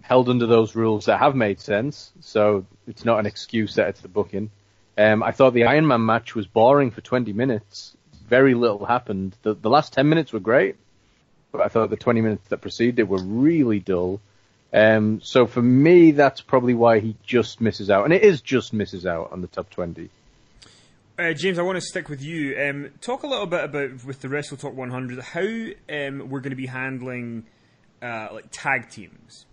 held 0.00 0.28
under 0.28 0.46
those 0.46 0.74
rules 0.74 1.06
that 1.06 1.18
have 1.18 1.34
made 1.34 1.60
sense, 1.60 2.12
so 2.20 2.64
it's 2.86 3.04
not 3.04 3.18
an 3.18 3.26
excuse 3.26 3.74
that 3.74 3.88
it's 3.88 4.00
the 4.00 4.08
booking. 4.08 4.50
Um, 4.98 5.22
I 5.22 5.32
thought 5.32 5.52
the 5.52 5.64
Iron 5.64 5.86
Man 5.86 6.04
match 6.06 6.34
was 6.34 6.46
boring 6.46 6.90
for 6.90 7.00
20 7.00 7.32
minutes. 7.32 7.96
Very 8.28 8.54
little 8.54 8.86
happened. 8.86 9.36
The, 9.42 9.54
the 9.54 9.68
last 9.68 9.92
10 9.92 10.08
minutes 10.08 10.32
were 10.32 10.40
great, 10.40 10.76
but 11.56 11.64
I 11.64 11.68
thought 11.68 11.90
the 11.90 11.96
20 11.96 12.20
minutes 12.20 12.48
that 12.48 12.58
preceded 12.58 12.98
it 12.98 13.08
were 13.08 13.22
really 13.22 13.80
dull. 13.80 14.20
Um, 14.72 15.20
so 15.22 15.46
for 15.46 15.62
me, 15.62 16.10
that's 16.10 16.40
probably 16.40 16.74
why 16.74 17.00
he 17.00 17.16
just 17.24 17.60
misses 17.60 17.88
out, 17.88 18.04
and 18.04 18.12
it 18.12 18.22
is 18.22 18.40
just 18.40 18.72
misses 18.72 19.06
out 19.06 19.32
on 19.32 19.40
the 19.40 19.46
top 19.46 19.70
twenty. 19.70 20.10
Uh, 21.18 21.32
James, 21.32 21.58
I 21.58 21.62
want 21.62 21.76
to 21.76 21.80
stick 21.80 22.10
with 22.10 22.22
you. 22.22 22.60
Um, 22.60 22.90
talk 23.00 23.22
a 23.22 23.26
little 23.26 23.46
bit 23.46 23.64
about 23.64 24.04
with 24.04 24.20
the 24.20 24.28
Wrestle 24.28 24.58
Talk 24.58 24.76
100 24.76 25.18
how 25.20 25.40
um, 25.40 26.28
we're 26.28 26.40
going 26.40 26.50
to 26.50 26.56
be 26.56 26.66
handling 26.66 27.46
uh, 28.02 28.28
like 28.32 28.48
tag 28.50 28.90
teams. 28.90 29.46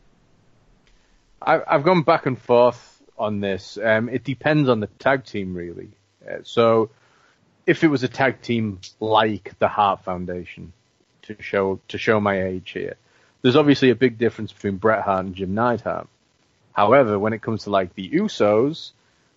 I, 1.42 1.62
have 1.66 1.84
gone 1.84 2.02
back 2.02 2.26
and 2.26 2.38
forth 2.38 3.02
on 3.18 3.40
this. 3.40 3.78
Um, 3.82 4.10
it 4.10 4.26
depends 4.26 4.68
on 4.68 4.82
the 4.82 4.88
tag 4.88 5.24
team, 5.24 5.54
really. 5.54 5.92
Uh, 6.30 6.40
so, 6.44 6.90
if 7.66 7.86
it 7.86 7.88
was 7.88 8.04
a 8.04 8.10
tag 8.10 8.42
team 8.42 8.82
like 9.00 9.58
the 9.60 9.70
Hart 9.70 10.04
Foundation, 10.04 10.74
to 11.24 11.36
show 11.42 11.80
to 11.90 11.98
show 11.98 12.20
my 12.20 12.44
age 12.44 12.72
here, 12.72 12.96
there's 13.42 13.56
obviously 13.56 13.90
a 13.90 13.96
big 13.96 14.18
difference 14.18 14.52
between 14.52 14.78
Bret 14.78 15.04
Hart 15.04 15.26
and 15.26 15.36
Jim 15.36 15.54
Neidhart. 15.54 16.08
However, 16.72 17.20
when 17.20 17.34
it 17.34 17.42
comes 17.42 17.64
to 17.64 17.70
like 17.70 17.94
the 17.94 18.10
Usos, 18.10 18.92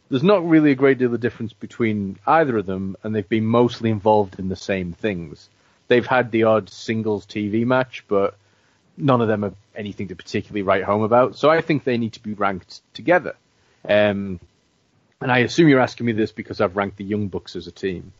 there's 0.08 0.22
not 0.22 0.48
really 0.48 0.70
a 0.70 0.76
great 0.76 0.98
deal 0.98 1.12
of 1.12 1.20
difference 1.20 1.52
between 1.52 2.18
either 2.26 2.56
of 2.56 2.66
them, 2.66 2.96
and 3.02 3.14
they've 3.14 3.28
been 3.28 3.46
mostly 3.46 3.90
involved 3.90 4.38
in 4.38 4.48
the 4.48 4.56
same 4.56 4.92
things. 4.92 5.48
They've 5.88 6.06
had 6.06 6.30
the 6.30 6.44
odd 6.44 6.70
singles 6.70 7.26
TV 7.26 7.64
match, 7.64 8.04
but 8.08 8.36
none 8.96 9.20
of 9.20 9.28
them 9.28 9.42
have 9.42 9.54
anything 9.74 10.08
to 10.08 10.16
particularly 10.16 10.62
write 10.62 10.84
home 10.84 11.02
about. 11.02 11.36
So 11.36 11.50
I 11.50 11.60
think 11.60 11.84
they 11.84 11.98
need 11.98 12.14
to 12.14 12.22
be 12.22 12.32
ranked 12.32 12.80
together. 12.94 13.34
Um, 13.88 14.40
and 15.20 15.30
I 15.30 15.38
assume 15.38 15.68
you're 15.68 15.80
asking 15.80 16.06
me 16.06 16.12
this 16.12 16.32
because 16.32 16.60
I've 16.60 16.76
ranked 16.76 16.96
the 16.96 17.04
Young 17.04 17.28
Bucks 17.28 17.56
as 17.56 17.66
a 17.66 17.72
team. 17.72 18.12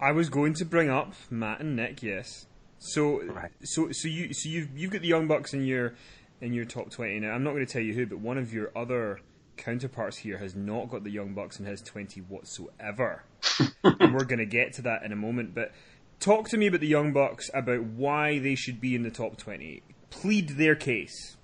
I 0.00 0.12
was 0.12 0.28
going 0.28 0.54
to 0.54 0.64
bring 0.64 0.90
up 0.90 1.14
Matt 1.30 1.60
and 1.60 1.76
Nick. 1.76 2.02
Yes. 2.02 2.46
So, 2.78 3.22
right. 3.22 3.50
so, 3.62 3.90
so 3.92 4.08
you, 4.08 4.32
so 4.34 4.48
you've 4.48 4.76
you've 4.76 4.90
got 4.90 5.02
the 5.02 5.08
Young 5.08 5.26
Bucks 5.26 5.54
in 5.54 5.64
your 5.64 5.94
in 6.40 6.52
your 6.52 6.64
top 6.64 6.90
twenty. 6.90 7.18
Now, 7.20 7.32
I'm 7.32 7.42
not 7.42 7.52
going 7.52 7.66
to 7.66 7.72
tell 7.72 7.82
you 7.82 7.94
who, 7.94 8.06
but 8.06 8.18
one 8.18 8.38
of 8.38 8.52
your 8.52 8.70
other 8.76 9.20
counterparts 9.56 10.18
here 10.18 10.38
has 10.38 10.54
not 10.54 10.90
got 10.90 11.02
the 11.02 11.10
Young 11.10 11.34
Bucks 11.34 11.58
in 11.58 11.66
his 11.66 11.80
twenty 11.80 12.20
whatsoever. 12.20 13.24
and 13.84 14.14
we're 14.14 14.24
going 14.24 14.38
to 14.38 14.46
get 14.46 14.74
to 14.74 14.82
that 14.82 15.02
in 15.02 15.12
a 15.12 15.16
moment. 15.16 15.54
But 15.54 15.72
talk 16.20 16.48
to 16.50 16.56
me 16.56 16.66
about 16.66 16.80
the 16.80 16.86
Young 16.86 17.12
Bucks 17.12 17.50
about 17.54 17.82
why 17.82 18.38
they 18.38 18.54
should 18.54 18.80
be 18.80 18.94
in 18.94 19.02
the 19.02 19.10
top 19.10 19.36
twenty. 19.36 19.82
Plead 20.10 20.50
their 20.50 20.74
case. 20.74 21.36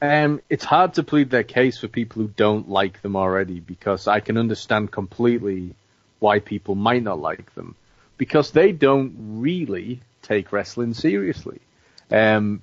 Um, 0.00 0.40
it's 0.48 0.64
hard 0.64 0.94
to 0.94 1.02
plead 1.02 1.30
their 1.30 1.42
case 1.42 1.78
for 1.78 1.88
people 1.88 2.22
who 2.22 2.28
don't 2.28 2.68
like 2.68 3.02
them 3.02 3.16
already 3.16 3.58
because 3.58 4.06
I 4.06 4.20
can 4.20 4.38
understand 4.38 4.92
completely 4.92 5.74
why 6.20 6.38
people 6.38 6.76
might 6.76 7.02
not 7.02 7.18
like 7.18 7.52
them 7.54 7.74
because 8.16 8.50
they 8.50 8.72
don't 8.72 9.14
really 9.18 10.00
take 10.22 10.52
wrestling 10.52 10.94
seriously. 10.94 11.60
Um, 12.10 12.62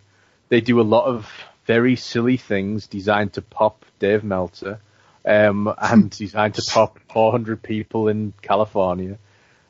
they 0.49 0.61
do 0.61 0.79
a 0.79 0.83
lot 0.83 1.05
of 1.05 1.29
very 1.65 1.95
silly 1.95 2.37
things 2.37 2.87
designed 2.87 3.33
to 3.33 3.41
pop 3.41 3.85
Dave 3.99 4.23
Meltzer 4.23 4.79
um, 5.25 5.73
and 5.81 6.09
designed 6.09 6.55
to 6.55 6.63
pop 6.71 6.99
400 7.11 7.61
people 7.61 8.07
in 8.07 8.33
California. 8.41 9.17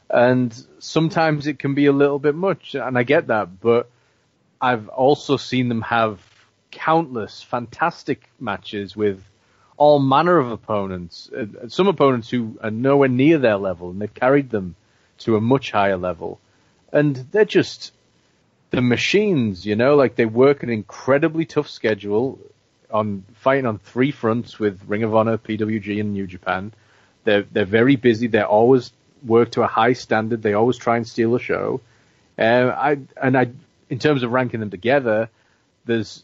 And 0.10 0.56
sometimes 0.80 1.48
it 1.48 1.60
can 1.60 1.74
be 1.74 1.88
a 1.88 1.92
little 1.92 2.20
bit 2.20 2.36
much, 2.36 2.76
and 2.76 2.98
I 2.98 3.04
get 3.04 3.28
that, 3.28 3.60
but 3.60 3.90
I've 4.62 4.88
also 4.90 5.38
seen 5.38 5.68
them 5.68 5.82
have 5.82 6.20
countless 6.72 7.42
fantastic 7.42 8.30
matches 8.40 8.96
with 8.96 9.24
all 9.78 10.00
manner 10.00 10.38
of 10.38 10.52
opponents. 10.52 11.30
Uh, 11.36 11.68
some 11.70 11.88
opponents 11.88 12.30
who 12.30 12.58
are 12.62 12.72
nowhere 12.72 13.10
near 13.10 13.38
their 13.38 13.58
level, 13.58 13.90
and 13.90 14.02
they've 14.02 14.14
carried 14.14 14.50
them 14.50 14.76
to 15.20 15.38
a 15.38 15.42
much 15.42 15.72
higher 15.72 15.98
level. 15.98 16.40
And 16.96 17.14
they're 17.32 17.44
just 17.44 17.92
the 18.72 18.82
machines, 18.82 19.66
you 19.66 19.76
know, 19.76 19.96
like 19.96 20.16
they 20.16 20.26
work 20.26 20.64
an 20.64 20.70
incredibly 20.70 21.46
tough 21.46 21.68
schedule 21.68 22.40
on 22.90 23.26
fighting 23.34 23.66
on 23.66 23.80
three 23.80 24.12
fronts 24.12 24.58
with 24.58 24.82
Ring 24.88 25.04
of 25.04 25.14
Honor, 25.14 25.38
PWG, 25.38 26.00
and 26.00 26.14
New 26.14 26.26
Japan. 26.26 26.72
They're 27.26 27.44
they're 27.52 27.66
very 27.66 27.98
busy. 27.98 28.28
They 28.28 28.42
always 28.42 28.94
work 29.26 29.52
to 29.52 29.64
a 29.64 29.68
high 29.68 29.92
standard. 29.92 30.42
They 30.42 30.54
always 30.54 30.78
try 30.78 30.96
and 30.96 31.06
steal 31.06 31.36
a 31.36 31.40
show. 31.40 31.82
Uh, 32.40 32.74
I 32.74 33.00
and 33.22 33.38
I, 33.38 33.50
in 33.90 34.00
terms 34.00 34.24
of 34.24 34.32
ranking 34.32 34.62
them 34.62 34.70
together, 34.70 35.30
there's 35.84 36.24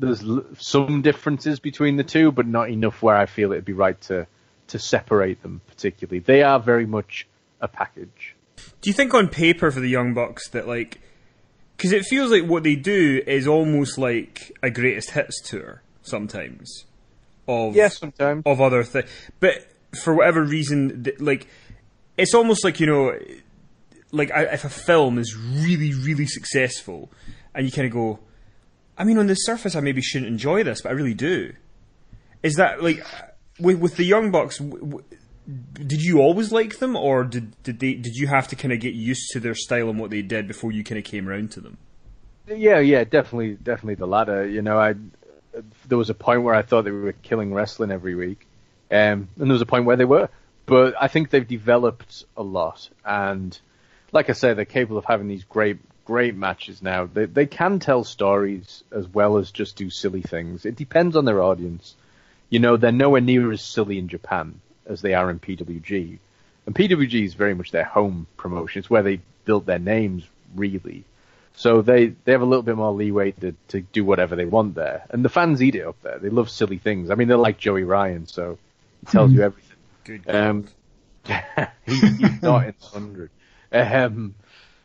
there's 0.00 0.24
some 0.58 1.02
differences 1.02 1.60
between 1.60 1.96
the 1.96 2.02
two, 2.04 2.32
but 2.32 2.48
not 2.48 2.70
enough 2.70 3.02
where 3.02 3.16
I 3.16 3.26
feel 3.26 3.52
it'd 3.52 3.64
be 3.64 3.72
right 3.72 4.00
to 4.02 4.26
to 4.68 4.78
separate 4.80 5.42
them 5.42 5.60
particularly. 5.68 6.18
They 6.18 6.42
are 6.42 6.58
very 6.58 6.86
much 6.86 7.28
a 7.60 7.68
package. 7.68 8.34
Do 8.80 8.90
you 8.90 8.94
think 8.94 9.14
on 9.14 9.28
paper 9.28 9.70
for 9.70 9.80
the 9.80 9.88
Young 9.88 10.14
Bucks 10.14 10.48
that 10.50 10.66
like 10.66 11.00
because 11.76 11.92
it 11.92 12.04
feels 12.04 12.30
like 12.30 12.44
what 12.44 12.62
they 12.62 12.76
do 12.76 13.22
is 13.26 13.46
almost 13.46 13.98
like 13.98 14.56
a 14.62 14.70
greatest 14.70 15.10
hits 15.10 15.40
tour 15.42 15.82
sometimes 16.02 16.84
of 17.48 17.74
yes 17.74 17.98
sometimes 17.98 18.42
of 18.46 18.60
other 18.60 18.84
things, 18.84 19.08
but 19.40 19.66
for 20.00 20.14
whatever 20.14 20.42
reason, 20.42 21.06
like 21.18 21.46
it's 22.16 22.34
almost 22.34 22.64
like 22.64 22.80
you 22.80 22.86
know, 22.86 23.18
like 24.10 24.30
if 24.32 24.64
a 24.64 24.68
film 24.68 25.18
is 25.18 25.36
really 25.36 25.92
really 25.94 26.26
successful, 26.26 27.10
and 27.54 27.66
you 27.66 27.72
kind 27.72 27.86
of 27.86 27.92
go, 27.92 28.20
I 28.96 29.04
mean, 29.04 29.18
on 29.18 29.26
the 29.26 29.34
surface, 29.34 29.74
I 29.74 29.80
maybe 29.80 30.02
shouldn't 30.02 30.30
enjoy 30.30 30.62
this, 30.62 30.82
but 30.82 30.90
I 30.90 30.92
really 30.92 31.14
do. 31.14 31.52
Is 32.42 32.54
that 32.54 32.82
like 32.82 33.04
with 33.58 33.78
with 33.78 33.96
the 33.96 34.04
Young 34.04 34.30
Bucks? 34.30 34.58
W- 34.58 35.04
did 35.46 36.02
you 36.02 36.20
always 36.20 36.52
like 36.52 36.78
them, 36.78 36.94
or 36.96 37.24
did 37.24 37.60
did 37.62 37.80
they 37.80 37.94
did 37.94 38.14
you 38.14 38.28
have 38.28 38.48
to 38.48 38.56
kind 38.56 38.72
of 38.72 38.80
get 38.80 38.94
used 38.94 39.30
to 39.32 39.40
their 39.40 39.54
style 39.54 39.90
and 39.90 39.98
what 39.98 40.10
they 40.10 40.22
did 40.22 40.46
before 40.46 40.70
you 40.70 40.84
kind 40.84 40.98
of 40.98 41.04
came 41.04 41.28
around 41.28 41.50
to 41.52 41.60
them? 41.60 41.78
Yeah, 42.46 42.78
yeah, 42.78 43.04
definitely, 43.04 43.54
definitely 43.54 43.96
the 43.96 44.06
latter. 44.06 44.46
You 44.46 44.62
know, 44.62 44.78
I 44.78 44.94
there 45.86 45.98
was 45.98 46.10
a 46.10 46.14
point 46.14 46.42
where 46.42 46.54
I 46.54 46.62
thought 46.62 46.84
they 46.84 46.90
were 46.90 47.12
killing 47.12 47.52
wrestling 47.52 47.90
every 47.90 48.14
week, 48.14 48.46
um, 48.90 49.28
and 49.36 49.48
there 49.48 49.52
was 49.52 49.62
a 49.62 49.66
point 49.66 49.84
where 49.84 49.96
they 49.96 50.04
were. 50.04 50.28
But 50.64 50.94
I 51.00 51.08
think 51.08 51.30
they've 51.30 51.46
developed 51.46 52.24
a 52.36 52.42
lot, 52.42 52.88
and 53.04 53.58
like 54.12 54.30
I 54.30 54.34
say, 54.34 54.54
they're 54.54 54.64
capable 54.64 54.98
of 54.98 55.04
having 55.06 55.26
these 55.26 55.44
great, 55.44 55.78
great 56.04 56.36
matches 56.36 56.82
now. 56.82 57.06
They 57.06 57.24
they 57.24 57.46
can 57.46 57.80
tell 57.80 58.04
stories 58.04 58.84
as 58.92 59.08
well 59.08 59.38
as 59.38 59.50
just 59.50 59.74
do 59.74 59.90
silly 59.90 60.22
things. 60.22 60.64
It 60.64 60.76
depends 60.76 61.16
on 61.16 61.24
their 61.24 61.42
audience. 61.42 61.96
You 62.48 62.60
know, 62.60 62.76
they're 62.76 62.92
nowhere 62.92 63.22
near 63.22 63.50
as 63.50 63.62
silly 63.62 63.98
in 63.98 64.06
Japan 64.06 64.60
as 64.86 65.02
they 65.02 65.14
are 65.14 65.30
in 65.30 65.38
PWG. 65.38 66.18
And 66.66 66.74
PWG 66.74 67.24
is 67.24 67.34
very 67.34 67.54
much 67.54 67.70
their 67.70 67.84
home 67.84 68.26
promotion. 68.36 68.80
It's 68.80 68.90
where 68.90 69.02
they 69.02 69.20
built 69.44 69.66
their 69.66 69.78
names, 69.78 70.24
really. 70.54 71.04
So 71.54 71.82
they, 71.82 72.08
they 72.24 72.32
have 72.32 72.42
a 72.42 72.46
little 72.46 72.62
bit 72.62 72.76
more 72.76 72.92
leeway 72.92 73.32
to, 73.32 73.54
to 73.68 73.80
do 73.80 74.04
whatever 74.04 74.36
they 74.36 74.44
want 74.44 74.74
there. 74.74 75.04
And 75.10 75.24
the 75.24 75.28
fans 75.28 75.62
eat 75.62 75.74
it 75.74 75.86
up 75.86 76.00
there. 76.02 76.18
They 76.18 76.30
love 76.30 76.50
silly 76.50 76.78
things. 76.78 77.10
I 77.10 77.14
mean, 77.14 77.28
they're 77.28 77.36
like 77.36 77.58
Joey 77.58 77.84
Ryan, 77.84 78.26
so 78.26 78.58
he 79.00 79.06
tells 79.06 79.32
you 79.32 79.42
everything. 79.42 79.76
Good. 80.04 80.22
Um, 80.28 80.66
he, 81.24 81.94
he's 81.94 82.42
not 82.42 82.66
in 82.66 82.74
100. 82.80 83.30
Um, 83.72 84.34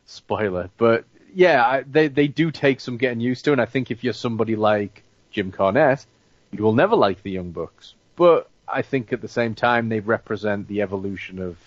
spoiler. 0.06 0.70
But 0.78 1.06
yeah, 1.34 1.66
I, 1.66 1.84
they, 1.84 2.08
they 2.10 2.28
do 2.28 2.52
take 2.52 2.80
some 2.80 2.98
getting 2.98 3.22
used 3.22 3.46
to. 3.46 3.52
And 3.52 3.62
I 3.62 3.66
think 3.66 3.92
if 3.92 4.04
you're 4.04 4.14
somebody 4.14 4.56
like 4.56 5.04
Jim 5.32 5.52
Cornette, 5.52 6.06
you 6.52 6.64
will 6.64 6.74
never 6.74 6.96
like 6.96 7.24
the 7.24 7.32
Young 7.32 7.52
Bucks. 7.52 7.94
But 8.16 8.50
I 8.68 8.82
think 8.82 9.14
at 9.14 9.22
the 9.22 9.28
same 9.28 9.56
time 9.56 9.90
they 9.90 10.00
represent 10.00 10.68
the 10.68 10.82
evolution 10.82 11.40
of 11.40 11.58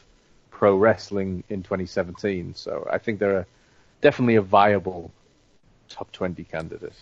pro 0.50 0.76
wrestling 0.76 1.44
in 1.48 1.62
2017. 1.62 2.54
So 2.54 2.86
I 2.90 2.98
think 2.98 3.18
they're 3.18 3.38
a, 3.38 3.46
definitely 4.00 4.36
a 4.36 4.42
viable 4.42 5.10
top 5.88 6.12
20 6.12 6.44
candidate. 6.44 6.92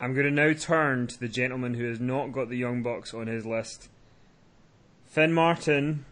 I'm 0.00 0.14
going 0.14 0.26
to 0.26 0.32
now 0.32 0.52
turn 0.54 1.06
to 1.06 1.20
the 1.20 1.28
gentleman 1.28 1.74
who 1.74 1.88
has 1.88 2.00
not 2.00 2.32
got 2.32 2.48
the 2.48 2.56
Young 2.56 2.82
Bucks 2.82 3.14
on 3.14 3.28
his 3.28 3.46
list. 3.46 3.88
Finn 5.06 5.32
Martin, 5.32 6.06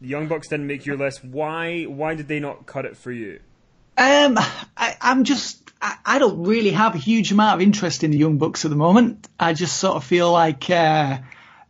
the 0.00 0.08
Young 0.08 0.26
Bucks 0.26 0.48
didn't 0.48 0.66
make 0.66 0.84
your 0.84 0.96
list. 0.96 1.24
Why? 1.24 1.84
Why 1.84 2.14
did 2.14 2.26
they 2.26 2.40
not 2.40 2.66
cut 2.66 2.86
it 2.86 2.96
for 2.96 3.12
you? 3.12 3.40
Um, 3.96 4.36
I, 4.76 4.96
am 5.00 5.24
just. 5.24 5.62
I, 5.80 5.96
I, 6.04 6.18
don't 6.18 6.44
really 6.44 6.70
have 6.70 6.94
a 6.94 6.98
huge 6.98 7.30
amount 7.30 7.60
of 7.60 7.66
interest 7.66 8.02
in 8.02 8.10
the 8.10 8.16
Young 8.16 8.38
Bucks 8.38 8.64
at 8.64 8.70
the 8.70 8.76
moment. 8.76 9.28
I 9.38 9.52
just 9.52 9.76
sort 9.76 9.96
of 9.96 10.04
feel 10.04 10.32
like 10.32 10.68
uh, 10.70 11.18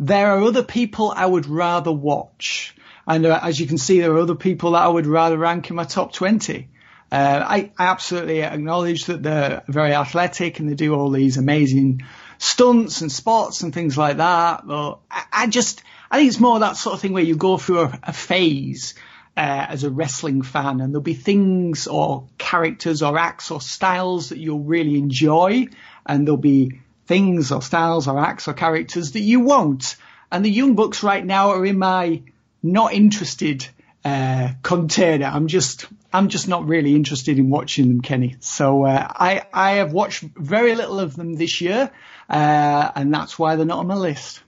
there 0.02 0.32
are 0.32 0.42
other 0.42 0.64
people 0.64 1.12
I 1.14 1.24
would 1.24 1.46
rather 1.46 1.92
watch. 1.92 2.74
And 3.06 3.24
uh, 3.24 3.38
as 3.40 3.60
you 3.60 3.66
can 3.66 3.78
see, 3.78 4.00
there 4.00 4.12
are 4.12 4.18
other 4.18 4.34
people 4.34 4.72
that 4.72 4.82
I 4.82 4.88
would 4.88 5.06
rather 5.06 5.38
rank 5.38 5.70
in 5.70 5.76
my 5.76 5.84
top 5.84 6.12
20. 6.12 6.68
Uh, 7.10 7.44
I, 7.46 7.70
I, 7.78 7.86
absolutely 7.86 8.42
acknowledge 8.42 9.04
that 9.04 9.22
they're 9.22 9.62
very 9.68 9.94
athletic 9.94 10.58
and 10.58 10.68
they 10.68 10.74
do 10.74 10.94
all 10.94 11.10
these 11.10 11.36
amazing 11.36 12.02
stunts 12.38 13.02
and 13.02 13.12
spots 13.12 13.62
and 13.62 13.72
things 13.72 13.96
like 13.96 14.16
that. 14.16 14.66
But 14.66 14.98
I, 15.10 15.24
I 15.32 15.46
just, 15.46 15.82
I 16.10 16.18
think 16.18 16.28
it's 16.28 16.40
more 16.40 16.58
that 16.60 16.76
sort 16.76 16.94
of 16.94 17.00
thing 17.00 17.12
where 17.12 17.22
you 17.22 17.36
go 17.36 17.58
through 17.58 17.82
a, 17.82 18.00
a 18.04 18.12
phase 18.12 18.94
uh, 19.36 19.66
as 19.68 19.84
a 19.84 19.90
wrestling 19.90 20.42
fan 20.42 20.80
and 20.80 20.92
there'll 20.92 21.02
be 21.02 21.14
things 21.14 21.86
or 21.86 22.28
characters 22.38 23.02
or 23.02 23.18
acts 23.18 23.50
or 23.50 23.60
styles 23.60 24.30
that 24.30 24.38
you'll 24.38 24.60
really 24.60 24.98
enjoy 24.98 25.66
and 26.06 26.26
there'll 26.26 26.38
be 26.38 26.80
things 27.12 27.52
or 27.52 27.60
styles 27.60 28.08
or 28.08 28.18
acts 28.18 28.48
or 28.48 28.54
characters 28.54 29.12
that 29.12 29.20
you 29.20 29.40
won't. 29.40 29.96
And 30.30 30.42
the 30.42 30.50
Young 30.50 30.74
Bucks 30.74 31.02
right 31.02 31.24
now 31.24 31.50
are 31.50 31.66
in 31.66 31.78
my 31.78 32.22
not 32.62 32.94
interested 32.94 33.68
uh, 34.02 34.48
container. 34.62 35.26
I'm 35.26 35.46
just 35.46 35.86
I'm 36.10 36.28
just 36.28 36.48
not 36.48 36.66
really 36.66 36.96
interested 36.96 37.38
in 37.38 37.50
watching 37.50 37.88
them, 37.88 38.00
Kenny. 38.00 38.36
So 38.40 38.84
uh, 38.84 39.06
I 39.10 39.42
I 39.52 39.72
have 39.72 39.92
watched 39.92 40.22
very 40.22 40.74
little 40.74 40.98
of 40.98 41.14
them 41.14 41.34
this 41.34 41.60
year, 41.60 41.90
uh, 42.30 42.90
and 42.94 43.12
that's 43.12 43.38
why 43.38 43.56
they're 43.56 43.66
not 43.66 43.80
on 43.80 43.88
my 43.88 43.94
list. 43.94 44.40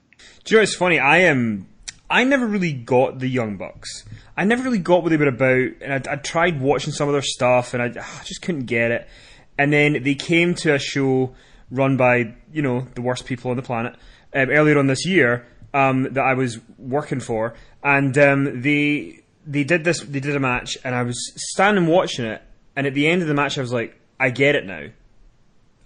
Do 0.43 0.55
you 0.55 0.57
know 0.57 0.63
it's 0.63 0.75
funny? 0.75 0.97
I 0.97 1.17
am. 1.19 1.67
I 2.09 2.23
never 2.23 2.47
really 2.47 2.73
got 2.73 3.19
the 3.19 3.27
Young 3.27 3.57
Bucks. 3.57 4.05
I 4.35 4.43
never 4.43 4.63
really 4.63 4.79
got 4.79 5.03
what 5.03 5.09
they 5.09 5.17
were 5.17 5.27
about, 5.27 5.69
and 5.81 6.07
I, 6.07 6.13
I 6.13 6.15
tried 6.15 6.59
watching 6.59 6.93
some 6.93 7.07
of 7.09 7.13
their 7.13 7.21
stuff, 7.21 7.75
and 7.75 7.83
I, 7.83 8.01
I 8.01 8.23
just 8.23 8.41
couldn't 8.41 8.65
get 8.65 8.89
it. 8.89 9.07
And 9.55 9.71
then 9.71 10.01
they 10.01 10.15
came 10.15 10.55
to 10.55 10.73
a 10.73 10.79
show 10.79 11.35
run 11.71 11.97
by 11.97 12.33
you 12.51 12.61
know 12.61 12.87
the 12.95 13.01
worst 13.01 13.25
people 13.25 13.51
on 13.51 13.57
the 13.57 13.63
planet 13.63 13.95
um, 14.33 14.49
earlier 14.49 14.77
on 14.77 14.87
this 14.87 15.05
year 15.05 15.45
um, 15.73 16.03
that 16.13 16.23
I 16.23 16.33
was 16.33 16.59
working 16.77 17.19
for, 17.19 17.53
and 17.83 18.17
um, 18.17 18.61
they 18.61 19.23
they 19.45 19.63
did 19.63 19.83
this 19.83 20.01
they 20.01 20.19
did 20.19 20.35
a 20.35 20.39
match, 20.39 20.77
and 20.83 20.95
I 20.95 21.03
was 21.03 21.33
standing 21.35 21.87
watching 21.87 22.25
it, 22.25 22.41
and 22.75 22.87
at 22.87 22.93
the 22.93 23.07
end 23.07 23.21
of 23.21 23.27
the 23.27 23.33
match, 23.33 23.57
I 23.57 23.61
was 23.61 23.73
like, 23.73 23.99
I 24.19 24.29
get 24.29 24.55
it 24.55 24.65
now. 24.65 24.87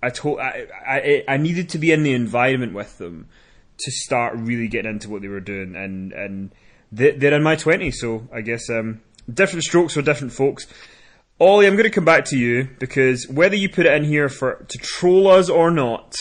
I 0.02 0.10
told 0.10 0.40
I, 0.40 0.68
I 0.88 1.24
I 1.28 1.38
needed 1.38 1.70
to 1.70 1.78
be 1.78 1.92
in 1.92 2.04
the 2.04 2.14
environment 2.14 2.74
with 2.74 2.98
them 2.98 3.28
to 3.80 3.92
start 3.92 4.36
really 4.36 4.68
getting 4.68 4.92
into 4.92 5.10
what 5.10 5.22
they 5.22 5.28
were 5.28 5.40
doing, 5.40 5.76
and 5.76 6.14
and 6.14 6.52
they, 6.92 7.12
they're 7.12 7.34
in 7.34 7.44
my 7.44 7.56
twenties, 7.56 8.00
so 8.00 8.28
I 8.32 8.42
guess 8.42 8.70
um, 8.70 9.02
different 9.32 9.64
strokes 9.64 9.96
for 9.96 10.02
different 10.02 10.34
folks. 10.34 10.68
Ollie, 11.42 11.68
I'm 11.68 11.78
going 11.78 11.86
to 11.86 11.90
come 11.90 12.04
back 12.04 12.26
to 12.26 12.38
you 12.38 12.68
because 12.80 13.26
whether 13.30 13.56
you 13.56 13.70
put 13.70 13.86
it 13.86 13.94
in 13.94 14.04
here 14.04 14.28
for 14.28 14.56
to 14.56 14.78
troll 14.78 15.30
us 15.30 15.50
or 15.50 15.72
not, 15.72 16.14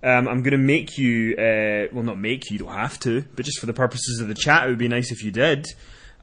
um, 0.00 0.28
I'm 0.28 0.44
going 0.44 0.52
to 0.52 0.58
make 0.58 0.96
you. 0.96 1.34
Uh, 1.34 1.88
well, 1.92 2.04
not 2.04 2.20
make 2.20 2.48
you. 2.48 2.54
You 2.54 2.64
don't 2.64 2.74
have 2.74 3.00
to, 3.00 3.24
but 3.34 3.44
just 3.44 3.58
for 3.58 3.66
the 3.66 3.72
purposes 3.72 4.20
of 4.20 4.28
the 4.28 4.34
chat, 4.34 4.64
it 4.64 4.68
would 4.68 4.78
be 4.78 4.86
nice 4.86 5.10
if 5.10 5.24
you 5.24 5.32
did. 5.32 5.66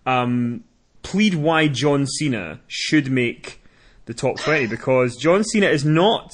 Um, 0.05 0.63
plead 1.03 1.35
why 1.35 1.67
John 1.67 2.07
Cena 2.07 2.61
should 2.67 3.11
make 3.11 3.61
the 4.05 4.13
top 4.13 4.37
20 4.37 4.67
because 4.67 5.17
John 5.17 5.43
Cena 5.43 5.67
is 5.67 5.83
not 5.83 6.31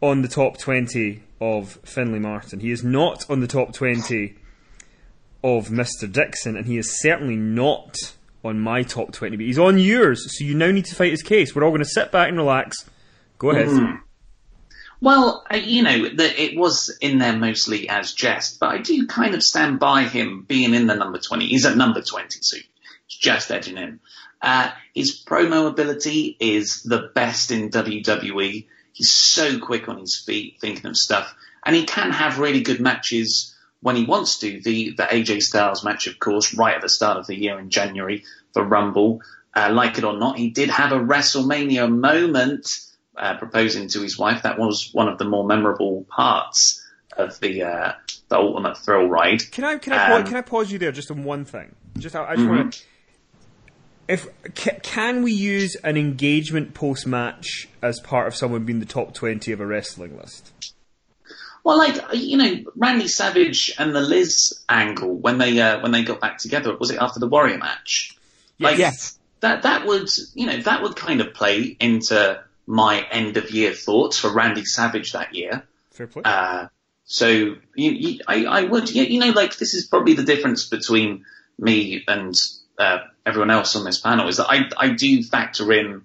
on 0.00 0.22
the 0.22 0.28
top 0.28 0.56
20 0.56 1.22
of 1.38 1.78
Finlay 1.84 2.18
Martin. 2.18 2.60
He 2.60 2.70
is 2.70 2.82
not 2.82 3.28
on 3.28 3.40
the 3.40 3.46
top 3.46 3.74
20 3.74 4.36
of 5.44 5.68
Mr. 5.68 6.10
Dixon, 6.10 6.56
and 6.56 6.64
he 6.64 6.78
is 6.78 6.98
certainly 7.02 7.36
not 7.36 7.94
on 8.44 8.58
my 8.60 8.82
top 8.82 9.12
20, 9.12 9.36
but 9.36 9.46
he's 9.46 9.58
on 9.58 9.78
yours, 9.78 10.36
so 10.36 10.44
you 10.44 10.54
now 10.54 10.70
need 10.70 10.86
to 10.86 10.94
fight 10.94 11.10
his 11.10 11.22
case. 11.22 11.54
We're 11.54 11.64
all 11.64 11.70
going 11.70 11.80
to 11.80 11.84
sit 11.84 12.10
back 12.10 12.28
and 12.28 12.38
relax. 12.38 12.88
Go 13.38 13.50
ahead. 13.50 13.68
Mm. 13.68 14.00
Well, 15.02 15.44
uh, 15.50 15.56
you 15.56 15.82
know, 15.82 16.08
the, 16.08 16.42
it 16.42 16.56
was 16.58 16.96
in 17.00 17.18
there 17.18 17.36
mostly 17.36 17.88
as 17.88 18.12
jest, 18.12 18.60
but 18.60 18.68
I 18.68 18.78
do 18.78 19.06
kind 19.06 19.34
of 19.34 19.42
stand 19.42 19.78
by 19.78 20.04
him 20.04 20.44
being 20.46 20.74
in 20.74 20.86
the 20.86 20.94
number 20.94 21.18
20. 21.18 21.46
He's 21.46 21.64
at 21.64 21.76
number 21.76 22.02
20, 22.02 22.38
so 22.42 22.56
he's 22.56 23.18
just 23.18 23.50
edging 23.50 23.78
in. 23.78 24.00
Uh, 24.42 24.70
his 24.94 25.22
promo 25.24 25.68
ability 25.68 26.36
is 26.38 26.82
the 26.82 27.10
best 27.14 27.50
in 27.50 27.70
WWE. 27.70 28.66
He's 28.92 29.10
so 29.10 29.58
quick 29.58 29.88
on 29.88 29.98
his 29.98 30.22
feet, 30.24 30.58
thinking 30.60 30.86
of 30.86 30.96
stuff, 30.96 31.34
and 31.64 31.74
he 31.74 31.84
can 31.84 32.12
have 32.12 32.38
really 32.38 32.60
good 32.60 32.80
matches 32.80 33.54
when 33.80 33.96
he 33.96 34.04
wants 34.04 34.38
to. 34.38 34.60
The 34.60 34.92
the 34.92 35.04
AJ 35.04 35.42
Styles 35.42 35.84
match, 35.84 36.06
of 36.06 36.18
course, 36.18 36.54
right 36.54 36.74
at 36.74 36.82
the 36.82 36.88
start 36.88 37.18
of 37.18 37.26
the 37.26 37.36
year 37.36 37.58
in 37.58 37.70
January 37.70 38.24
for 38.52 38.64
Rumble. 38.64 39.22
Uh, 39.54 39.70
like 39.72 39.98
it 39.98 40.04
or 40.04 40.16
not, 40.16 40.38
he 40.38 40.50
did 40.50 40.70
have 40.70 40.92
a 40.92 40.98
WrestleMania 40.98 41.90
moment 41.90 42.68
uh, 43.16 43.36
proposing 43.36 43.88
to 43.88 44.00
his 44.00 44.16
wife. 44.16 44.42
That 44.42 44.58
was 44.58 44.90
one 44.92 45.08
of 45.08 45.18
the 45.18 45.24
more 45.24 45.44
memorable 45.44 46.06
parts 46.08 46.86
of 47.16 47.40
the 47.40 47.64
uh, 47.64 47.92
the 48.28 48.36
Ultimate 48.36 48.78
Thrill 48.78 49.06
Ride. 49.06 49.50
Can 49.50 49.64
I 49.64 49.78
can 49.78 49.92
I, 49.92 50.04
um, 50.04 50.22
pause, 50.22 50.28
can 50.28 50.36
I 50.36 50.42
pause 50.42 50.70
you 50.70 50.78
there 50.78 50.92
just 50.92 51.10
on 51.10 51.24
one 51.24 51.44
thing? 51.44 51.74
Just 51.98 52.14
I, 52.14 52.24
I 52.24 52.36
just 52.36 52.46
mm-hmm. 52.46 52.56
want 52.56 52.72
to 52.74 52.82
if 54.10 54.28
can 54.82 55.22
we 55.22 55.32
use 55.32 55.76
an 55.84 55.96
engagement 55.96 56.74
post 56.74 57.06
match 57.06 57.68
as 57.80 58.00
part 58.00 58.26
of 58.26 58.34
someone 58.34 58.64
being 58.64 58.80
the 58.80 58.86
top 58.86 59.14
twenty 59.14 59.52
of 59.52 59.60
a 59.60 59.66
wrestling 59.66 60.16
list? 60.16 60.52
Well, 61.64 61.78
like 61.78 61.96
you 62.14 62.36
know, 62.36 62.64
Randy 62.76 63.08
Savage 63.08 63.72
and 63.78 63.94
the 63.94 64.00
Liz 64.00 64.62
angle 64.68 65.14
when 65.14 65.38
they 65.38 65.60
uh, 65.60 65.80
when 65.80 65.92
they 65.92 66.02
got 66.02 66.20
back 66.20 66.38
together, 66.38 66.76
was 66.76 66.90
it 66.90 66.98
after 67.00 67.20
the 67.20 67.28
Warrior 67.28 67.58
match? 67.58 68.16
Like, 68.58 68.78
yes. 68.78 69.18
That 69.40 69.62
that 69.62 69.86
would 69.86 70.08
you 70.34 70.46
know 70.46 70.60
that 70.62 70.82
would 70.82 70.96
kind 70.96 71.20
of 71.20 71.32
play 71.32 71.76
into 71.80 72.42
my 72.66 73.06
end 73.10 73.36
of 73.36 73.50
year 73.50 73.72
thoughts 73.72 74.18
for 74.18 74.30
Randy 74.30 74.64
Savage 74.64 75.12
that 75.12 75.34
year. 75.34 75.66
Fair 75.90 76.06
play. 76.06 76.22
Uh, 76.24 76.68
so 77.04 77.28
you, 77.28 77.56
you, 77.74 78.20
I, 78.28 78.44
I 78.44 78.64
would 78.64 78.94
you 78.94 79.18
know 79.18 79.30
like 79.30 79.56
this 79.56 79.74
is 79.74 79.86
probably 79.86 80.14
the 80.14 80.24
difference 80.24 80.68
between 80.68 81.24
me 81.58 82.04
and 82.06 82.34
uh, 82.78 82.98
everyone 83.26 83.50
else 83.50 83.76
on 83.76 83.84
this 83.84 83.98
panel 83.98 84.28
is 84.28 84.36
that 84.36 84.48
I, 84.48 84.68
I 84.76 84.90
do 84.90 85.22
factor 85.22 85.72
in 85.72 86.02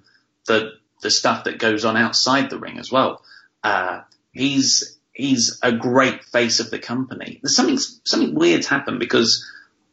the 0.47 0.73
the 1.01 1.11
stuff 1.11 1.43
that 1.43 1.59
goes 1.59 1.85
on 1.85 1.97
outside 1.97 2.49
the 2.49 2.57
ring 2.57 2.79
as 2.79 2.91
well. 2.91 3.21
Uh, 3.63 4.01
he's 4.31 4.94
he's 5.15 5.59
a 5.63 5.71
great 5.71 6.23
face 6.25 6.59
of 6.59 6.69
the 6.69 6.77
company. 6.77 7.39
There's 7.41 7.55
something 7.55 7.79
something 8.03 8.35
weird 8.35 8.65
happened 8.65 8.99
because 8.99 9.49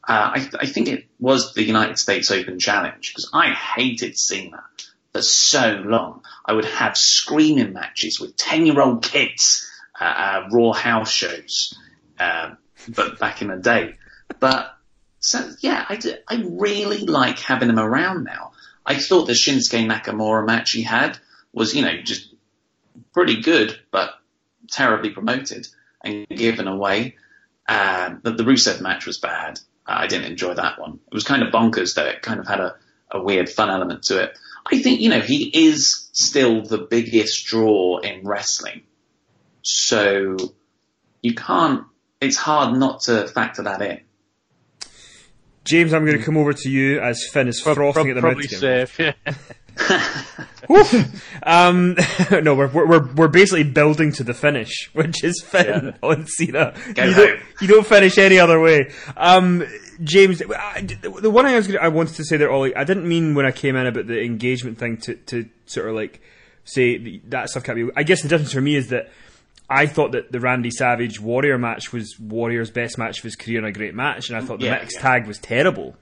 uh, 0.07 0.33
I, 0.35 0.51
I 0.61 0.67
think 0.67 0.89
it 0.89 1.07
was 1.19 1.55
the 1.55 1.63
United 1.63 1.99
States 1.99 2.31
Open 2.31 2.59
Challenge 2.59 3.11
because 3.11 3.31
I 3.33 3.51
hated 3.51 4.19
Cena 4.19 4.65
for 5.13 5.23
so 5.23 5.83
long. 5.87 6.23
I 6.45 6.53
would 6.53 6.65
have 6.65 6.97
screaming 6.97 7.73
matches 7.73 8.21
with 8.21 8.37
ten 8.37 8.67
year 8.67 8.81
old 8.81 9.03
kids 9.03 9.71
at 9.99 10.45
uh, 10.45 10.49
Raw 10.51 10.73
house 10.73 11.11
shows, 11.11 11.79
uh, 12.19 12.51
but 12.89 13.19
back 13.19 13.41
in 13.41 13.49
the 13.49 13.57
day. 13.57 13.95
But 14.41 14.77
so 15.21 15.51
yeah, 15.61 15.87
I, 15.89 15.97
do, 15.97 16.15
I 16.29 16.43
really 16.45 17.07
like 17.07 17.39
having 17.39 17.69
him 17.69 17.79
around 17.79 18.25
now. 18.25 18.53
I 18.85 18.97
thought 18.97 19.27
the 19.27 19.35
Shinsuke 19.35 19.87
Nakamura 19.87 20.45
match 20.45 20.73
he 20.73 20.83
had 20.83 21.17
was, 21.53 21.75
you 21.75 21.83
know, 21.83 22.03
just 22.03 22.35
pretty 23.15 23.41
good, 23.41 23.79
but 23.93 24.15
terribly 24.71 25.11
promoted 25.11 25.69
and 26.05 26.27
given 26.29 26.69
away. 26.69 27.17
Uh, 27.69 28.17
the, 28.23 28.33
the 28.33 28.43
Rusev 28.43 28.81
match 28.81 29.07
was 29.07 29.19
bad. 29.19 29.59
Uh, 29.87 29.95
I 29.99 30.07
didn't 30.07 30.31
enjoy 30.31 30.55
that 30.55 30.81
one. 30.81 30.99
It 31.07 31.15
was 31.15 31.25
kind 31.25 31.43
of 31.43 31.53
bonkers 31.53 31.95
though. 31.95 32.07
It 32.07 32.23
kind 32.23 32.41
of 32.41 32.47
had 32.47 32.61
a, 32.61 32.77
a 33.11 33.23
weird 33.23 33.49
fun 33.49 33.71
element 33.71 34.05
to 34.05 34.23
it. 34.23 34.39
I 34.71 34.81
think, 34.81 35.01
you 35.01 35.09
know, 35.09 35.21
he 35.21 35.51
is 35.69 36.09
still 36.13 36.63
the 36.63 36.79
biggest 36.79 37.47
draw 37.47 37.99
in 37.99 38.25
wrestling. 38.25 38.83
So 39.63 40.37
you 41.21 41.35
can't, 41.35 41.85
it's 42.21 42.37
hard 42.37 42.77
not 42.79 43.03
to 43.03 43.27
factor 43.27 43.63
that 43.63 43.83
in. 43.83 44.01
James, 45.65 45.95
I'm 45.95 46.05
going 46.05 46.19
to 46.19 46.25
come 46.25 46.37
over 46.37 46.53
to 46.53 46.69
you 46.69 47.01
as 47.01 47.25
Finn 47.25 47.49
is 47.49 47.61
frothing 47.61 48.11
at 48.11 48.15
the 48.15 48.21
probably 48.21 48.49
safe, 48.49 48.99
yeah. 48.99 49.13
um, 51.43 51.97
no, 52.31 52.55
we're, 52.55 52.69
we're 52.69 53.13
we're 53.15 53.29
basically 53.29 53.65
building 53.65 54.13
to 54.13 54.25
the 54.25 54.35
finish, 54.35 54.91
which 54.93 55.25
is 55.25 55.43
Finn 55.43 55.87
yeah. 55.87 56.09
on 56.09 56.27
Cena. 56.39 56.75
you 56.89 56.95
don't, 56.95 57.41
you 57.61 57.69
don't, 57.69 57.87
finish 57.87 58.19
any 58.19 58.39
other 58.39 58.61
way. 58.61 58.91
Um, 59.17 59.67
James, 60.03 60.43
I, 60.43 60.83
the 60.83 61.31
one 61.31 61.47
I 61.47 61.57
was 61.57 61.67
gonna, 61.67 61.81
I 61.81 61.89
wanted 61.89 62.17
to 62.17 62.25
say 62.25 62.37
there, 62.37 62.51
Ollie, 62.51 62.75
I 62.77 62.85
didn't 62.85 63.09
mean 63.09 63.35
when 63.35 63.47
I 63.47 63.53
came 63.53 63.77
in 63.77 63.87
about 63.87 64.07
the 64.07 64.23
engagement 64.23 64.79
thing 64.79 64.99
to 64.99 65.15
to 65.15 65.49
sort 65.67 65.89
of 65.89 65.95
like 65.95 66.21
say 66.65 67.19
that 67.29 67.49
stuff 67.51 67.65
can't 67.65 67.77
be. 67.77 67.91
I 67.97 68.03
guess 68.03 68.23
the 68.23 68.29
difference 68.29 68.53
for 68.53 68.61
me 68.61 68.77
is 68.77 68.89
that 68.89 69.11
I 69.69 69.87
thought 69.87 70.13
that 70.13 70.33
the 70.33 70.41
Randy 70.41 70.71
Savage 70.71 71.19
Warrior 71.21 71.59
match 71.59 71.93
was 71.93 72.19
Warrior's 72.21 72.71
best 72.71 72.99
match 72.99 73.19
of 73.19 73.25
his 73.25 73.37
career 73.37 73.59
and 73.59 73.67
a 73.67 73.73
great 73.73 73.95
match, 73.95 74.29
and 74.29 74.37
I 74.37 74.43
thought 74.43 74.61
the 74.61 74.67
yeah, 74.67 74.79
mixed 74.79 74.97
yeah. 74.97 75.03
tag 75.03 75.27
was 75.27 75.39
terrible. 75.39 75.97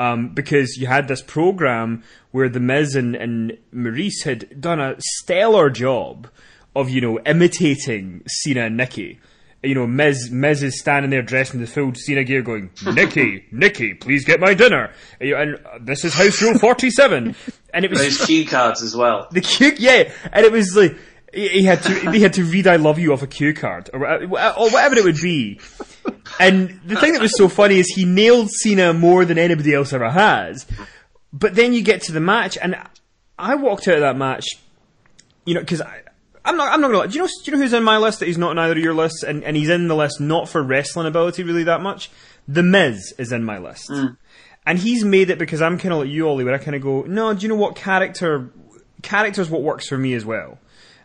Um, 0.00 0.28
because 0.28 0.78
you 0.78 0.86
had 0.86 1.08
this 1.08 1.20
program 1.20 2.02
where 2.30 2.48
the 2.48 2.58
Miz 2.58 2.96
and, 2.96 3.14
and 3.14 3.58
Maryse 3.70 4.24
had 4.24 4.58
done 4.58 4.80
a 4.80 4.96
stellar 4.98 5.68
job 5.68 6.26
of 6.74 6.88
you 6.88 7.02
know 7.02 7.20
imitating 7.20 8.22
Cena 8.26 8.62
and 8.62 8.78
Nikki. 8.78 9.20
You 9.62 9.74
know, 9.74 9.86
Miz 9.86 10.30
Miz 10.30 10.62
is 10.62 10.80
standing 10.80 11.10
there 11.10 11.20
dressed 11.20 11.52
in 11.52 11.60
the 11.60 11.66
full 11.66 11.92
Cena 11.94 12.24
gear, 12.24 12.40
going, 12.40 12.70
"Nikki, 12.86 13.44
Nikki, 13.52 13.92
please 13.92 14.24
get 14.24 14.40
my 14.40 14.54
dinner." 14.54 14.90
And 15.20 15.58
this 15.82 16.02
is 16.02 16.14
house 16.14 16.40
rule 16.40 16.58
forty-seven. 16.58 17.36
And 17.74 17.84
it 17.84 17.90
was 17.90 18.00
those 18.00 18.24
cue 18.24 18.46
cards 18.46 18.82
as 18.82 18.96
well. 18.96 19.28
The 19.30 19.42
cue, 19.42 19.72
yeah, 19.76 20.10
and 20.32 20.46
it 20.46 20.52
was 20.52 20.74
like 20.74 20.96
he 21.34 21.64
had 21.64 21.82
to 21.82 22.10
he 22.10 22.20
had 22.22 22.32
to 22.34 22.44
read 22.44 22.66
"I 22.66 22.76
love 22.76 22.98
you" 22.98 23.12
off 23.12 23.22
a 23.22 23.26
cue 23.26 23.52
card 23.52 23.90
or, 23.92 24.06
or 24.06 24.26
whatever 24.26 24.96
it 24.96 25.04
would 25.04 25.20
be. 25.20 25.60
And 26.38 26.80
the 26.84 26.96
thing 26.96 27.12
that 27.12 27.22
was 27.22 27.36
so 27.36 27.48
funny 27.48 27.78
is 27.78 27.88
he 27.88 28.04
nailed 28.04 28.50
Cena 28.50 28.92
more 28.92 29.24
than 29.24 29.38
anybody 29.38 29.74
else 29.74 29.92
ever 29.92 30.10
has. 30.10 30.66
But 31.32 31.54
then 31.54 31.72
you 31.72 31.82
get 31.82 32.02
to 32.02 32.12
the 32.12 32.20
match, 32.20 32.58
and 32.60 32.76
I 33.38 33.54
walked 33.54 33.88
out 33.88 33.94
of 33.94 34.00
that 34.00 34.16
match, 34.16 34.46
you 35.44 35.54
know, 35.54 35.60
because 35.60 35.82
I'm 36.44 36.56
not 36.56 36.72
I'm 36.72 36.80
not 36.80 36.90
gonna. 36.90 37.08
Do 37.08 37.14
you 37.14 37.20
know 37.20 37.26
do 37.26 37.50
you 37.50 37.52
know 37.52 37.62
who's 37.62 37.72
in 37.72 37.82
my 37.82 37.98
list 37.98 38.20
that 38.20 38.26
he's 38.26 38.38
not 38.38 38.52
in 38.52 38.58
either 38.58 38.72
of 38.72 38.78
your 38.78 38.94
lists, 38.94 39.22
and, 39.22 39.44
and 39.44 39.56
he's 39.56 39.68
in 39.68 39.88
the 39.88 39.96
list 39.96 40.20
not 40.20 40.48
for 40.48 40.62
wrestling 40.62 41.06
ability 41.06 41.42
really 41.42 41.64
that 41.64 41.80
much. 41.80 42.10
The 42.48 42.62
Miz 42.62 43.14
is 43.18 43.32
in 43.32 43.44
my 43.44 43.58
list. 43.58 43.90
Mm. 43.90 44.16
And 44.66 44.78
he's 44.78 45.04
made 45.04 45.30
it 45.30 45.38
because 45.38 45.62
I'm 45.62 45.78
kind 45.78 45.92
of 45.92 46.00
like 46.00 46.10
you, 46.10 46.28
Ollie, 46.28 46.44
where 46.44 46.54
I 46.54 46.58
kind 46.58 46.76
of 46.76 46.82
go, 46.82 47.02
no, 47.02 47.32
do 47.32 47.42
you 47.42 47.48
know 47.48 47.56
what 47.56 47.76
character? 47.76 48.50
Character 49.02 49.40
is 49.40 49.48
what 49.48 49.62
works 49.62 49.88
for 49.88 49.96
me 49.96 50.12
as 50.14 50.24
well 50.24 50.58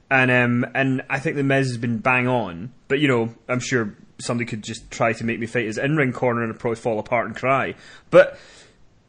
and 0.09 0.31
um, 0.31 0.71
and 0.75 1.03
I 1.09 1.19
think 1.19 1.35
the 1.35 1.43
Miz 1.43 1.67
has 1.67 1.77
been 1.77 1.97
bang 1.97 2.27
on. 2.27 2.73
But 2.87 2.99
you 2.99 3.07
know, 3.07 3.33
I'm 3.47 3.59
sure 3.59 3.95
somebody 4.19 4.47
could 4.47 4.63
just 4.63 4.89
try 4.91 5.13
to 5.13 5.23
make 5.23 5.39
me 5.39 5.45
fight 5.45 5.65
his 5.65 5.77
in 5.77 5.95
ring 5.95 6.13
corner 6.13 6.43
and 6.43 6.53
I'd 6.53 6.59
probably 6.59 6.79
fall 6.79 6.99
apart 6.99 7.27
and 7.27 7.35
cry. 7.35 7.75
But 8.09 8.39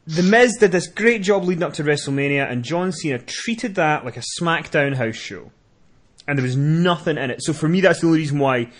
the 0.05 0.23
Miz 0.23 0.57
did 0.57 0.71
this 0.71 0.87
great 0.87 1.21
job 1.21 1.43
leading 1.43 1.63
up 1.63 1.73
to 1.73 1.83
WrestleMania, 1.83 2.49
and 2.49 2.63
John 2.63 2.93
Cena 2.93 3.19
treated 3.19 3.75
that 3.75 4.05
like 4.05 4.15
a 4.15 4.23
SmackDown 4.39 4.95
house 4.95 5.17
show, 5.17 5.51
and 6.27 6.37
there 6.37 6.43
was 6.43 6.55
nothing 6.55 7.17
in 7.17 7.29
it. 7.29 7.43
So 7.43 7.51
for 7.51 7.67
me, 7.67 7.81
that's 7.81 7.99
the 7.99 8.07
only 8.07 8.19
reason 8.19 8.39
why 8.39 8.71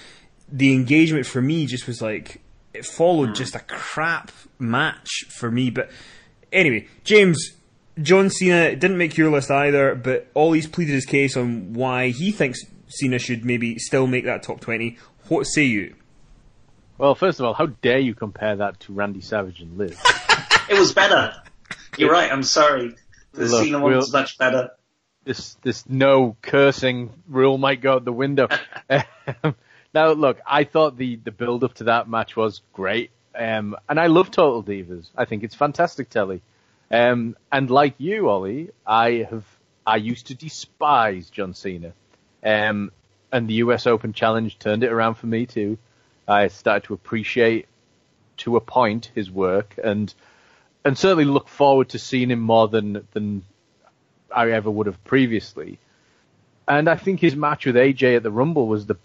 the 0.49 0.73
engagement 0.73 1.25
for 1.25 1.41
me 1.41 1.65
just 1.65 1.85
was 1.85 2.01
like 2.01 2.41
it 2.73 2.85
followed 2.85 3.35
just 3.35 3.55
a 3.55 3.59
crap 3.59 4.31
match 4.57 5.25
for 5.29 5.51
me. 5.51 5.69
But 5.69 5.91
anyway, 6.53 6.87
James, 7.03 7.51
John 8.01 8.29
Cena 8.29 8.75
didn't 8.75 8.97
make 8.97 9.17
your 9.17 9.29
list 9.29 9.51
either, 9.51 9.95
but 9.95 10.27
Ollie's 10.33 10.67
pleaded 10.67 10.93
his 10.93 11.05
case 11.05 11.35
on 11.35 11.73
why 11.73 12.09
he 12.09 12.31
thinks 12.31 12.59
Cena 12.87 13.19
should 13.19 13.43
maybe 13.43 13.77
still 13.79 14.07
make 14.07 14.23
that 14.23 14.43
top 14.43 14.61
20. 14.61 14.97
What 15.27 15.43
say 15.43 15.63
you? 15.63 15.95
Well, 16.97 17.13
first 17.13 17.39
of 17.39 17.45
all, 17.45 17.53
how 17.53 17.67
dare 17.67 17.99
you 17.99 18.15
compare 18.15 18.55
that 18.55 18.79
to 18.81 18.93
Randy 18.93 19.21
Savage 19.21 19.61
and 19.61 19.77
Liz? 19.77 19.97
it 20.69 20.79
was 20.79 20.93
better. 20.93 21.33
You're 21.97 22.11
right, 22.11 22.31
I'm 22.31 22.43
sorry. 22.43 22.95
The 23.33 23.45
Look, 23.45 23.63
Cena 23.63 23.79
one 23.79 23.95
was 23.95 24.11
much 24.11 24.37
better. 24.37 24.71
this 25.23 25.55
this 25.61 25.87
no 25.87 26.35
cursing 26.41 27.11
rule 27.27 27.57
might 27.57 27.81
go 27.81 27.93
out 27.93 28.05
the 28.05 28.11
window. 28.13 28.47
now, 29.93 30.11
look, 30.11 30.39
I 30.45 30.63
thought 30.63 30.97
the 30.97 31.17
the 31.17 31.31
build 31.31 31.63
up 31.63 31.75
to 31.75 31.85
that 31.85 32.09
match 32.09 32.35
was 32.35 32.61
great, 32.73 33.11
um, 33.35 33.75
and 33.87 33.99
I 33.99 34.07
love 34.07 34.31
Total 34.31 34.63
Divas. 34.63 35.09
I 35.15 35.25
think 35.25 35.43
it's 35.43 35.55
fantastic 35.55 36.09
telly. 36.09 36.41
Um, 36.89 37.35
and 37.51 37.69
like 37.69 37.95
you, 37.99 38.29
Ollie, 38.29 38.69
I 38.85 39.27
have 39.29 39.45
I 39.85 39.97
used 39.97 40.27
to 40.27 40.35
despise 40.35 41.29
John 41.29 41.53
Cena, 41.53 41.93
um, 42.43 42.91
and 43.31 43.47
the 43.47 43.55
U.S. 43.55 43.85
Open 43.85 44.13
Challenge 44.13 44.57
turned 44.57 44.83
it 44.83 44.91
around 44.91 45.15
for 45.15 45.27
me 45.27 45.45
too. 45.45 45.77
I 46.27 46.47
started 46.47 46.85
to 46.85 46.93
appreciate, 46.93 47.67
to 48.37 48.57
a 48.57 48.61
point, 48.61 49.11
his 49.15 49.31
work, 49.31 49.75
and 49.81 50.13
and 50.83 50.97
certainly 50.97 51.25
look 51.25 51.47
forward 51.47 51.89
to 51.89 51.99
seeing 51.99 52.31
him 52.31 52.39
more 52.39 52.67
than 52.67 53.07
than 53.11 53.43
I 54.33 54.51
ever 54.51 54.69
would 54.69 54.87
have 54.87 55.03
previously. 55.03 55.79
And 56.67 56.89
I 56.89 56.95
think 56.95 57.19
his 57.19 57.35
match 57.35 57.65
with 57.65 57.75
AJ 57.75 58.17
at 58.17 58.23
the 58.23 58.31
Rumble 58.31 58.67
was 58.67 58.85
the 58.85 58.97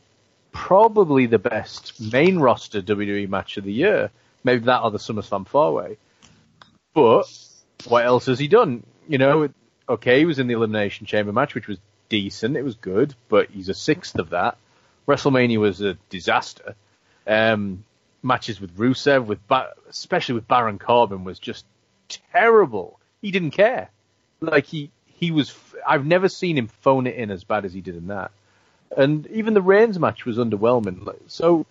probably 0.51 1.27
the 1.27 1.39
best 1.39 2.01
main 2.13 2.39
roster 2.39 2.83
WWE 2.83 3.29
match 3.29 3.57
of 3.57 3.65
the 3.65 3.73
year. 3.73 4.11
Maybe 4.45 4.65
that 4.65 4.83
or 4.83 4.91
the 4.91 4.99
SummerSlam 4.99 5.47
four 5.47 5.73
way. 5.73 5.97
But 6.95 7.25
what 7.87 8.05
else 8.05 8.27
has 8.27 8.39
he 8.39 8.49
done? 8.49 8.85
You 9.09 9.19
know, 9.19 9.49
okay, 9.89 10.19
he 10.19 10.25
was 10.25 10.39
in 10.39 10.49
the 10.49 10.55
Elimination 10.55 11.07
Chamber 11.07 11.33
match, 11.33 11.55
which 11.55 11.69
was 11.69 11.79
decent. 12.09 12.57
It 12.57 12.65
was 12.65 12.75
good, 12.75 13.15
but 13.29 13.51
he's 13.51 13.69
a 13.69 13.75
sixth 13.75 14.19
of 14.19 14.31
that. 14.31 14.59
WrestleMania 15.09 15.59
was 15.59 15.81
a 15.81 15.95
disaster. 16.11 16.75
Um, 17.27 17.85
matches 18.23 18.61
with 18.61 18.77
Rusev, 18.77 19.27
with 19.27 19.47
ba- 19.49 19.73
especially 19.89 20.37
with 20.37 20.49
Baron 20.49 20.79
Corbin, 20.79 21.25
was 21.25 21.39
just 21.39 21.65
terrible. 22.33 22.99
He 23.21 23.31
didn't 23.31 23.53
care. 23.53 23.91
Like 24.41 24.67
he 24.67 24.91
he 25.07 25.31
was. 25.31 25.55
I've 25.87 26.07
never 26.07 26.29
seen 26.29 26.57
him 26.59 26.69
phone 26.69 27.07
it 27.07 27.17
in 27.17 27.31
as 27.31 27.45
bad 27.45 27.65
as 27.65 27.73
he 27.73 27.81
did 27.81 27.97
in 27.97 28.09
that. 28.09 28.31
And 28.97 29.27
even 29.29 29.55
the 29.55 29.63
Reigns 29.63 29.99
match 29.99 30.25
was 30.25 30.37
underwhelming. 30.37 31.15
So, 31.29 31.67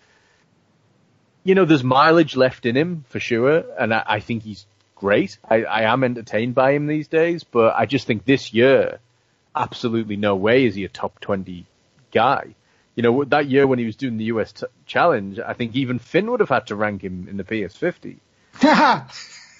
you 1.44 1.54
know, 1.54 1.64
there's 1.64 1.84
mileage 1.84 2.34
left 2.36 2.66
in 2.66 2.76
him 2.76 3.04
for 3.08 3.20
sure, 3.20 3.64
and 3.78 3.94
I, 3.94 4.02
I 4.06 4.20
think 4.20 4.42
he's 4.42 4.66
great. 4.96 5.38
I, 5.48 5.64
I 5.64 5.82
am 5.82 6.04
entertained 6.04 6.54
by 6.54 6.72
him 6.72 6.86
these 6.86 7.08
days, 7.08 7.44
but 7.44 7.74
I 7.76 7.86
just 7.86 8.06
think 8.06 8.24
this 8.24 8.52
year, 8.54 8.98
absolutely 9.54 10.16
no 10.16 10.34
way 10.36 10.64
is 10.64 10.74
he 10.74 10.84
a 10.84 10.88
top 10.88 11.20
20 11.20 11.66
guy. 12.12 12.54
You 12.94 13.02
know, 13.02 13.24
that 13.24 13.46
year 13.46 13.66
when 13.66 13.78
he 13.78 13.86
was 13.86 13.96
doing 13.96 14.18
the 14.18 14.24
US 14.24 14.52
t- 14.52 14.66
challenge, 14.86 15.38
I 15.38 15.54
think 15.54 15.74
even 15.74 15.98
Finn 15.98 16.30
would 16.30 16.40
have 16.40 16.50
had 16.50 16.66
to 16.66 16.76
rank 16.76 17.02
him 17.02 17.26
in 17.28 17.38
the 17.38 17.44
PS50. 17.44 18.18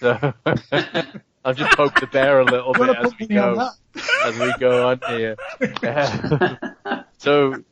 so, 0.01 0.35
I'll 1.45 1.55
just 1.55 1.77
poke 1.77 1.99
the 1.99 2.07
bear 2.07 2.39
a 2.41 2.45
little 2.45 2.73
bit 2.75 2.97
as 2.97 3.13
we 3.19 3.27
go, 3.27 3.71
as 4.25 4.39
we 4.39 4.53
go 4.61 4.91
on 4.91 5.01
here. 5.09 5.37
so, 7.19 7.65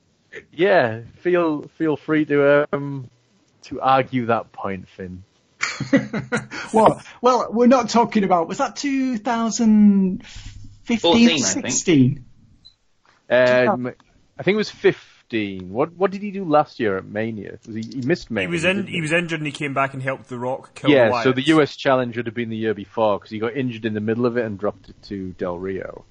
yeah, 0.50 1.02
feel, 1.18 1.68
feel 1.76 1.96
free 1.96 2.24
to, 2.24 2.66
um, 2.72 3.08
to 3.62 3.80
argue 3.80 4.26
that 4.26 4.50
point, 4.52 4.88
Finn. 4.88 5.22
well, 6.72 7.02
well, 7.20 7.48
we're 7.52 7.66
not 7.66 7.90
talking 7.90 8.24
about. 8.24 8.48
Was 8.48 8.56
that 8.58 8.76
2015, 8.76 11.38
16? 11.38 12.24
Um, 13.28 13.92
I 14.38 14.42
think 14.42 14.54
it 14.54 14.56
was 14.56 14.70
15. 14.70 15.09
What 15.32 15.92
what 15.92 16.10
did 16.10 16.22
he 16.22 16.30
do 16.30 16.44
last 16.44 16.80
year 16.80 16.96
at 16.96 17.04
Mania? 17.04 17.58
Was 17.66 17.76
he, 17.76 17.82
he 17.82 18.00
missed 18.00 18.30
Mania. 18.30 18.48
He 18.48 18.52
was 18.52 18.64
in. 18.64 18.86
He? 18.86 18.94
he? 18.94 19.00
was 19.00 19.12
injured 19.12 19.40
and 19.40 19.46
he 19.46 19.52
came 19.52 19.74
back 19.74 19.94
and 19.94 20.02
helped 20.02 20.28
The 20.28 20.38
Rock 20.38 20.74
kill 20.74 20.90
Yeah, 20.90 21.10
Wyatt. 21.10 21.24
so 21.24 21.32
the 21.32 21.42
US 21.54 21.76
Challenge 21.76 22.16
would 22.16 22.26
have 22.26 22.34
been 22.34 22.50
the 22.50 22.56
year 22.56 22.74
before 22.74 23.18
because 23.18 23.30
he 23.30 23.38
got 23.38 23.56
injured 23.56 23.84
in 23.84 23.94
the 23.94 24.00
middle 24.00 24.26
of 24.26 24.36
it 24.36 24.44
and 24.44 24.58
dropped 24.58 24.88
it 24.88 25.00
to 25.04 25.30
Del 25.32 25.58
Rio. 25.58 26.04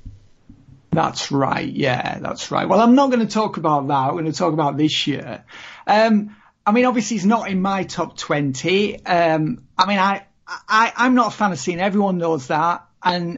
That's 0.91 1.31
right. 1.31 1.71
Yeah, 1.71 2.17
that's 2.19 2.49
right. 2.49 2.67
Well, 2.67 2.79
I'm 2.79 2.95
not 2.95 3.11
going 3.11 3.25
to 3.25 3.31
talk 3.31 3.57
about 3.57 3.87
that. 3.89 4.07
We're 4.07 4.21
going 4.21 4.31
to 4.31 4.37
talk 4.37 4.53
about 4.53 4.75
this 4.77 5.05
year. 5.05 5.43
Um, 5.85 6.35
I 6.65 6.71
mean, 6.71 6.85
obviously, 6.85 7.17
he's 7.17 7.25
not 7.25 7.49
in 7.49 7.61
my 7.61 7.83
top 7.83 8.17
20. 8.17 9.05
Um, 9.05 9.63
I 9.77 9.85
mean, 9.85 9.99
I, 9.99 10.25
I, 10.47 10.91
I'm 10.95 11.13
not 11.13 11.27
a 11.27 11.31
fan 11.31 11.51
of 11.51 11.59
Cena. 11.59 11.83
Everyone 11.83 12.17
knows 12.17 12.47
that. 12.47 12.85
And 13.03 13.37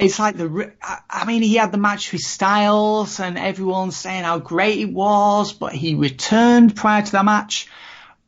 it's 0.00 0.18
like 0.18 0.36
the, 0.36 0.72
I 1.10 1.26
mean, 1.26 1.42
he 1.42 1.56
had 1.56 1.72
the 1.72 1.78
match 1.78 2.10
with 2.10 2.22
Styles 2.22 3.20
and 3.20 3.36
everyone's 3.36 3.96
saying 3.96 4.24
how 4.24 4.38
great 4.38 4.78
it 4.78 4.90
was, 4.90 5.52
but 5.52 5.74
he 5.74 5.94
returned 5.94 6.74
prior 6.74 7.02
to 7.02 7.12
that 7.12 7.24
match 7.24 7.68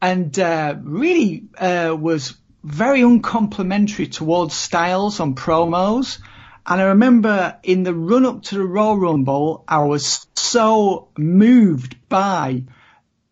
and, 0.00 0.38
uh, 0.38 0.76
really, 0.82 1.44
uh, 1.56 1.96
was 1.98 2.34
very 2.62 3.00
uncomplimentary 3.00 4.06
towards 4.06 4.54
Styles 4.54 5.18
on 5.18 5.34
promos. 5.34 6.18
And 6.66 6.78
I 6.78 6.84
remember 6.84 7.56
in 7.62 7.84
the 7.84 7.94
run 7.94 8.26
up 8.26 8.42
to 8.44 8.56
the 8.56 8.64
Royal 8.64 8.98
Rumble, 8.98 9.64
I 9.66 9.82
was 9.84 10.26
so 10.34 11.08
moved 11.16 11.96
by 12.10 12.64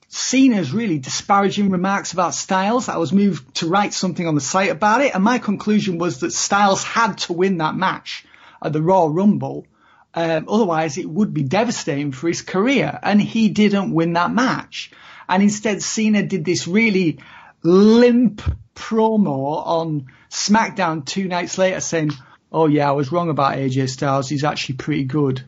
Cena's 0.09 0.73
really 0.73 0.99
disparaging 0.99 1.71
remarks 1.71 2.15
about 2.15 2.35
Styles. 2.35 2.89
I 2.89 2.97
was 2.97 3.13
moved 3.13 3.57
to 3.57 3.69
write 3.69 3.93
something 3.93 4.27
on 4.27 4.35
the 4.35 4.41
site 4.41 4.71
about 4.71 5.03
it, 5.03 5.15
and 5.15 5.23
my 5.23 5.39
conclusion 5.39 5.99
was 5.99 6.21
that 6.21 6.33
Styles 6.33 6.83
had 6.83 7.19
to 7.19 7.35
win 7.35 7.59
that 7.59 7.77
match 7.77 8.25
at 8.63 8.73
the 8.73 8.83
Royal 8.83 9.11
Rumble. 9.11 9.67
Um, 10.13 10.47
otherwise, 10.49 10.99
it 10.99 11.09
would 11.09 11.33
be 11.33 11.43
devastating 11.43 12.13
for 12.13 12.29
his 12.29 12.43
career, 12.43 12.99
and 13.03 13.21
he 13.21 13.49
didn't 13.49 13.93
win 13.93 14.15
that 14.15 14.33
match. 14.33 14.91
And 15.29 15.43
instead, 15.43 15.83
Cena 15.83 16.25
did 16.25 16.45
this 16.45 16.67
really 16.67 17.21
limp 17.63 18.43
promo 18.75 19.65
on 19.67 20.07
SmackDown 20.31 21.05
two 21.05 21.29
nights 21.29 21.59
later 21.59 21.81
saying, 21.81 22.11
oh 22.51 22.67
yeah, 22.67 22.89
I 22.89 22.93
was 22.93 23.13
wrong 23.13 23.31
about 23.31 23.57
AJ 23.57 23.91
Styles. 23.91 24.29
He's 24.29 24.45
actually 24.45 24.77
pretty 24.77 25.05
good. 25.05 25.45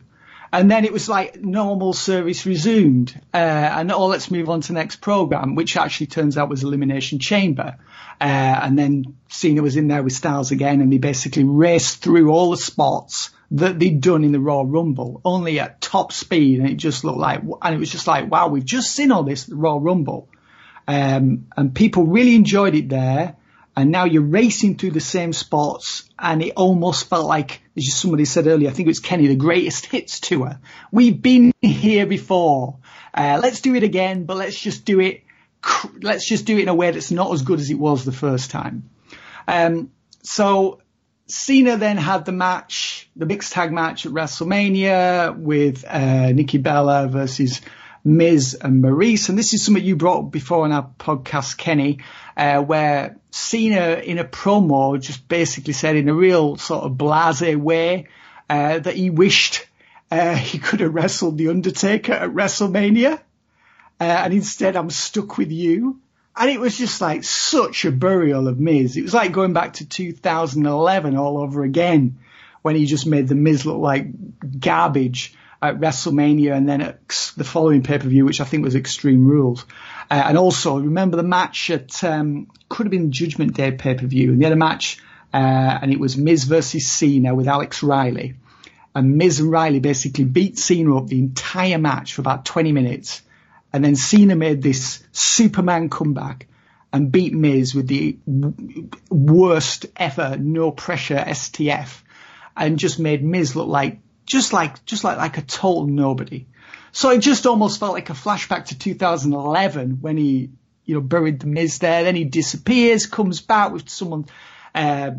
And 0.53 0.69
then 0.69 0.85
it 0.85 0.93
was 0.93 1.09
like 1.09 1.41
normal 1.41 1.93
service 1.93 2.45
resumed. 2.45 3.19
Uh, 3.33 3.37
and 3.37 3.91
oh, 3.91 4.05
let's 4.05 4.29
move 4.29 4.51
on 4.51 4.61
to 4.61 4.73
next 4.73 4.97
program, 4.97 5.55
which 5.55 5.75
actually 5.75 6.05
turns 6.05 6.37
out 6.37 6.47
was 6.47 6.63
Elimination 6.63 7.17
Chamber. 7.17 7.77
Uh, 8.21 8.59
and 8.61 8.77
then 8.77 9.17
Cena 9.29 9.63
was 9.63 9.77
in 9.77 9.87
there 9.87 10.03
with 10.03 10.13
Styles 10.13 10.51
again 10.51 10.79
and 10.79 10.93
they 10.93 10.99
basically 10.99 11.43
raced 11.43 12.03
through 12.03 12.29
all 12.29 12.51
the 12.51 12.57
spots 12.57 13.31
that 13.49 13.79
they'd 13.79 13.99
done 13.99 14.23
in 14.23 14.31
the 14.31 14.39
Royal 14.39 14.67
Rumble, 14.67 15.21
only 15.25 15.59
at 15.59 15.81
top 15.81 16.13
speed. 16.13 16.59
And 16.59 16.69
it 16.69 16.75
just 16.75 17.03
looked 17.03 17.17
like, 17.17 17.41
and 17.63 17.73
it 17.73 17.79
was 17.79 17.91
just 17.91 18.05
like, 18.05 18.29
wow, 18.29 18.47
we've 18.47 18.63
just 18.63 18.91
seen 18.91 19.11
all 19.11 19.23
this 19.23 19.49
Royal 19.49 19.81
Rumble. 19.81 20.29
Um, 20.87 21.47
and 21.57 21.73
people 21.73 22.05
really 22.05 22.35
enjoyed 22.35 22.75
it 22.75 22.89
there 22.89 23.37
and 23.75 23.89
now 23.89 24.05
you're 24.05 24.21
racing 24.21 24.77
through 24.77 24.91
the 24.91 24.99
same 24.99 25.33
spots 25.33 26.07
and 26.19 26.43
it 26.43 26.53
almost 26.55 27.09
felt 27.09 27.25
like, 27.25 27.62
as 27.75 27.93
somebody 27.93 28.25
said 28.25 28.47
earlier, 28.47 28.69
I 28.69 28.73
think 28.73 28.87
it 28.87 28.91
was 28.91 28.99
Kenny, 28.99 29.27
the 29.27 29.35
greatest 29.35 29.85
hits 29.87 30.19
tour. 30.19 30.59
We've 30.91 31.19
been 31.19 31.53
here 31.61 32.05
before. 32.05 32.77
Uh, 33.13 33.39
let's 33.41 33.61
do 33.61 33.75
it 33.75 33.83
again, 33.83 34.25
but 34.25 34.37
let's 34.37 34.59
just 34.59 34.85
do 34.85 34.99
it, 34.99 35.23
let's 36.01 36.27
just 36.27 36.45
do 36.45 36.57
it 36.57 36.63
in 36.63 36.67
a 36.69 36.75
way 36.75 36.91
that's 36.91 37.11
not 37.11 37.31
as 37.33 37.41
good 37.41 37.59
as 37.59 37.69
it 37.69 37.79
was 37.79 38.05
the 38.05 38.11
first 38.11 38.51
time. 38.51 38.89
Um, 39.47 39.91
so 40.21 40.81
Cena 41.27 41.77
then 41.77 41.97
had 41.97 42.25
the 42.25 42.31
match, 42.31 43.09
the 43.15 43.25
mixed 43.25 43.53
tag 43.53 43.71
match 43.71 44.05
at 44.05 44.11
WrestleMania 44.11 45.37
with, 45.37 45.83
uh, 45.85 46.31
Nikki 46.31 46.57
Bella 46.57 47.07
versus 47.07 47.61
Miz 48.03 48.57
and 48.59 48.83
Maryse. 48.83 49.29
And 49.29 49.37
this 49.37 49.53
is 49.53 49.63
something 49.63 49.83
you 49.83 49.95
brought 49.95 50.25
up 50.25 50.31
before 50.31 50.65
on 50.65 50.71
our 50.71 50.89
podcast, 50.99 51.57
Kenny, 51.57 51.99
uh, 52.35 52.61
where 52.61 53.17
Cena 53.31 54.01
in 54.03 54.19
a 54.19 54.25
promo 54.25 54.99
just 54.99 55.27
basically 55.27 55.73
said 55.73 55.95
in 55.95 56.09
a 56.09 56.13
real 56.13 56.57
sort 56.57 56.83
of 56.83 56.97
blase 56.97 57.55
way, 57.55 58.07
uh, 58.49 58.79
that 58.79 58.95
he 58.95 59.09
wished, 59.09 59.65
uh, 60.11 60.35
he 60.35 60.59
could 60.59 60.81
have 60.81 60.93
wrestled 60.93 61.37
The 61.37 61.49
Undertaker 61.49 62.13
at 62.13 62.29
WrestleMania. 62.29 63.19
Uh, 63.99 64.03
and 64.03 64.33
instead 64.33 64.75
I'm 64.75 64.89
stuck 64.89 65.37
with 65.37 65.51
you. 65.51 65.99
And 66.35 66.49
it 66.49 66.59
was 66.59 66.77
just 66.77 66.99
like 66.99 67.23
such 67.23 67.85
a 67.85 67.91
burial 67.91 68.47
of 68.47 68.59
Miz. 68.59 68.97
It 68.97 69.03
was 69.03 69.13
like 69.13 69.31
going 69.31 69.53
back 69.53 69.73
to 69.73 69.87
2011 69.87 71.15
all 71.15 71.37
over 71.37 71.63
again 71.63 72.17
when 72.63 72.75
he 72.75 72.85
just 72.85 73.05
made 73.05 73.27
the 73.27 73.35
Miz 73.35 73.65
look 73.65 73.77
like 73.77 74.07
garbage 74.59 75.35
at 75.63 75.79
WrestleMania 75.79 76.55
and 76.55 76.67
then 76.67 76.81
at 76.81 77.07
the 77.37 77.45
following 77.45 77.83
pay 77.83 77.97
per 77.97 78.07
view, 78.09 78.25
which 78.25 78.41
I 78.41 78.43
think 78.43 78.65
was 78.65 78.75
Extreme 78.75 79.25
Rules. 79.25 79.65
Uh, 80.11 80.21
and 80.25 80.37
also 80.37 80.77
remember 80.77 81.15
the 81.15 81.23
match 81.23 81.69
at 81.69 82.03
um, 82.03 82.47
could 82.67 82.85
have 82.85 82.91
been 82.91 83.13
Judgment 83.13 83.53
Day 83.53 83.71
pay 83.71 83.95
per 83.95 84.05
view, 84.05 84.33
and 84.33 84.41
they 84.41 84.45
had 84.45 84.53
a 84.53 84.57
match, 84.57 84.99
uh, 85.33 85.37
and 85.81 85.91
it 85.91 85.99
was 85.99 86.17
Miz 86.17 86.43
versus 86.43 86.85
Cena 86.85 87.33
with 87.33 87.47
Alex 87.47 87.81
Riley, 87.81 88.35
and 88.93 89.15
Miz 89.15 89.39
and 89.39 89.49
Riley 89.49 89.79
basically 89.79 90.25
beat 90.25 90.59
Cena 90.59 90.97
up 90.97 91.07
the 91.07 91.19
entire 91.19 91.77
match 91.77 92.13
for 92.13 92.21
about 92.21 92.43
20 92.43 92.73
minutes, 92.73 93.21
and 93.71 93.85
then 93.85 93.95
Cena 93.95 94.35
made 94.35 94.61
this 94.61 95.01
Superman 95.13 95.89
comeback 95.89 96.47
and 96.91 97.09
beat 97.09 97.33
Miz 97.33 97.73
with 97.73 97.87
the 97.87 98.17
w- 98.27 98.89
worst 99.09 99.85
ever 99.95 100.35
no 100.37 100.71
pressure 100.71 101.23
STF, 101.25 102.01
and 102.57 102.77
just 102.77 102.99
made 102.99 103.23
Miz 103.23 103.55
look 103.55 103.69
like 103.69 104.02
just 104.25 104.53
like 104.53 104.85
just 104.85 105.03
like 105.03 105.17
like 105.17 105.37
a 105.37 105.41
total 105.41 105.87
nobody. 105.87 106.47
So 106.91 107.09
it 107.09 107.19
just 107.19 107.45
almost 107.45 107.79
felt 107.79 107.93
like 107.93 108.09
a 108.09 108.13
flashback 108.13 108.65
to 108.65 108.77
2011 108.77 109.97
when 110.01 110.17
he 110.17 110.51
you 110.85 110.95
know 110.95 111.01
buried 111.01 111.39
the 111.39 111.47
Miz 111.47 111.79
there. 111.79 112.03
Then 112.03 112.15
he 112.15 112.23
disappears, 112.23 113.05
comes 113.05 113.41
back 113.41 113.71
with 113.71 113.89
someone. 113.89 114.25
Uh, 114.73 115.11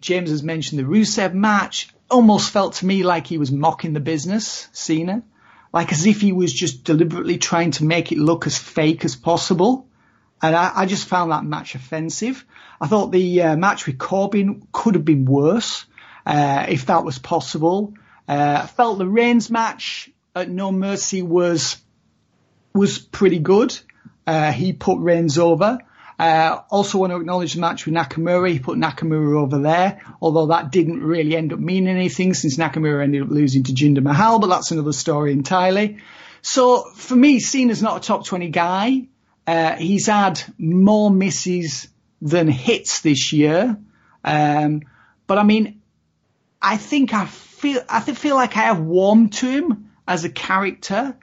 James 0.00 0.30
has 0.30 0.42
mentioned 0.42 0.78
the 0.78 0.84
Rusev 0.84 1.32
match. 1.32 1.88
almost 2.10 2.50
felt 2.50 2.74
to 2.74 2.86
me 2.86 3.02
like 3.02 3.26
he 3.26 3.38
was 3.38 3.50
mocking 3.50 3.94
the 3.94 4.00
business, 4.00 4.68
Cena, 4.72 5.22
like 5.72 5.92
as 5.92 6.04
if 6.06 6.20
he 6.20 6.32
was 6.32 6.52
just 6.52 6.84
deliberately 6.84 7.38
trying 7.38 7.70
to 7.72 7.84
make 7.84 8.12
it 8.12 8.18
look 8.18 8.46
as 8.46 8.58
fake 8.58 9.04
as 9.04 9.16
possible. 9.16 9.88
And 10.42 10.54
I, 10.54 10.72
I 10.74 10.86
just 10.86 11.08
found 11.08 11.32
that 11.32 11.44
match 11.44 11.74
offensive. 11.74 12.44
I 12.80 12.86
thought 12.86 13.12
the 13.12 13.42
uh, 13.42 13.56
match 13.56 13.86
with 13.86 13.96
Corbin 13.96 14.66
could 14.72 14.94
have 14.94 15.04
been 15.04 15.24
worse, 15.24 15.86
uh, 16.26 16.66
if 16.68 16.86
that 16.86 17.04
was 17.04 17.18
possible. 17.18 17.94
Uh, 18.28 18.60
I 18.62 18.66
felt 18.66 18.98
the 18.98 19.08
Reigns 19.08 19.50
match 19.50 20.10
at 20.34 20.48
No 20.48 20.72
Mercy 20.72 21.22
was, 21.22 21.76
was 22.72 22.98
pretty 22.98 23.38
good. 23.38 23.78
Uh, 24.26 24.52
he 24.52 24.72
put 24.72 24.98
Reigns 24.98 25.38
over. 25.38 25.78
Uh, 26.18 26.60
also 26.70 26.98
want 26.98 27.12
to 27.12 27.16
acknowledge 27.16 27.54
the 27.54 27.60
match 27.60 27.86
with 27.86 27.94
Nakamura. 27.94 28.50
He 28.50 28.58
put 28.60 28.78
Nakamura 28.78 29.42
over 29.42 29.58
there, 29.58 30.00
although 30.22 30.46
that 30.46 30.70
didn't 30.70 31.02
really 31.02 31.36
end 31.36 31.52
up 31.52 31.58
meaning 31.58 31.96
anything 31.96 32.34
since 32.34 32.56
Nakamura 32.56 33.02
ended 33.02 33.22
up 33.22 33.30
losing 33.30 33.64
to 33.64 33.72
Jinder 33.72 34.02
Mahal, 34.02 34.38
but 34.38 34.46
that's 34.46 34.70
another 34.70 34.92
story 34.92 35.32
entirely. 35.32 35.98
So 36.40 36.90
for 36.94 37.16
me, 37.16 37.40
Cena's 37.40 37.82
not 37.82 38.04
a 38.04 38.06
top 38.06 38.24
20 38.24 38.50
guy. 38.50 39.08
Uh, 39.46 39.72
he's 39.76 40.06
had 40.06 40.40
more 40.56 41.10
misses 41.10 41.88
than 42.22 42.48
hits 42.48 43.00
this 43.00 43.32
year. 43.32 43.76
Um, 44.22 44.82
but 45.26 45.38
I 45.38 45.42
mean, 45.42 45.82
I 46.62 46.76
think 46.76 47.12
I 47.12 47.26
feel, 47.64 47.82
I 47.88 48.00
feel 48.00 48.36
like 48.36 48.58
I 48.58 48.64
have 48.64 48.80
warmed 48.80 49.32
to 49.34 49.48
him 49.48 49.90
as 50.06 50.24
a 50.24 50.28
character, 50.28 51.16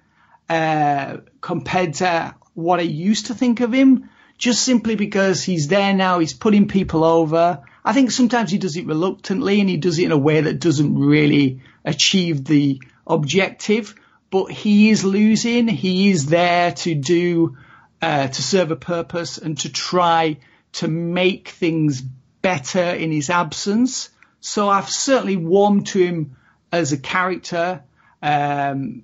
uh, 0.49 1.17
compared 1.39 1.93
to 1.95 2.35
what 2.55 2.79
I 2.79 2.83
used 2.83 3.27
to 3.27 3.35
think 3.35 3.59
of 3.59 3.71
him 3.71 4.09
just 4.39 4.63
simply 4.63 4.95
because 4.95 5.43
he's 5.43 5.67
there 5.67 5.93
now, 5.93 6.17
he's 6.17 6.33
putting 6.33 6.67
people 6.67 7.03
over. 7.03 7.61
I 7.85 7.93
think 7.93 8.09
sometimes 8.09 8.49
he 8.49 8.57
does 8.57 8.75
it 8.75 8.87
reluctantly 8.87 9.59
and 9.59 9.69
he 9.69 9.77
does 9.77 9.99
it 9.99 10.05
in 10.05 10.11
a 10.11 10.17
way 10.17 10.41
that 10.41 10.59
doesn't 10.59 10.97
really 10.97 11.61
achieve 11.85 12.43
the 12.43 12.81
objective, 13.05 13.93
but 14.31 14.45
he 14.45 14.89
is 14.89 15.05
losing. 15.05 15.67
He 15.67 16.09
is 16.09 16.25
there 16.25 16.71
to 16.71 16.95
do, 16.95 17.57
uh, 18.01 18.29
to 18.29 18.41
serve 18.41 18.71
a 18.71 18.75
purpose 18.75 19.37
and 19.37 19.59
to 19.59 19.71
try 19.71 20.37
to 20.73 20.87
make 20.87 21.49
things 21.49 22.01
better 22.01 22.83
in 22.83 23.11
his 23.11 23.29
absence. 23.29 24.09
So 24.41 24.67
I've 24.67 24.89
certainly 24.89 25.37
warmed 25.37 25.87
to 25.87 25.99
him 25.99 26.35
as 26.71 26.91
a 26.91 26.97
character. 26.97 27.83
Um, 28.23 29.03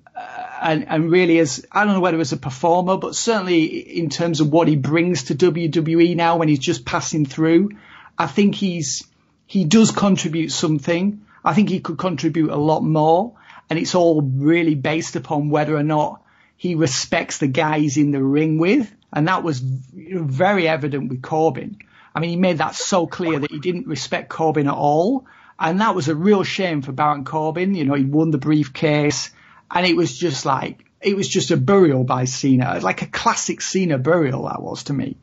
and, 0.60 0.86
and 0.88 1.10
really 1.10 1.38
as, 1.38 1.64
I 1.72 1.84
don't 1.84 1.94
know 1.94 2.00
whether 2.00 2.20
as 2.20 2.32
a 2.32 2.36
performer, 2.36 2.96
but 2.96 3.14
certainly 3.14 3.64
in 3.64 4.10
terms 4.10 4.40
of 4.40 4.52
what 4.52 4.68
he 4.68 4.76
brings 4.76 5.24
to 5.24 5.34
WWE 5.34 6.14
now 6.16 6.36
when 6.36 6.48
he's 6.48 6.58
just 6.58 6.84
passing 6.84 7.24
through, 7.24 7.70
I 8.16 8.26
think 8.26 8.54
he's, 8.54 9.06
he 9.46 9.64
does 9.64 9.90
contribute 9.90 10.50
something. 10.50 11.24
I 11.44 11.54
think 11.54 11.68
he 11.68 11.80
could 11.80 11.98
contribute 11.98 12.50
a 12.50 12.56
lot 12.56 12.82
more. 12.82 13.34
And 13.70 13.78
it's 13.78 13.94
all 13.94 14.22
really 14.22 14.74
based 14.74 15.16
upon 15.16 15.50
whether 15.50 15.76
or 15.76 15.82
not 15.82 16.22
he 16.56 16.74
respects 16.74 17.38
the 17.38 17.46
guys 17.46 17.96
in 17.96 18.10
the 18.10 18.22
ring 18.22 18.58
with. 18.58 18.92
And 19.12 19.28
that 19.28 19.42
was 19.42 19.60
very 19.60 20.68
evident 20.68 21.08
with 21.08 21.22
Corbin. 21.22 21.78
I 22.18 22.20
mean, 22.20 22.30
he 22.30 22.36
made 22.36 22.58
that 22.58 22.74
so 22.74 23.06
clear 23.06 23.38
that 23.38 23.52
he 23.52 23.60
didn't 23.60 23.86
respect 23.86 24.28
Corbin 24.28 24.66
at 24.66 24.74
all. 24.74 25.26
And 25.56 25.80
that 25.80 25.94
was 25.94 26.08
a 26.08 26.16
real 26.16 26.42
shame 26.42 26.82
for 26.82 26.90
Baron 26.90 27.24
Corbin. 27.24 27.76
You 27.76 27.84
know, 27.84 27.94
he 27.94 28.02
won 28.02 28.32
the 28.32 28.38
briefcase 28.38 29.30
and 29.70 29.86
it 29.86 29.94
was 29.94 30.18
just 30.18 30.44
like, 30.44 30.84
it 31.00 31.14
was 31.14 31.28
just 31.28 31.52
a 31.52 31.56
burial 31.56 32.02
by 32.02 32.24
Cena, 32.24 32.80
like 32.82 33.02
a 33.02 33.06
classic 33.06 33.60
Cena 33.60 33.98
burial 33.98 34.48
that 34.48 34.60
was 34.60 34.82
to 34.84 34.92
me. 34.92 35.16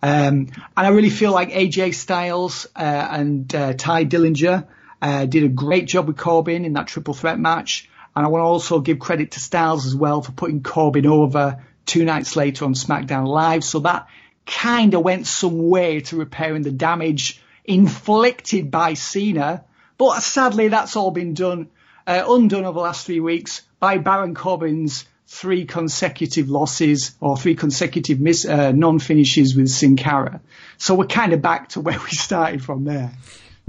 Um, 0.00 0.46
and 0.52 0.86
I 0.86 0.90
really 0.90 1.10
feel 1.10 1.32
like 1.32 1.50
AJ 1.50 1.96
Styles 1.96 2.68
uh, 2.76 3.08
and 3.10 3.52
uh, 3.52 3.72
Tye 3.72 4.04
Dillinger 4.04 4.68
uh, 5.02 5.26
did 5.26 5.42
a 5.42 5.48
great 5.48 5.86
job 5.88 6.06
with 6.06 6.18
Corbin 6.18 6.64
in 6.64 6.74
that 6.74 6.86
triple 6.86 7.14
threat 7.14 7.40
match. 7.40 7.90
And 8.14 8.24
I 8.24 8.28
want 8.28 8.42
to 8.42 8.46
also 8.46 8.78
give 8.78 9.00
credit 9.00 9.32
to 9.32 9.40
Styles 9.40 9.86
as 9.86 9.94
well 9.96 10.22
for 10.22 10.30
putting 10.30 10.62
Corbin 10.62 11.06
over 11.06 11.64
two 11.84 12.04
nights 12.04 12.36
later 12.36 12.64
on 12.64 12.74
SmackDown 12.74 13.26
Live. 13.26 13.64
So 13.64 13.80
that 13.80 14.06
kind 14.48 14.94
of 14.94 15.02
went 15.02 15.26
some 15.26 15.68
way 15.68 16.00
to 16.00 16.16
repairing 16.16 16.62
the 16.62 16.72
damage 16.72 17.40
inflicted 17.64 18.70
by 18.70 18.94
Cena. 18.94 19.64
But 19.98 20.20
sadly, 20.20 20.68
that's 20.68 20.96
all 20.96 21.10
been 21.10 21.34
done, 21.34 21.68
uh, 22.06 22.24
undone 22.26 22.64
over 22.64 22.74
the 22.74 22.80
last 22.80 23.06
three 23.06 23.20
weeks 23.20 23.62
by 23.78 23.98
Baron 23.98 24.34
Corbin's 24.34 25.04
three 25.26 25.66
consecutive 25.66 26.48
losses 26.48 27.14
or 27.20 27.36
three 27.36 27.54
consecutive 27.54 28.18
miss, 28.18 28.46
uh, 28.46 28.72
non-finishes 28.72 29.54
with 29.54 29.68
Sin 29.68 29.96
Cara. 29.96 30.40
So 30.78 30.94
we're 30.94 31.06
kind 31.06 31.34
of 31.34 31.42
back 31.42 31.68
to 31.70 31.80
where 31.82 31.98
we 31.98 32.10
started 32.10 32.64
from 32.64 32.84
there. 32.84 33.12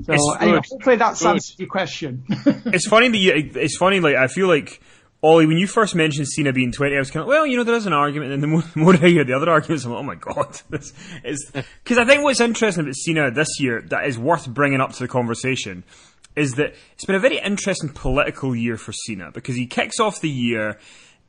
So 0.06 0.34
anyway, 0.35 0.61
hopefully 0.69 0.95
that 0.95 1.22
answers 1.26 1.56
your 1.60 1.68
question. 1.68 2.23
it's 2.30 2.88
funny 2.88 3.10
that 3.10 3.18
you, 3.18 3.51
it's 3.56 3.76
funny, 3.76 3.99
like, 3.99 4.15
I 4.15 4.27
feel 4.27 4.47
like, 4.47 4.80
Ollie, 5.22 5.48
when 5.48 5.58
you 5.58 5.68
first 5.68 5.96
mentioned 5.96 6.30
Cena 6.30 6.54
being 6.54 6.72
20, 6.72 6.96
I 6.96 7.00
was 7.00 7.12
kind 7.12 7.22
of, 7.22 7.28
well, 7.28 7.46
you 7.46 7.58
know, 7.58 7.66
there 7.66 7.76
is 7.76 7.86
an 7.86 7.91
argument, 7.91 8.32
and 8.32 8.41
then 8.41 8.50
the 8.50 8.56
more, 8.56 8.62
the 8.74 8.80
more 8.80 8.94
I 8.94 9.10
hear 9.10 9.24
the 9.26 9.34
other 9.34 9.50
arguments, 9.50 9.86
I'm 9.86 9.91
like, 9.91 10.00
oh 10.00 10.04
my 10.04 10.16
god. 10.16 10.62
This 10.70 10.94
is, 11.24 11.52
cause 11.84 11.98
I 11.98 12.06
think 12.06 12.24
what's 12.24 12.40
interesting 12.40 12.84
about 12.84 12.96
Cena 12.96 13.32
this 13.32 13.60
year 13.60 13.82
that 13.90 14.06
is 14.06 14.18
worth 14.18 14.48
bringing 14.48 14.80
up 14.80 14.94
to 14.94 15.00
the 15.00 15.08
conversation 15.08 15.84
is 16.36 16.54
that 16.54 16.74
it's 16.94 17.06
been 17.06 17.16
a 17.16 17.20
very 17.20 17.40
interesting 17.40 17.90
political 17.90 18.56
year 18.56 18.78
for 18.78 18.94
Cena 18.94 19.32
because 19.32 19.56
he 19.56 19.66
kicks 19.66 20.00
off 20.00 20.22
the 20.22 20.30
year 20.30 20.80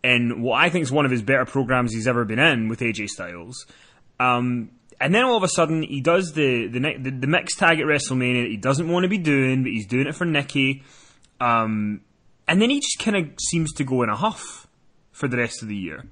in 0.04 0.40
what 0.40 0.60
I 0.60 0.70
think 0.70 0.84
is 0.84 0.92
one 0.92 1.04
of 1.04 1.10
his 1.10 1.22
better 1.22 1.44
programs 1.44 1.92
he's 1.92 2.06
ever 2.06 2.24
been 2.24 2.38
in 2.38 2.68
with 2.68 2.80
AJ 2.80 3.08
Styles. 3.08 3.66
Um, 4.20 4.70
and 5.00 5.14
then 5.14 5.24
all 5.24 5.36
of 5.36 5.42
a 5.42 5.48
sudden 5.48 5.82
he 5.82 6.00
does 6.00 6.32
the 6.34 6.68
the, 6.68 6.78
the, 6.78 7.10
the 7.10 7.26
mixed 7.26 7.58
tag 7.58 7.80
at 7.80 7.86
WrestleMania 7.86 8.42
that 8.42 8.50
he 8.50 8.56
doesn't 8.56 8.88
want 8.88 9.04
to 9.04 9.08
be 9.08 9.18
doing, 9.18 9.62
but 9.62 9.72
he's 9.72 9.86
doing 9.86 10.06
it 10.06 10.14
for 10.14 10.26
Nikki. 10.26 10.84
Um, 11.40 12.02
and 12.50 12.60
then 12.60 12.68
he 12.68 12.80
just 12.80 12.98
kind 12.98 13.16
of 13.16 13.30
seems 13.40 13.72
to 13.74 13.84
go 13.84 14.02
in 14.02 14.10
a 14.10 14.16
huff 14.16 14.66
for 15.12 15.26
the 15.26 15.38
rest 15.38 15.62
of 15.62 15.68
the 15.68 15.76
year. 15.76 16.04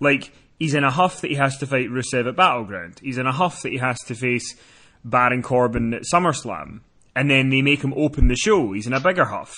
Like 0.00 0.32
he's 0.58 0.74
in 0.74 0.84
a 0.84 0.90
huff 0.90 1.20
that 1.20 1.30
he 1.30 1.36
has 1.36 1.58
to 1.58 1.66
fight 1.66 1.88
Rusev 1.88 2.26
at 2.26 2.36
Battleground. 2.36 3.00
He's 3.02 3.18
in 3.18 3.26
a 3.26 3.32
huff 3.32 3.60
that 3.62 3.72
he 3.72 3.78
has 3.78 3.98
to 4.06 4.14
face 4.14 4.56
Baron 5.04 5.42
Corbin 5.42 5.92
at 5.92 6.02
SummerSlam 6.02 6.80
and 7.14 7.30
then 7.30 7.50
they 7.50 7.62
make 7.62 7.82
him 7.82 7.94
open 7.96 8.28
the 8.28 8.36
show. 8.36 8.72
He's 8.72 8.86
in 8.86 8.92
a 8.92 9.00
bigger 9.00 9.26
huff, 9.26 9.54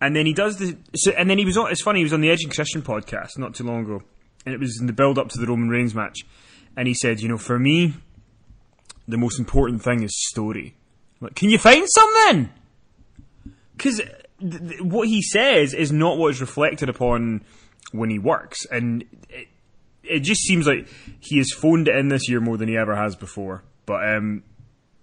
and 0.00 0.16
then 0.16 0.26
he 0.26 0.32
does 0.32 0.58
the. 0.58 0.76
So, 0.94 1.12
and 1.12 1.28
then 1.30 1.38
he 1.38 1.44
was 1.44 1.56
on. 1.56 1.70
It's 1.70 1.82
funny. 1.82 2.00
He 2.00 2.04
was 2.04 2.12
on 2.12 2.20
the 2.20 2.30
Edge 2.30 2.42
and 2.42 2.54
Christian 2.54 2.82
podcast 2.82 3.38
not 3.38 3.54
too 3.54 3.64
long 3.64 3.84
ago, 3.84 4.02
and 4.44 4.54
it 4.54 4.60
was 4.60 4.78
in 4.80 4.86
the 4.86 4.92
build 4.92 5.18
up 5.18 5.28
to 5.30 5.40
the 5.40 5.46
Roman 5.46 5.68
Reigns 5.68 5.94
match, 5.94 6.20
and 6.76 6.88
he 6.88 6.94
said, 6.94 7.20
you 7.20 7.28
know, 7.28 7.38
for 7.38 7.58
me, 7.58 7.94
the 9.06 9.16
most 9.16 9.38
important 9.38 9.82
thing 9.82 10.02
is 10.02 10.12
story. 10.28 10.76
Like, 11.20 11.34
can 11.34 11.50
you 11.50 11.58
find 11.58 11.86
something? 11.88 12.50
Because 13.76 14.00
what 14.80 15.08
he 15.08 15.22
says 15.22 15.74
is 15.74 15.92
not 15.92 16.18
what 16.18 16.28
is 16.32 16.40
reflected 16.40 16.88
upon 16.88 17.44
when 17.92 18.10
he 18.10 18.18
works, 18.18 18.64
and 18.70 19.04
it, 19.28 19.48
it 20.02 20.20
just 20.20 20.42
seems 20.42 20.66
like 20.66 20.88
he 21.20 21.38
has 21.38 21.52
phoned 21.52 21.88
it 21.88 21.96
in 21.96 22.08
this 22.08 22.28
year 22.28 22.40
more 22.40 22.56
than 22.56 22.68
he 22.68 22.76
ever 22.76 22.96
has 22.96 23.14
before. 23.16 23.62
But 23.86 24.16
um, 24.16 24.42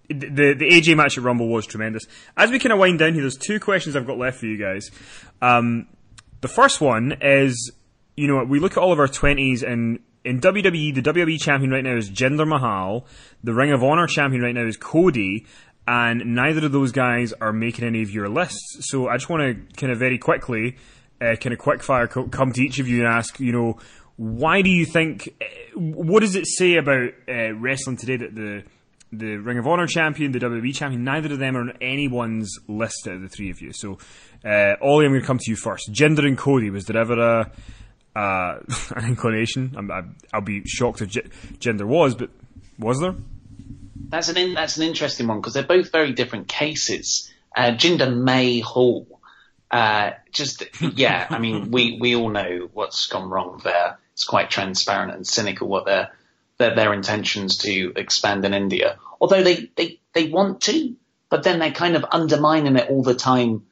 the 0.09 0.53
the 0.53 0.69
AJ 0.69 0.97
match 0.97 1.17
at 1.17 1.23
Rumble 1.23 1.47
was 1.47 1.65
tremendous. 1.65 2.03
As 2.35 2.51
we 2.51 2.59
kind 2.59 2.73
of 2.73 2.79
wind 2.79 2.99
down 2.99 3.13
here, 3.13 3.21
there's 3.21 3.37
two 3.37 3.59
questions 3.59 3.95
I've 3.95 4.07
got 4.07 4.17
left 4.17 4.39
for 4.39 4.45
you 4.45 4.57
guys. 4.57 4.89
Um, 5.41 5.87
the 6.41 6.47
first 6.47 6.81
one 6.81 7.17
is, 7.21 7.71
you 8.17 8.27
know, 8.27 8.43
we 8.43 8.59
look 8.59 8.73
at 8.73 8.77
all 8.77 8.91
of 8.91 8.99
our 8.99 9.07
twenties 9.07 9.63
and 9.63 9.99
in 10.25 10.41
WWE, 10.41 10.93
the 10.93 11.01
WWE 11.01 11.39
champion 11.39 11.71
right 11.71 11.83
now 11.83 11.95
is 11.95 12.09
Jinder 12.09 12.47
Mahal. 12.47 13.05
The 13.43 13.53
Ring 13.53 13.71
of 13.71 13.83
Honor 13.83 14.05
champion 14.05 14.41
right 14.41 14.53
now 14.53 14.65
is 14.65 14.75
Cody, 14.75 15.45
and 15.89 16.35
neither 16.35 16.67
of 16.67 16.71
those 16.71 16.91
guys 16.91 17.33
are 17.41 17.51
making 17.51 17.83
any 17.83 18.03
of 18.03 18.11
your 18.11 18.29
lists. 18.29 18.77
So 18.91 19.07
I 19.07 19.15
just 19.17 19.27
want 19.27 19.41
to 19.41 19.75
kind 19.75 19.91
of 19.91 19.97
very 19.97 20.19
quickly, 20.19 20.77
uh, 21.19 21.35
kind 21.35 21.51
of 21.51 21.57
quick 21.57 21.81
fire, 21.81 22.05
come 22.05 22.51
to 22.51 22.61
each 22.61 22.77
of 22.77 22.87
you 22.87 22.99
and 22.99 23.07
ask, 23.07 23.39
you 23.39 23.51
know, 23.51 23.79
why 24.15 24.61
do 24.61 24.69
you 24.69 24.85
think? 24.85 25.35
Uh, 25.41 25.79
what 25.79 26.19
does 26.19 26.35
it 26.35 26.45
say 26.45 26.75
about 26.75 27.09
uh, 27.27 27.53
wrestling 27.55 27.97
today 27.97 28.17
that 28.17 28.35
the 28.35 28.63
the 29.11 29.37
Ring 29.37 29.57
of 29.57 29.65
Honor 29.65 29.87
champion, 29.87 30.31
the 30.31 30.37
WWE 30.37 30.75
champion, 30.75 31.03
neither 31.03 31.33
of 31.33 31.39
them 31.39 31.57
are 31.57 31.61
on 31.61 31.73
anyone's 31.81 32.59
list 32.67 33.07
out 33.07 33.15
of 33.15 33.21
the 33.23 33.27
three 33.27 33.49
of 33.49 33.59
you. 33.59 33.73
So, 33.73 33.97
uh, 34.45 34.75
Ollie, 34.83 35.05
I'm 35.05 35.11
going 35.11 35.21
to 35.21 35.25
come 35.25 35.39
to 35.39 35.49
you 35.49 35.55
first. 35.55 35.91
Jinder 35.91 36.27
and 36.27 36.37
Cody, 36.37 36.69
was 36.69 36.85
there 36.85 37.01
ever 37.01 37.19
a, 37.19 37.51
uh, 38.15 38.59
an 38.95 39.05
inclination? 39.05 39.73
I'm, 39.75 40.15
I'll 40.31 40.41
be 40.41 40.61
shocked 40.67 41.01
if 41.01 41.09
Jinder 41.57 41.85
was, 41.87 42.13
but 42.13 42.29
was 42.77 42.99
there? 42.99 43.15
That's 44.07 44.29
an 44.29 44.37
in, 44.37 44.53
that's 44.53 44.77
an 44.77 44.83
interesting 44.83 45.27
one 45.27 45.39
because 45.39 45.53
they're 45.53 45.63
both 45.63 45.91
very 45.91 46.13
different 46.13 46.47
cases. 46.47 47.31
Uh, 47.55 47.71
Jinder 47.71 48.15
Mahal, 48.15 49.07
uh, 49.69 50.11
just 50.31 50.63
yeah, 50.81 51.27
I 51.29 51.39
mean 51.39 51.71
we 51.71 51.97
we 51.99 52.15
all 52.15 52.29
know 52.29 52.69
what's 52.73 53.07
gone 53.07 53.29
wrong 53.29 53.61
there. 53.63 53.99
It's 54.13 54.23
quite 54.23 54.49
transparent 54.49 55.13
and 55.13 55.25
cynical 55.25 55.67
what 55.67 55.85
they're 55.85 56.11
their, 56.59 56.75
their 56.75 56.93
intentions 56.93 57.57
to 57.59 57.93
expand 57.95 58.45
in 58.45 58.53
India. 58.53 58.99
Although 59.19 59.41
they, 59.41 59.71
they, 59.75 59.99
they 60.13 60.29
want 60.29 60.61
to, 60.63 60.95
but 61.29 61.43
then 61.43 61.57
they're 61.57 61.71
kind 61.71 61.95
of 61.95 62.05
undermining 62.11 62.75
it 62.75 62.89
all 62.89 63.01
the 63.01 63.15
time. 63.15 63.65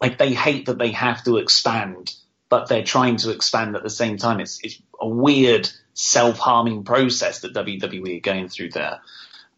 Like 0.00 0.18
they 0.18 0.34
hate 0.34 0.66
that 0.66 0.78
they 0.78 0.90
have 0.90 1.24
to 1.24 1.38
expand, 1.38 2.14
but 2.50 2.68
they're 2.68 2.84
trying 2.84 3.16
to 3.18 3.30
expand 3.30 3.76
at 3.76 3.82
the 3.82 3.90
same 3.90 4.18
time. 4.18 4.40
It's, 4.40 4.60
it's 4.62 4.82
a 5.00 5.08
weird 5.08 5.70
self-harming 5.94 6.84
process 6.84 7.40
that 7.40 7.54
WWE 7.54 8.18
are 8.18 8.20
going 8.20 8.48
through 8.48 8.70
there. 8.70 9.00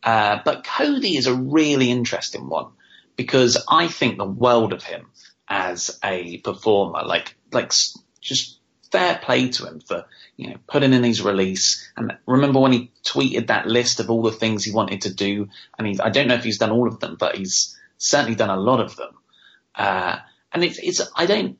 Uh, 0.04 0.38
but 0.44 0.64
Cody 0.64 1.16
is 1.16 1.26
a 1.26 1.34
really 1.34 1.90
interesting 1.90 2.48
one 2.48 2.66
because 3.16 3.62
I 3.68 3.88
think 3.88 4.18
the 4.18 4.24
world 4.24 4.72
of 4.72 4.84
him. 4.84 5.06
as 5.48 5.98
a 6.02 6.38
performer. 6.38 7.02
Like, 7.04 7.36
like 7.52 7.72
just 8.20 8.60
fair 8.90 9.18
play 9.22 9.48
to 9.48 9.66
him 9.66 9.80
for 9.80 10.06
you 10.36 10.50
know 10.50 10.56
putting 10.66 10.92
in 10.92 11.04
his 11.04 11.22
release. 11.22 11.90
And 11.96 12.16
remember 12.26 12.60
when 12.60 12.72
he 12.72 12.90
tweeted 13.04 13.48
that 13.48 13.66
list 13.66 14.00
of 14.00 14.10
all 14.10 14.22
the 14.22 14.32
things 14.32 14.64
he 14.64 14.72
wanted 14.72 15.02
to 15.02 15.12
do, 15.14 15.48
and 15.78 15.86
he, 15.86 16.00
I 16.00 16.10
don't 16.10 16.28
know 16.28 16.34
if 16.34 16.44
he's 16.44 16.58
done 16.58 16.70
all 16.70 16.88
of 16.88 17.00
them, 17.00 17.16
but 17.18 17.36
he's 17.36 17.76
certainly 17.98 18.34
done 18.36 18.50
a 18.50 18.56
lot 18.56 18.80
of 18.80 18.96
them. 18.96 19.14
Uh, 19.74 20.18
and 20.52 20.64
it's 20.64 20.78
it's 20.78 21.00
I 21.16 21.26
don't 21.26 21.58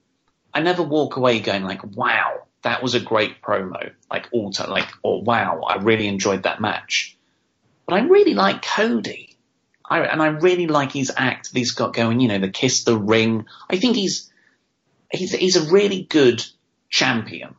I 0.52 0.60
never 0.60 0.82
walk 0.82 1.16
away 1.16 1.40
going 1.40 1.64
like 1.64 1.84
wow 1.84 2.42
that 2.62 2.82
was 2.82 2.94
a 2.94 3.00
great 3.00 3.42
promo 3.42 3.92
like 4.10 4.28
all 4.32 4.50
time 4.52 4.70
like 4.70 4.88
or 5.02 5.22
wow 5.22 5.62
I 5.62 5.76
really 5.76 6.06
enjoyed 6.06 6.44
that 6.44 6.60
match. 6.60 7.18
But 7.86 7.96
I 7.96 8.04
really 8.06 8.34
like 8.34 8.62
Cody. 8.62 9.36
I, 9.84 10.00
and 10.00 10.22
I 10.22 10.28
really 10.28 10.66
like 10.66 10.92
his 10.92 11.12
act 11.14 11.52
that 11.52 11.58
he's 11.58 11.72
got 11.72 11.92
going, 11.92 12.20
you 12.20 12.28
know, 12.28 12.38
the 12.38 12.48
kiss 12.48 12.84
the 12.84 12.96
ring. 12.96 13.46
I 13.68 13.76
think 13.76 13.96
he's, 13.96 14.32
he's, 15.10 15.32
he's 15.32 15.56
a 15.56 15.70
really 15.70 16.02
good 16.02 16.42
champion, 16.88 17.54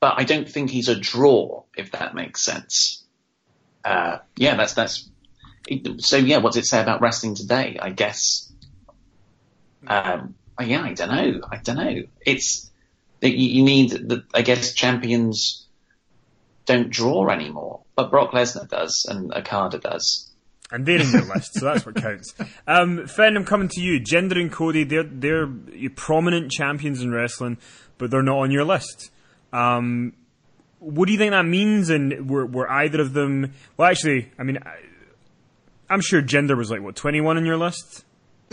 but 0.00 0.14
I 0.16 0.24
don't 0.24 0.48
think 0.48 0.70
he's 0.70 0.88
a 0.88 0.98
draw, 0.98 1.64
if 1.76 1.92
that 1.92 2.14
makes 2.14 2.42
sense. 2.42 3.04
Uh, 3.84 4.18
yeah, 4.36 4.56
that's, 4.56 4.72
that's, 4.72 5.08
so 5.98 6.16
yeah, 6.16 6.38
what's 6.38 6.56
it 6.56 6.64
say 6.64 6.80
about 6.80 7.02
wrestling 7.02 7.34
today? 7.34 7.78
I 7.80 7.90
guess, 7.90 8.50
um, 9.86 10.34
yeah, 10.62 10.82
I 10.82 10.94
don't 10.94 11.10
know. 11.10 11.40
I 11.50 11.56
don't 11.58 11.76
know. 11.76 12.02
It's, 12.24 12.70
you, 13.20 13.30
you 13.30 13.62
need 13.64 13.90
the, 13.90 14.24
I 14.32 14.42
guess 14.42 14.72
champions 14.72 15.63
don't 16.66 16.90
draw 16.90 17.28
anymore, 17.28 17.80
but 17.94 18.10
Brock 18.10 18.32
Lesnar 18.32 18.68
does 18.68 19.06
and 19.08 19.32
Okada 19.32 19.78
does. 19.78 20.30
And 20.70 20.86
they're 20.86 21.00
in 21.00 21.10
your 21.10 21.22
list, 21.34 21.54
so 21.54 21.66
that's 21.66 21.84
what 21.86 21.96
counts. 21.96 22.34
Um, 22.66 23.06
Finn, 23.06 23.36
I'm 23.36 23.44
coming 23.44 23.68
to 23.68 23.80
you. 23.80 24.00
Jinder 24.00 24.40
and 24.40 24.50
Cody, 24.50 24.84
they're 24.84 25.04
they're 25.04 25.48
prominent 25.94 26.50
champions 26.50 27.00
in 27.02 27.12
wrestling, 27.12 27.58
but 27.98 28.10
they're 28.10 28.22
not 28.22 28.38
on 28.38 28.50
your 28.50 28.64
list. 28.64 29.10
Um, 29.52 30.14
what 30.78 31.06
do 31.06 31.12
you 31.12 31.18
think 31.18 31.32
that 31.32 31.44
means? 31.44 31.90
And 31.90 32.28
were 32.28 32.46
were 32.46 32.70
either 32.70 33.00
of 33.00 33.12
them? 33.12 33.52
Well, 33.76 33.90
actually, 33.90 34.32
I 34.38 34.42
mean, 34.42 34.58
I, 34.58 34.76
I'm 35.88 36.00
sure 36.00 36.22
Jinder 36.22 36.56
was 36.56 36.70
like 36.70 36.80
what 36.82 36.96
21 36.96 37.36
on 37.36 37.44
your 37.44 37.58
list. 37.58 38.04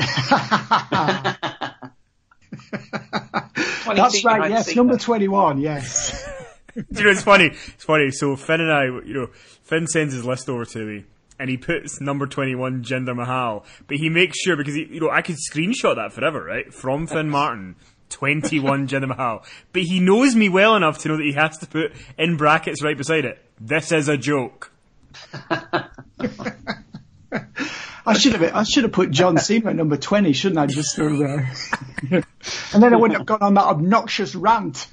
That's 3.95 4.23
right. 4.23 4.51
Yes, 4.51 4.75
number 4.75 4.97
21. 4.97 5.59
Yes. 5.59 6.27
you 6.75 7.03
know, 7.03 7.09
it's 7.09 7.23
funny. 7.23 7.47
It's 7.47 7.83
funny. 7.83 8.11
So 8.11 8.35
Finn 8.35 8.61
and 8.61 8.71
I, 8.71 8.85
you 8.85 9.13
know, 9.13 9.27
Finn 9.63 9.87
sends 9.87 10.13
his 10.13 10.25
list 10.25 10.49
over 10.49 10.65
to 10.65 10.79
me 10.79 11.05
and 11.39 11.49
he 11.49 11.57
puts 11.57 11.99
number 11.99 12.27
21 12.27 12.83
Jinder 12.83 13.15
Mahal. 13.15 13.65
But 13.87 13.97
he 13.97 14.09
makes 14.09 14.37
sure, 14.39 14.55
because, 14.55 14.75
he, 14.75 14.85
you 14.85 14.99
know, 14.99 15.09
I 15.09 15.21
could 15.23 15.37
screenshot 15.37 15.95
that 15.95 16.13
forever, 16.13 16.43
right? 16.43 16.71
From 16.73 17.07
Finn 17.07 17.29
Martin. 17.31 17.75
21 18.09 18.87
Jinder 18.89 19.07
Mahal. 19.07 19.43
But 19.73 19.83
he 19.83 19.99
knows 19.99 20.35
me 20.35 20.49
well 20.49 20.75
enough 20.75 20.99
to 20.99 21.07
know 21.07 21.17
that 21.17 21.23
he 21.23 21.31
has 21.31 21.57
to 21.59 21.65
put 21.65 21.93
in 22.17 22.37
brackets 22.37 22.83
right 22.83 22.97
beside 22.97 23.25
it. 23.25 23.43
This 23.59 23.91
is 23.91 24.09
a 24.09 24.17
joke. 24.17 24.71
I 28.05 28.13
should 28.17 28.33
have 28.33 28.55
I 28.55 28.63
should 28.63 28.83
have 28.83 28.91
put 28.91 29.11
John 29.11 29.37
Cena 29.37 29.69
at 29.69 29.75
number 29.75 29.95
twenty, 29.97 30.33
shouldn't 30.33 30.59
I? 30.59 30.65
Just 30.65 30.95
so, 30.95 31.05
uh, 31.05 31.45
and 32.11 32.83
then 32.83 32.93
I 32.93 32.97
wouldn't 32.97 33.17
have 33.17 33.27
gone 33.27 33.41
on 33.41 33.53
that 33.53 33.65
obnoxious 33.65 34.35
rant. 34.35 34.87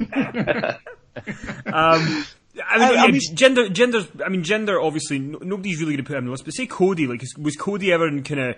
Um, 1.66 2.24
I 2.66 2.78
mean, 2.78 2.98
I, 2.98 3.04
I 3.04 3.10
mean, 3.10 3.20
Jinder, 3.20 3.68
Jinder's. 3.68 4.08
I 4.24 4.28
mean, 4.28 4.42
Jinder. 4.42 4.82
Obviously, 4.82 5.18
no, 5.18 5.38
nobody's 5.38 5.80
really 5.80 5.92
going 5.92 6.04
to 6.04 6.08
put 6.08 6.16
him 6.16 6.22
on 6.22 6.24
the 6.26 6.30
list. 6.32 6.44
But 6.44 6.54
say 6.54 6.66
Cody, 6.66 7.06
like, 7.06 7.22
was 7.38 7.56
Cody 7.56 7.92
ever 7.92 8.08
in 8.08 8.22
kind 8.22 8.40
of 8.40 8.56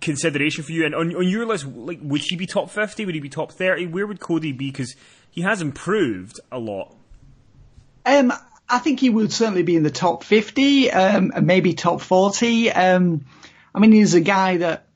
consideration 0.00 0.64
for 0.64 0.72
you? 0.72 0.86
And 0.86 0.94
on 0.94 1.14
on 1.14 1.28
your 1.28 1.46
list, 1.46 1.66
like, 1.66 1.98
would 2.02 2.22
he 2.22 2.36
be 2.36 2.46
top 2.46 2.70
fifty? 2.70 3.04
Would 3.04 3.14
he 3.14 3.20
be 3.20 3.28
top 3.28 3.52
thirty? 3.52 3.86
Where 3.86 4.06
would 4.06 4.20
Cody 4.20 4.52
be? 4.52 4.70
Because 4.70 4.94
he 5.30 5.42
has 5.42 5.60
improved 5.60 6.40
a 6.50 6.58
lot. 6.58 6.94
Um, 8.06 8.32
I 8.68 8.78
think 8.78 9.00
he 9.00 9.10
would 9.10 9.32
certainly 9.32 9.62
be 9.62 9.76
in 9.76 9.82
the 9.82 9.90
top 9.90 10.24
fifty, 10.24 10.90
um, 10.90 11.32
maybe 11.42 11.74
top 11.74 12.00
forty. 12.00 12.70
Um, 12.70 13.26
I 13.74 13.80
mean, 13.80 13.92
he's 13.92 14.14
a 14.14 14.20
guy 14.20 14.58
that, 14.58 14.86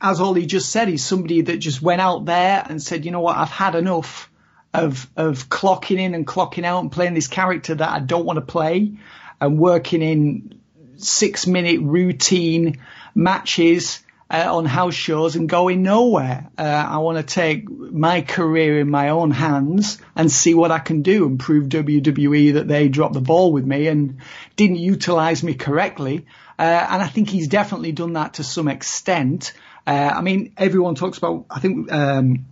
as 0.00 0.20
Ollie 0.20 0.46
just 0.46 0.70
said, 0.70 0.88
he's 0.88 1.04
somebody 1.04 1.42
that 1.42 1.58
just 1.58 1.80
went 1.80 2.00
out 2.00 2.24
there 2.24 2.66
and 2.68 2.82
said, 2.82 3.04
you 3.04 3.12
know 3.12 3.20
what, 3.20 3.36
I've 3.36 3.50
had 3.50 3.76
enough 3.76 4.28
of 4.74 5.08
of 5.16 5.48
clocking 5.48 5.98
in 5.98 6.14
and 6.14 6.26
clocking 6.26 6.64
out 6.64 6.80
and 6.80 6.90
playing 6.90 7.14
this 7.14 7.28
character 7.28 7.74
that 7.74 7.90
I 7.90 7.98
don't 8.00 8.24
want 8.24 8.38
to 8.38 8.44
play 8.44 8.92
and 9.40 9.58
working 9.58 10.02
in 10.02 10.60
six 10.96 11.46
minute 11.46 11.80
routine 11.80 12.80
matches 13.14 14.02
uh, 14.30 14.56
on 14.56 14.64
house 14.64 14.94
shows 14.94 15.36
and 15.36 15.48
going 15.48 15.82
nowhere. 15.82 16.48
Uh, 16.56 16.62
I 16.62 16.98
want 16.98 17.18
to 17.18 17.22
take 17.22 17.68
my 17.68 18.22
career 18.22 18.80
in 18.80 18.88
my 18.88 19.10
own 19.10 19.30
hands 19.30 19.98
and 20.16 20.32
see 20.32 20.54
what 20.54 20.70
I 20.70 20.78
can 20.78 21.02
do 21.02 21.26
and 21.26 21.38
prove 21.38 21.68
WWE 21.68 22.54
that 22.54 22.66
they 22.66 22.88
dropped 22.88 23.14
the 23.14 23.20
ball 23.20 23.52
with 23.52 23.66
me 23.66 23.88
and 23.88 24.18
didn't 24.56 24.76
utilize 24.76 25.42
me 25.42 25.52
correctly. 25.52 26.24
Uh, 26.58 26.62
and 26.62 27.02
I 27.02 27.08
think 27.08 27.28
he's 27.28 27.48
definitely 27.48 27.92
done 27.92 28.14
that 28.14 28.34
to 28.34 28.44
some 28.44 28.68
extent. 28.68 29.52
Uh, 29.86 30.12
I 30.14 30.22
mean, 30.22 30.54
everyone 30.56 30.94
talks 30.94 31.18
about, 31.18 31.46
I 31.50 31.60
think, 31.60 31.92
um, 31.92 32.46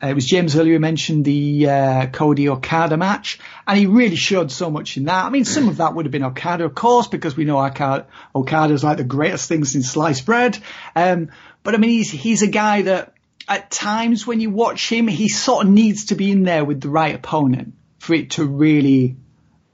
it 0.00 0.14
was 0.14 0.26
James 0.26 0.56
earlier 0.56 0.74
who 0.74 0.78
mentioned 0.78 1.24
the 1.24 1.68
uh, 1.68 2.06
Cody 2.06 2.48
Okada 2.48 2.96
match, 2.96 3.40
and 3.66 3.76
he 3.76 3.86
really 3.86 4.14
showed 4.14 4.52
so 4.52 4.70
much 4.70 4.96
in 4.96 5.04
that. 5.04 5.24
I 5.24 5.30
mean, 5.30 5.44
some 5.44 5.68
of 5.68 5.78
that 5.78 5.94
would 5.94 6.04
have 6.04 6.12
been 6.12 6.22
Okada, 6.22 6.64
of 6.64 6.74
course, 6.74 7.08
because 7.08 7.36
we 7.36 7.44
know 7.44 7.58
Okada, 7.58 8.06
Okada's 8.34 8.84
like 8.84 8.98
the 8.98 9.04
greatest 9.04 9.48
thing 9.48 9.64
since 9.64 9.90
sliced 9.90 10.24
bread. 10.24 10.56
Um, 10.94 11.30
but 11.64 11.74
I 11.74 11.78
mean, 11.78 11.90
he's 11.90 12.10
he's 12.10 12.42
a 12.42 12.48
guy 12.48 12.82
that 12.82 13.14
at 13.48 13.70
times 13.72 14.24
when 14.24 14.40
you 14.40 14.50
watch 14.50 14.88
him, 14.88 15.08
he 15.08 15.28
sort 15.28 15.66
of 15.66 15.72
needs 15.72 16.06
to 16.06 16.14
be 16.14 16.30
in 16.30 16.44
there 16.44 16.64
with 16.64 16.80
the 16.80 16.90
right 16.90 17.14
opponent 17.14 17.74
for 17.98 18.14
it 18.14 18.32
to 18.32 18.44
really 18.44 19.16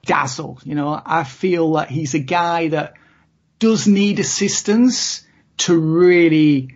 dazzle. 0.06 0.58
You 0.64 0.74
know, 0.74 1.00
I 1.04 1.24
feel 1.24 1.72
that 1.74 1.90
he's 1.90 2.14
a 2.14 2.18
guy 2.18 2.68
that 2.68 2.94
does 3.58 3.86
need 3.86 4.20
assistance 4.20 5.26
to 5.58 5.78
really 5.78 6.73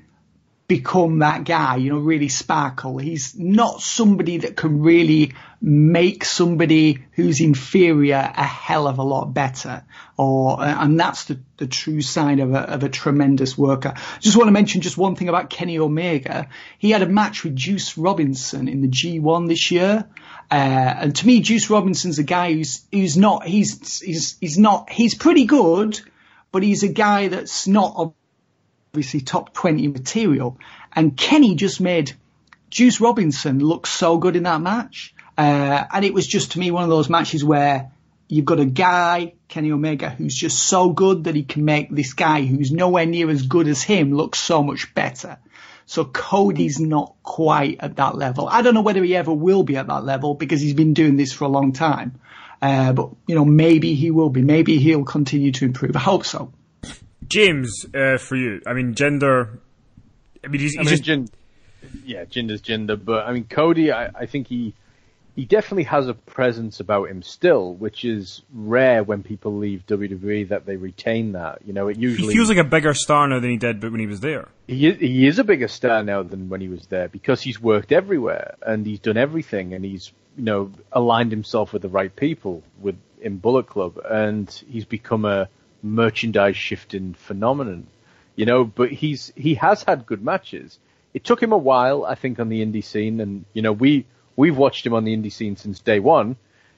become 0.69 1.21
that 1.21 1.45
guy, 1.45 1.77
you 1.77 1.91
know, 1.91 1.99
really 1.99 2.29
sparkle. 2.29 2.99
He's 2.99 3.35
not 3.35 3.81
somebody 3.81 4.37
that 4.39 4.55
can 4.55 4.83
really 4.83 5.33
make 5.63 6.27
somebody 6.27 7.05
who's 7.13 7.41
inferior 7.41 8.17
a 8.37 8.45
hell 8.45 8.87
of 8.87 8.99
a 8.99 9.03
lot 9.03 9.33
better. 9.33 9.83
Or, 10.19 10.61
uh, 10.61 10.85
and 10.85 11.01
that's 11.01 11.25
the, 11.25 11.41
the 11.57 11.67
true 11.67 12.03
sign 12.03 12.39
of 12.41 12.53
a, 12.53 12.59
of 12.59 12.85
a 12.85 12.91
tremendous 12.91 13.57
worker. 13.57 13.95
I 13.97 14.19
just 14.21 14.37
want 14.37 14.49
to 14.49 14.53
mention 14.53 14.83
just 14.83 14.99
one 14.99 15.17
thing 15.17 15.31
about 15.31 15.49
Kenny 15.49 15.79
Omega. 15.79 16.49
He 16.79 16.91
had 16.91 17.01
a 17.01 17.09
match 17.09 17.45
with 17.45 17.57
Juice 17.57 17.97
Robinson 17.97 18.69
in 18.69 18.83
the 18.83 18.89
G1 18.89 19.49
this 19.49 19.71
year. 19.71 20.07
Uh, 20.51 20.55
and 20.55 21.17
to 21.17 21.27
me, 21.27 21.41
Juice 21.41 21.71
Robinson's 21.71 22.19
a 22.19 22.25
guy 22.25 22.53
who's, 22.53 22.85
who's 22.93 23.17
not, 23.17 23.47
he's, 23.47 24.01
he's, 24.01 24.37
he's 24.39 24.59
not, 24.59 24.91
he's 24.91 25.15
pretty 25.15 25.47
good, 25.47 25.99
but 26.53 26.63
he's 26.63 26.83
a 26.83 26.89
guy 26.89 27.29
that's 27.29 27.67
not 27.67 28.13
obviously 28.91 29.21
top 29.21 29.55
20 29.55 29.89
material. 29.89 30.59
And 30.93 31.17
Kenny 31.17 31.55
just 31.55 31.81
made 31.81 32.13
Juice 32.71 33.01
Robinson 33.01 33.61
look 33.61 33.87
so 33.87 34.19
good 34.19 34.37
in 34.37 34.45
that 34.45 34.61
match. 34.61 35.15
Uh, 35.37 35.85
and 35.93 36.05
it 36.05 36.15
was 36.15 36.27
just 36.27 36.53
to 36.53 36.59
me 36.59 36.71
one 36.71 36.83
of 36.83 36.91
those 36.91 37.09
matches 37.09 37.45
where 37.45 37.93
you've 38.29 38.45
got 38.45 38.61
a 38.61 38.65
guy, 38.65 39.35
Kenny 39.49 39.71
Omega, 39.73 40.11
who's 40.11 40.35
just 40.35 40.59
so 40.59 40.91
good 40.91 41.25
that 41.25 41.35
he 41.35 41.45
can 41.45 41.65
make 41.65 41.91
this 41.91 42.13
guy 42.13 42.43
who's 42.43 42.73
nowhere 42.73 43.07
near 43.07 43.31
as 43.31 43.43
good 43.43 43.69
as 43.69 43.83
him 43.83 44.13
look 44.13 44.35
so 44.35 44.63
much 44.63 44.95
better. 44.95 45.39
So 45.87 46.05
Cody's 46.05 46.79
not 46.79 47.15
quite 47.23 47.79
at 47.81 47.97
that 47.97 48.15
level. 48.17 48.47
I 48.49 48.61
don't 48.61 48.75
know 48.75 48.83
whether 48.83 49.03
he 49.03 49.17
ever 49.17 49.33
will 49.33 49.63
be 49.63 49.77
at 49.77 49.87
that 49.87 50.05
level 50.05 50.35
because 50.35 50.61
he's 50.61 50.75
been 50.75 50.93
doing 50.93 51.17
this 51.17 51.33
for 51.33 51.45
a 51.45 51.49
long 51.49 51.73
time. 51.73 52.21
Uh, 52.61 52.93
but 52.93 53.11
you 53.27 53.35
know, 53.35 53.45
maybe 53.45 53.95
he 53.95 54.11
will 54.11 54.29
be. 54.29 54.43
Maybe 54.43 54.79
he'll 54.79 55.05
continue 55.05 55.53
to 55.53 55.65
improve. 55.65 55.97
I 55.97 56.01
hope 56.01 56.27
so. 56.27 56.53
James, 57.29 57.87
uh, 57.95 58.19
for 58.19 58.37
you, 58.37 58.61
I 58.67 58.73
mean, 58.73 58.95
Jinder. 58.95 59.59
I 60.45 60.49
mean, 60.49 60.61
he's, 60.61 60.73
he's 60.73 60.81
I 60.81 60.91
mean, 60.91 61.27
just... 61.27 61.33
yeah, 62.05 62.25
Jinder's 62.25 62.63
Jinder, 62.63 63.03
but 63.03 63.27
I 63.27 63.33
mean, 63.33 63.45
Cody, 63.45 63.93
I, 63.93 64.07
I 64.07 64.27
think 64.27 64.49
he 64.49 64.75
he 65.39 65.45
definitely 65.45 65.85
has 65.85 66.09
a 66.09 66.15
presence 66.15 66.81
about 66.81 67.11
him 67.11 67.23
still, 67.23 67.73
which 67.75 68.05
is 68.05 68.43
rare 68.53 69.05
when 69.05 69.23
people 69.23 69.57
leave 69.57 69.87
WWE 69.87 70.49
that 70.49 70.67
they 70.67 70.75
retain 70.75 71.31
that. 71.33 71.61
You 71.65 71.73
know, 71.73 71.87
it 71.87 71.97
usually 71.97 72.33
he 72.33 72.35
feels 72.35 72.49
like 72.49 72.59
a 72.59 72.65
bigger 72.65 72.93
star 72.93 73.29
now 73.29 73.39
than 73.39 73.51
he 73.51 73.57
did, 73.57 73.81
but 73.81 73.93
when 73.93 74.01
he 74.01 74.09
was 74.09 74.19
there, 74.19 74.49
he 74.67 74.89
is, 74.89 74.99
he 74.99 75.29
is 75.29 75.39
a 75.39 75.45
bigger 75.45 75.69
star 75.69 76.03
now 76.03 76.25
than 76.25 76.49
when 76.49 76.61
he 76.61 76.69
was 76.69 76.87
there 76.89 77.09
because 77.09 77.41
he's 77.41 77.61
worked 77.61 77.93
everywhere 77.93 78.57
and 78.63 78.85
he's 78.85 78.99
done 78.99 79.17
everything 79.17 79.75
and 79.75 79.85
he's 79.85 80.11
you 80.37 80.43
know 80.43 80.73
aligned 80.91 81.31
himself 81.31 81.73
with 81.73 81.83
the 81.83 81.89
right 81.89 82.17
people 82.17 82.65
with 82.81 82.97
in 83.21 83.37
Bullet 83.37 83.69
Club 83.69 84.01
and 84.11 84.51
he's 84.69 84.87
become 84.87 85.25
a 85.25 85.49
merchandise 85.83 86.57
shifting 86.57 87.15
phenomenon, 87.15 87.87
you 88.37 88.47
know. 88.47 88.65
But 88.65 88.91
he's 88.91 89.33
he 89.37 89.55
has 89.55 89.83
had 89.85 90.07
good 90.07 90.23
matches. 90.25 90.79
It 91.15 91.25
took 91.25 91.43
him 91.43 91.53
a 91.53 91.59
while, 91.59 92.05
I 92.05 92.15
think, 92.15 92.39
on 92.39 92.49
the 92.49 92.65
indie 92.65 92.85
scene, 92.85 93.21
and 93.21 93.45
you 93.53 93.63
know 93.63 93.73
we 93.73 94.07
we've 94.37 94.57
watched 94.57 94.85
him 94.87 94.95
on 94.95 95.05
the 95.05 95.17
indie 95.17 95.33
scene 95.33 95.57
since 95.57 95.81
day 95.81 95.99
one, 95.99 96.37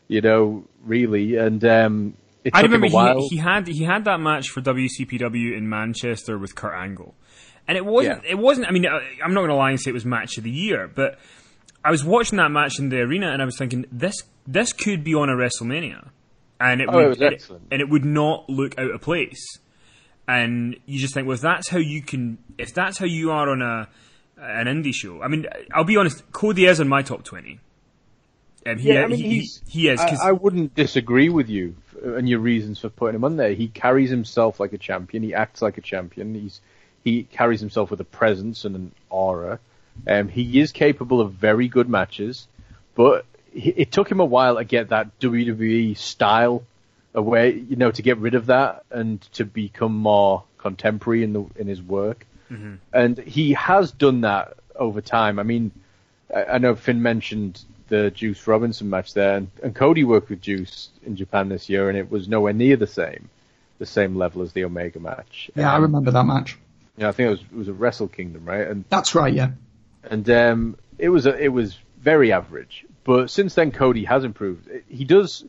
you 0.09 0.21
know, 0.21 0.65
really, 0.85 1.37
and 1.37 1.63
um, 1.65 2.15
I 2.55 2.63
remember 2.63 2.87
he, 2.87 3.29
he, 3.29 3.37
had 3.37 3.67
he 3.67 3.85
had 3.85 4.05
that 4.07 4.19
match 4.21 4.49
for 4.49 4.63
WCPW 4.63 5.57
in 5.57 5.69
Manchester 5.69 6.39
with 6.39 6.55
Kurt 6.55 6.75
Angle. 6.75 7.15
and 7.69 7.77
it 7.77 7.85
wasn't. 7.85 8.25
Yeah. 8.25 8.31
It 8.31 8.39
wasn't. 8.39 8.67
I 8.69 8.71
mean, 8.71 8.87
I- 8.87 9.03
I'm 9.23 9.35
not 9.35 9.41
going 9.41 9.51
to 9.51 9.57
lie 9.57 9.71
and 9.71 9.81
say 9.81 9.91
it 9.91 9.95
was 9.95 10.07
match 10.07 10.39
of 10.39 10.45
the 10.45 10.51
year, 10.51 10.89
but 10.89 11.19
I 11.85 11.91
was 11.91 12.05
watching 12.05 12.39
that 12.39 12.51
match 12.51 12.79
in 12.79 12.89
the 12.89 13.01
arena 13.01 13.31
and 13.33 13.43
I 13.43 13.45
was 13.45 13.59
thinking 13.59 13.85
this 13.93 14.15
this 14.47 14.73
could 14.73 15.05
be 15.05 15.15
on 15.15 15.29
a 15.29 15.35
WrestleMania, 15.35 16.09
and 16.61 16.81
it 16.81 16.89
Oh, 16.91 16.97
would 16.97 17.05
it 17.05 17.09
was 17.09 17.21
and 17.21 17.35
excellent. 17.35 17.63
and 17.71 17.81
it 17.81 17.89
would 17.89 18.05
not 18.05 18.49
look 18.49 18.79
out 18.79 18.91
of 18.91 19.01
place. 19.01 19.59
And 20.29 20.77
you 20.87 20.99
just 21.01 21.15
think, 21.15 21.27
well, 21.27 21.35
if 21.35 21.41
that's 21.41 21.69
how 21.69 21.79
you 21.79 22.03
can, 22.03 22.39
if 22.59 22.73
that's 22.73 22.99
how 22.99 23.07
you 23.07 23.33
are 23.33 23.49
on 23.51 23.63
a 23.63 23.89
an 24.39 24.67
indie 24.67 24.95
show. 24.95 25.21
I 25.23 25.29
mean, 25.29 25.47
I'll 25.75 25.85
be 25.85 25.97
honest, 25.97 26.31
Cody 26.33 26.67
is 26.67 26.81
in 26.81 26.89
my 26.89 27.03
top 27.03 27.25
twenty. 27.25 27.61
Um, 28.67 28.79
he, 28.79 28.93
yeah, 28.93 29.03
I 29.05 29.07
mean, 29.07 29.17
he, 29.19 29.29
he's, 29.41 29.63
he 29.69 29.89
is. 29.89 29.99
I, 30.01 30.29
I 30.29 30.33
wouldn't 30.33 30.75
disagree 30.75 31.31
with 31.31 31.49
you 31.49 31.77
and 32.05 32.29
your 32.29 32.41
reasons 32.41 32.79
for 32.79 32.91
putting 32.91 33.17
him 33.17 33.25
on 33.25 33.37
there. 33.37 33.53
He 33.55 33.69
carries 33.69 34.11
himself 34.11 34.61
like 34.61 34.73
a 34.75 34.79
champion. 34.79 35.23
He 35.23 35.35
acts 35.35 35.63
like 35.63 35.79
a 35.79 35.81
champion. 35.81 36.35
He's 36.35 36.61
he 37.03 37.23
carries 37.25 37.61
himself 37.61 37.91
with 37.91 38.01
a 38.01 38.05
presence 38.05 38.65
and 38.65 38.77
an 38.77 38.93
aura. 39.09 39.59
Um, 40.07 40.29
he 40.29 40.61
is 40.61 40.73
capable 40.73 41.21
of 41.21 41.33
very 41.33 41.69
good 41.69 41.89
matches, 41.89 42.47
but 42.95 43.25
he, 43.30 43.30
it 43.55 43.91
took 43.93 44.11
him 44.11 44.21
a 44.21 44.25
while 44.25 44.57
to 44.57 44.65
get 44.65 44.89
that 44.91 45.19
WWE 45.21 45.97
style 45.97 46.63
away. 47.15 47.53
You 47.69 47.77
know, 47.77 47.91
to 47.91 48.03
get 48.03 48.19
rid 48.19 48.35
of 48.35 48.47
that 48.47 48.85
and 48.91 49.21
to 49.33 49.45
become 49.45 49.95
more 49.95 50.45
contemporary 50.59 51.23
in 51.25 51.33
the 51.33 51.45
in 51.57 51.67
his 51.67 51.83
work. 51.83 52.27
Mhm. 52.51 52.79
And 52.93 53.19
he 53.19 53.53
has 53.53 53.93
done 53.93 54.23
that 54.23 54.55
over 54.77 55.01
time. 55.01 55.39
I 55.39 55.43
mean, 55.45 55.71
I, 56.35 56.45
I 56.45 56.59
know 56.59 56.75
Finn 56.75 57.03
mentioned 57.03 57.63
the 57.89 58.11
Juice 58.11 58.47
Robinson 58.47 58.89
match 58.91 59.15
there, 59.15 59.37
and, 59.37 59.51
and 59.63 59.75
Cody 59.75 60.05
worked 60.05 60.31
with 60.31 60.41
Juice 60.41 60.91
in 61.05 61.17
Japan 61.17 61.49
this 61.49 61.69
year, 61.69 61.89
and 61.89 61.99
it 61.99 62.11
was 62.11 62.29
nowhere 62.29 62.53
near 62.53 62.77
the 62.77 62.87
same, 62.87 63.29
the 63.79 63.87
same 63.87 64.15
level 64.17 64.43
as 64.43 64.53
the 64.53 64.65
Omega 64.65 65.01
match. 65.01 65.51
Yeah, 65.57 65.73
I 65.73 65.77
Um, 65.77 65.83
remember 65.83 66.11
that 66.13 66.25
match. 66.25 66.57
Yeah, 66.97 67.09
I 67.09 67.13
think 67.13 67.27
it 67.29 67.31
was 67.31 67.41
it 67.41 67.57
was 67.57 67.69
a 67.69 67.73
Wrestle 67.73 68.09
Kingdom, 68.09 68.45
right? 68.45 68.67
And 68.69 68.85
That's 68.91 69.15
right, 69.15 69.33
yeah. 69.35 69.51
and 70.05 70.29
um, 70.31 70.77
it 70.99 71.09
was 71.09 71.27
a, 71.27 71.37
it 71.37 71.49
was 71.49 71.77
very 72.01 72.33
average. 72.33 72.85
But 73.05 73.31
since 73.31 73.55
then, 73.55 73.73
Cody 73.73 74.05
has 74.05 74.25
improved. 74.25 74.69
He 74.89 75.05
does 75.05 75.45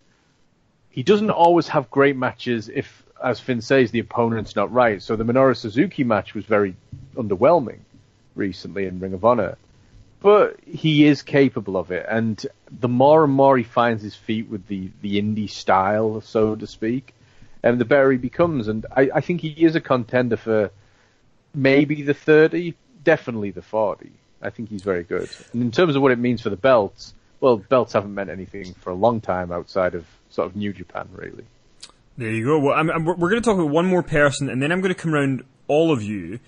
he 0.92 1.04
doesn't 1.04 1.30
always 1.30 1.70
have 1.70 1.90
great 1.90 2.18
matches 2.18 2.70
if, 2.70 3.04
as 3.24 3.40
Finn 3.40 3.62
says, 3.62 3.92
the 3.92 4.00
opponent's 4.00 4.56
not 4.56 4.72
right. 4.72 5.02
So 5.02 5.16
the 5.16 5.24
Minoru 5.24 5.56
Suzuki 5.56 6.04
match 6.04 6.34
was 6.34 6.46
very 6.46 6.76
underwhelming 7.16 7.80
recently 8.36 8.86
in 8.86 9.00
Ring 9.00 9.14
of 9.14 9.24
Honor. 9.24 9.58
But 10.20 10.60
he 10.68 11.06
is 11.06 11.24
capable 11.24 11.78
of 11.78 11.92
it, 11.92 12.06
and 12.08 12.46
the 12.70 12.90
more 12.90 13.24
and 13.24 13.34
more 13.34 13.58
he 13.58 13.64
finds 13.64 14.04
his 14.04 14.14
feet 14.14 14.50
with 14.50 14.68
the, 14.68 14.92
the 15.02 15.20
indie 15.20 15.50
style, 15.50 16.22
so 16.22 16.56
to 16.56 16.68
speak, 16.68 17.16
and 17.64 17.80
the 17.80 17.86
better 17.86 18.12
he 18.12 18.20
becomes. 18.20 18.68
And 18.68 18.86
I, 18.96 19.10
I 19.16 19.22
think 19.22 19.42
he 19.42 19.50
is 19.50 19.76
a 19.76 19.82
contender 19.82 20.38
for 20.38 20.70
maybe 21.56 22.04
the 22.04 22.14
30, 22.14 22.76
definitely 23.04 23.50
the 23.50 23.64
40. 23.64 24.12
I 24.44 24.52
think 24.52 24.70
he's 24.70 24.84
very 24.84 25.04
good. 25.04 25.30
And 25.54 25.62
in 25.64 25.72
terms 25.72 25.96
of 25.96 26.04
what 26.04 26.12
it 26.12 26.20
means 26.20 26.42
for 26.42 26.52
the 26.52 26.56
belts, 26.56 27.16
well, 27.42 27.58
belts 27.58 27.94
haven't 27.94 28.14
meant 28.14 28.30
anything 28.30 28.74
for 28.76 28.92
a 28.92 28.96
long 28.96 29.20
time 29.20 29.52
outside 29.52 29.96
of 29.96 30.06
sort 30.30 30.48
of 30.48 30.56
New 30.56 30.72
Japan, 30.72 31.10
really. 31.12 31.44
There 32.18 32.30
you 32.30 32.46
go. 32.46 32.60
Well, 32.60 32.76
I'm, 32.76 32.90
I'm, 32.92 33.04
we're 33.04 33.30
going 33.30 33.42
to 33.42 33.46
talk 33.46 33.58
about 33.58 33.72
one 33.72 33.88
more 33.88 34.04
person, 34.04 34.50
and 34.50 34.62
then 34.62 34.72
I'm 34.72 34.80
going 34.80 34.94
to 34.94 35.00
come 35.00 35.14
around 35.14 35.44
all 35.68 35.92
of 35.92 36.04
you, 36.04 36.40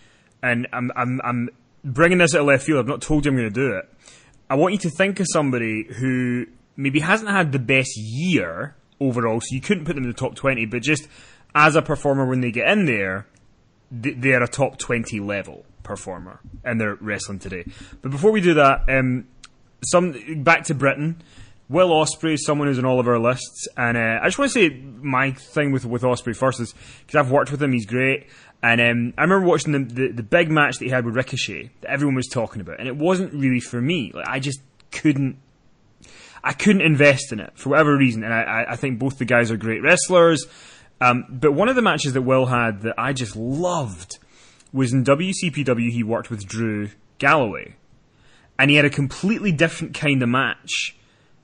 and 0.41 0.67
I'm, 0.71 0.91
I'm, 0.95 1.19
I'm 1.23 1.49
bringing 1.83 2.19
this 2.19 2.35
out 2.35 2.41
of 2.41 2.47
left 2.47 2.63
field. 2.63 2.79
I've 2.79 2.87
not 2.87 3.01
told 3.01 3.25
you 3.25 3.31
I'm 3.31 3.37
going 3.37 3.49
to 3.49 3.53
do 3.53 3.75
it. 3.75 3.89
I 4.49 4.55
want 4.55 4.73
you 4.73 4.79
to 4.81 4.89
think 4.91 5.19
of 5.19 5.25
somebody 5.31 5.87
who 5.91 6.45
maybe 6.75 6.99
hasn't 6.99 7.29
had 7.29 7.51
the 7.51 7.59
best 7.59 7.97
year 7.97 8.75
overall, 8.99 9.41
so 9.41 9.47
you 9.49 9.61
couldn't 9.61 9.85
put 9.85 9.95
them 9.95 10.03
in 10.03 10.09
the 10.11 10.15
top 10.15 10.35
20, 10.35 10.67
but 10.67 10.83
just 10.83 11.07
as 11.55 11.75
a 11.75 11.81
performer 11.81 12.27
when 12.27 12.41
they 12.41 12.51
get 12.51 12.67
in 12.67 12.85
there, 12.85 13.25
they're 13.89 14.43
a 14.43 14.47
top 14.47 14.77
20 14.77 15.19
level 15.19 15.65
performer, 15.81 16.39
and 16.63 16.79
they're 16.79 16.95
wrestling 16.95 17.39
today. 17.39 17.65
But 18.01 18.11
before 18.11 18.31
we 18.31 18.41
do 18.41 18.53
that, 18.55 18.83
um, 18.89 19.27
some 19.85 20.43
back 20.43 20.65
to 20.65 20.75
Britain. 20.75 21.21
Will 21.69 21.89
Ospreay 21.89 22.33
is 22.33 22.45
someone 22.45 22.67
who's 22.67 22.77
on 22.77 22.85
all 22.85 22.99
of 22.99 23.07
our 23.07 23.19
lists, 23.19 23.67
and 23.77 23.97
uh, 23.97 24.19
I 24.21 24.25
just 24.25 24.37
want 24.37 24.51
to 24.51 24.59
say 24.59 24.69
my 24.69 25.31
thing 25.31 25.71
with 25.71 25.85
with 25.85 26.03
Ospreay 26.03 26.35
first 26.35 26.59
is 26.59 26.73
because 27.05 27.15
I've 27.15 27.31
worked 27.31 27.51
with 27.51 27.63
him, 27.63 27.71
he's 27.71 27.85
great, 27.85 28.27
and 28.61 28.79
um, 28.79 29.13
I 29.17 29.23
remember 29.23 29.45
watching 29.47 29.71
the, 29.71 29.79
the 29.79 30.07
the 30.11 30.23
big 30.23 30.51
match 30.51 30.77
that 30.77 30.85
he 30.85 30.91
had 30.91 31.05
with 31.05 31.15
Ricochet 31.15 31.71
that 31.81 31.89
everyone 31.89 32.15
was 32.15 32.27
talking 32.27 32.61
about, 32.61 32.79
and 32.79 32.87
it 32.87 32.95
wasn't 32.95 33.33
really 33.33 33.59
for 33.59 33.81
me. 33.81 34.11
Like 34.13 34.27
I 34.27 34.39
just 34.39 34.61
couldn't, 34.91 35.37
I 36.43 36.53
couldn't 36.53 36.81
invest 36.81 37.31
in 37.31 37.39
it 37.39 37.51
for 37.55 37.69
whatever 37.69 37.97
reason, 37.97 38.23
and 38.23 38.33
I, 38.33 38.65
I, 38.69 38.75
think 38.75 38.99
both 38.99 39.17
the 39.17 39.25
guys 39.25 39.49
are 39.49 39.57
great 39.57 39.81
wrestlers. 39.81 40.45
Um, 41.01 41.25
but 41.29 41.53
one 41.53 41.69
of 41.69 41.75
the 41.75 41.81
matches 41.81 42.13
that 42.13 42.21
Will 42.21 42.45
had 42.45 42.83
that 42.83 42.95
I 42.97 43.13
just 43.13 43.35
loved 43.35 44.19
was 44.71 44.93
in 44.93 45.03
WCPW. 45.03 45.89
He 45.89 46.03
worked 46.03 46.29
with 46.29 46.45
Drew 46.45 46.89
Galloway, 47.17 47.75
and 48.57 48.69
he 48.69 48.75
had 48.75 48.85
a 48.85 48.89
completely 48.89 49.51
different 49.51 49.93
kind 49.93 50.21
of 50.21 50.29
match 50.29 50.95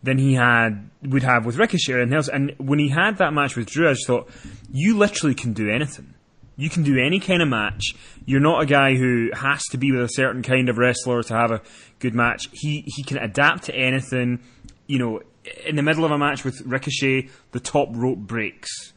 than 0.01 0.17
he 0.17 0.35
had 0.35 0.89
would 1.01 1.23
have 1.23 1.45
with 1.45 1.57
Ricochet 1.57 2.01
and 2.01 2.13
else. 2.13 2.29
And 2.29 2.53
when 2.57 2.79
he 2.79 2.89
had 2.89 3.17
that 3.17 3.33
match 3.33 3.55
with 3.55 3.67
Drew, 3.67 3.89
I 3.89 3.93
just 3.93 4.07
thought, 4.07 4.29
you 4.71 4.97
literally 4.97 5.35
can 5.35 5.53
do 5.53 5.69
anything. 5.69 6.13
You 6.55 6.69
can 6.69 6.83
do 6.83 6.97
any 6.97 7.19
kind 7.19 7.41
of 7.41 7.47
match. 7.47 7.93
You're 8.25 8.41
not 8.41 8.61
a 8.61 8.65
guy 8.65 8.95
who 8.95 9.29
has 9.33 9.63
to 9.71 9.77
be 9.77 9.91
with 9.91 10.01
a 10.01 10.09
certain 10.09 10.41
kind 10.41 10.67
of 10.67 10.77
wrestler 10.77 11.23
to 11.23 11.33
have 11.33 11.51
a 11.51 11.61
good 11.99 12.13
match. 12.13 12.49
He 12.51 12.83
he 12.85 13.03
can 13.03 13.17
adapt 13.17 13.63
to 13.65 13.75
anything. 13.75 14.41
You 14.85 14.99
know, 14.99 15.21
in 15.65 15.77
the 15.77 15.81
middle 15.81 16.03
of 16.03 16.11
a 16.11 16.17
match 16.17 16.43
with 16.43 16.61
Ricochet, 16.65 17.29
the 17.51 17.61
top 17.61 17.89
rope 17.91 18.17
breaks, 18.19 18.91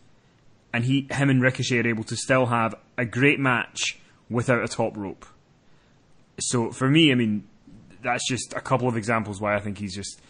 and 0.73 0.85
he 0.85 1.07
him 1.11 1.31
and 1.31 1.41
Ricochet 1.41 1.79
are 1.79 1.87
able 1.87 2.05
to 2.05 2.17
still 2.17 2.47
have 2.47 2.75
a 2.99 3.05
great 3.05 3.39
match 3.39 3.99
without 4.29 4.65
a 4.65 4.69
top 4.69 4.97
rope. 4.97 5.25
So 6.41 6.73
for 6.73 6.89
me, 6.89 7.13
I 7.13 7.15
mean, 7.15 7.45
that's 8.03 8.29
just 8.29 8.53
a 8.55 8.61
couple 8.61 8.89
of 8.89 8.97
examples 8.97 9.41
why 9.41 9.55
I 9.55 9.61
think 9.61 9.79
he's 9.79 9.95
just 9.95 10.21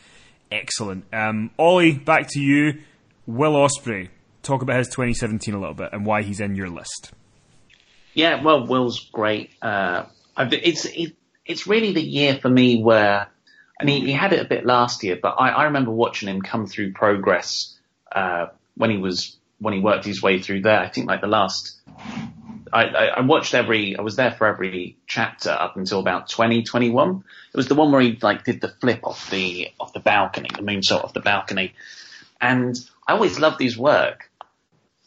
excellent. 0.50 1.04
Um, 1.12 1.50
Ollie, 1.58 1.92
back 1.92 2.28
to 2.30 2.40
you. 2.40 2.80
Will 3.26 3.52
Ospreay, 3.52 4.08
talk 4.42 4.62
about 4.62 4.78
his 4.78 4.88
2017 4.88 5.54
a 5.54 5.58
little 5.58 5.74
bit 5.74 5.90
and 5.92 6.04
why 6.04 6.22
he's 6.22 6.40
in 6.40 6.56
your 6.56 6.68
list. 6.68 7.12
Yeah, 8.14 8.42
well, 8.42 8.66
Will's 8.66 9.08
great. 9.12 9.50
Uh, 9.62 10.04
it's 10.36 10.84
it, 10.84 11.16
it's 11.46 11.66
really 11.66 11.92
the 11.92 12.02
year 12.02 12.36
for 12.36 12.48
me 12.48 12.82
where, 12.82 13.28
and 13.80 13.88
he, 13.88 14.00
he 14.00 14.12
had 14.12 14.32
it 14.32 14.40
a 14.40 14.48
bit 14.48 14.66
last 14.66 15.02
year, 15.02 15.18
but 15.20 15.36
I, 15.38 15.50
I 15.50 15.64
remember 15.64 15.90
watching 15.90 16.28
him 16.28 16.42
come 16.42 16.66
through 16.66 16.92
progress 16.92 17.76
uh, 18.10 18.46
when 18.76 18.90
he 18.90 18.98
was 18.98 19.36
when 19.58 19.72
he 19.72 19.80
worked 19.80 20.04
his 20.04 20.22
way 20.22 20.40
through 20.40 20.62
there. 20.62 20.78
I 20.78 20.88
think 20.88 21.06
like 21.06 21.20
the 21.20 21.28
last, 21.28 21.80
I, 22.72 22.84
I, 22.84 23.04
I 23.06 23.20
watched 23.20 23.54
every, 23.54 23.96
I 23.96 24.02
was 24.02 24.16
there 24.16 24.30
for 24.30 24.46
every 24.46 24.96
chapter 25.06 25.50
up 25.50 25.76
until 25.76 26.00
about 26.00 26.28
2021. 26.28 27.24
It 27.52 27.56
was 27.56 27.68
the 27.68 27.74
one 27.74 27.92
where 27.92 28.00
he 28.00 28.18
like 28.20 28.44
did 28.44 28.60
the 28.60 28.68
flip 28.68 29.00
off 29.04 29.30
the 29.30 29.68
off 29.78 29.92
the 29.92 30.00
balcony, 30.00 30.48
the 30.54 30.62
moonsault 30.62 31.04
off 31.04 31.12
the 31.12 31.20
balcony, 31.20 31.74
and 32.40 32.76
I 33.06 33.12
always 33.12 33.38
loved 33.38 33.60
his 33.60 33.76
work 33.76 34.30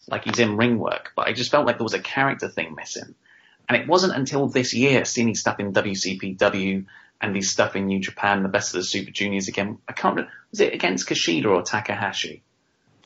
like 0.08 0.26
he's 0.26 0.40
in 0.40 0.58
ring 0.58 0.78
work, 0.78 1.12
but 1.16 1.28
I 1.28 1.34
just 1.34 1.52
felt 1.52 1.66
like 1.66 1.78
there 1.78 1.84
was 1.84 1.94
a 1.94 2.00
character 2.00 2.50
thing 2.50 2.76
missing. 2.76 3.16
And 3.68 3.82
it 3.82 3.88
wasn't 3.88 4.16
until 4.16 4.48
this 4.48 4.74
year, 4.74 5.06
seeing 5.06 5.30
his 5.30 5.40
stuff 5.40 5.60
in 5.60 5.74
WCPW 5.74 6.86
and 7.22 7.36
his 7.36 7.50
stuff 7.50 7.76
in 7.76 7.88
New 7.88 8.00
Japan, 8.00 8.44
the 8.44 8.50
best 8.50 8.76
of 8.76 8.82
the 8.82 8.84
Super 8.84 9.12
Juniors 9.12 9.48
again. 9.48 9.80
I 9.88 9.94
can't 9.94 10.16
remember, 10.16 10.32
was 10.52 10.60
it 10.60 10.74
against 10.74 11.10
Kushida 11.10 11.46
or 11.46 11.64
Takahashi? 11.64 12.44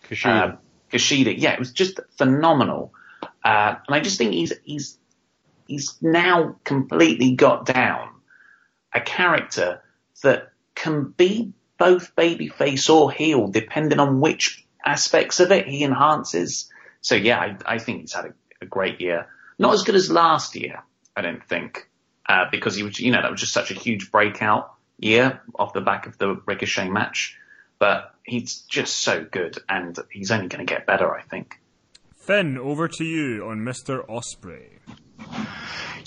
Kushida. 0.10 0.54
Uh, 0.54 0.56
Kushida, 0.92 1.34
yeah, 1.38 1.54
it 1.54 1.60
was 1.60 1.72
just 1.72 2.00
phenomenal. 2.18 2.94
Uh, 3.44 3.76
and 3.88 3.96
I 3.96 4.00
just 4.00 4.18
think 4.18 4.34
he's, 4.34 4.54
he's, 4.64 4.98
he's 5.68 5.98
now 6.02 6.58
completely 6.64 7.34
got 7.36 7.66
down 7.66 8.10
a 8.94 9.02
character 9.02 9.82
that 10.24 10.52
can 10.76 11.14
be 11.16 11.54
both 11.78 12.16
babyface 12.16 12.90
or 12.90 13.12
heel, 13.12 13.48
depending 13.48 14.00
on 14.00 14.20
which 14.20 14.66
aspects 14.86 15.40
of 15.40 15.52
it 15.52 15.68
he 15.68 15.84
enhances. 15.84 16.70
So 17.02 17.16
yeah, 17.16 17.40
I, 17.40 17.58
I 17.76 17.80
think 17.80 18.02
he's 18.02 18.14
had 18.14 18.26
a, 18.26 18.34
a 18.62 18.66
great 18.66 19.00
year. 19.00 19.28
Not 19.58 19.74
as 19.74 19.84
good 19.84 19.96
as 19.96 20.10
last 20.10 20.56
year, 20.56 20.84
I 21.16 21.22
don't 21.22 21.46
think, 21.46 21.90
uh, 22.28 22.46
because 22.52 22.76
he 22.76 22.84
was, 22.84 23.00
you 23.00 23.12
know, 23.12 23.22
that 23.22 23.32
was 23.32 23.40
just 23.40 23.54
such 23.54 23.72
a 23.72 23.76
huge 23.76 24.12
breakout 24.12 24.74
year 24.98 25.42
off 25.56 25.74
the 25.74 25.82
back 25.82 26.08
of 26.08 26.18
the 26.18 26.42
Ricochet 26.46 26.90
match. 26.90 27.38
But 27.78 28.14
he's 28.24 28.62
just 28.64 28.98
so 28.98 29.24
good, 29.24 29.58
and 29.70 29.98
he's 30.12 30.32
only 30.32 30.48
going 30.48 30.66
to 30.66 30.74
get 30.74 30.86
better, 30.86 31.14
I 31.16 31.22
think. 31.22 31.60
Finn, 32.20 32.58
over 32.58 32.88
to 32.88 33.04
you 33.04 33.48
on 33.48 33.60
Mr. 33.60 34.06
Ospreay. 34.08 34.68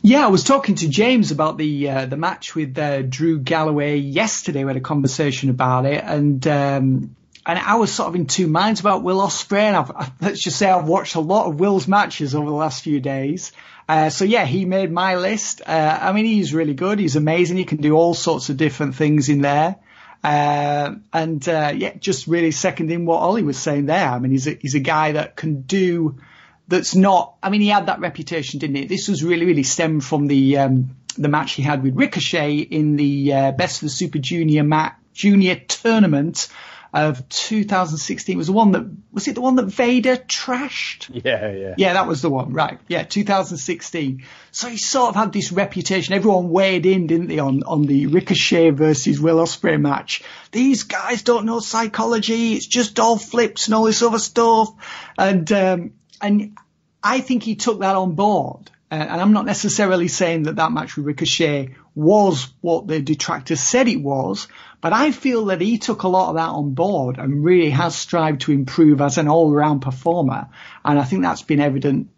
Yeah, 0.03 0.25
I 0.25 0.29
was 0.29 0.45
talking 0.45 0.75
to 0.77 0.89
James 0.89 1.31
about 1.31 1.59
the 1.59 1.89
uh, 1.89 2.07
the 2.07 2.17
match 2.17 2.55
with 2.55 2.79
uh, 2.79 3.03
Drew 3.03 3.39
Galloway 3.39 3.97
yesterday. 3.97 4.63
We 4.65 4.69
had 4.69 4.77
a 4.77 4.81
conversation 4.81 5.49
about 5.49 5.87
it, 5.87 6.05
and 6.05 6.47
um, 6.47 7.17
and 7.47 7.59
I 7.59 7.77
was 7.77 7.93
sort 7.93 8.09
of 8.09 8.15
in 8.15 8.27
two 8.27 8.47
minds 8.47 8.81
about 8.81 9.03
Will 9.03 9.21
Ospreay. 9.21 9.63
And 9.63 9.77
I've, 9.77 10.13
let's 10.21 10.43
just 10.43 10.59
say 10.59 10.71
I've 10.71 10.87
watched 10.87 11.15
a 11.15 11.21
lot 11.21 11.47
of 11.47 11.59
Will's 11.59 11.89
matches 11.89 12.35
over 12.35 12.47
the 12.47 12.57
last 12.57 12.83
few 12.83 13.01
days. 13.01 13.53
Uh, 13.89 14.11
so 14.11 14.25
yeah, 14.25 14.45
he 14.45 14.65
made 14.65 14.93
my 14.93 15.17
list. 15.17 15.63
Uh, 15.65 15.99
I 16.01 16.13
mean, 16.13 16.27
he's 16.27 16.55
really 16.55 16.75
good. 16.75 16.99
He's 16.99 17.17
amazing. 17.17 17.57
He 17.57 17.65
can 17.65 17.79
do 17.79 17.95
all 17.95 18.15
sorts 18.15 18.49
of 18.49 18.57
different 18.57 18.95
things 18.97 19.29
in 19.29 19.41
there. 19.41 19.77
Uh, 20.23 20.95
and 21.13 21.47
uh, 21.49 21.73
yeah, 21.75 21.95
just 21.97 22.27
really 22.27 22.53
seconding 22.53 23.07
what 23.07 23.19
Ollie 23.19 23.43
was 23.43 23.59
saying 23.59 23.87
there. 23.87 24.09
I 24.09 24.19
mean, 24.19 24.31
he's 24.31 24.47
a, 24.47 24.59
he's 24.61 24.75
a 24.75 24.81
guy 24.81 25.13
that 25.13 25.37
can 25.37 25.63
do 25.63 26.21
that's 26.69 26.95
not. 26.95 27.35
I 27.43 27.51
mean, 27.51 27.61
he 27.61 27.69
had 27.69 27.87
that 27.87 28.01
reputation, 28.01 28.61
didn't 28.61 28.77
he? 28.77 28.85
This 28.87 29.09
was 29.09 29.25
really, 29.25 29.47
really 29.47 29.65
stemmed 29.65 30.05
from 30.05 30.29
the 30.29 30.59
um, 30.59 30.97
the 31.19 31.29
match 31.29 31.53
he 31.53 31.63
had 31.63 31.83
with 31.83 31.97
Ricochet 31.97 32.59
in 32.59 32.97
the 32.97 33.33
uh, 33.33 33.53
Best 33.53 33.83
of 33.83 33.87
the 33.87 33.91
Super 33.91 34.19
Junior 34.19 34.65
Junior 35.13 35.57
tournament 35.57 36.49
of 36.93 37.27
2016 37.31 38.37
was 38.37 38.49
the 38.49 38.53
one 38.53 38.73
that 38.73 38.87
was 39.13 39.27
it 39.27 39.35
the 39.35 39.41
one 39.41 39.57
that 39.57 39.67
Vader 39.67 40.17
trashed? 40.17 41.11
Yeah, 41.25 41.51
yeah. 41.51 41.75
Yeah, 41.79 41.93
that 41.95 42.07
was 42.07 42.21
the 42.21 42.29
one. 42.29 42.53
Right. 42.53 42.79
Yeah, 42.87 43.05
2016. 43.05 44.25
So 44.51 44.69
he 44.69 44.77
sort 44.77 45.11
of 45.11 45.15
had 45.17 45.33
this 45.33 45.53
reputation. 45.53 46.13
Everyone 46.15 46.51
weighed 46.51 46.85
in, 46.85 47.07
didn't 47.07 47.29
they, 47.29 47.39
on 47.39 47.63
on 47.63 47.83
the 47.83 48.09
Ricochet 48.09 48.71
versus 48.71 49.19
Will 49.19 49.39
Ospreay 49.39 49.81
match. 49.81 50.23
These 50.51 50.83
guys 50.83 51.23
don't 51.23 51.47
know 51.47 51.61
psychology. 51.61 52.53
It's 52.55 52.67
just 52.67 52.99
all 53.01 53.17
flips 53.17 53.69
and 53.69 53.75
all 53.75 53.85
this 53.85 54.03
other 54.03 54.19
stuff. 54.19 54.75
And 55.17 55.51
um, 55.51 55.93
and 56.21 56.59
I 57.03 57.21
think 57.21 57.43
he 57.43 57.57
took 57.57 57.81
that 57.81 57.97
on 57.97 58.15
board. 58.15 58.71
Uh, 58.91 58.97
and 58.97 59.23
I'm 59.23 59.33
not 59.33 59.47
necessarily 59.47 60.09
saying 60.09 60.43
that 60.43 60.57
that 60.57 60.71
match 60.71 60.97
with 60.97 61.07
Ricochet 61.07 61.75
was 61.95 62.53
what 62.61 62.87
the 62.87 63.01
detractors 63.01 63.61
said 63.61 63.89
it 63.89 64.03
was, 64.03 64.49
but 64.83 64.93
I 64.93 65.13
feel 65.13 65.47
that 65.47 65.61
he 65.61 65.79
took 65.79 66.03
a 66.03 66.09
lot 66.09 66.31
of 66.31 66.35
that 66.35 66.51
on 66.51 66.75
board 66.75 67.17
and 67.19 67.45
really 67.45 67.71
has 67.71 67.95
strived 67.95 68.43
to 68.43 68.53
improve 68.53 69.01
as 69.01 69.17
an 69.17 69.29
all-round 69.29 69.81
performer. 69.81 70.49
And 70.85 70.99
I 70.99 71.05
think 71.05 71.23
that's 71.23 71.43
been 71.43 71.61
evident 71.61 72.09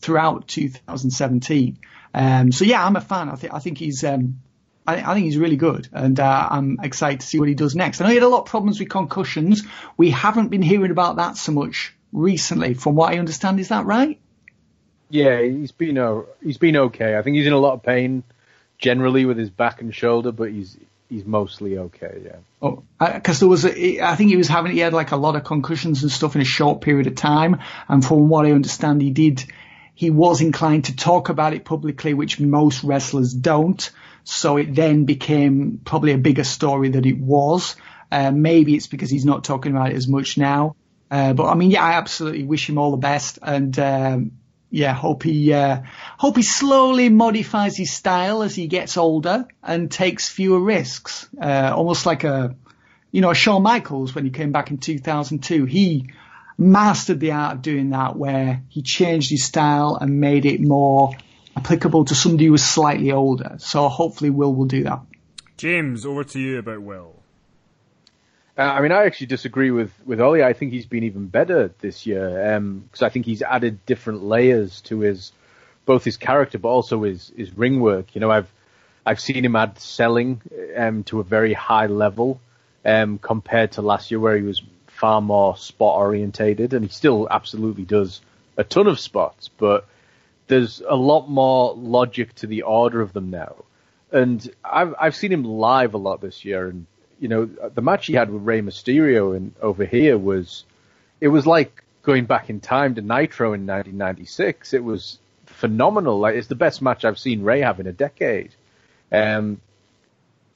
throughout 0.00 0.48
2017. 0.48 1.78
Um, 2.14 2.50
so 2.50 2.64
yeah, 2.64 2.84
I'm 2.84 2.96
a 2.96 3.00
fan. 3.00 3.30
I 3.30 3.36
think 3.36 3.54
I 3.54 3.60
think 3.60 3.78
he's 3.78 4.02
um, 4.02 4.40
I, 4.86 4.96
I, 4.96 5.14
think 5.14 5.24
he's 5.24 5.38
really 5.38 5.56
good, 5.56 5.88
and 5.92 6.18
uh, 6.18 6.48
I'm 6.50 6.78
excited 6.82 7.20
to 7.20 7.26
see 7.26 7.38
what 7.38 7.48
he 7.48 7.54
does 7.54 7.76
next. 7.76 8.00
I 8.00 8.04
know 8.04 8.10
he 8.10 8.16
had 8.16 8.24
a 8.24 8.28
lot 8.28 8.40
of 8.40 8.46
problems 8.46 8.80
with 8.80 8.90
concussions. 8.90 9.62
We 9.96 10.10
haven't 10.10 10.48
been 10.48 10.62
hearing 10.62 10.90
about 10.90 11.16
that 11.16 11.36
so 11.36 11.52
much 11.52 11.94
recently, 12.12 12.74
from 12.74 12.96
what 12.96 13.14
I 13.14 13.18
understand. 13.18 13.60
Is 13.60 13.68
that 13.68 13.86
right? 13.86 14.20
Yeah, 15.08 15.40
he's 15.40 15.72
been 15.72 15.96
uh, 15.96 16.22
he's 16.42 16.58
been 16.58 16.76
okay. 16.76 17.16
I 17.16 17.22
think 17.22 17.36
he's 17.36 17.46
in 17.46 17.52
a 17.52 17.58
lot 17.58 17.74
of 17.74 17.82
pain 17.84 18.24
generally 18.78 19.24
with 19.24 19.38
his 19.38 19.50
back 19.50 19.80
and 19.80 19.94
shoulder, 19.94 20.32
but 20.32 20.50
he's 20.50 20.76
he's 21.12 21.24
mostly 21.24 21.78
okay. 21.78 22.22
Yeah. 22.24 22.36
Oh, 22.60 22.82
because 22.98 23.40
there 23.40 23.48
was, 23.48 23.64
a, 23.64 24.00
I 24.00 24.16
think 24.16 24.30
he 24.30 24.36
was 24.36 24.48
having, 24.48 24.72
he 24.72 24.78
had 24.78 24.94
like 24.94 25.12
a 25.12 25.16
lot 25.16 25.36
of 25.36 25.44
concussions 25.44 26.02
and 26.02 26.10
stuff 26.10 26.34
in 26.34 26.40
a 26.40 26.46
short 26.46 26.80
period 26.80 27.06
of 27.06 27.14
time, 27.14 27.60
and 27.88 28.04
from 28.04 28.28
what 28.28 28.46
I 28.46 28.52
understand, 28.52 29.02
he 29.02 29.10
did, 29.10 29.44
he 29.94 30.10
was 30.10 30.40
inclined 30.40 30.86
to 30.86 30.96
talk 30.96 31.28
about 31.28 31.52
it 31.52 31.64
publicly, 31.64 32.14
which 32.14 32.40
most 32.40 32.82
wrestlers 32.82 33.32
don't. 33.32 33.90
So 34.24 34.56
it 34.56 34.74
then 34.74 35.04
became 35.04 35.80
probably 35.84 36.12
a 36.12 36.18
bigger 36.18 36.44
story 36.44 36.88
than 36.88 37.04
it 37.04 37.18
was. 37.18 37.76
Uh, 38.10 38.30
maybe 38.30 38.74
it's 38.74 38.86
because 38.86 39.10
he's 39.10 39.24
not 39.24 39.44
talking 39.44 39.72
about 39.72 39.90
it 39.90 39.96
as 39.96 40.06
much 40.06 40.38
now. 40.38 40.76
Uh, 41.10 41.32
but 41.34 41.46
I 41.46 41.54
mean, 41.54 41.70
yeah, 41.70 41.84
I 41.84 41.92
absolutely 41.94 42.44
wish 42.44 42.68
him 42.68 42.78
all 42.78 42.92
the 42.92 42.96
best, 42.96 43.38
and 43.42 43.78
um, 43.78 44.32
yeah, 44.72 44.94
hope 44.94 45.22
he 45.22 45.52
uh, 45.52 45.82
hope 46.16 46.36
he 46.36 46.42
slowly 46.42 47.10
modifies 47.10 47.76
his 47.76 47.92
style 47.92 48.42
as 48.42 48.54
he 48.54 48.68
gets 48.68 48.96
older 48.96 49.46
and 49.62 49.90
takes 49.90 50.30
fewer 50.30 50.58
risks. 50.58 51.28
Uh, 51.38 51.74
almost 51.76 52.06
like 52.06 52.24
a, 52.24 52.56
you 53.10 53.20
know, 53.20 53.30
a 53.30 53.34
Shawn 53.34 53.62
Michaels 53.62 54.14
when 54.14 54.24
he 54.24 54.30
came 54.30 54.50
back 54.50 54.70
in 54.70 54.78
2002, 54.78 55.66
he 55.66 56.08
mastered 56.56 57.20
the 57.20 57.32
art 57.32 57.56
of 57.56 57.62
doing 57.62 57.90
that, 57.90 58.16
where 58.16 58.62
he 58.70 58.80
changed 58.80 59.28
his 59.28 59.44
style 59.44 59.98
and 60.00 60.20
made 60.20 60.46
it 60.46 60.62
more 60.62 61.12
applicable 61.54 62.06
to 62.06 62.14
somebody 62.14 62.46
who 62.46 62.52
was 62.52 62.64
slightly 62.64 63.12
older. 63.12 63.56
So 63.58 63.90
hopefully, 63.90 64.30
Will 64.30 64.54
will 64.54 64.64
do 64.64 64.84
that. 64.84 65.00
James, 65.58 66.06
over 66.06 66.24
to 66.24 66.40
you 66.40 66.58
about 66.58 66.80
Will. 66.80 67.21
Uh, 68.56 68.62
I 68.62 68.82
mean, 68.82 68.92
I 68.92 69.04
actually 69.04 69.28
disagree 69.28 69.70
with 69.70 69.92
with 70.04 70.20
Ollie. 70.20 70.44
I 70.44 70.52
think 70.52 70.72
he's 70.72 70.86
been 70.86 71.04
even 71.04 71.26
better 71.26 71.72
this 71.80 72.04
year 72.04 72.28
because 72.82 73.02
um, 73.02 73.06
I 73.06 73.08
think 73.08 73.24
he's 73.24 73.42
added 73.42 73.84
different 73.86 74.24
layers 74.24 74.82
to 74.82 75.00
his 75.00 75.32
both 75.86 76.04
his 76.04 76.16
character, 76.16 76.58
but 76.58 76.68
also 76.68 77.02
his 77.02 77.32
his 77.34 77.56
ring 77.56 77.80
work. 77.80 78.14
You 78.14 78.20
know, 78.20 78.30
I've 78.30 78.52
I've 79.06 79.20
seen 79.20 79.42
him 79.44 79.56
add 79.56 79.78
selling 79.78 80.42
um, 80.76 81.04
to 81.04 81.20
a 81.20 81.24
very 81.24 81.54
high 81.54 81.86
level 81.86 82.40
um, 82.84 83.18
compared 83.18 83.72
to 83.72 83.82
last 83.82 84.10
year, 84.10 84.20
where 84.20 84.36
he 84.36 84.42
was 84.42 84.62
far 84.86 85.22
more 85.22 85.56
spot 85.56 85.96
orientated, 85.96 86.74
and 86.74 86.84
he 86.84 86.90
still 86.90 87.26
absolutely 87.30 87.84
does 87.84 88.20
a 88.58 88.64
ton 88.64 88.86
of 88.86 89.00
spots, 89.00 89.48
but 89.48 89.86
there's 90.46 90.82
a 90.86 90.94
lot 90.94 91.28
more 91.28 91.74
logic 91.74 92.34
to 92.34 92.46
the 92.46 92.62
order 92.62 93.00
of 93.00 93.14
them 93.14 93.30
now. 93.30 93.64
And 94.10 94.46
I've 94.62 94.94
I've 95.00 95.16
seen 95.16 95.32
him 95.32 95.44
live 95.44 95.94
a 95.94 95.98
lot 95.98 96.20
this 96.20 96.44
year, 96.44 96.68
and 96.68 96.86
you 97.22 97.28
know, 97.28 97.44
the 97.44 97.80
match 97.80 98.06
he 98.06 98.14
had 98.14 98.30
with 98.30 98.42
Rey 98.42 98.62
Mysterio 98.62 99.36
in, 99.36 99.54
over 99.62 99.84
here 99.84 100.18
was, 100.18 100.64
it 101.20 101.28
was 101.28 101.46
like 101.46 101.84
going 102.02 102.24
back 102.24 102.50
in 102.50 102.58
time 102.58 102.96
to 102.96 103.00
Nitro 103.00 103.52
in 103.52 103.64
1996. 103.64 104.74
It 104.74 104.82
was 104.82 105.20
phenomenal. 105.46 106.18
Like, 106.18 106.34
it's 106.34 106.48
the 106.48 106.56
best 106.56 106.82
match 106.82 107.04
I've 107.04 107.20
seen 107.20 107.44
Rey 107.44 107.60
have 107.60 107.78
in 107.78 107.86
a 107.86 107.92
decade. 107.92 108.50
Um, 109.12 109.60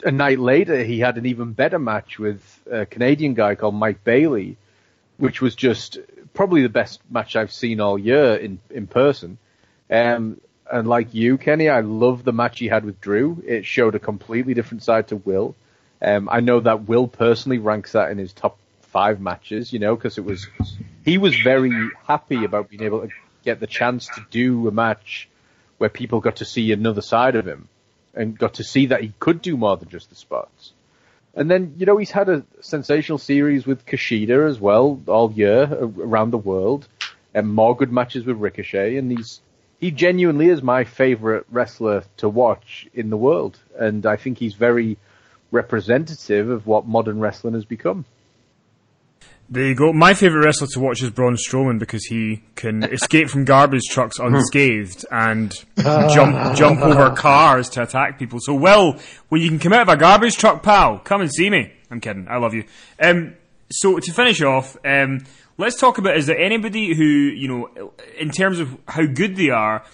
a 0.02 0.10
night 0.10 0.40
later, 0.40 0.82
he 0.82 0.98
had 0.98 1.18
an 1.18 1.26
even 1.26 1.52
better 1.52 1.78
match 1.78 2.18
with 2.18 2.42
a 2.68 2.84
Canadian 2.84 3.34
guy 3.34 3.54
called 3.54 3.76
Mike 3.76 4.02
Bailey, 4.02 4.56
which 5.18 5.40
was 5.40 5.54
just 5.54 5.98
probably 6.34 6.62
the 6.62 6.68
best 6.68 7.00
match 7.08 7.36
I've 7.36 7.52
seen 7.52 7.80
all 7.80 7.96
year 7.96 8.34
in, 8.34 8.58
in 8.70 8.88
person. 8.88 9.38
Um, 9.88 10.40
and 10.68 10.88
like 10.88 11.14
you, 11.14 11.38
Kenny, 11.38 11.68
I 11.68 11.82
love 11.82 12.24
the 12.24 12.32
match 12.32 12.58
he 12.58 12.66
had 12.66 12.84
with 12.84 13.00
Drew. 13.00 13.40
It 13.46 13.64
showed 13.64 13.94
a 13.94 14.00
completely 14.00 14.52
different 14.52 14.82
side 14.82 15.06
to 15.08 15.16
Will. 15.16 15.54
Um, 16.02 16.28
I 16.30 16.40
know 16.40 16.60
that 16.60 16.86
Will 16.86 17.08
personally 17.08 17.58
ranks 17.58 17.92
that 17.92 18.10
in 18.10 18.18
his 18.18 18.32
top 18.32 18.58
five 18.82 19.20
matches, 19.20 19.72
you 19.72 19.78
know, 19.78 19.96
because 19.96 20.18
it 20.18 20.24
was 20.24 20.46
he 21.04 21.18
was 21.18 21.36
very 21.38 21.90
happy 22.06 22.44
about 22.44 22.68
being 22.68 22.82
able 22.82 23.02
to 23.02 23.08
get 23.44 23.60
the 23.60 23.66
chance 23.66 24.06
to 24.06 24.24
do 24.30 24.68
a 24.68 24.70
match 24.70 25.28
where 25.78 25.90
people 25.90 26.20
got 26.20 26.36
to 26.36 26.44
see 26.44 26.72
another 26.72 27.02
side 27.02 27.36
of 27.36 27.46
him 27.46 27.68
and 28.14 28.38
got 28.38 28.54
to 28.54 28.64
see 28.64 28.86
that 28.86 29.02
he 29.02 29.12
could 29.18 29.42
do 29.42 29.56
more 29.56 29.76
than 29.76 29.88
just 29.88 30.08
the 30.08 30.14
spots. 30.16 30.72
And 31.34 31.50
then, 31.50 31.74
you 31.76 31.84
know, 31.84 31.98
he's 31.98 32.10
had 32.10 32.30
a 32.30 32.44
sensational 32.60 33.18
series 33.18 33.66
with 33.66 33.84
Kushida 33.84 34.48
as 34.48 34.58
well 34.58 35.02
all 35.06 35.30
year 35.30 35.68
around 35.70 36.30
the 36.30 36.38
world, 36.38 36.88
and 37.34 37.52
more 37.52 37.76
good 37.76 37.92
matches 37.92 38.24
with 38.24 38.38
Ricochet, 38.38 38.96
and 38.96 39.10
he's 39.10 39.40
he 39.78 39.90
genuinely 39.90 40.48
is 40.48 40.62
my 40.62 40.84
favorite 40.84 41.44
wrestler 41.50 42.04
to 42.16 42.30
watch 42.30 42.88
in 42.94 43.10
the 43.10 43.16
world, 43.18 43.58
and 43.78 44.06
I 44.06 44.16
think 44.16 44.38
he's 44.38 44.54
very 44.54 44.96
representative 45.50 46.50
of 46.50 46.66
what 46.66 46.86
modern 46.86 47.20
wrestling 47.20 47.54
has 47.54 47.64
become. 47.64 48.04
There 49.48 49.64
you 49.64 49.76
go. 49.76 49.92
My 49.92 50.14
favourite 50.14 50.44
wrestler 50.44 50.66
to 50.72 50.80
watch 50.80 51.02
is 51.02 51.10
Braun 51.10 51.36
Strowman 51.36 51.78
because 51.78 52.04
he 52.06 52.42
can 52.56 52.82
escape 52.92 53.28
from 53.28 53.44
garbage 53.44 53.84
trucks 53.88 54.18
unscathed 54.18 55.06
and 55.10 55.52
jump 55.78 56.56
jump 56.56 56.80
over 56.80 57.14
cars 57.14 57.68
to 57.70 57.82
attack 57.82 58.18
people. 58.18 58.40
So, 58.42 58.54
well, 58.54 58.98
when 59.28 59.42
you 59.42 59.48
can 59.48 59.60
come 59.60 59.72
out 59.72 59.82
of 59.82 59.88
a 59.88 59.96
garbage 59.96 60.36
truck, 60.36 60.64
pal, 60.64 60.98
come 60.98 61.20
and 61.20 61.32
see 61.32 61.48
me. 61.48 61.72
I'm 61.92 62.00
kidding. 62.00 62.26
I 62.28 62.38
love 62.38 62.54
you. 62.54 62.64
Um, 63.00 63.36
so 63.70 64.00
to 64.00 64.12
finish 64.12 64.42
off, 64.42 64.76
um, 64.84 65.24
let's 65.58 65.78
talk 65.78 65.98
about 65.98 66.16
is 66.16 66.26
there 66.26 66.38
anybody 66.38 66.96
who 66.96 67.04
you 67.04 67.46
know, 67.46 67.92
in 68.18 68.30
terms 68.30 68.58
of 68.58 68.76
how 68.88 69.06
good 69.06 69.36
they 69.36 69.50
are, 69.50 69.84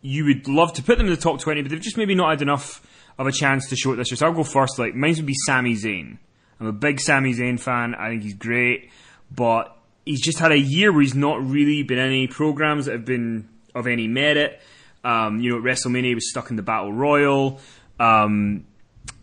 you 0.00 0.24
would 0.24 0.48
love 0.48 0.72
to 0.74 0.82
put 0.82 0.96
them 0.96 1.08
in 1.08 1.12
the 1.12 1.20
top 1.20 1.40
twenty, 1.40 1.60
but 1.60 1.70
they've 1.70 1.80
just 1.80 1.98
maybe 1.98 2.14
not 2.14 2.30
had 2.30 2.40
enough 2.40 2.80
of 3.18 3.26
a 3.26 3.32
chance 3.32 3.68
to 3.68 3.76
show 3.76 3.92
it 3.92 3.96
this 3.96 4.10
year. 4.10 4.16
So 4.16 4.26
I'll 4.26 4.32
go 4.32 4.44
first. 4.44 4.78
Like 4.78 4.94
mine 4.94 5.14
would 5.16 5.26
be 5.26 5.34
Sami 5.46 5.74
Zayn. 5.74 6.18
I'm 6.60 6.66
a 6.66 6.72
big 6.72 7.00
Sami 7.00 7.34
Zayn 7.34 7.58
fan. 7.58 7.94
I 7.94 8.08
think 8.10 8.22
he's 8.22 8.34
great, 8.34 8.90
but 9.30 9.76
he's 10.04 10.20
just 10.20 10.38
had 10.38 10.52
a 10.52 10.58
year 10.58 10.92
where 10.92 11.02
he's 11.02 11.14
not 11.14 11.42
really 11.44 11.82
been 11.82 11.98
in 11.98 12.08
any 12.08 12.26
programs 12.26 12.86
that 12.86 12.92
have 12.92 13.04
been 13.04 13.48
of 13.74 13.86
any 13.86 14.06
merit. 14.06 14.60
Um, 15.02 15.40
you 15.40 15.50
know, 15.50 15.58
WrestleMania 15.58 16.04
he 16.04 16.14
was 16.14 16.30
stuck 16.30 16.50
in 16.50 16.56
the 16.56 16.62
Battle 16.62 16.92
Royal, 16.92 17.60
um, 18.00 18.64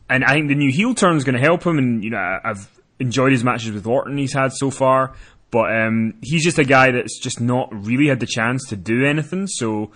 and 0.09 0.23
I 0.23 0.34
think 0.34 0.49
the 0.49 0.55
new 0.55 0.72
heel 0.72 0.93
turn 0.93 1.15
is 1.15 1.23
going 1.23 1.35
to 1.35 1.41
help 1.41 1.65
him. 1.65 1.77
And 1.77 2.03
you 2.03 2.11
know, 2.11 2.39
I've 2.43 2.69
enjoyed 2.99 3.31
his 3.31 3.43
matches 3.43 3.72
with 3.72 3.88
Orton 3.88 4.18
he's 4.18 4.34
had 4.34 4.53
so 4.53 4.69
far, 4.69 5.15
but 5.49 5.76
um, 5.76 6.13
he's 6.22 6.43
just 6.43 6.59
a 6.59 6.63
guy 6.63 6.91
that's 6.91 7.19
just 7.19 7.41
not 7.41 7.69
really 7.73 8.07
had 8.07 8.19
the 8.19 8.27
chance 8.27 8.68
to 8.69 8.76
do 8.76 9.05
anything. 9.05 9.47
So, 9.47 9.91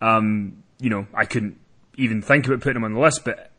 um, 0.00 0.64
you 0.80 0.90
know, 0.90 1.06
I 1.14 1.24
couldn't 1.24 1.58
even 1.98 2.22
think 2.22 2.46
about 2.46 2.60
putting 2.60 2.76
him 2.76 2.84
on 2.84 2.94
the 2.94 3.00
list, 3.00 3.24
but 3.24 3.50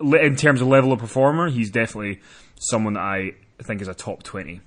in 0.00 0.36
terms 0.36 0.60
of 0.60 0.66
level 0.66 0.92
of 0.92 0.98
performer, 0.98 1.48
he's 1.48 1.70
definitely 1.70 2.20
someone 2.58 2.94
that 2.94 3.00
I 3.02 3.34
think 3.62 3.80
is 3.80 3.88
a 3.88 3.94
top 3.94 4.22
20. 4.22 4.60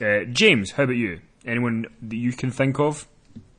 Uh, 0.00 0.24
James, 0.24 0.72
how 0.72 0.84
about 0.84 0.96
you? 0.96 1.20
Anyone 1.44 1.86
that 2.00 2.16
you 2.16 2.32
can 2.32 2.50
think 2.50 2.80
of? 2.80 3.06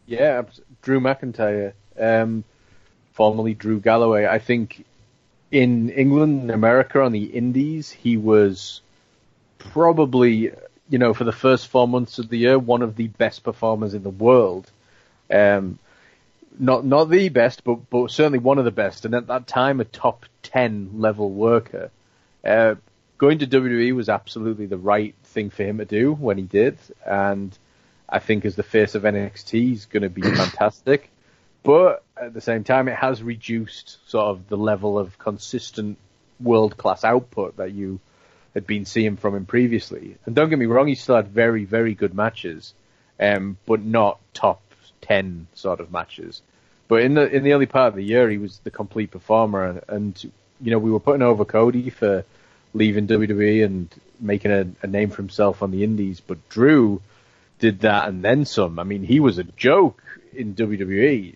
Yeah, 0.06 0.44
Drew 0.82 1.00
McIntyre, 1.00 1.74
um, 1.98 2.44
formerly 3.14 3.54
Drew 3.54 3.80
Galloway. 3.80 4.26
I 4.26 4.40
think 4.40 4.86
in 5.52 5.90
England 5.90 6.42
and 6.42 6.52
America 6.52 7.02
on 7.02 7.12
the 7.12 7.26
Indies, 7.26 7.92
he 7.92 8.18
was 8.18 8.82
probably, 9.60 10.52
you 10.90 10.98
know, 10.98 11.14
for 11.14 11.24
the 11.24 11.32
first 11.32 11.68
four 11.68 11.88
months 11.88 12.18
of 12.20 12.30
the 12.30 12.38
year, 12.38 12.58
one 12.58 12.82
of 12.82 12.96
the 12.96 13.08
best 13.08 13.44
performers 13.44 13.94
in 13.94 14.04
the 14.04 14.10
world. 14.10 14.70
Um, 15.32 15.78
not 16.60 16.86
not 16.86 17.10
the 17.10 17.30
best, 17.30 17.64
but 17.64 17.90
but 17.90 18.12
certainly 18.12 18.40
one 18.40 18.60
of 18.60 18.66
the 18.66 18.72
best, 18.72 19.06
and 19.06 19.16
at 19.16 19.28
that 19.28 19.48
time 19.48 19.80
a 19.80 19.86
top 19.86 20.26
ten 20.42 20.92
level 20.96 21.30
worker. 21.30 21.92
Uh, 22.44 22.76
going 23.18 23.40
to 23.40 23.48
WWE 23.48 23.96
was 23.96 24.10
absolutely 24.10 24.66
the 24.66 24.78
right 24.78 25.16
thing 25.24 25.50
for 25.50 25.64
him 25.64 25.78
to 25.78 25.86
do 25.86 26.14
when 26.14 26.38
he 26.38 26.44
did, 26.44 26.78
and 27.06 27.58
I 28.10 28.20
think 28.20 28.46
as 28.46 28.56
the 28.56 28.64
face 28.64 28.96
of 28.96 29.04
NXT 29.04 29.52
he's 29.52 29.86
going 29.86 30.04
to 30.04 30.10
be 30.10 30.22
fantastic. 30.36 31.10
But 31.64 32.04
at 32.18 32.34
the 32.34 32.42
same 32.42 32.66
time, 32.66 32.90
it 32.90 32.96
has 32.96 33.24
reduced 33.24 33.98
sort 34.10 34.26
of 34.26 34.50
the 34.50 34.58
level 34.58 35.00
of 35.00 35.18
consistent 35.18 35.98
world 36.40 36.76
class 36.76 37.06
output 37.06 37.58
that 37.58 37.72
you 37.72 38.02
had 38.54 38.68
been 38.68 38.86
seeing 38.86 39.16
from 39.16 39.36
him 39.36 39.46
previously. 39.46 40.18
And 40.26 40.36
don't 40.36 40.50
get 40.50 40.60
me 40.60 40.66
wrong, 40.66 40.88
he 40.88 40.96
still 40.96 41.16
had 41.16 41.30
very, 41.30 41.64
very 41.64 41.96
good 41.96 42.14
matches, 42.14 42.74
um, 43.20 43.58
but 43.66 43.82
not 43.82 44.20
top 44.34 44.62
ten 45.04 45.48
sort 45.54 45.80
of 45.80 45.92
matches. 45.92 46.42
But 46.88 47.02
in 47.02 47.14
the 47.14 47.30
in 47.30 47.44
the 47.44 47.54
early 47.54 47.66
part 47.66 47.90
of 47.90 47.96
the 47.96 48.04
year, 48.04 48.30
he 48.30 48.38
was 48.38 48.60
the 48.60 48.72
complete 48.72 49.12
performer, 49.12 49.84
and, 49.88 50.32
you 50.62 50.72
know 50.72 50.80
we 50.80 50.92
were 50.92 51.00
putting 51.00 51.22
over 51.22 51.46
Cody 51.46 51.90
for 51.90 52.24
leaving 52.74 53.08
WWE 53.08 53.66
and 53.66 53.90
making 54.20 54.52
a, 54.52 54.68
a 54.82 54.88
name 54.88 55.10
for 55.10 55.18
himself 55.18 55.62
on 55.62 55.72
the 55.72 55.84
Indies, 55.84 56.20
but 56.20 56.50
Drew 56.50 57.02
did 57.60 57.82
that 57.82 58.08
and 58.08 58.24
then 58.24 58.46
some. 58.46 58.80
I 58.80 58.84
mean, 58.84 59.04
he 59.04 59.20
was 59.20 59.38
a 59.38 59.44
joke 59.44 60.02
in 60.34 60.56
WWE 60.56 61.36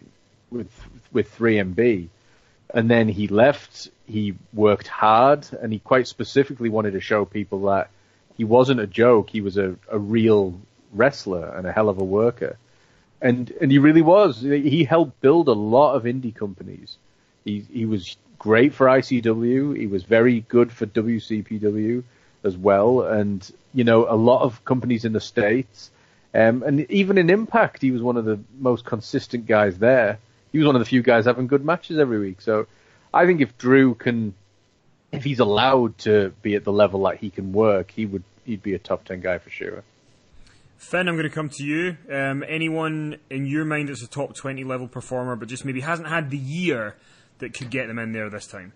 with 0.49 0.71
with 1.11 1.37
3MB, 1.37 2.07
and 2.73 2.89
then 2.89 3.07
he 3.07 3.27
left. 3.27 3.89
He 4.07 4.35
worked 4.53 4.87
hard, 4.87 5.47
and 5.61 5.73
he 5.73 5.79
quite 5.79 6.07
specifically 6.07 6.69
wanted 6.69 6.91
to 6.91 7.01
show 7.01 7.25
people 7.25 7.63
that 7.63 7.89
he 8.37 8.43
wasn't 8.43 8.79
a 8.79 8.87
joke. 8.87 9.29
He 9.29 9.41
was 9.41 9.57
a, 9.57 9.75
a 9.89 9.99
real 9.99 10.59
wrestler 10.93 11.53
and 11.55 11.67
a 11.67 11.71
hell 11.71 11.89
of 11.89 11.99
a 11.99 12.03
worker, 12.03 12.57
and 13.21 13.51
and 13.61 13.71
he 13.71 13.79
really 13.79 14.01
was. 14.01 14.41
He 14.41 14.83
helped 14.83 15.19
build 15.21 15.47
a 15.47 15.53
lot 15.53 15.95
of 15.95 16.03
indie 16.03 16.35
companies. 16.35 16.97
He 17.45 17.65
he 17.71 17.85
was 17.85 18.17
great 18.39 18.73
for 18.73 18.87
ICW. 18.87 19.77
He 19.77 19.87
was 19.87 20.03
very 20.03 20.41
good 20.41 20.71
for 20.71 20.85
WCPW 20.85 22.03
as 22.43 22.55
well, 22.55 23.01
and 23.01 23.49
you 23.73 23.83
know 23.83 24.07
a 24.09 24.15
lot 24.15 24.41
of 24.43 24.63
companies 24.65 25.05
in 25.05 25.13
the 25.13 25.21
states. 25.21 25.91
Um, 26.33 26.61
and 26.61 26.91
even 26.91 27.17
in 27.17 27.29
Impact, 27.29 27.81
he 27.81 27.89
was 27.89 28.01
one 28.01 28.17
of 28.17 28.25
the 28.25 28.39
most 28.59 28.85
consistent 28.85 29.47
guys 29.47 29.79
there 29.79 30.19
he 30.51 30.57
was 30.57 30.65
one 30.65 30.75
of 30.75 30.79
the 30.79 30.85
few 30.85 31.01
guys 31.01 31.25
having 31.25 31.47
good 31.47 31.63
matches 31.63 31.97
every 31.97 32.19
week. 32.19 32.41
So 32.41 32.67
I 33.13 33.25
think 33.25 33.41
if 33.41 33.57
Drew 33.57 33.93
can, 33.93 34.33
if 35.11 35.23
he's 35.23 35.39
allowed 35.39 35.97
to 35.99 36.33
be 36.41 36.55
at 36.55 36.63
the 36.63 36.71
level 36.71 37.03
that 37.03 37.17
he 37.17 37.29
can 37.29 37.53
work, 37.53 37.91
he 37.91 38.05
would 38.05 38.23
he'd 38.45 38.63
be 38.63 38.73
a 38.73 38.79
top 38.79 39.05
ten 39.05 39.21
guy 39.21 39.37
for 39.37 39.49
sure. 39.49 39.83
Finn, 40.77 41.07
I'm 41.07 41.15
going 41.15 41.27
to 41.27 41.33
come 41.33 41.49
to 41.49 41.63
you. 41.63 41.97
Um, 42.11 42.43
anyone 42.47 43.17
in 43.29 43.45
your 43.45 43.65
mind 43.65 43.89
that's 43.89 44.03
a 44.03 44.07
top 44.07 44.35
20 44.35 44.63
level 44.63 44.87
performer, 44.87 45.35
but 45.35 45.47
just 45.47 45.65
maybe 45.65 45.81
hasn't 45.81 46.07
had 46.07 46.29
the 46.29 46.37
year 46.37 46.95
that 47.39 47.53
could 47.53 47.69
get 47.69 47.87
them 47.87 47.99
in 47.99 48.11
there 48.11 48.29
this 48.29 48.47
time? 48.47 48.73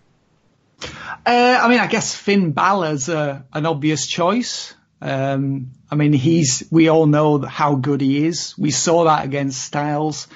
Uh, 1.24 1.60
I 1.62 1.68
mean, 1.68 1.78
I 1.78 1.86
guess 1.86 2.14
Finn 2.14 2.52
Balor's 2.52 3.08
a, 3.08 3.44
an 3.52 3.66
obvious 3.66 4.06
choice. 4.06 4.74
Um, 5.00 5.70
I 5.90 5.94
mean, 5.94 6.12
he's, 6.12 6.64
we 6.70 6.88
all 6.88 7.06
know 7.06 7.40
how 7.40 7.76
good 7.76 8.00
he 8.00 8.26
is. 8.26 8.56
We 8.58 8.70
saw 8.70 9.04
that 9.04 9.24
against 9.24 9.62
Styles 9.62 10.28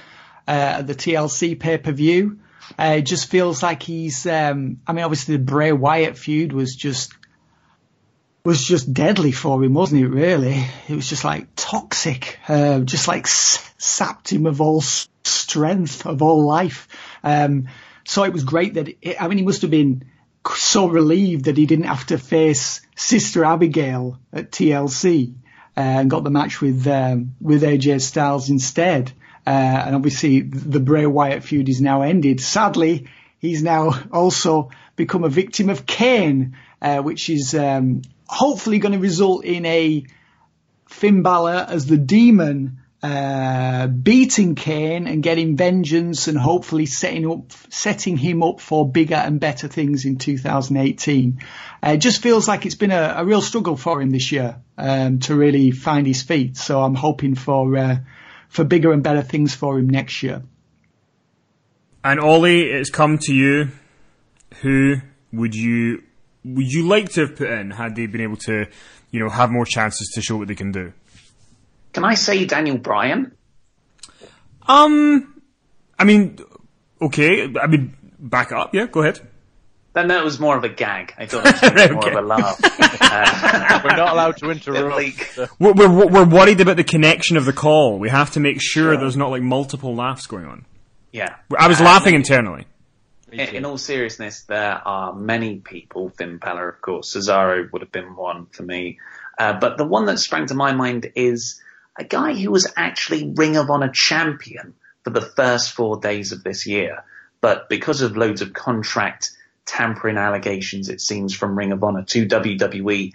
uh, 0.47 0.83
the 0.83 0.95
TLC 0.95 1.59
pay 1.59 1.79
per 1.79 1.93
view. 1.93 2.39
Uh, 2.79 2.97
it 2.99 3.03
just 3.03 3.29
feels 3.29 3.63
like 3.63 3.83
he's. 3.83 4.27
Um, 4.27 4.81
I 4.87 4.93
mean, 4.93 5.05
obviously 5.05 5.37
the 5.37 5.43
Bray 5.43 5.73
Wyatt 5.73 6.17
feud 6.17 6.53
was 6.53 6.75
just 6.75 7.13
was 8.47 8.65
just 8.65 8.93
deadly 8.93 9.33
for 9.33 9.63
him, 9.63 9.75
wasn't 9.75 10.03
it? 10.03 10.09
Really, 10.09 10.65
it 10.89 10.95
was 10.95 11.09
just 11.09 11.25
like 11.25 11.49
toxic, 11.57 12.39
uh, 12.49 12.81
just 12.81 13.09
like 13.09 13.25
s- 13.25 13.71
sapped 13.79 14.33
him 14.33 14.47
of 14.47 14.61
all 14.61 14.79
s- 14.81 15.09
strength, 15.25 16.07
of 16.07 16.23
all 16.23 16.45
life. 16.47 16.89
Um, 17.23 17.69
so 18.05 18.23
it 18.25 18.33
was 18.33 18.45
great 18.45 18.75
that. 18.75 18.89
It, 19.03 19.21
I 19.21 19.29
mean, 19.29 19.39
he 19.39 19.45
must 19.45 19.63
have 19.63 19.71
been 19.71 20.05
so 20.55 20.89
relieved 20.89 21.47
that 21.47 21.57
he 21.57 21.67
didn't 21.67 21.87
have 21.87 22.07
to 22.07 22.19
face 22.19 22.81
Sister 22.95 23.45
Abigail 23.45 24.19
at 24.33 24.53
TLC 24.53 25.35
uh, 25.77 25.81
and 25.81 26.11
got 26.11 26.23
the 26.25 26.31
match 26.31 26.61
with 26.61 26.87
um, 26.87 27.35
with 27.41 27.63
AJ 27.63 28.01
Styles 28.01 28.49
instead. 28.49 29.13
Uh, 29.47 29.51
and 29.87 29.95
obviously 29.95 30.41
the 30.41 30.81
Bray 30.81 31.07
Wyatt 31.07 31.45
feud 31.45 31.69
is 31.69 31.81
now 31.81 32.03
ended. 32.03 32.41
Sadly, 32.41 33.07
he's 33.39 33.63
now 33.63 33.93
also 34.13 34.71
become 34.97 35.23
a 35.25 35.29
victim 35.29 35.69
of 35.69 35.87
Kane, 35.87 36.57
uh, 36.83 36.99
which 36.99 37.31
is 37.31 37.55
um, 37.55 38.03
hopefully 38.29 38.79
going 38.79 38.93
to 38.93 38.99
result 38.99 39.45
in 39.45 39.67
a 39.67 40.05
Finn 40.89 41.23
Balor 41.23 41.67
as 41.69 41.87
the 41.87 41.99
demon 41.99 42.79
uh, 43.03 43.87
beating 43.87 44.55
Kane 44.55 45.07
and 45.07 45.23
getting 45.23 45.57
vengeance 45.57 46.29
and 46.29 46.39
hopefully 46.39 46.87
setting 46.87 47.31
up 47.31 47.53
setting 47.71 48.17
him 48.17 48.43
up 48.43 48.61
for 48.61 48.91
bigger 48.91 49.15
and 49.15 49.39
better 49.39 49.69
things 49.69 50.05
in 50.05 50.17
2018. 50.17 51.41
Uh, 51.85 51.91
it 51.91 51.99
just 51.99 52.23
feels 52.23 52.49
like 52.49 52.67
it's 52.67 52.75
been 52.75 52.91
a, 52.91 53.15
a 53.19 53.25
real 53.25 53.43
struggle 53.43 53.77
for 53.77 54.01
him 54.01 54.11
this 54.11 54.33
year 54.33 54.57
um, 54.79 55.19
to 55.21 55.37
really 55.37 55.71
find 55.71 56.07
his 56.07 56.23
feet. 56.23 56.57
So 56.57 56.83
I'm 56.83 56.95
hoping 56.95 57.35
for 57.35 57.77
uh, 57.77 57.99
for 58.49 58.65
bigger 58.65 58.93
and 58.93 59.03
better 59.03 59.23
things 59.23 59.55
for 59.55 59.79
him 59.79 59.89
next 59.89 60.23
year. 60.23 60.43
And 62.03 62.19
Ollie, 62.19 62.63
it's 62.63 62.91
come 62.91 63.19
to 63.19 63.35
you. 63.35 63.69
Who 64.63 64.97
would 65.33 65.55
you 65.55 66.03
would 66.55 66.73
you 66.73 66.87
like 66.87 67.11
to 67.11 67.23
have 67.23 67.37
put 67.37 67.51
in 67.51 67.71
had 67.71 67.97
they 67.97 68.07
been 68.07 68.21
able 68.21 68.37
to, 68.37 68.67
you 69.11 69.21
know, 69.21 69.29
have 69.29 69.51
more 69.51 69.65
chances 69.65 70.13
to 70.15 70.23
show 70.23 70.37
what 70.37 70.49
they 70.49 70.55
can 70.55 70.71
do? 70.71 70.93
Can 71.93 72.05
I 72.05 72.15
say 72.15 72.45
Daniel 72.45 72.79
Bryan? 72.79 73.33
Um, 74.69 75.43
I 75.99 76.05
mean, 76.05 76.39
okay. 77.01 77.53
I 77.61 77.67
mean, 77.67 77.97
back 78.19 78.53
up. 78.53 78.75
Yeah, 78.75 78.87
go 78.87 79.03
ahead. 79.03 79.21
Then 79.95 80.09
that 80.09 80.23
was 80.23 80.39
more 80.39 80.57
of 80.59 80.63
a 80.63 80.69
gag. 80.69 81.15
I 81.17 81.25
thought 81.25 81.47
it 81.47 81.75
was 81.75 81.91
more 81.91 82.11
of 82.11 82.25
a 82.25 82.27
laugh. 82.27 82.61
Uh, 82.63 83.81
we're 83.85 83.97
not 83.97 84.13
allowed 84.13 84.37
to 84.37 84.51
interrupt. 84.51 85.39
We're, 85.59 85.73
we're, 85.73 86.07
we're 86.07 86.25
worried 86.27 86.61
about 86.61 86.77
the 86.77 86.85
connection 86.85 87.39
of 87.39 87.47
the 87.47 87.55
call. 87.55 87.99
We 87.99 88.11
have 88.11 88.33
to 88.33 88.41
make 88.41 88.61
sure, 88.61 88.93
sure. 88.93 88.97
there's 88.99 89.17
not 89.17 89.31
like 89.31 89.43
multiple 89.43 89.95
laughs 89.95 90.27
going 90.27 90.45
on. 90.45 90.67
Yeah. 91.13 91.37
I 91.59 91.67
was 91.67 91.81
uh, 91.81 91.85
laughing 91.85 92.15
internally. 92.15 92.67
In, 93.33 93.41
in, 93.41 93.65
all 93.65 93.79
seriousness, 93.79 94.43
there 94.43 94.81
are 94.87 95.13
many 95.13 95.59
people, 95.59 96.11
Finn 96.11 96.39
Balor, 96.39 96.69
of 96.69 96.81
course, 96.81 97.15
Cesaro 97.15 97.71
would 97.73 97.83
have 97.83 97.91
been 97.91 98.15
one 98.15 98.47
for 98.47 98.63
me. 98.63 98.99
Uh, 99.37 99.55
but 99.55 99.79
the 99.79 99.85
one 99.85 100.07
that 100.07 100.19
sprang 100.19 100.47
to 100.47 100.55
my 100.55 100.73
mind 100.73 101.11
is 101.17 101.61
a 101.99 102.05
guy 102.05 102.35
who 102.35 102.51
was 102.51 102.73
actually 102.77 103.33
Ring 103.35 103.57
of 103.57 103.69
Honor 103.69 103.91
champion 103.91 104.75
for 105.03 105.11
the 105.11 105.21
first 105.21 105.73
four 105.73 105.99
days 105.99 106.33
of 106.33 106.45
this 106.45 106.67
year. 106.67 107.05
But 107.41 107.69
because 107.69 108.01
of 108.01 108.17
loads 108.17 108.43
of 108.43 108.53
contract 108.53 109.33
tampering 109.67 110.19
allegations, 110.19 110.89
it 110.89 111.01
seems, 111.01 111.35
from 111.35 111.59
Ring 111.59 111.73
of 111.73 111.83
Honor 111.83 112.05
to 112.05 112.27
WWE, 112.27 113.13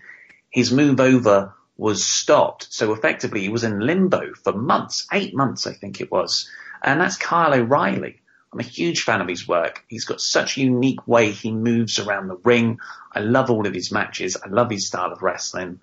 his 0.49 0.71
move 0.71 0.99
over 0.99 1.53
was 1.77 2.05
stopped. 2.05 2.67
So 2.71 2.93
effectively, 2.93 3.41
he 3.41 3.49
was 3.49 3.63
in 3.63 3.79
limbo 3.79 4.33
for 4.33 4.53
months, 4.53 5.07
eight 5.11 5.35
months, 5.35 5.65
I 5.65 5.73
think 5.73 6.01
it 6.01 6.11
was. 6.11 6.49
And 6.83 6.99
that's 7.01 7.17
Kyle 7.17 7.53
O'Reilly. 7.53 8.20
I'm 8.53 8.59
a 8.59 8.63
huge 8.63 9.03
fan 9.03 9.21
of 9.21 9.27
his 9.27 9.47
work. 9.47 9.83
He's 9.87 10.05
got 10.05 10.19
such 10.19 10.57
a 10.57 10.61
unique 10.61 11.07
way 11.07 11.31
he 11.31 11.51
moves 11.51 11.99
around 11.99 12.27
the 12.27 12.37
ring. 12.43 12.79
I 13.13 13.19
love 13.21 13.49
all 13.49 13.65
of 13.65 13.73
his 13.73 13.91
matches. 13.91 14.35
I 14.43 14.49
love 14.49 14.69
his 14.69 14.87
style 14.87 15.11
of 15.11 15.21
wrestling. 15.21 15.79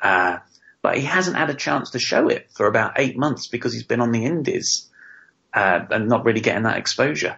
Uh, 0.00 0.38
but 0.82 0.98
he 0.98 1.04
hasn't 1.04 1.36
had 1.36 1.48
a 1.48 1.54
chance 1.54 1.90
to 1.90 1.98
show 1.98 2.28
it 2.28 2.50
for 2.52 2.66
about 2.66 2.94
eight 2.96 3.16
months 3.16 3.46
because 3.46 3.72
he's 3.72 3.84
been 3.84 4.00
on 4.00 4.12
the 4.12 4.24
indies, 4.26 4.90
uh, 5.54 5.80
and 5.90 6.08
not 6.08 6.24
really 6.24 6.40
getting 6.40 6.64
that 6.64 6.76
exposure. 6.76 7.36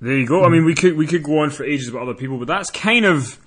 There 0.00 0.16
you 0.16 0.26
go. 0.26 0.44
I 0.44 0.48
mean, 0.48 0.64
we 0.64 0.74
could 0.74 0.96
we 0.96 1.06
could 1.06 1.24
go 1.24 1.38
on 1.40 1.50
for 1.50 1.64
ages 1.64 1.88
about 1.88 2.02
other 2.02 2.14
people, 2.14 2.38
but 2.38 2.46
that's 2.46 2.70
kind 2.70 3.04
of 3.04 3.38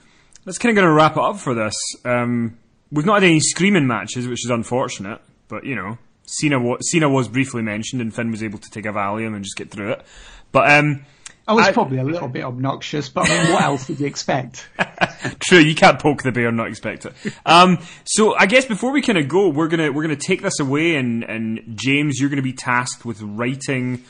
that's 0.43 0.57
kind 0.57 0.71
of 0.71 0.75
going 0.75 0.87
to 0.87 0.93
wrap 0.93 1.13
it 1.15 1.23
up 1.23 1.37
for 1.37 1.53
this. 1.53 1.75
Um, 2.03 2.57
we've 2.91 3.05
not 3.05 3.21
had 3.21 3.29
any 3.29 3.39
screaming 3.39 3.87
matches, 3.87 4.27
which 4.27 4.43
is 4.43 4.49
unfortunate, 4.49 5.21
but 5.47 5.63
you 5.63 5.75
know, 5.75 5.97
Cena 6.25 6.59
was, 6.59 6.89
Cena 6.89 7.09
was 7.09 7.27
briefly 7.27 7.61
mentioned, 7.61 8.01
and 8.01 8.13
Finn 8.13 8.31
was 8.31 8.43
able 8.43 8.59
to 8.59 8.69
take 8.69 8.85
a 8.85 8.89
Valium 8.89 9.35
and 9.35 9.43
just 9.43 9.57
get 9.57 9.71
through 9.71 9.91
it. 9.91 10.05
But 10.51 10.71
um, 10.71 11.05
I 11.47 11.53
was 11.53 11.67
I, 11.67 11.71
probably 11.71 11.97
a 11.97 12.03
little 12.03 12.27
bit 12.27 12.43
obnoxious, 12.43 13.09
but 13.09 13.29
I 13.29 13.43
mean, 13.43 13.53
what 13.53 13.63
else 13.63 13.87
did 13.87 13.99
you 13.99 14.05
expect? 14.05 14.69
True, 15.39 15.59
you 15.59 15.75
can't 15.75 15.99
poke 15.99 16.23
the 16.23 16.31
bear 16.31 16.47
and 16.47 16.57
not 16.57 16.67
expect 16.67 17.05
it. 17.05 17.13
Um, 17.45 17.79
so 18.05 18.35
I 18.35 18.45
guess 18.45 18.65
before 18.65 18.91
we 18.91 19.01
kind 19.01 19.17
of 19.17 19.27
go, 19.27 19.49
we're 19.49 19.67
gonna 19.67 19.91
we're 19.91 20.03
gonna 20.03 20.15
take 20.15 20.41
this 20.41 20.59
away, 20.59 20.95
and 20.95 21.23
and 21.23 21.61
James, 21.75 22.19
you're 22.19 22.29
gonna 22.29 22.41
be 22.41 22.53
tasked 22.53 23.05
with 23.05 23.21
writing 23.21 24.03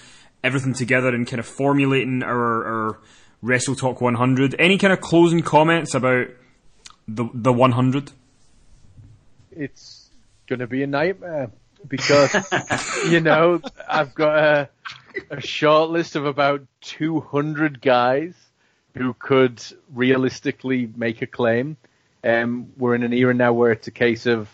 everything 0.43 0.73
together 0.73 1.09
and 1.09 1.27
kind 1.27 1.39
of 1.39 1.45
formulating 1.45 2.23
our, 2.23 2.65
our 2.65 2.99
Wrestle 3.41 3.75
Talk 3.75 4.01
100. 4.01 4.55
Any 4.59 4.77
kind 4.77 4.93
of 4.93 5.01
closing 5.01 5.41
comments 5.41 5.93
about 5.93 6.27
the 7.07 7.29
the 7.33 7.53
100? 7.53 8.11
It's 9.51 10.09
going 10.47 10.59
to 10.59 10.67
be 10.67 10.83
a 10.83 10.87
nightmare 10.87 11.51
because 11.87 12.33
you 13.09 13.19
know 13.21 13.61
I've 13.87 14.13
got 14.13 14.37
a, 14.37 14.69
a 15.29 15.41
short 15.41 15.89
list 15.89 16.15
of 16.15 16.25
about 16.25 16.61
200 16.81 17.81
guys 17.81 18.33
who 18.95 19.13
could 19.13 19.63
realistically 19.93 20.91
make 20.95 21.21
a 21.21 21.27
claim. 21.27 21.77
Um, 22.23 22.73
we're 22.77 22.95
in 22.95 23.03
an 23.03 23.13
era 23.13 23.33
now 23.33 23.53
where 23.53 23.71
it's 23.71 23.87
a 23.87 23.91
case 23.91 24.25
of 24.25 24.49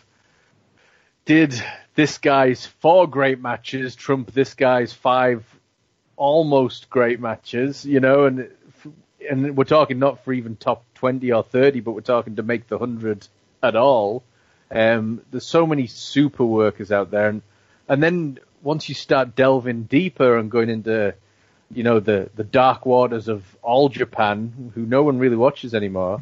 did 1.25 1.61
this 1.95 2.17
guy's 2.17 2.65
four 2.65 3.07
great 3.07 3.41
matches 3.41 3.95
trump 3.95 4.31
this 4.31 4.53
guy's 4.53 4.93
five 4.93 5.43
almost 6.17 6.89
great 6.89 7.21
matches, 7.21 7.85
you 7.85 8.01
know, 8.01 8.25
and 8.25 8.49
and 9.29 9.55
we're 9.55 9.63
talking 9.63 9.99
not 9.99 10.23
for 10.25 10.33
even 10.33 10.57
top 10.57 10.83
twenty 10.95 11.31
or 11.31 11.43
thirty, 11.43 11.79
but 11.79 11.93
we're 11.93 12.01
talking 12.01 12.35
to 12.35 12.43
make 12.43 12.67
the 12.67 12.77
hundred 12.77 13.25
at 13.63 13.75
all. 13.75 14.23
Um, 14.69 15.21
there's 15.31 15.45
so 15.45 15.65
many 15.65 15.87
super 15.87 16.45
workers 16.45 16.91
out 16.91 17.11
there, 17.11 17.29
and 17.29 17.41
and 17.87 18.03
then 18.03 18.39
once 18.61 18.89
you 18.89 18.95
start 18.95 19.35
delving 19.35 19.83
deeper 19.83 20.37
and 20.37 20.51
going 20.51 20.69
into, 20.69 21.15
you 21.71 21.83
know, 21.83 21.99
the 21.99 22.29
the 22.35 22.43
dark 22.43 22.85
waters 22.85 23.27
of 23.27 23.43
all 23.61 23.89
Japan, 23.89 24.71
who 24.75 24.85
no 24.85 25.03
one 25.03 25.19
really 25.19 25.37
watches 25.37 25.73
anymore, 25.73 26.19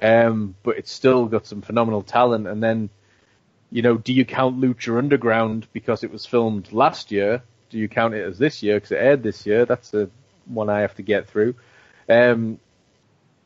um, 0.00 0.54
but 0.62 0.76
it's 0.78 0.92
still 0.92 1.26
got 1.26 1.46
some 1.46 1.62
phenomenal 1.62 2.02
talent. 2.02 2.46
And 2.46 2.62
then, 2.62 2.90
you 3.70 3.82
know, 3.82 3.96
do 3.96 4.12
you 4.12 4.24
count 4.24 4.60
Lucha 4.60 4.98
Underground 4.98 5.66
because 5.72 6.04
it 6.04 6.10
was 6.10 6.26
filmed 6.26 6.72
last 6.72 7.10
year? 7.10 7.42
Do 7.70 7.78
you 7.78 7.88
count 7.88 8.14
it 8.14 8.24
as 8.24 8.38
this 8.38 8.62
year 8.62 8.76
because 8.76 8.92
it 8.92 8.96
aired 8.96 9.22
this 9.22 9.46
year? 9.46 9.64
That's 9.64 9.90
the 9.90 10.10
one 10.44 10.68
I 10.68 10.80
have 10.80 10.94
to 10.96 11.02
get 11.02 11.28
through. 11.28 11.54
Um, 12.08 12.60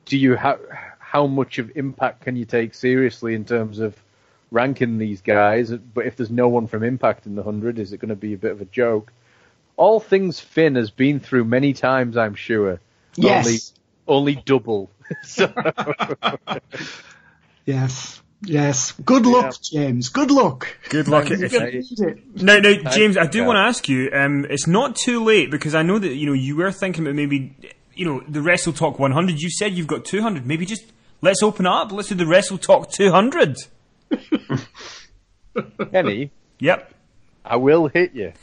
do 0.04 0.18
you 0.18 0.34
have 0.34 0.60
how 0.98 1.26
much 1.26 1.58
of 1.58 1.76
impact 1.76 2.22
can 2.22 2.36
you 2.36 2.44
take 2.44 2.74
seriously 2.74 3.34
in 3.34 3.44
terms 3.44 3.78
of 3.78 3.96
ranking 4.50 4.98
these 4.98 5.20
guys? 5.22 5.70
But 5.70 6.06
if 6.06 6.16
there's 6.16 6.30
no 6.30 6.48
one 6.48 6.66
from 6.66 6.82
Impact 6.82 7.26
in 7.26 7.34
the 7.34 7.42
hundred, 7.42 7.78
is 7.78 7.92
it 7.92 7.98
going 7.98 8.08
to 8.10 8.16
be 8.16 8.34
a 8.34 8.38
bit 8.38 8.52
of 8.52 8.60
a 8.60 8.64
joke? 8.66 9.12
All 9.76 10.00
things 10.00 10.38
Finn 10.40 10.74
has 10.76 10.90
been 10.90 11.20
through 11.20 11.44
many 11.44 11.72
times, 11.72 12.16
I'm 12.16 12.34
sure. 12.34 12.80
Yes. 13.16 13.72
Only, 14.06 14.34
only 14.34 14.42
double. 14.44 14.90
so, 15.24 15.52
Yes. 17.66 18.22
Yes. 18.42 18.92
Good 19.04 19.26
luck, 19.26 19.54
James. 19.62 20.08
Good 20.08 20.30
luck. 20.30 20.66
Good 20.88 21.08
luck. 21.08 21.28
You're 21.28 21.44
If- 21.44 21.52
gonna 21.52 21.70
need 21.72 21.84
it. 22.00 22.42
No, 22.42 22.58
no, 22.58 22.74
James, 22.90 23.16
I 23.18 23.26
do 23.26 23.40
Yeah. 23.40 23.46
want 23.46 23.56
to 23.56 23.60
ask 23.60 23.88
you. 23.88 24.10
Um, 24.12 24.46
it's 24.48 24.66
not 24.66 24.96
too 24.96 25.22
late 25.22 25.50
because 25.50 25.74
I 25.74 25.82
know 25.82 25.98
that 25.98 26.14
you 26.14 26.26
know 26.26 26.32
you 26.32 26.56
were 26.56 26.72
thinking 26.72 27.04
about 27.04 27.16
maybe 27.16 27.54
you 27.94 28.06
know 28.06 28.22
the 28.26 28.40
Wrestle 28.40 28.72
Talk 28.72 28.98
100. 28.98 29.40
You 29.40 29.50
said 29.50 29.72
you've 29.74 29.86
got 29.86 30.06
200. 30.06 30.46
Maybe 30.46 30.64
just 30.64 30.84
let's 31.20 31.42
open 31.42 31.66
up. 31.66 31.92
Let's 31.92 32.08
do 32.08 32.14
the 32.14 32.26
Wrestle 32.26 32.56
Talk 32.58 32.90
200. 32.90 33.56
Kenny, 35.92 36.30
Yep. 36.58 36.94
I 37.42 37.56
will 37.56 37.88
hit 37.88 38.12
you. 38.14 38.32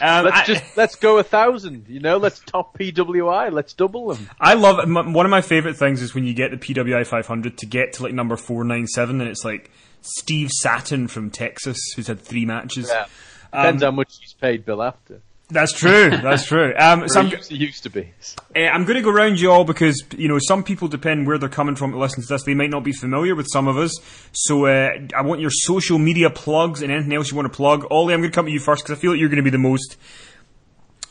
Um, 0.00 0.24
let's 0.24 0.38
I- 0.40 0.44
just 0.46 0.76
let's 0.76 0.94
go 0.96 1.18
a 1.18 1.22
thousand. 1.22 1.86
You 1.88 2.00
know, 2.00 2.16
let's 2.16 2.38
top 2.40 2.76
PWI. 2.78 3.52
Let's 3.52 3.72
double 3.74 4.08
them. 4.14 4.28
I 4.40 4.54
love 4.54 4.78
m- 4.80 5.12
one 5.12 5.26
of 5.26 5.30
my 5.30 5.40
favorite 5.42 5.76
things 5.76 6.00
is 6.02 6.14
when 6.14 6.24
you 6.24 6.32
get 6.34 6.50
the 6.50 6.56
PWI 6.56 7.06
500 7.06 7.58
to 7.58 7.66
get 7.66 7.92
to 7.94 8.02
like 8.04 8.12
number 8.14 8.36
497 8.36 9.20
and 9.20 9.28
it's 9.30 9.44
like 9.44 9.70
Steve 10.00 10.50
Saturn 10.50 11.08
from 11.08 11.30
Texas 11.30 11.76
who's 11.94 12.06
had 12.06 12.20
three 12.20 12.44
matches. 12.46 12.88
Yeah. 12.88 13.06
Depends 13.52 13.82
Um, 13.82 13.92
how 13.92 13.96
much 13.96 14.16
he's 14.20 14.32
paid 14.34 14.64
Bill 14.64 14.82
Apter. 14.82 15.20
That's 15.50 15.72
true. 15.72 16.10
That's 16.10 16.44
true. 16.44 16.74
Um, 16.80 17.08
so 17.08 17.20
I'm, 17.20 17.28
used, 17.28 17.52
used 17.52 17.82
to 17.82 17.90
be. 17.90 18.12
Uh, 18.56 18.60
I'm 18.60 18.84
going 18.84 18.96
to 18.96 19.02
go 19.02 19.10
round 19.10 19.38
you 19.38 19.50
all 19.50 19.64
because 19.64 20.02
you 20.16 20.28
know 20.28 20.38
some 20.38 20.64
people 20.64 20.88
depend 20.88 21.26
where 21.26 21.36
they're 21.36 21.48
coming 21.48 21.76
from 21.76 21.92
to 21.92 21.98
listen 21.98 22.22
to 22.22 22.28
this. 22.28 22.44
They 22.44 22.54
might 22.54 22.70
not 22.70 22.84
be 22.84 22.92
familiar 22.92 23.34
with 23.34 23.46
some 23.52 23.68
of 23.68 23.76
us, 23.76 23.94
so 24.32 24.66
uh, 24.66 24.90
I 25.14 25.22
want 25.22 25.40
your 25.40 25.50
social 25.50 25.98
media 25.98 26.30
plugs 26.30 26.80
and 26.82 26.90
anything 26.90 27.12
else 27.12 27.30
you 27.30 27.36
want 27.36 27.52
to 27.52 27.56
plug. 27.56 27.86
Ollie, 27.90 28.14
I'm 28.14 28.20
going 28.20 28.30
to 28.30 28.34
come 28.34 28.46
to 28.46 28.52
you 28.52 28.60
first 28.60 28.84
because 28.84 28.98
I 28.98 29.00
feel 29.00 29.10
like 29.10 29.20
you're 29.20 29.28
going 29.28 29.38
to 29.38 29.42
be 29.42 29.50
the 29.50 29.58
most. 29.58 29.96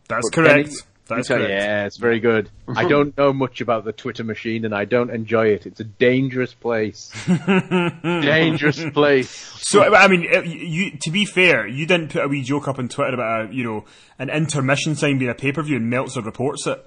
That's 0.06 0.28
But 0.28 0.34
correct. 0.34 0.68
Kenny- 0.68 0.80
That's 1.08 1.30
Okay, 1.30 1.40
correct. 1.46 1.50
Yeah, 1.64 1.86
it's 1.86 1.96
very 1.96 2.20
good. 2.20 2.50
I 2.68 2.84
don't 2.94 3.16
know 3.16 3.32
much 3.32 3.62
about 3.62 3.84
the 3.86 3.92
Twitter 3.92 4.22
machine, 4.22 4.66
and 4.66 4.74
I 4.74 4.84
don't 4.84 5.08
enjoy 5.10 5.46
it. 5.46 5.64
It's 5.64 5.80
a 5.80 5.84
dangerous 5.84 6.52
place. 6.52 7.10
dangerous 8.04 8.84
place. 8.90 9.30
So 9.62 9.94
I 9.94 10.08
mean, 10.08 10.26
uh, 10.34 10.42
you 10.42 10.90
to 11.02 11.10
be 11.10 11.24
fair, 11.24 11.66
you 11.66 11.86
didn't 11.86 12.08
put 12.12 12.22
a 12.22 12.28
wee 12.28 12.42
joke 12.42 12.68
up 12.68 12.78
on 12.78 12.88
Twitter 12.88 13.14
about 13.14 13.50
a, 13.50 13.54
you 13.54 13.64
know 13.64 13.84
an 14.18 14.28
intermission 14.30 14.94
sign 14.94 15.18
being 15.18 15.30
a 15.30 15.34
pay 15.34 15.52
per 15.52 15.62
view, 15.62 15.76
and 15.76 15.88
Meltzer 15.88 16.20
reports 16.20 16.66
it. 16.66 16.84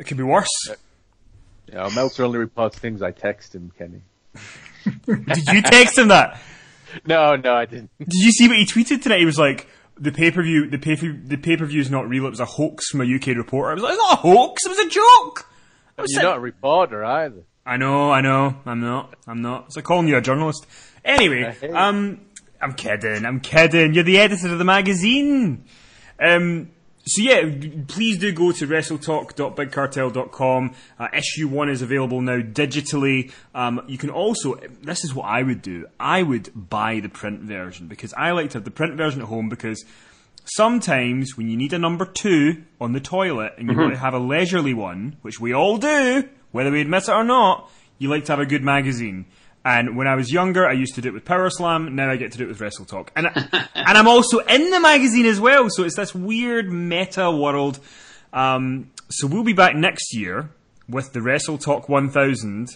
It 0.00 0.06
could 0.06 0.16
be 0.16 0.22
worse. 0.22 0.48
Yeah, 1.70 1.90
Meltzer 1.94 2.24
only 2.24 2.38
reports 2.38 2.78
things 2.78 3.02
I 3.02 3.10
text 3.10 3.54
him, 3.54 3.70
Kenny. 3.76 4.00
Did 5.06 5.46
you 5.52 5.62
text 5.62 5.98
him 5.98 6.08
that? 6.08 6.40
No, 7.06 7.36
no, 7.36 7.54
I 7.54 7.66
didn't. 7.66 7.90
Did 7.98 8.08
you 8.14 8.32
see 8.32 8.48
what 8.48 8.56
he 8.56 8.64
tweeted 8.64 9.02
tonight? 9.02 9.20
He 9.20 9.26
was 9.26 9.38
like, 9.38 9.68
"The 9.96 10.10
pay 10.10 10.30
per 10.30 10.42
view, 10.42 10.68
the 10.68 10.78
pay 10.78 10.94
the 10.94 11.36
pay 11.36 11.56
per 11.58 11.66
view 11.66 11.80
is 11.80 11.90
not 11.90 12.08
real. 12.08 12.26
It 12.26 12.30
was 12.30 12.40
a 12.40 12.46
hoax 12.46 12.88
from 12.88 13.02
a 13.02 13.04
UK 13.04 13.36
reporter." 13.36 13.70
I 13.70 13.74
was 13.74 13.82
like, 13.82 13.92
"It's 13.92 14.02
not 14.02 14.12
a 14.14 14.22
hoax. 14.22 14.64
It 14.64 14.70
was 14.70 14.78
a 14.78 14.88
joke." 14.88 15.46
I 15.98 16.02
was 16.02 16.12
You're 16.12 16.22
not 16.22 16.38
a 16.38 16.40
reporter 16.40 17.04
either. 17.04 17.42
I 17.66 17.76
know, 17.76 18.10
I 18.10 18.22
know, 18.22 18.56
I'm 18.64 18.80
not, 18.80 19.14
I'm 19.26 19.42
not. 19.42 19.66
It's 19.66 19.76
like 19.76 19.84
calling 19.84 20.08
you 20.08 20.16
a 20.16 20.22
journalist. 20.22 20.66
Anyway, 21.04 21.54
um, 21.74 22.22
I'm 22.60 22.72
kidding, 22.72 23.26
I'm 23.26 23.40
kidding. 23.40 23.92
You're 23.92 24.04
the 24.04 24.18
editor 24.18 24.50
of 24.50 24.58
the 24.58 24.64
magazine. 24.64 25.66
Um, 26.18 26.70
so 27.06 27.22
yeah, 27.22 27.50
please 27.88 28.18
do 28.18 28.30
go 28.30 28.52
to 28.52 28.66
WrestleTalk.BigCartel.com. 28.66 30.74
Uh, 30.98 31.08
issue 31.14 31.48
one 31.48 31.70
is 31.70 31.82
available 31.82 32.20
now 32.20 32.40
digitally. 32.40 33.32
Um, 33.54 33.82
you 33.88 33.96
can 33.96 34.10
also, 34.10 34.56
this 34.82 35.02
is 35.04 35.14
what 35.14 35.24
I 35.24 35.42
would 35.42 35.62
do. 35.62 35.86
I 35.98 36.22
would 36.22 36.50
buy 36.54 37.00
the 37.00 37.08
print 37.08 37.40
version 37.40 37.88
because 37.88 38.12
I 38.14 38.32
like 38.32 38.50
to 38.50 38.58
have 38.58 38.64
the 38.64 38.70
print 38.70 38.96
version 38.96 39.22
at 39.22 39.28
home 39.28 39.48
because 39.48 39.82
sometimes 40.44 41.36
when 41.36 41.48
you 41.48 41.56
need 41.56 41.72
a 41.72 41.78
number 41.78 42.04
two 42.04 42.64
on 42.80 42.92
the 42.92 43.00
toilet 43.00 43.54
and 43.56 43.70
you 43.70 43.76
want 43.76 43.92
to 43.92 43.98
have 43.98 44.14
a 44.14 44.18
leisurely 44.18 44.74
one, 44.74 45.16
which 45.22 45.40
we 45.40 45.54
all 45.54 45.78
do, 45.78 46.28
whether 46.52 46.70
we 46.70 46.82
admit 46.82 47.04
it 47.04 47.12
or 47.12 47.24
not, 47.24 47.70
you 47.98 48.10
like 48.10 48.26
to 48.26 48.32
have 48.32 48.40
a 48.40 48.46
good 48.46 48.62
magazine. 48.62 49.24
And 49.64 49.96
when 49.96 50.06
I 50.06 50.14
was 50.14 50.32
younger, 50.32 50.66
I 50.66 50.72
used 50.72 50.94
to 50.94 51.02
do 51.02 51.08
it 51.10 51.12
with 51.12 51.24
Power 51.26 51.50
Slam. 51.50 51.94
Now 51.94 52.10
I 52.10 52.16
get 52.16 52.32
to 52.32 52.38
do 52.38 52.44
it 52.44 52.48
with 52.48 52.60
Wrestle 52.60 52.86
Talk, 52.86 53.12
and 53.14 53.26
and 53.74 53.98
I'm 53.98 54.08
also 54.08 54.38
in 54.38 54.70
the 54.70 54.80
magazine 54.80 55.26
as 55.26 55.38
well. 55.38 55.68
So 55.68 55.84
it's 55.84 55.96
this 55.96 56.14
weird 56.14 56.70
meta 56.72 57.30
world. 57.30 57.78
Um, 58.32 58.90
so 59.10 59.26
we'll 59.26 59.44
be 59.44 59.52
back 59.52 59.74
next 59.76 60.14
year 60.14 60.50
with 60.88 61.12
the 61.12 61.20
Wrestle 61.20 61.58
Talk 61.58 61.88
1000. 61.88 62.68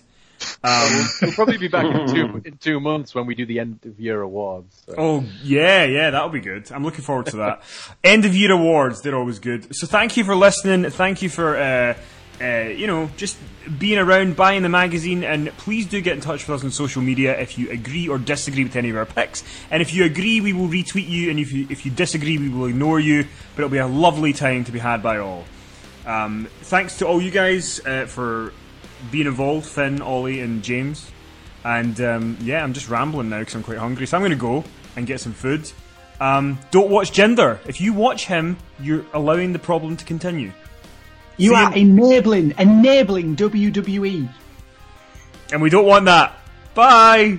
Um, 0.62 1.06
We'll 1.22 1.32
probably 1.32 1.56
be 1.58 1.68
back 1.68 1.86
in 1.86 2.06
two 2.12 2.42
in 2.44 2.58
two 2.58 2.80
months 2.80 3.14
when 3.14 3.24
we 3.24 3.34
do 3.34 3.46
the 3.46 3.60
end 3.60 3.78
of 3.86 3.98
year 3.98 4.20
awards. 4.20 4.82
so. 4.86 4.94
Oh 4.98 5.24
yeah, 5.42 5.84
yeah, 5.84 6.10
that'll 6.10 6.28
be 6.28 6.40
good. 6.40 6.70
I'm 6.70 6.84
looking 6.84 7.04
forward 7.04 7.26
to 7.26 7.36
that. 7.38 7.62
End 8.02 8.24
of 8.26 8.34
year 8.36 8.52
awards, 8.52 9.00
they're 9.00 9.16
always 9.16 9.38
good. 9.38 9.74
So 9.74 9.86
thank 9.86 10.16
you 10.18 10.24
for 10.24 10.34
listening. 10.36 10.90
Thank 10.90 11.22
you 11.22 11.30
for 11.30 11.56
uh, 11.56 11.94
uh, 12.40 12.68
you 12.68 12.86
know, 12.86 13.10
just 13.16 13.36
being 13.78 13.98
around, 13.98 14.36
buying 14.36 14.62
the 14.62 14.68
magazine, 14.68 15.24
and 15.24 15.48
please 15.58 15.86
do 15.86 16.00
get 16.00 16.14
in 16.14 16.20
touch 16.20 16.46
with 16.46 16.56
us 16.56 16.64
on 16.64 16.70
social 16.70 17.02
media 17.02 17.38
if 17.38 17.58
you 17.58 17.70
agree 17.70 18.08
or 18.08 18.18
disagree 18.18 18.64
with 18.64 18.76
any 18.76 18.90
of 18.90 18.96
our 18.96 19.06
picks. 19.06 19.44
And 19.70 19.80
if 19.80 19.94
you 19.94 20.04
agree, 20.04 20.40
we 20.40 20.52
will 20.52 20.68
retweet 20.68 21.08
you, 21.08 21.30
and 21.30 21.38
if 21.38 21.52
you 21.52 21.66
if 21.70 21.84
you 21.84 21.90
disagree, 21.90 22.38
we 22.38 22.48
will 22.48 22.66
ignore 22.66 23.00
you. 23.00 23.26
But 23.54 23.62
it'll 23.62 23.70
be 23.70 23.78
a 23.78 23.86
lovely 23.86 24.32
time 24.32 24.64
to 24.64 24.72
be 24.72 24.78
had 24.78 25.02
by 25.02 25.18
all. 25.18 25.44
Um, 26.06 26.48
thanks 26.62 26.98
to 26.98 27.06
all 27.06 27.22
you 27.22 27.30
guys 27.30 27.80
uh, 27.86 28.06
for 28.06 28.52
being 29.10 29.26
involved, 29.26 29.66
Finn, 29.66 30.02
Ollie, 30.02 30.40
and 30.40 30.62
James. 30.62 31.10
And 31.64 31.98
um, 32.00 32.36
yeah, 32.42 32.62
I'm 32.62 32.74
just 32.74 32.90
rambling 32.90 33.30
now 33.30 33.38
because 33.38 33.54
I'm 33.54 33.62
quite 33.62 33.78
hungry, 33.78 34.06
so 34.06 34.16
I'm 34.16 34.22
going 34.22 34.30
to 34.30 34.36
go 34.36 34.64
and 34.96 35.06
get 35.06 35.20
some 35.20 35.32
food. 35.32 35.70
Um, 36.20 36.58
don't 36.70 36.90
watch 36.90 37.12
Jinder. 37.12 37.58
If 37.66 37.80
you 37.80 37.92
watch 37.92 38.26
him, 38.26 38.56
you're 38.78 39.04
allowing 39.12 39.52
the 39.52 39.58
problem 39.58 39.96
to 39.96 40.04
continue. 40.04 40.52
You 41.36 41.50
See 41.50 41.56
are 41.56 41.74
enabling, 41.74 42.54
enabling. 42.58 43.36
WWE. 43.36 44.28
and 45.52 45.62
we 45.62 45.70
don't 45.70 45.86
want 45.86 46.04
that. 46.06 46.38
Bye. 46.74 47.38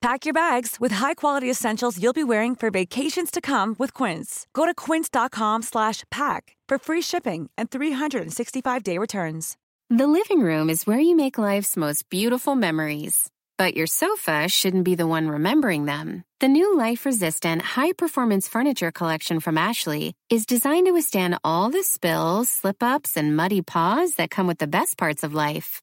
Pack 0.00 0.24
your 0.24 0.32
bags 0.32 0.78
with 0.80 0.92
high-quality 0.92 1.50
essentials 1.50 2.02
you'll 2.02 2.14
be 2.14 2.24
wearing 2.24 2.56
for 2.56 2.70
vacations 2.70 3.30
to 3.30 3.42
come 3.42 3.76
with 3.78 3.92
Quince. 3.92 4.46
Go 4.54 4.64
to 4.64 4.72
quince.com 4.72 5.60
slash 5.60 6.04
pack 6.10 6.56
for 6.66 6.78
free 6.78 7.02
shipping 7.02 7.50
and 7.58 7.70
365-day 7.70 8.96
returns. 8.96 9.58
The 9.90 10.06
living 10.06 10.40
room 10.40 10.70
is 10.70 10.86
where 10.86 11.00
you 11.00 11.14
make 11.14 11.36
life's 11.36 11.76
most 11.76 12.08
beautiful 12.08 12.54
memories. 12.54 13.28
But 13.58 13.76
your 13.76 13.86
sofa 13.86 14.48
shouldn't 14.48 14.86
be 14.86 14.94
the 14.94 15.06
one 15.06 15.28
remembering 15.28 15.84
them. 15.84 16.24
The 16.38 16.48
new 16.48 16.78
life 16.78 17.04
resistant, 17.04 17.60
high 17.60 17.92
performance 17.92 18.48
furniture 18.48 18.90
collection 18.90 19.38
from 19.38 19.58
Ashley 19.58 20.14
is 20.30 20.46
designed 20.46 20.86
to 20.86 20.92
withstand 20.92 21.36
all 21.44 21.68
the 21.68 21.82
spills, 21.82 22.48
slip 22.48 22.82
ups, 22.82 23.18
and 23.18 23.36
muddy 23.36 23.60
paws 23.60 24.14
that 24.14 24.30
come 24.30 24.46
with 24.46 24.58
the 24.58 24.66
best 24.66 24.96
parts 24.96 25.24
of 25.24 25.34
life. 25.34 25.82